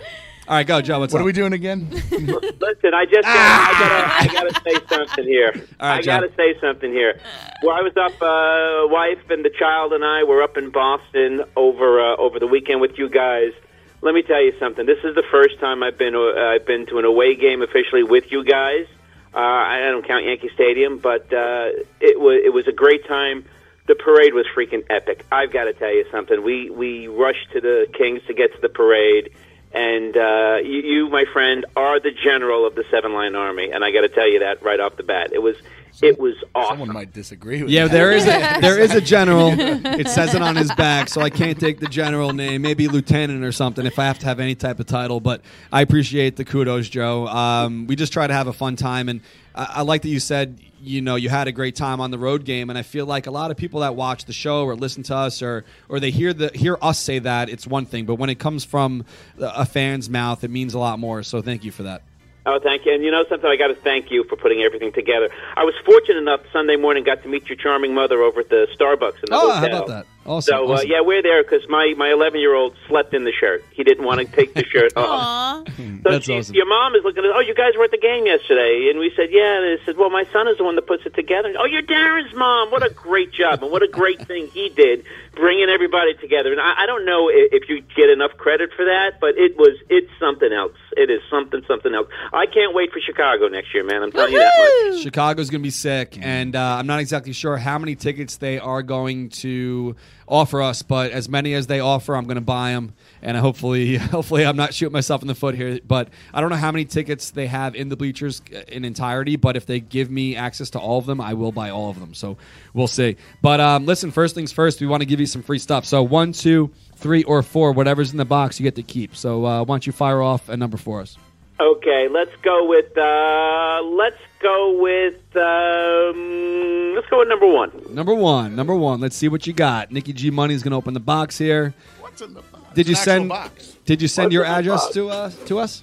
All 0.48 0.54
right, 0.56 0.66
go, 0.66 0.80
Joe. 0.80 1.00
What's 1.00 1.12
What 1.12 1.18
up? 1.20 1.24
are 1.24 1.26
we 1.26 1.32
doing 1.32 1.52
again? 1.52 1.88
Listen, 1.90 2.94
I 2.94 3.04
just 3.04 3.22
gotta, 3.22 3.28
I 3.28 3.76
gotta, 3.78 4.22
I 4.22 4.26
gotta 4.32 4.54
say 4.64 4.76
something 4.96 5.24
here. 5.24 5.52
All 5.78 5.88
right, 5.90 5.98
I 5.98 6.00
Joe. 6.00 6.20
gotta 6.20 6.32
say 6.36 6.58
something 6.58 6.90
here. 6.90 7.20
Well, 7.62 7.76
I 7.76 7.82
was 7.82 7.94
up, 7.98 8.12
uh, 8.22 8.86
wife 8.90 9.28
and 9.30 9.44
the 9.44 9.50
child 9.50 9.92
and 9.92 10.02
I 10.02 10.24
were 10.24 10.42
up 10.42 10.56
in 10.56 10.70
Boston 10.70 11.42
over 11.54 12.00
uh, 12.00 12.16
over 12.16 12.38
the 12.40 12.46
weekend 12.46 12.80
with 12.80 12.96
you 12.98 13.10
guys. 13.10 13.52
Let 14.00 14.14
me 14.14 14.22
tell 14.22 14.42
you 14.42 14.54
something. 14.58 14.86
This 14.86 15.04
is 15.04 15.14
the 15.14 15.24
first 15.30 15.60
time 15.60 15.82
I've 15.82 15.98
been 15.98 16.14
uh, 16.14 16.32
I've 16.34 16.64
been 16.64 16.86
to 16.86 16.98
an 16.98 17.04
away 17.04 17.34
game 17.34 17.60
officially 17.60 18.02
with 18.02 18.32
you 18.32 18.42
guys. 18.42 18.86
Uh, 19.34 19.38
I 19.38 19.78
don't 19.80 20.06
count 20.06 20.24
Yankee 20.24 20.50
Stadium, 20.54 20.98
but 20.98 21.32
uh, 21.32 21.70
it 22.00 22.18
was 22.18 22.40
it 22.44 22.52
was 22.52 22.66
a 22.66 22.72
great 22.72 23.06
time. 23.06 23.44
The 23.86 23.94
parade 23.94 24.34
was 24.34 24.46
freaking 24.54 24.84
epic. 24.90 25.24
I've 25.32 25.52
got 25.52 25.64
to 25.64 25.72
tell 25.72 25.92
you 25.92 26.06
something. 26.10 26.42
We 26.42 26.70
we 26.70 27.08
rushed 27.08 27.52
to 27.52 27.60
the 27.60 27.86
Kings 27.92 28.22
to 28.26 28.34
get 28.34 28.54
to 28.54 28.60
the 28.60 28.68
parade, 28.68 29.30
and 29.72 30.16
uh, 30.16 30.56
you, 30.62 30.80
you, 30.80 31.08
my 31.08 31.24
friend, 31.32 31.66
are 31.76 32.00
the 32.00 32.10
general 32.10 32.66
of 32.66 32.74
the 32.74 32.84
Seven 32.90 33.12
Line 33.12 33.34
Army, 33.34 33.70
and 33.70 33.84
I 33.84 33.90
got 33.90 34.02
to 34.02 34.08
tell 34.08 34.28
you 34.28 34.40
that 34.40 34.62
right 34.62 34.80
off 34.80 34.96
the 34.96 35.02
bat. 35.02 35.32
It 35.32 35.42
was 35.42 35.56
it 36.02 36.18
was 36.18 36.34
awesome. 36.54 36.78
Someone 36.78 36.92
might 36.94 37.12
disagree 37.12 37.62
with 37.62 37.70
Yeah, 37.70 37.84
that. 37.84 37.92
there 37.92 38.12
is 38.12 38.24
a 38.24 38.28
there 38.60 38.78
is 38.78 38.94
a 38.94 39.00
general. 39.00 39.52
It 39.98 40.08
says 40.08 40.34
it 40.34 40.42
on 40.42 40.54
his 40.56 40.72
back, 40.74 41.08
so 41.08 41.20
I 41.20 41.30
can't 41.30 41.58
take 41.58 41.80
the 41.80 41.86
general 41.88 42.32
name. 42.32 42.62
Maybe 42.62 42.86
lieutenant 42.88 43.42
or 43.44 43.50
something 43.52 43.84
if 43.86 43.98
I 43.98 44.04
have 44.04 44.18
to 44.20 44.26
have 44.26 44.38
any 44.38 44.54
type 44.54 44.78
of 44.80 44.86
title. 44.86 45.18
But 45.20 45.42
I 45.72 45.80
appreciate 45.82 46.36
the 46.36 46.44
kudos, 46.44 46.88
Joe. 46.88 47.26
Um, 47.26 47.86
we 47.86 47.96
just 47.96 48.12
try 48.12 48.26
to 48.26 48.32
have 48.34 48.46
a 48.46 48.52
fun 48.52 48.76
time, 48.76 49.08
and 49.08 49.20
I, 49.54 49.74
I 49.76 49.82
like 49.82 50.02
that 50.02 50.08
you 50.08 50.20
said 50.20 50.60
you 50.80 51.00
know 51.00 51.16
you 51.16 51.28
had 51.28 51.48
a 51.48 51.52
great 51.52 51.74
time 51.74 52.00
on 52.00 52.12
the 52.12 52.18
road 52.18 52.44
game. 52.44 52.70
And 52.70 52.78
I 52.78 52.82
feel 52.82 53.06
like 53.06 53.26
a 53.26 53.32
lot 53.32 53.50
of 53.50 53.56
people 53.56 53.80
that 53.80 53.96
watch 53.96 54.24
the 54.26 54.32
show 54.32 54.64
or 54.64 54.76
listen 54.76 55.02
to 55.04 55.16
us 55.16 55.42
or 55.42 55.64
or 55.88 55.98
they 55.98 56.10
hear 56.12 56.32
the 56.32 56.50
hear 56.54 56.78
us 56.80 56.98
say 57.00 57.18
that 57.18 57.48
it's 57.48 57.66
one 57.66 57.86
thing, 57.86 58.06
but 58.06 58.14
when 58.16 58.30
it 58.30 58.38
comes 58.38 58.64
from 58.64 59.04
a 59.40 59.66
fan's 59.66 60.08
mouth, 60.08 60.44
it 60.44 60.50
means 60.50 60.74
a 60.74 60.78
lot 60.78 60.98
more. 61.00 61.22
So 61.24 61.42
thank 61.42 61.64
you 61.64 61.72
for 61.72 61.82
that. 61.84 62.02
Oh, 62.50 62.58
thank 62.62 62.86
you. 62.86 62.94
And 62.94 63.02
you 63.04 63.10
know 63.10 63.24
something? 63.28 63.48
I 63.48 63.56
got 63.56 63.68
to 63.68 63.74
thank 63.74 64.10
you 64.10 64.24
for 64.24 64.36
putting 64.36 64.62
everything 64.62 64.92
together. 64.92 65.28
I 65.56 65.64
was 65.64 65.74
fortunate 65.84 66.18
enough 66.18 66.40
Sunday 66.52 66.76
morning 66.76 67.04
got 67.04 67.22
to 67.22 67.28
meet 67.28 67.46
your 67.46 67.56
charming 67.56 67.94
mother 67.94 68.22
over 68.22 68.40
at 68.40 68.48
the 68.48 68.66
Starbucks 68.78 69.16
in 69.22 69.30
the 69.30 69.34
Oh, 69.34 69.50
hotel. 69.52 69.54
how 69.60 69.66
about 69.66 69.86
that? 69.88 70.06
Awesome. 70.24 70.52
So 70.52 70.68
uh, 70.70 70.74
awesome. 70.74 70.90
yeah, 70.90 71.00
we're 71.00 71.22
there 71.22 71.42
because 71.42 71.66
my 71.70 71.94
my 71.96 72.10
11 72.12 72.38
year 72.40 72.54
old 72.54 72.74
slept 72.86 73.14
in 73.14 73.24
the 73.24 73.32
shirt. 73.32 73.64
He 73.72 73.82
didn't 73.82 74.04
want 74.04 74.20
to 74.20 74.26
take 74.26 74.52
the 74.54 74.64
shirt 74.64 74.92
off. 74.96 75.66
So 75.68 75.72
That's 76.04 76.26
she- 76.26 76.36
awesome. 76.38 76.54
Your 76.54 76.66
mom 76.68 76.94
is 76.96 77.02
looking 77.04 77.24
at. 77.24 77.30
Oh, 77.34 77.40
you 77.40 77.54
guys 77.54 77.72
were 77.78 77.84
at 77.84 77.90
the 77.90 77.98
game 77.98 78.26
yesterday, 78.26 78.88
and 78.90 78.98
we 78.98 79.10
said, 79.16 79.28
yeah. 79.30 79.56
And 79.60 79.78
they 79.78 79.84
said, 79.84 79.96
well, 79.96 80.10
my 80.10 80.24
son 80.32 80.46
is 80.48 80.58
the 80.58 80.64
one 80.64 80.74
that 80.76 80.86
puts 80.86 81.06
it 81.06 81.14
together. 81.14 81.54
Oh, 81.58 81.64
you're 81.64 81.82
Darren's 81.82 82.34
mom. 82.34 82.70
What 82.70 82.84
a 82.84 82.90
great 82.92 83.32
job, 83.32 83.62
and 83.62 83.72
what 83.72 83.82
a 83.82 83.88
great 83.88 84.20
thing 84.26 84.48
he 84.48 84.68
did, 84.68 85.04
bringing 85.38 85.68
everybody 85.70 86.14
together. 86.20 86.50
And 86.52 86.60
I, 86.60 86.82
I 86.82 86.86
don't 86.86 87.04
know 87.06 87.30
i- 87.30 87.48
if 87.52 87.68
you 87.68 87.80
get 87.96 88.10
enough 88.10 88.32
credit 88.36 88.70
for 88.76 88.84
that, 88.84 89.20
but 89.20 89.38
it 89.38 89.56
was 89.56 89.76
it's 89.88 90.10
something 90.20 90.52
else. 90.52 90.76
It 90.96 91.10
is 91.10 91.20
something 91.30 91.62
something 91.66 91.94
else. 91.94 92.08
I 92.32 92.46
can't 92.46 92.74
wait 92.74 92.92
for 92.92 93.00
Chicago 93.00 93.48
next 93.48 93.72
year, 93.72 93.84
man. 93.84 94.02
I'm 94.02 94.10
telling 94.12 94.32
you 94.32 94.38
that 94.40 94.90
much. 94.92 95.02
Chicago's 95.02 95.48
going 95.50 95.60
to 95.62 95.66
be 95.66 95.70
sick, 95.70 96.18
and 96.20 96.54
uh, 96.56 96.76
I'm 96.78 96.86
not 96.86 97.00
exactly 97.00 97.32
sure 97.32 97.56
how 97.56 97.78
many 97.78 97.94
tickets 97.94 98.36
they 98.36 98.58
are 98.58 98.82
going 98.82 99.28
to 99.30 99.94
offer 100.26 100.60
us, 100.60 100.82
but 100.82 101.10
as 101.12 101.28
many 101.28 101.54
as 101.54 101.68
they 101.68 101.80
offer, 101.80 102.14
I'm 102.16 102.24
going 102.24 102.34
to 102.34 102.40
buy 102.40 102.72
them. 102.72 102.92
And 103.22 103.36
hopefully, 103.36 103.96
hopefully, 103.96 104.44
I'm 104.44 104.56
not 104.56 104.74
shooting 104.74 104.92
myself 104.92 105.22
in 105.22 105.28
the 105.28 105.34
foot 105.34 105.54
here. 105.54 105.80
But 105.86 106.08
I 106.32 106.40
don't 106.40 106.50
know 106.50 106.56
how 106.56 106.72
many 106.72 106.84
tickets 106.84 107.30
they 107.30 107.46
have 107.46 107.74
in 107.74 107.88
the 107.88 107.96
bleachers 107.96 108.42
uh, 108.54 108.60
in 108.68 108.84
entirety. 108.84 109.36
But 109.36 109.56
if 109.56 109.66
they 109.66 109.80
give 109.80 110.10
me 110.10 110.36
access 110.36 110.70
to 110.70 110.78
all 110.78 110.98
of 110.98 111.06
them, 111.06 111.20
I 111.20 111.34
will 111.34 111.52
buy 111.52 111.70
all 111.70 111.90
of 111.90 111.98
them. 111.98 112.14
So 112.14 112.36
we'll 112.74 112.86
see. 112.86 113.16
But 113.42 113.60
um, 113.60 113.86
listen, 113.86 114.10
first 114.10 114.34
things 114.34 114.52
first, 114.52 114.80
we 114.80 114.86
want 114.86 115.02
to 115.02 115.06
give 115.06 115.20
you 115.20 115.26
some 115.26 115.42
free 115.42 115.58
stuff. 115.58 115.84
So 115.84 116.02
one, 116.02 116.32
two, 116.32 116.70
three, 116.96 117.24
or 117.24 117.42
four, 117.42 117.72
whatever's 117.72 118.12
in 118.12 118.18
the 118.18 118.24
box, 118.24 118.58
you 118.58 118.64
get 118.64 118.76
to 118.76 118.82
keep. 118.82 119.16
So 119.16 119.44
uh, 119.44 119.64
why 119.64 119.74
don't 119.74 119.86
you 119.86 119.92
fire 119.92 120.22
off 120.22 120.48
a 120.48 120.56
number 120.56 120.76
for 120.76 121.00
us? 121.00 121.16
Okay, 121.60 122.06
let's 122.08 122.30
go 122.42 122.68
with 122.68 122.96
uh, 122.96 123.82
let's 123.82 124.20
go 124.40 124.78
with 124.80 125.16
um, 125.36 126.94
let's 126.94 127.08
go 127.08 127.18
with 127.18 127.28
number 127.28 127.48
one. 127.48 127.72
Number 127.90 128.14
one, 128.14 128.54
number 128.54 128.76
one. 128.76 129.00
Let's 129.00 129.16
see 129.16 129.26
what 129.26 129.44
you 129.44 129.52
got. 129.52 129.90
Nikki 129.90 130.12
G 130.12 130.30
Money 130.30 130.54
is 130.54 130.62
going 130.62 130.70
to 130.70 130.76
open 130.76 130.94
the 130.94 131.00
box 131.00 131.36
here. 131.36 131.74
What's 132.00 132.22
in 132.22 132.34
the 132.34 132.42
box? 132.42 132.57
Did 132.74 132.86
you 132.88 132.92
It's 132.92 133.06
an 133.06 133.10
actual 133.10 133.20
send? 133.22 133.28
box. 133.28 133.76
Did 133.84 134.02
you 134.02 134.08
send 134.08 134.32
your 134.32 134.44
address 134.44 134.82
box? 134.84 134.94
to 134.94 135.08
uh, 135.10 135.30
to 135.46 135.58
us? 135.58 135.82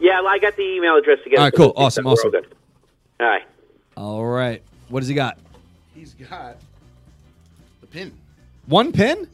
Yeah, 0.00 0.20
well, 0.20 0.28
I 0.32 0.38
got 0.38 0.56
the 0.56 0.62
email 0.62 0.96
address 0.96 1.18
to 1.24 1.30
get. 1.30 1.38
All 1.38 1.44
it 1.44 1.46
right, 1.46 1.50
to 1.52 1.56
cool. 1.56 1.72
the- 1.72 1.80
Awesome, 1.80 2.06
all 2.06 2.12
awesome. 2.14 2.30
good. 2.30 2.54
All 3.20 3.26
right. 3.26 3.42
All 3.96 4.24
right. 4.24 4.62
What 4.88 5.00
does 5.00 5.08
he 5.08 5.14
got? 5.14 5.38
He's 5.94 6.14
got 6.14 6.56
the 7.80 7.86
pin. 7.86 8.12
One 8.66 8.92
pin? 8.92 9.28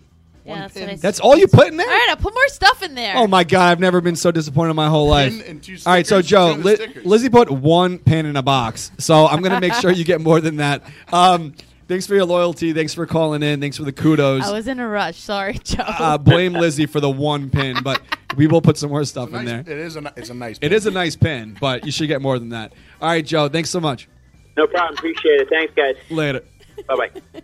Yeah, 0.44 0.61
that's, 0.62 0.74
what 0.74 0.88
I 0.88 0.94
That's 0.96 1.20
all 1.20 1.36
you 1.36 1.46
put 1.46 1.68
in 1.68 1.76
there? 1.76 1.86
All 1.86 1.92
right, 1.92 2.07
I'll 2.11 2.16
put 2.16 2.32
more 2.34 2.48
stuff 2.48 2.82
in 2.82 2.94
there. 2.94 3.14
Oh 3.16 3.26
my 3.26 3.44
god! 3.44 3.70
I've 3.70 3.80
never 3.80 4.01
been 4.01 4.16
so 4.16 4.30
disappointed 4.30 4.70
in 4.70 4.76
my 4.76 4.88
whole 4.88 5.07
life. 5.09 5.46
and 5.46 5.62
two 5.62 5.76
All 5.86 5.92
right, 5.92 6.07
so 6.07 6.22
Joe, 6.22 6.55
two 6.55 6.59
of 6.59 6.64
the 6.78 6.86
Li- 6.86 7.03
Lizzie 7.05 7.28
put 7.28 7.51
one 7.51 7.98
pin 7.98 8.26
in 8.26 8.36
a 8.36 8.42
box, 8.42 8.90
so 8.98 9.26
I'm 9.26 9.42
gonna 9.42 9.61
make 9.61 9.74
sure 9.74 9.90
you 9.90 10.05
get 10.05 10.20
more 10.20 10.40
than 10.40 10.57
that. 10.57 10.82
Um, 11.12 11.55
thanks 11.91 12.07
for 12.07 12.14
your 12.14 12.24
loyalty. 12.24 12.72
Thanks 12.72 12.95
for 12.95 13.05
calling 13.05 13.43
in. 13.43 13.61
Thanks 13.61 13.76
for 13.76 13.82
the 13.82 13.93
kudos. 13.93 14.45
I 14.45 14.53
was 14.53 14.68
in 14.68 14.78
a 14.78 14.88
rush. 14.88 15.16
Sorry, 15.18 15.55
Joe. 15.64 15.82
uh, 15.86 16.16
blame 16.16 16.55
Lizzie 16.55 16.86
for 16.86 17.01
the 17.01 17.11
one 17.11 17.51
pin, 17.51 17.76
but 17.82 18.01
we 18.36 18.47
will 18.47 18.62
put 18.62 18.78
some 18.78 18.91
more 18.91 19.05
stuff 19.05 19.34
in 19.34 19.45
there. 19.45 19.61
It 19.61 19.68
is 19.68 19.97
a 19.97 20.12
it's 20.16 20.30
a 20.30 20.34
nice. 20.34 20.57
It 20.59 20.61
pin. 20.61 20.72
is 20.72 20.86
a 20.86 20.91
nice 20.91 21.16
pin, 21.16 21.59
but 21.61 21.84
you 21.84 21.93
should 21.93 22.09
get 22.09 22.22
more 22.22 22.38
than 22.38 22.51
that. 22.51 22.72
All 23.03 23.09
right, 23.09 23.26
Joe. 23.26 23.49
Thanks 23.49 23.68
so 23.70 23.80
much. 23.80 24.09
No 24.57 24.66
problem. 24.66 24.95
Appreciate 24.97 25.41
it. 25.43 25.49
Thanks, 25.51 25.74
guys. 25.74 25.97
Later. 26.11 26.43
Bye 26.88 27.11
bye. 27.34 27.43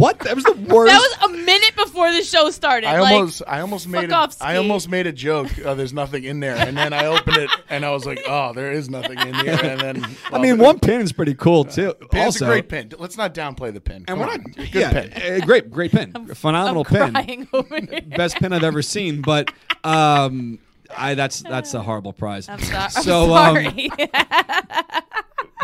What? 0.00 0.10
What? 0.16 0.18
That 0.20 0.34
was 0.34 0.44
the 0.44 0.52
worst. 0.52 0.90
that 0.92 1.18
was 1.22 1.30
a 1.30 1.44
minute 1.44 1.76
before 1.76 2.10
the 2.10 2.22
show 2.22 2.50
started. 2.50 2.86
I 2.88 3.00
like, 3.00 3.12
almost, 3.14 3.42
I 3.46 3.60
almost 3.60 3.86
made, 3.88 4.10
a, 4.10 4.14
off, 4.14 4.36
I 4.40 4.56
almost 4.56 4.88
made 4.88 5.06
a 5.06 5.12
joke. 5.12 5.48
Oh, 5.64 5.74
there's 5.74 5.92
nothing 5.92 6.24
in 6.24 6.40
there, 6.40 6.56
and 6.56 6.76
then 6.76 6.92
I 6.92 7.06
opened 7.06 7.36
it, 7.36 7.50
and 7.68 7.84
I 7.84 7.90
was 7.90 8.06
like, 8.06 8.20
oh, 8.26 8.52
there 8.52 8.72
is 8.72 8.88
nothing 8.90 9.18
in 9.18 9.34
here. 9.34 9.58
And 9.62 9.80
then, 9.80 10.16
I 10.32 10.38
mean, 10.38 10.58
one 10.58 10.78
pin 10.78 11.00
is 11.00 11.12
pretty 11.12 11.34
cool 11.34 11.64
too. 11.64 11.94
pin's 12.10 12.36
also, 12.36 12.46
a 12.46 12.48
great 12.48 12.68
pin. 12.68 12.92
Let's 12.98 13.16
not 13.16 13.34
downplay 13.34 13.72
the 13.72 13.80
pin. 13.80 13.96
And 13.96 14.06
Come 14.08 14.18
we're 14.20 14.26
not. 14.26 14.42
good 14.56 14.74
yeah, 14.74 14.90
pin. 15.06 15.42
uh, 15.42 15.44
great, 15.44 15.70
great 15.70 15.92
pin. 15.92 16.12
Phenomenal 16.34 16.84
pin. 16.84 17.12
crying 17.12 17.48
over 17.52 17.76
here. 17.80 18.00
Best 18.16 18.36
pin 18.36 18.52
I've 18.52 18.64
ever 18.64 18.82
seen. 18.82 19.20
But 19.22 19.52
um, 19.84 20.58
I 20.96 21.14
that's 21.14 21.42
that's 21.42 21.74
a 21.74 21.82
horrible 21.82 22.12
prize. 22.12 22.48
I'm, 22.48 22.60
so- 22.60 22.74
I'm 22.76 22.90
So, 22.90 23.34
um, 23.34 23.54
sorry. 23.54 23.90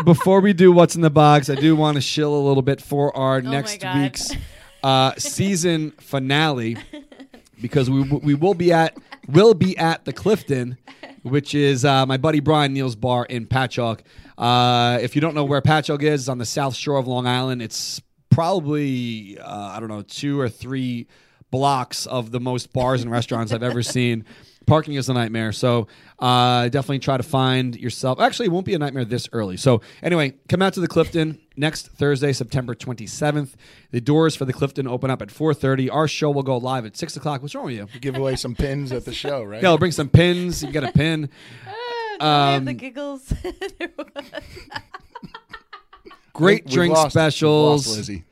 before 0.05 0.41
we 0.41 0.53
do 0.53 0.71
what's 0.71 0.95
in 0.95 1.01
the 1.01 1.09
box, 1.09 1.49
I 1.49 1.55
do 1.55 1.75
want 1.75 1.95
to 1.95 2.01
shill 2.01 2.35
a 2.35 2.43
little 2.43 2.61
bit 2.61 2.81
for 2.81 3.15
our 3.15 3.37
Oh 3.37 3.41
next 3.41 3.83
week's 3.95 4.31
uh, 4.83 5.13
season 5.17 5.91
finale 5.99 6.77
because 7.61 7.89
we 7.89 8.03
we 8.03 8.33
will 8.33 8.53
be 8.53 8.71
at 8.71 8.97
will 9.27 9.53
be 9.53 9.77
at 9.77 10.05
the 10.05 10.13
Clifton, 10.13 10.77
which 11.23 11.53
is 11.53 11.83
uh, 11.85 12.05
my 12.05 12.17
buddy 12.17 12.39
Brian 12.39 12.73
Neal's 12.73 12.95
bar 12.95 13.25
in 13.25 13.47
Patchogue. 13.47 14.01
Uh, 14.37 14.99
if 15.01 15.15
you 15.15 15.21
don't 15.21 15.35
know 15.35 15.45
where 15.45 15.61
Patchogue 15.61 16.03
is, 16.03 16.21
it's 16.21 16.29
on 16.29 16.37
the 16.37 16.45
south 16.45 16.75
shore 16.75 16.97
of 16.97 17.07
Long 17.07 17.27
Island. 17.27 17.61
It's 17.61 18.01
probably 18.29 19.37
uh, 19.39 19.71
I 19.75 19.79
don't 19.79 19.89
know 19.89 20.03
two 20.03 20.39
or 20.39 20.49
three 20.49 21.07
blocks 21.49 22.05
of 22.05 22.31
the 22.31 22.39
most 22.39 22.73
bars 22.73 23.01
and 23.01 23.11
restaurants 23.11 23.51
I've 23.51 23.63
ever 23.63 23.81
seen. 23.81 24.25
Parking 24.67 24.93
is 24.95 25.09
a 25.09 25.13
nightmare, 25.13 25.51
so 25.53 25.87
uh, 26.19 26.63
definitely 26.69 26.99
try 26.99 27.17
to 27.17 27.23
find 27.23 27.75
yourself. 27.75 28.19
Actually, 28.19 28.47
it 28.47 28.51
won't 28.51 28.65
be 28.65 28.73
a 28.75 28.79
nightmare 28.79 29.05
this 29.05 29.27
early. 29.31 29.57
So 29.57 29.81
anyway, 30.03 30.33
come 30.49 30.61
out 30.61 30.73
to 30.73 30.79
the 30.81 30.87
Clifton 30.87 31.39
next 31.55 31.87
Thursday, 31.87 32.33
September 32.33 32.75
27th. 32.75 33.53
The 33.91 34.01
doors 34.01 34.35
for 34.35 34.45
the 34.45 34.53
Clifton 34.53 34.85
open 34.87 35.09
up 35.09 35.21
at 35.21 35.29
4:30. 35.29 35.89
Our 35.91 36.07
show 36.07 36.29
will 36.29 36.43
go 36.43 36.57
live 36.57 36.85
at 36.85 36.95
six 36.97 37.15
o'clock. 37.17 37.41
What's 37.41 37.55
wrong 37.55 37.65
with 37.65 37.75
you? 37.75 37.87
Give 38.01 38.15
away 38.15 38.35
some 38.35 38.53
pins 38.55 38.91
at 38.91 39.05
the 39.05 39.13
show, 39.23 39.41
right? 39.43 39.63
Yeah, 39.63 39.69
I'll 39.69 39.77
bring 39.77 39.91
some 39.93 40.09
pins. 40.09 40.61
You 40.61 40.71
get 40.71 40.83
a 40.83 40.91
pin. 40.91 41.29
I 42.19 42.51
have 42.53 42.65
the 42.65 42.71
Um, 42.71 42.77
giggles. 42.77 43.31
Great 46.33 46.65
We've 46.65 46.73
drink 46.73 46.93
lost- 46.93 47.11
specials. 47.13 47.87
lost 47.87 47.97
Lizzie. 47.97 48.23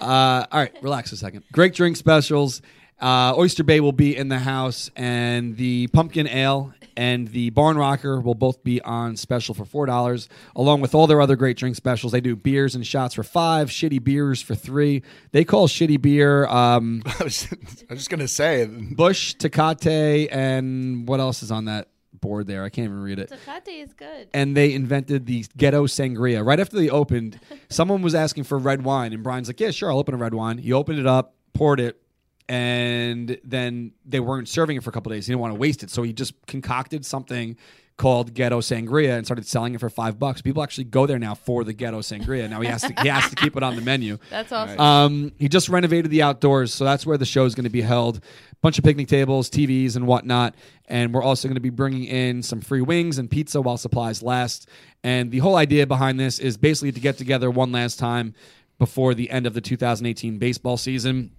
Uh, 0.00 0.44
all 0.50 0.60
right, 0.60 0.72
relax 0.82 1.12
a 1.12 1.16
second. 1.16 1.44
Great 1.52 1.74
drink 1.74 1.96
specials. 1.96 2.60
Uh, 2.98 3.34
Oyster 3.36 3.62
Bay 3.62 3.80
will 3.80 3.92
be 3.92 4.16
in 4.16 4.28
the 4.28 4.38
house, 4.38 4.90
and 4.96 5.56
the 5.56 5.86
pumpkin 5.88 6.26
ale 6.26 6.72
and 6.96 7.28
the 7.28 7.50
barn 7.50 7.76
rocker 7.76 8.18
will 8.20 8.34
both 8.34 8.64
be 8.64 8.80
on 8.80 9.16
special 9.16 9.54
for 9.54 9.66
four 9.66 9.84
dollars, 9.84 10.30
along 10.54 10.80
with 10.80 10.94
all 10.94 11.06
their 11.06 11.20
other 11.20 11.36
great 11.36 11.58
drink 11.58 11.76
specials. 11.76 12.12
They 12.12 12.22
do 12.22 12.34
beers 12.34 12.74
and 12.74 12.86
shots 12.86 13.14
for 13.14 13.22
five, 13.22 13.68
shitty 13.68 14.02
beers 14.02 14.40
for 14.40 14.54
three. 14.54 15.02
They 15.32 15.44
call 15.44 15.68
shitty 15.68 16.00
beer 16.00 16.46
um, 16.46 17.02
I 17.20 17.24
was, 17.24 17.48
I 17.52 17.92
was 17.92 17.98
just 17.98 18.08
gonna 18.10 18.26
say, 18.28 18.64
Bush, 18.66 19.34
Tecate, 19.36 20.28
and 20.32 21.06
what 21.06 21.20
else 21.20 21.42
is 21.42 21.50
on 21.50 21.66
that 21.66 21.88
board 22.18 22.46
there? 22.46 22.64
I 22.64 22.70
can't 22.70 22.86
even 22.86 23.02
read 23.02 23.18
it. 23.18 23.30
Tecate 23.30 23.82
is 23.82 23.92
good. 23.92 24.28
and 24.32 24.56
they 24.56 24.72
invented 24.72 25.26
the 25.26 25.44
ghetto 25.54 25.86
sangria. 25.86 26.42
Right 26.46 26.58
after 26.58 26.78
they 26.78 26.88
opened, 26.88 27.38
someone 27.68 28.00
was 28.00 28.14
asking 28.14 28.44
for 28.44 28.56
red 28.56 28.84
wine, 28.84 29.12
and 29.12 29.22
Brian's 29.22 29.48
like, 29.48 29.60
"Yeah, 29.60 29.70
sure, 29.70 29.90
I'll 29.92 29.98
open 29.98 30.14
a 30.14 30.18
red 30.18 30.32
wine." 30.32 30.56
He 30.56 30.72
opened 30.72 30.98
it 30.98 31.06
up, 31.06 31.34
poured 31.52 31.78
it, 31.78 32.00
and 32.48 33.38
then 33.42 33.92
they 34.04 34.20
weren't 34.20 34.48
serving 34.48 34.76
it 34.76 34.82
for 34.82 34.90
a 34.90 34.92
couple 34.92 35.10
days. 35.10 35.26
He 35.26 35.32
didn't 35.32 35.40
want 35.40 35.54
to 35.54 35.58
waste 35.58 35.82
it, 35.82 35.90
so 35.90 36.02
he 36.02 36.12
just 36.12 36.34
concocted 36.46 37.04
something 37.04 37.56
called 37.96 38.34
ghetto 38.34 38.60
sangria 38.60 39.16
and 39.16 39.24
started 39.24 39.46
selling 39.46 39.74
it 39.74 39.80
for 39.80 39.88
five 39.88 40.18
bucks. 40.18 40.42
People 40.42 40.62
actually 40.62 40.84
go 40.84 41.06
there 41.06 41.18
now 41.18 41.34
for 41.34 41.64
the 41.64 41.72
ghetto 41.72 42.00
sangria. 42.00 42.48
Now 42.48 42.60
he 42.60 42.68
has 42.68 42.82
to 42.82 42.94
he 43.00 43.08
has 43.08 43.28
to 43.30 43.36
keep 43.36 43.56
it 43.56 43.62
on 43.62 43.74
the 43.74 43.82
menu. 43.82 44.18
That's 44.30 44.52
awesome. 44.52 44.78
Um, 44.78 45.32
he 45.38 45.48
just 45.48 45.68
renovated 45.68 46.10
the 46.10 46.22
outdoors, 46.22 46.74
so 46.74 46.84
that's 46.84 47.06
where 47.06 47.16
the 47.16 47.24
show 47.24 47.44
is 47.46 47.54
going 47.54 47.64
to 47.64 47.70
be 47.70 47.80
held. 47.80 48.20
Bunch 48.62 48.78
of 48.78 48.84
picnic 48.84 49.08
tables, 49.08 49.48
TVs, 49.50 49.96
and 49.96 50.06
whatnot. 50.06 50.54
And 50.86 51.12
we're 51.12 51.22
also 51.22 51.48
going 51.48 51.56
to 51.56 51.60
be 51.60 51.70
bringing 51.70 52.04
in 52.04 52.42
some 52.42 52.60
free 52.60 52.80
wings 52.80 53.18
and 53.18 53.30
pizza 53.30 53.60
while 53.60 53.76
supplies 53.76 54.22
last. 54.22 54.68
And 55.02 55.30
the 55.30 55.38
whole 55.38 55.56
idea 55.56 55.86
behind 55.86 56.18
this 56.18 56.38
is 56.38 56.56
basically 56.56 56.92
to 56.92 57.00
get 57.00 57.18
together 57.18 57.50
one 57.50 57.72
last 57.72 57.98
time 57.98 58.34
before 58.78 59.14
the 59.14 59.30
end 59.30 59.46
of 59.46 59.54
the 59.54 59.60
2018 59.60 60.38
baseball 60.38 60.76
season 60.76 61.32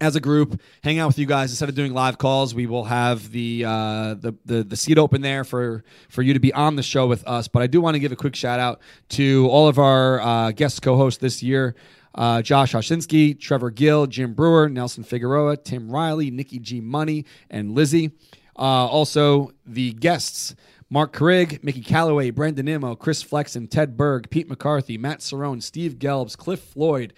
as 0.00 0.16
a 0.16 0.20
group, 0.20 0.60
hang 0.82 0.98
out 0.98 1.06
with 1.08 1.18
you 1.18 1.26
guys 1.26 1.50
instead 1.50 1.68
of 1.68 1.74
doing 1.74 1.92
live 1.92 2.18
calls. 2.18 2.54
We 2.54 2.66
will 2.66 2.84
have 2.84 3.30
the 3.30 3.64
uh, 3.64 4.14
the, 4.14 4.34
the 4.44 4.64
the 4.64 4.76
seat 4.76 4.98
open 4.98 5.22
there 5.22 5.44
for 5.44 5.84
for 6.08 6.22
you 6.22 6.34
to 6.34 6.40
be 6.40 6.52
on 6.52 6.76
the 6.76 6.82
show 6.82 7.06
with 7.06 7.26
us. 7.26 7.48
But 7.48 7.62
I 7.62 7.66
do 7.66 7.80
want 7.80 7.94
to 7.94 8.00
give 8.00 8.12
a 8.12 8.16
quick 8.16 8.34
shout 8.36 8.60
out 8.60 8.80
to 9.10 9.48
all 9.48 9.68
of 9.68 9.78
our 9.78 10.20
uh, 10.20 10.50
guest 10.52 10.82
co-hosts 10.82 11.20
this 11.20 11.42
year. 11.42 11.74
Uh, 12.14 12.42
Josh 12.42 12.72
Hoshinsky, 12.72 13.38
Trevor 13.38 13.70
Gill, 13.70 14.06
Jim 14.06 14.34
Breuer, 14.34 14.68
Nelson 14.68 15.02
Figueroa, 15.02 15.56
Tim 15.56 15.90
Riley, 15.90 16.30
Nikki 16.30 16.60
G 16.60 16.80
Money, 16.80 17.24
and 17.50 17.72
Lizzie. 17.72 18.12
Uh, 18.56 18.86
also, 18.86 19.50
the 19.66 19.92
guests 19.94 20.54
Mark 20.90 21.12
Carig, 21.12 21.64
Mickey 21.64 21.80
Callaway, 21.80 22.30
Brandon 22.30 22.66
Nimmo, 22.66 22.94
Chris 22.94 23.20
Flexen, 23.20 23.66
Ted 23.66 23.96
Berg, 23.96 24.30
Pete 24.30 24.48
McCarthy, 24.48 24.96
Matt 24.96 25.18
Cerrone, 25.18 25.60
Steve 25.60 25.98
Gelbs, 25.98 26.36
Cliff 26.36 26.60
Floyd, 26.60 27.14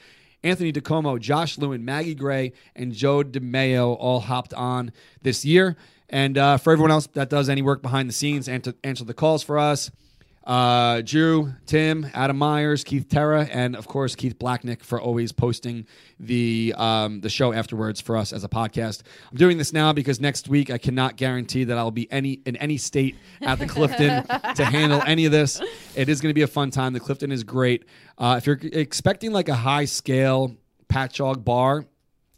Anthony 0.47 0.73
DiComo, 0.73 1.19
Josh 1.19 1.59
Lewin, 1.59 1.85
Maggie 1.85 2.15
Gray, 2.15 2.53
and 2.77 2.93
Joe 2.93 3.25
DeMeo 3.25 3.97
all 3.99 4.21
hopped 4.21 4.55
on 4.55 4.93
this 5.23 5.45
year. 5.45 5.77
And 6.09 6.39
uh, 6.39 6.57
for 6.57 6.73
everyone 6.73 6.93
else 6.93 7.09
that 7.09 7.29
does 7.29 7.49
any 7.49 7.63
work 7.63 7.83
behind 7.83 8.09
the 8.09 8.13
scenes 8.13 8.49
and 8.49 8.63
to 8.63 8.77
answer 8.85 9.05
the 9.05 9.15
calls 9.15 9.43
for 9.43 9.59
us, 9.59 9.91
uh, 10.47 11.01
Drew, 11.03 11.53
Tim, 11.67 12.07
Adam 12.15 12.39
Myers, 12.39 12.85
Keith 12.85 13.09
Terra, 13.09 13.45
and 13.51 13.75
of 13.75 13.89
course 13.89 14.15
Keith 14.15 14.39
Blacknick 14.39 14.83
for 14.83 15.01
always 15.01 15.33
posting 15.33 15.87
the 16.21 16.73
um, 16.77 17.21
the 17.21 17.29
show 17.29 17.53
afterwards 17.53 18.01
for 18.01 18.17
us 18.17 18.33
as 18.33 18.45
a 18.45 18.49
podcast. 18.49 19.03
I'm 19.31 19.37
doing 19.37 19.59
this 19.59 19.73
now 19.73 19.93
because 19.93 20.21
next 20.21 20.49
week 20.49 20.71
I 20.71 20.79
cannot 20.79 21.17
guarantee 21.17 21.65
that 21.65 21.77
I'll 21.77 21.91
be 21.91 22.11
any 22.13 22.41
in 22.47 22.55
any 22.57 22.77
state 22.77 23.17
at 23.43 23.59
the 23.59 23.67
Clifton 23.67 24.25
to 24.55 24.65
handle 24.65 25.03
any 25.05 25.25
of 25.27 25.33
this. 25.33 25.61
It 25.97 26.09
is 26.09 26.21
going 26.21 26.31
to 26.31 26.35
be 26.35 26.43
a 26.43 26.47
fun 26.47 26.71
time. 26.71 26.93
The 26.93 27.01
Clifton 27.01 27.33
is 27.33 27.43
great. 27.43 27.85
Uh, 28.17 28.37
if 28.39 28.47
you're 28.47 28.61
expecting 28.63 29.33
like 29.33 29.49
a 29.49 29.55
high 29.57 29.85
scale 29.87 30.55
Patchogue 30.89 31.45
bar, 31.45 31.85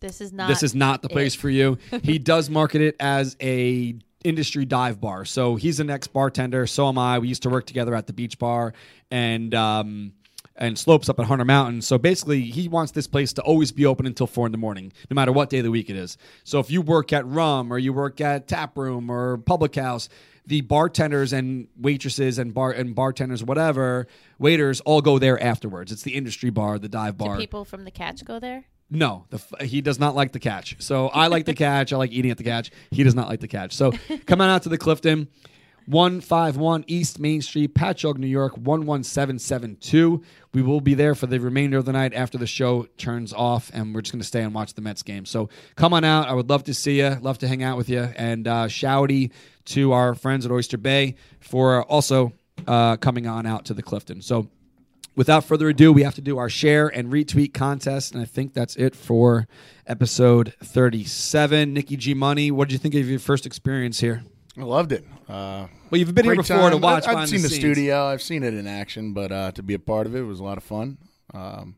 This 0.00 0.22
is 0.22 0.32
not. 0.32 0.48
this 0.48 0.62
is 0.62 0.74
not 0.74 1.02
the 1.02 1.08
place 1.10 1.34
it. 1.34 1.38
for 1.40 1.50
you. 1.50 1.76
He 2.02 2.18
does 2.18 2.48
market 2.48 2.80
it 2.80 2.96
as 2.98 3.36
a 3.42 3.94
industry 4.24 4.64
dive 4.64 5.00
bar. 5.00 5.24
So 5.24 5.56
he's 5.56 5.80
an 5.80 5.90
ex 5.90 6.06
bartender. 6.06 6.66
So 6.66 6.88
am 6.88 6.98
I. 6.98 7.18
We 7.18 7.28
used 7.28 7.42
to 7.44 7.50
work 7.50 7.66
together 7.66 7.94
at 7.94 8.06
the 8.06 8.12
beach 8.12 8.38
bar 8.38 8.72
and 9.10 9.54
um, 9.54 10.12
and 10.56 10.76
slopes 10.76 11.08
up 11.08 11.20
at 11.20 11.26
Hunter 11.26 11.44
Mountain. 11.44 11.82
So 11.82 11.98
basically, 11.98 12.42
he 12.42 12.68
wants 12.68 12.92
this 12.92 13.06
place 13.06 13.32
to 13.34 13.42
always 13.42 13.70
be 13.70 13.86
open 13.86 14.06
until 14.06 14.26
four 14.26 14.46
in 14.46 14.52
the 14.52 14.58
morning, 14.58 14.92
no 15.10 15.14
matter 15.14 15.32
what 15.32 15.50
day 15.50 15.58
of 15.58 15.64
the 15.64 15.70
week 15.70 15.88
it 15.88 15.96
is. 15.96 16.18
So 16.44 16.58
if 16.58 16.70
you 16.70 16.82
work 16.82 17.12
at 17.12 17.24
Rum 17.26 17.72
or 17.72 17.78
you 17.78 17.92
work 17.92 18.20
at 18.20 18.48
Tap 18.48 18.76
Room 18.76 19.10
or 19.10 19.38
Public 19.38 19.74
House. 19.74 20.08
The 20.46 20.62
bartenders 20.62 21.34
and 21.34 21.68
waitresses 21.78 22.38
and 22.38 22.54
bar 22.54 22.70
and 22.70 22.94
bartenders, 22.94 23.44
whatever 23.44 24.06
waiters, 24.38 24.80
all 24.80 25.02
go 25.02 25.18
there 25.18 25.38
afterwards. 25.42 25.92
It's 25.92 26.04
the 26.04 26.14
industry 26.14 26.48
bar, 26.48 26.78
the 26.78 26.88
dive 26.88 27.18
Do 27.18 27.26
bar. 27.26 27.36
people 27.36 27.66
from 27.66 27.84
the 27.84 27.90
catch 27.90 28.24
go 28.24 28.40
there? 28.40 28.64
No, 28.90 29.26
the, 29.30 29.36
f- 29.36 29.66
he 29.66 29.80
does 29.80 29.98
not 29.98 30.14
like 30.14 30.32
the 30.32 30.38
catch. 30.40 30.80
So 30.80 31.08
I 31.08 31.26
like 31.26 31.44
the 31.44 31.54
catch. 31.66 31.92
I 31.92 31.96
like 31.96 32.10
eating 32.12 32.30
at 32.30 32.38
the 32.38 32.44
catch. 32.44 32.70
He 32.90 33.02
does 33.02 33.14
not 33.14 33.28
like 33.28 33.40
the 33.40 33.48
catch. 33.48 33.74
So 33.74 33.92
come 34.26 34.40
on 34.40 34.48
out 34.48 34.62
to 34.62 34.70
the 34.70 34.78
Clifton, 34.78 35.28
one 35.84 36.20
five 36.22 36.56
one 36.56 36.84
East 36.86 37.18
Main 37.18 37.42
Street, 37.42 37.74
Patchogue, 37.74 38.16
New 38.18 38.26
York 38.26 38.56
one 38.56 38.86
one 38.86 39.02
seven 39.04 39.38
seven 39.38 39.76
two. 39.76 40.22
We 40.54 40.62
will 40.62 40.80
be 40.80 40.94
there 40.94 41.14
for 41.14 41.26
the 41.26 41.38
remainder 41.38 41.76
of 41.76 41.84
the 41.84 41.92
night 41.92 42.14
after 42.14 42.38
the 42.38 42.46
show 42.46 42.84
turns 42.96 43.32
off, 43.34 43.70
and 43.74 43.94
we're 43.94 44.00
just 44.00 44.12
going 44.12 44.20
to 44.20 44.26
stay 44.26 44.42
and 44.42 44.54
watch 44.54 44.72
the 44.74 44.82
Mets 44.82 45.02
game. 45.02 45.26
So 45.26 45.50
come 45.76 45.92
on 45.92 46.04
out. 46.04 46.28
I 46.28 46.32
would 46.32 46.48
love 46.48 46.64
to 46.64 46.74
see 46.74 46.98
you. 47.00 47.10
Love 47.20 47.38
to 47.38 47.48
hang 47.48 47.62
out 47.62 47.76
with 47.76 47.88
you. 47.90 48.00
And 48.00 48.48
uh, 48.48 48.66
shouty 48.68 49.32
to 49.66 49.92
our 49.92 50.14
friends 50.14 50.46
at 50.46 50.52
Oyster 50.52 50.78
Bay 50.78 51.16
for 51.40 51.82
also 51.84 52.32
uh, 52.66 52.96
coming 52.96 53.26
on 53.26 53.44
out 53.44 53.66
to 53.66 53.74
the 53.74 53.82
Clifton. 53.82 54.22
So 54.22 54.48
without 55.18 55.42
further 55.44 55.68
ado, 55.68 55.92
we 55.92 56.04
have 56.04 56.14
to 56.14 56.20
do 56.20 56.38
our 56.38 56.48
share 56.48 56.86
and 56.86 57.12
retweet 57.12 57.52
contest, 57.52 58.14
and 58.14 58.22
I 58.22 58.24
think 58.24 58.54
that's 58.54 58.76
it 58.76 58.94
for 58.94 59.48
episode 59.86 60.54
37. 60.62 61.74
Nikki 61.74 61.96
G 61.96 62.14
Money, 62.14 62.52
what 62.52 62.68
did 62.68 62.72
you 62.74 62.78
think 62.78 62.94
of 62.94 63.10
your 63.10 63.18
first 63.18 63.44
experience 63.44 63.98
here? 63.98 64.22
I 64.56 64.62
loved 64.62 64.92
it. 64.92 65.04
Uh, 65.28 65.66
Well, 65.90 65.98
you've 65.98 66.14
been 66.14 66.24
here 66.24 66.36
before 66.36 66.70
to 66.70 66.76
watch 66.76 67.06
I've, 67.08 67.16
I've 67.16 67.28
seen 67.28 67.42
the 67.42 67.48
the, 67.48 67.54
studio. 67.54 68.06
I've 68.06 68.22
seen 68.22 68.42
it 68.44 68.54
in 68.54 68.66
action, 68.68 69.12
but 69.12 69.32
uh, 69.32 69.50
to 69.52 69.62
be 69.62 69.74
a 69.74 69.78
part 69.78 70.06
of 70.06 70.14
it 70.14 70.22
was 70.22 70.38
a 70.40 70.44
lot 70.44 70.56
of 70.56 70.62
fun. 70.64 70.98
Um, 71.34 71.74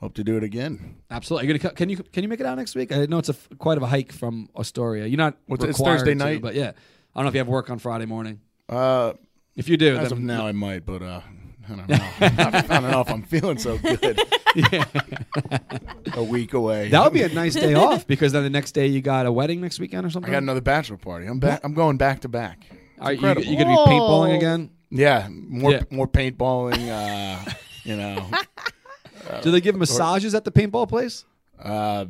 hope 0.00 0.14
to 0.14 0.24
do 0.24 0.36
it 0.38 0.42
again. 0.42 0.96
Absolutely. 1.10 1.48
Are 1.48 1.52
you 1.52 1.58
gonna, 1.58 1.74
can 1.74 1.88
you 1.90 1.96
can 1.98 2.22
you 2.22 2.28
make 2.28 2.40
it 2.40 2.46
out 2.46 2.56
next 2.56 2.74
week? 2.74 2.90
I 2.90 3.04
know 3.06 3.18
it's 3.18 3.28
a 3.28 3.36
quite 3.58 3.76
of 3.76 3.82
a 3.82 3.86
hike 3.86 4.12
from 4.12 4.48
Astoria. 4.58 5.06
You're 5.06 5.18
not 5.18 5.36
it- 5.48 5.62
it's 5.62 5.78
Thursday 5.80 6.12
to, 6.12 6.14
night? 6.16 6.40
but 6.42 6.54
yeah. 6.54 6.72
I 7.14 7.18
don't 7.18 7.24
know 7.24 7.28
if 7.28 7.34
you 7.34 7.40
have 7.40 7.48
work 7.48 7.68
on 7.68 7.78
Friday 7.78 8.06
morning. 8.06 8.40
Uh, 8.68 9.12
If 9.56 9.68
you 9.68 9.76
do, 9.76 9.96
as 9.96 10.08
then 10.08 10.18
of 10.18 10.24
now, 10.24 10.46
I 10.46 10.52
might, 10.52 10.86
but 10.86 11.02
uh, 11.02 11.20
I 11.70 11.76
don't 11.76 11.88
know. 11.88 11.96
I 12.20 12.62
don't 12.80 12.90
know 12.90 13.00
if 13.00 13.10
I'm 13.10 13.22
feeling 13.22 13.58
so 13.58 13.78
good. 13.78 14.20
a 16.16 16.22
week 16.22 16.52
away. 16.52 16.88
that 16.88 17.04
would 17.04 17.12
be 17.12 17.22
a 17.22 17.28
nice 17.28 17.54
day 17.54 17.74
off 17.74 18.06
because 18.06 18.32
then 18.32 18.42
the 18.42 18.50
next 18.50 18.72
day 18.72 18.86
you 18.86 19.00
got 19.00 19.26
a 19.26 19.32
wedding 19.32 19.60
next 19.60 19.78
weekend 19.78 20.06
or 20.06 20.10
something. 20.10 20.30
I 20.30 20.34
got 20.34 20.42
another 20.42 20.60
bachelor 20.60 20.96
party. 20.96 21.26
I'm 21.26 21.38
back. 21.38 21.60
I'm 21.64 21.74
going 21.74 21.96
back 21.96 22.20
to 22.20 22.28
back. 22.28 22.66
It's 22.70 22.80
Are 23.00 23.12
you, 23.12 23.18
incredible. 23.18 23.46
you 23.46 23.56
gonna 23.58 23.70
be 23.70 23.90
paintballing 23.90 24.36
again? 24.36 24.70
Yeah, 24.90 25.28
more 25.30 25.72
Yeah. 25.72 25.82
more 25.90 26.06
paintballing. 26.08 26.88
Uh, 26.88 27.50
you 27.84 27.96
know, 27.96 28.28
Do 29.42 29.50
they 29.50 29.60
give 29.60 29.76
massages 29.76 30.34
at 30.34 30.44
the 30.44 30.52
paintball 30.52 30.88
place? 30.88 31.24
uh, 31.62 32.06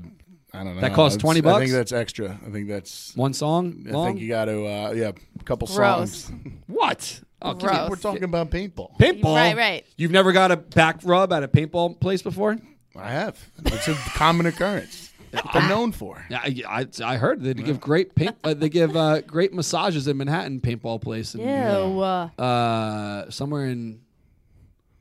I 0.55 0.65
don't 0.65 0.75
know. 0.75 0.81
That 0.83 0.93
costs 0.95 1.17
It's- 1.17 1.23
20 1.23 1.39
I 1.39 1.43
bucks? 1.43 1.61
think 1.61 1.73
that's 1.73 1.93
extra. 1.93 2.39
I 2.47 2.51
think 2.51 2.69
that's. 2.69 3.15
One 3.17 3.33
song? 3.33 3.87
I 3.89 3.93
long? 3.93 4.07
think 4.09 4.21
you 4.21 4.29
got 4.29 4.47
to. 4.47 4.67
Uh, 4.67 4.93
yeah, 4.95 5.13
a 5.41 5.45
couple 5.45 5.67
Gross. 5.69 6.25
songs. 6.25 6.33
What? 6.67 7.21
Oh, 7.45 7.55
Gross. 7.55 7.73
Gross. 7.77 7.91
We're 7.91 7.97
talking 7.97 8.25
about 8.25 8.51
paintball. 8.51 8.97
Paintball. 8.99 9.35
Right, 9.37 9.57
right. 9.57 9.87
You've 9.97 10.11
never 10.11 10.33
got 10.33 10.51
a 10.53 10.57
back 10.57 11.01
rub 11.05 11.33
at 11.33 11.43
a 11.43 11.49
paintball 11.49 12.01
place 12.01 12.23
before? 12.23 12.59
I 12.97 13.11
have. 13.11 13.39
It's 13.67 13.89
a 13.89 13.95
common 13.95 14.47
occurrence. 14.47 15.11
They're 15.55 15.67
known 15.69 15.93
for. 15.93 16.23
Yeah, 16.29 16.41
I, 16.45 16.63
I, 16.69 16.87
I 17.15 17.17
heard 17.17 17.41
they 17.41 17.55
give 17.55 17.81
great 17.81 18.15
paint. 18.15 18.37
Uh, 18.45 18.53
they 18.53 18.69
give 18.69 18.95
uh, 18.95 19.23
great 19.23 19.55
massages 19.55 20.07
in 20.07 20.19
Manhattan 20.19 20.61
paintball 20.61 21.01
place. 21.01 21.35
Ew. 21.35 21.43
Uh, 21.43 22.29
uh, 22.39 23.31
somewhere 23.31 23.65
in 23.65 24.01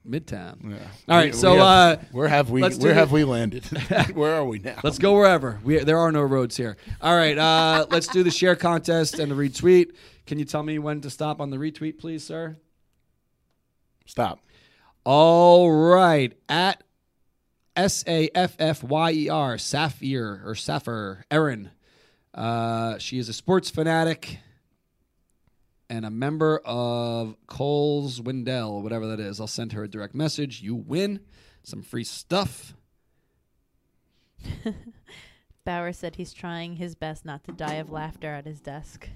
Midtown. 0.07 0.55
Yeah. 0.72 0.77
All 1.09 1.18
right, 1.18 1.31
We- 1.34 1.38
so 1.38 1.51
we 1.51 1.57
have, 1.59 1.68
uh, 1.68 2.01
where 2.13 2.27
have 2.30 2.49
we? 2.49 2.61
let's 2.61 2.77
do 2.77 2.85
Where 2.85 2.93
the- 2.93 2.99
have 3.01 3.11
we 3.11 3.23
landed? 3.26 3.65
where 4.15 4.34
are 4.35 4.45
we 4.45 4.59
now? 4.59 4.80
let's 4.84 4.97
go 4.97 5.13
wherever. 5.13 5.59
We, 5.63 5.80
there 5.80 5.99
are 5.99 6.11
no 6.13 6.22
roads 6.22 6.55
here. 6.57 6.77
All 7.01 7.15
right, 7.15 7.38
uh, 7.38 7.85
let's 7.91 8.07
do 8.07 8.23
the 8.23 8.31
share 8.31 8.55
contest 8.55 9.19
and 9.19 9.31
the 9.31 9.35
retweet. 9.35 9.91
Can 10.26 10.39
you 10.39 10.45
tell 10.45 10.64
me 10.64 10.80
when 10.80 11.02
to 11.02 11.10
stop 11.10 11.41
on 11.41 11.49
the 11.49 11.57
retweet, 11.57 11.98
please, 11.98 12.23
sir? 12.23 12.57
Stop. 14.06 14.39
All 15.03 15.72
right. 15.72 16.34
At 16.48 16.84
S 17.76 18.03
A 18.07 18.30
F 18.35 18.56
F 18.60 18.84
Y 18.84 19.11
E 19.11 19.30
R, 19.30 19.57
Sapphire 19.57 20.41
or 20.45 20.56
Sapphire, 20.56 21.26
Erin. 21.31 21.72
Uh, 22.34 22.98
she 22.98 23.18
is 23.18 23.30
a 23.30 23.34
sports 23.34 23.69
fanatic 23.69 24.39
and 25.89 26.06
a 26.06 26.10
member 26.10 26.61
of 26.64 27.35
Coles 27.48 28.22
Wendell, 28.22 28.81
whatever 28.81 29.07
that 29.07 29.19
is. 29.19 29.41
I'll 29.41 29.48
send 29.48 29.73
her 29.73 29.84
a 29.84 29.88
direct 29.89 30.15
message. 30.15 30.61
You 30.61 30.76
win 30.76 31.19
some 31.64 31.81
free 31.81 32.06
stuff. 32.06 32.73
Bauer 35.65 35.93
said 35.93 36.15
he's 36.15 36.34
trying 36.34 36.77
his 36.77 36.95
best 36.95 37.26
not 37.26 37.43
to 37.43 37.52
die 37.52 37.76
of 37.76 37.91
laughter 37.91 38.34
at 38.34 38.45
his 38.45 38.61
desk. 38.61 39.10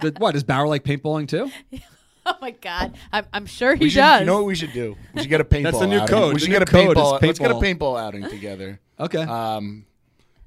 The- 0.00 0.14
what 0.18 0.34
is 0.36 0.44
Bauer 0.44 0.66
like 0.68 0.84
paintballing 0.84 1.28
too? 1.28 1.50
Oh 2.26 2.34
my 2.42 2.50
god, 2.50 2.94
I'm, 3.14 3.24
I'm 3.32 3.46
sure 3.46 3.74
he 3.74 3.84
We 3.86 3.90
should, 3.90 4.00
does. 4.00 4.20
You 4.20 4.26
know 4.26 4.36
what 4.36 4.44
we 4.44 4.54
should 4.54 4.74
do? 4.74 4.94
We 5.14 5.22
should 5.22 5.30
get 5.30 5.40
a 5.40 5.44
paintball. 5.44 5.62
That's 5.62 5.78
the 5.78 5.86
new 5.86 5.96
outing. 6.00 6.14
code. 6.14 6.34
We 6.34 6.40
should 6.40 6.50
get 6.50 6.60
a 6.62 6.66
code 6.66 6.96
is 6.98 7.02
paintball. 7.02 7.22
Let's 7.22 7.38
get 7.38 7.50
a 7.50 7.54
paintball. 7.54 7.78
paintball 7.78 8.00
outing 8.00 8.28
together. 8.28 8.78
Okay. 9.00 9.22
Um, 9.22 9.86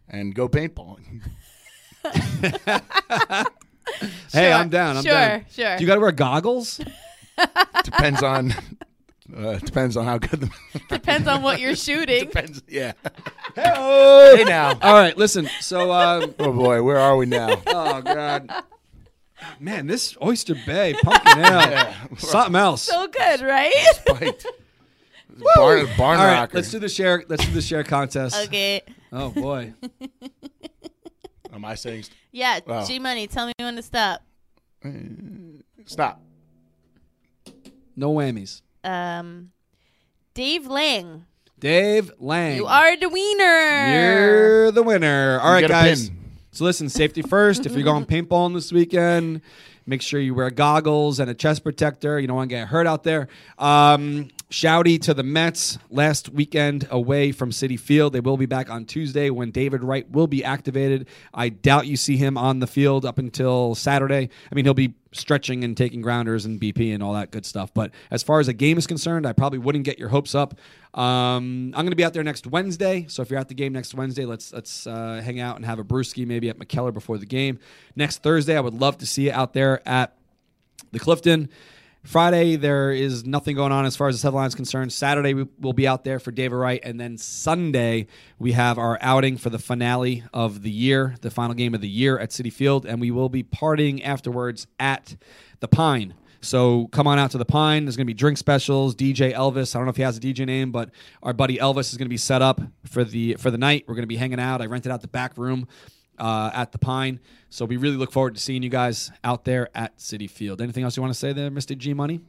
and 0.08 0.36
go 0.36 0.48
paintballing. 0.48 1.22
hey, 2.04 3.46
Sure, 4.32 4.52
I'm 4.54 4.70
down. 4.70 4.98
I'm 4.98 5.04
sure, 5.04 5.12
down. 5.12 5.46
sure. 5.52 5.78
Do 5.78 5.84
you 5.84 5.88
got 5.88 5.96
to 5.96 6.02
wear 6.02 6.12
goggles? 6.12 6.80
depends 7.84 8.22
on. 8.22 8.54
Uh, 9.36 9.58
depends 9.58 9.98
on 9.98 10.06
how 10.06 10.20
good 10.20 10.42
the. 10.42 10.50
Depends 10.90 11.28
on 11.28 11.42
what 11.42 11.60
you're 11.60 11.76
shooting. 11.76 12.26
depends. 12.26 12.62
Yeah. 12.68 12.94
Hey, 13.56 14.34
Hey 14.38 14.44
now. 14.44 14.78
All 14.82 14.94
right, 14.94 15.18
listen. 15.18 15.50
So, 15.60 15.92
um, 15.92 16.36
Oh 16.40 16.52
boy, 16.52 16.84
where 16.84 17.00
are 17.00 17.18
we 17.18 17.26
now? 17.26 17.60
oh 17.68 18.02
god, 18.02 18.52
man, 19.60 19.88
this 19.88 20.16
Oyster 20.22 20.56
Bay 20.66 20.94
pumpkin 21.04 21.40
ale, 21.40 21.94
something 22.18 22.56
else. 22.56 22.84
so 22.84 23.08
good, 23.08 23.42
right? 23.42 23.74
Spiked. 23.94 24.46
Barn, 25.56 25.88
barn 25.98 26.20
All 26.20 26.26
right, 26.28 26.40
rocker. 26.42 26.58
let's 26.58 26.70
do 26.70 26.78
the 26.80 26.88
share. 26.90 27.24
Let's 27.28 27.46
do 27.46 27.52
the 27.54 27.62
share 27.62 27.84
contest. 27.84 28.36
okay. 28.48 28.82
Oh 29.12 29.30
boy, 29.30 29.74
Am 31.54 31.66
I 31.66 31.76
saying 31.76 32.04
st- 32.04 32.16
Yeah, 32.32 32.60
Oh. 32.68 32.86
G 32.86 33.00
Money, 33.00 33.28
tell 33.28 33.48
me 33.48 33.54
when 33.60 33.76
to 33.76 33.82
stop. 33.84 34.22
stop? 35.86 36.22
no 37.96 38.14
whammies. 38.14 38.62
Um, 38.84 39.52
Dave 40.34 40.68
Lang, 40.68 41.26
Dave 41.60 42.12
Lang, 42.20 42.56
you 42.58 42.66
are 42.66 42.98
the 42.98 43.08
wiener. 43.10 43.94
You're 43.94 44.72
the 44.72 44.84
winner. 44.84 45.40
All 45.40 45.48
You 45.50 45.54
right, 45.54 45.62
get 45.62 45.70
a 45.70 45.74
guys. 45.74 46.12
So 46.54 46.66
listen, 46.66 46.88
safety 46.88 47.24
first. 47.24 47.66
if 47.66 47.74
you're 47.74 47.84
going 47.84 48.06
paintballing 48.06 48.54
this 48.54 48.72
weekend, 48.72 49.42
make 49.88 50.04
sure 50.04 50.20
you 50.20 50.36
wear 50.36 50.52
goggles 50.52 51.20
and 51.20 51.28
a 51.28 51.34
chest 51.34 51.64
protector. 51.64 52.20
You 52.20 52.28
don't 52.28 52.36
want 52.36 52.52
to 52.52 52.56
get 52.56 52.68
hurt 52.68 52.86
out 52.86 53.04
there. 53.04 53.28
Um, 53.58 54.30
shouty 54.50 55.02
to 55.02 55.14
the 55.14 55.24
Mets 55.24 55.78
last 55.90 56.30
weekend 56.30 56.88
away 56.92 57.32
from 57.32 57.50
Citi 57.50 57.80
Field. 57.80 58.14
They 58.14 58.20
will 58.20 58.38
be 58.38 58.46
back 58.46 58.70
on 58.70 58.86
Tuesday 58.86 59.30
when 59.30 59.52
David 59.52 59.84
Wright 59.84 60.10
will 60.12 60.28
be 60.28 60.44
activated. 60.44 61.08
I 61.34 61.50
doubt 61.50 61.88
you 61.88 61.98
see 61.98 62.18
him 62.18 62.38
on 62.38 62.60
the 62.60 62.68
field 62.68 63.06
up 63.06 63.18
until 63.18 63.76
Saturday. 63.76 64.30
I 64.52 64.56
mean, 64.56 64.66
he'll 64.66 64.74
be 64.74 64.94
stretching 65.12 65.64
and 65.64 65.76
taking 65.76 66.02
grounders 66.02 66.46
and 66.46 66.60
BP 66.60 66.94
and 66.94 67.02
all 67.02 67.14
that 67.14 67.32
good 67.32 67.46
stuff. 67.46 67.74
But 67.74 67.92
as 68.12 68.24
far 68.24 68.40
as 68.40 68.48
a 68.48 68.54
game 68.54 68.78
is 68.78 68.88
concerned, 68.88 69.26
I 69.26 69.34
probably 69.34 69.60
wouldn't 69.60 69.86
get 69.86 69.98
your 69.98 70.10
hopes 70.10 70.36
up. 70.36 70.54
Um, 70.94 71.74
I'm 71.76 71.84
going 71.84 71.90
to 71.90 71.96
be 71.96 72.04
out 72.04 72.14
there 72.14 72.24
next 72.24 72.46
Wednesday, 72.46 73.06
so 73.08 73.22
if 73.22 73.30
you're 73.30 73.40
at 73.40 73.48
the 73.48 73.56
game 73.56 73.74
next 73.74 73.96
Wednesday, 73.96 74.26
let's 74.26 74.54
let's 74.54 74.86
uh, 74.86 75.22
hang 75.24 75.40
out 75.40 75.56
and 75.56 75.66
have 75.66 75.80
a 75.80 75.84
brewski 75.84 76.28
maybe 76.28 76.50
at 76.50 76.60
McKellar 76.60 76.94
before 76.94 77.18
the 77.18 77.26
game. 77.26 77.60
Next 77.96 78.22
Thursday, 78.22 78.56
I 78.56 78.60
would 78.60 78.76
love 78.76 79.00
to 79.00 79.06
see 79.08 79.26
you 79.26 79.32
out 79.32 79.54
there 79.54 79.88
at 79.88 80.16
the 80.92 81.00
Clifton. 81.00 81.50
Friday, 82.04 82.58
there 82.58 82.92
is 82.92 83.26
nothing 83.26 83.56
going 83.56 83.72
on 83.72 83.86
as 83.86 83.96
far 83.96 84.10
as 84.10 84.22
the 84.22 84.28
headline 84.28 84.48
is 84.48 84.56
concerned. 84.56 84.92
Saturday, 84.92 85.34
we 85.34 85.48
will 85.60 85.74
be 85.74 85.88
out 85.88 86.04
there 86.04 86.20
for 86.20 86.32
David 86.32 86.58
Wright. 86.58 86.82
And 86.84 87.00
then 87.00 87.18
Sunday, 87.18 88.08
we 88.38 88.52
have 88.52 88.78
our 88.78 88.98
outing 89.02 89.38
for 89.38 89.50
the 89.50 89.58
finale 89.58 90.24
of 90.34 90.64
the 90.64 90.70
year, 90.70 91.16
the 91.22 91.32
final 91.32 91.54
game 91.54 91.74
of 91.74 91.80
the 91.80 91.88
year 91.88 92.20
at 92.20 92.32
Citi 92.32 92.52
Field. 92.52 92.86
And 92.86 93.00
we 93.00 93.10
will 93.10 93.30
be 93.30 93.42
partying 93.42 94.04
afterwards 94.04 94.68
at 94.80 95.16
the 95.62 95.70
Pine. 95.70 96.14
So 96.42 96.88
come 96.88 97.08
on 97.08 97.20
out 97.20 97.32
to 97.32 97.38
the 97.38 97.46
Pine. 97.46 97.86
There's 97.86 97.96
going 97.96 98.06
to 98.06 98.14
be 98.14 98.14
drink 98.14 98.38
specials. 98.38 98.96
DJ 98.96 99.34
Elvis. 99.34 99.74
I 99.74 99.80
don't 99.80 99.86
know 99.86 99.92
if 99.92 99.96
he 99.96 100.04
has 100.04 100.18
a 100.18 100.20
DJ 100.20 100.46
name, 100.46 100.74
but 100.74 100.90
our 101.24 101.32
buddy 101.32 101.58
Elvis 101.58 101.92
is 101.92 101.98
going 101.98 102.08
to 102.08 102.10
be 102.10 102.18
set 102.18 102.42
up 102.42 102.60
for 102.86 103.06
the 103.06 103.36
for 103.36 103.50
the 103.50 103.58
night. 103.58 103.86
We're 103.88 103.96
going 103.96 104.04
to 104.04 104.08
be 104.08 104.18
hanging 104.18 104.42
out. 104.42 104.62
I 104.62 104.66
rented 104.66 104.92
out 104.92 105.02
the 105.02 105.08
back 105.08 105.38
room 105.38 105.70
uh, 106.20 106.52
at 106.54 106.72
the 106.72 106.78
Pine. 106.78 107.20
So 107.50 107.66
we 107.66 107.78
really 107.78 107.98
look 107.98 108.12
forward 108.12 108.36
to 108.36 108.42
seeing 108.42 108.64
you 108.64 108.70
guys 108.70 109.12
out 109.24 109.46
there 109.46 109.70
at 109.76 109.98
Citi 109.98 110.30
Field. 110.30 110.62
Anything 110.62 110.84
else 110.84 110.98
you 110.98 111.04
want 111.04 111.14
to 111.14 111.20
say 111.20 111.34
there, 111.34 111.52
Mr. 111.52 111.78
G 111.78 111.94
Money? 111.94 112.22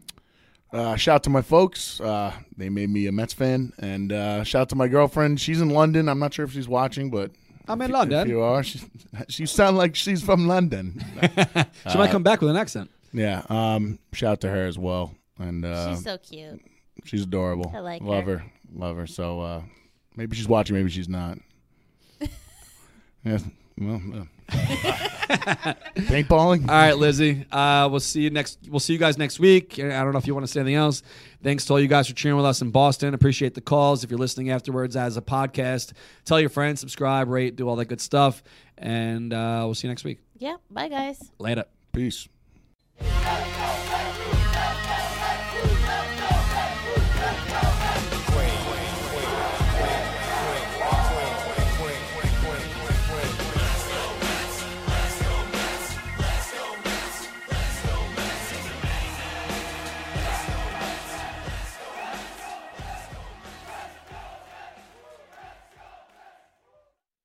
Uh, 0.73 0.97
shout 0.97 1.15
out 1.17 1.23
to 1.23 1.31
my 1.31 1.41
folks. 1.43 2.01
Uh, 2.01 2.33
they 2.57 2.69
made 2.69 2.91
me 2.91 3.07
a 3.07 3.13
Mets 3.13 3.33
fan, 3.33 3.73
and 3.79 4.13
uh, 4.13 4.43
shout 4.45 4.63
out 4.63 4.69
to 4.71 4.77
my 4.77 4.89
girlfriend. 4.89 5.41
She's 5.41 5.61
in 5.61 5.71
London. 5.71 6.09
I'm 6.09 6.19
not 6.19 6.35
sure 6.35 6.45
if 6.45 6.53
she's 6.53 6.67
watching, 6.67 7.11
but 7.11 7.31
I'm 7.69 7.81
in 7.81 7.91
If 7.91 7.95
London. 7.95 8.29
you 8.29 8.41
are, 8.41 8.63
she, 8.65 8.81
she 9.29 9.47
sound 9.47 9.77
like 9.77 9.95
she's 9.95 10.23
from 10.23 10.47
London. 10.49 11.01
She 11.93 11.97
might 11.99 12.11
come 12.11 12.23
back 12.25 12.41
with 12.41 12.51
an 12.51 12.57
accent. 12.57 12.91
Yeah. 13.13 13.43
Um. 13.49 13.99
Shout 14.13 14.33
out 14.33 14.41
to 14.41 14.49
her 14.51 14.67
as 14.67 14.77
well. 14.77 15.15
And 15.39 15.65
uh, 15.65 15.95
She's 15.95 16.03
so 16.03 16.19
cute. 16.19 16.61
She's 17.05 17.23
adorable. 17.23 17.71
I 17.75 17.79
like 17.81 18.03
Love 18.03 18.25
her. 18.25 18.39
her. 18.39 18.53
Love 18.75 18.97
her. 18.97 19.07
So 19.07 19.41
uh, 19.41 19.63
maybe 20.17 20.35
she's 20.37 20.49
watching. 20.49 20.75
Maybe 20.75 20.91
she's 20.91 21.09
not. 21.09 21.39
yeah. 23.25 23.39
Well. 23.79 24.03
Uh. 24.15 24.25
Paintballing. 25.97 26.69
All 26.69 26.75
right, 26.75 26.93
Lizzie. 26.97 27.47
Uh, 27.51 27.89
we'll 27.91 28.01
see 28.01 28.23
you 28.23 28.31
next. 28.31 28.59
We'll 28.69 28.81
see 28.81 28.93
you 28.93 28.99
guys 28.99 29.17
next 29.17 29.41
week. 29.41 29.79
I 29.79 29.89
don't 29.89 30.13
know 30.13 30.19
if 30.19 30.27
you 30.27 30.35
want 30.35 30.47
to 30.47 30.53
say 30.53 30.61
anything 30.61 30.77
else. 30.77 31.03
Thanks 31.43 31.65
to 31.67 31.73
all 31.73 31.81
you 31.81 31.89
guys 31.89 32.09
for 32.09 32.15
cheering 32.15 32.37
with 32.37 32.47
us 32.47 32.63
in 32.63 32.71
Boston. 32.71 33.15
Appreciate 33.15 33.55
the 33.55 33.61
calls. 33.61 34.05
If 34.05 34.11
you're 34.11 34.19
listening 34.19 34.51
afterwards 34.51 34.97
as 34.97 35.17
a 35.17 35.23
podcast, 35.23 35.93
tell 36.25 36.41
your 36.41 36.51
friends, 36.51 36.81
subscribe, 36.81 37.29
rate, 37.29 37.57
do 37.57 37.69
all 37.69 37.77
that 37.77 37.87
good 37.87 38.01
stuff, 38.01 38.43
and 38.79 39.33
uh, 39.33 39.63
we'll 39.65 39.75
see 39.75 39.87
you 39.89 39.91
next 39.91 40.05
week. 40.05 40.21
Yeah. 40.39 40.57
Bye, 40.71 40.89
guys. 40.89 41.31
Later. 41.39 41.65
Peace. 41.93 42.29
Hey, 42.97 43.91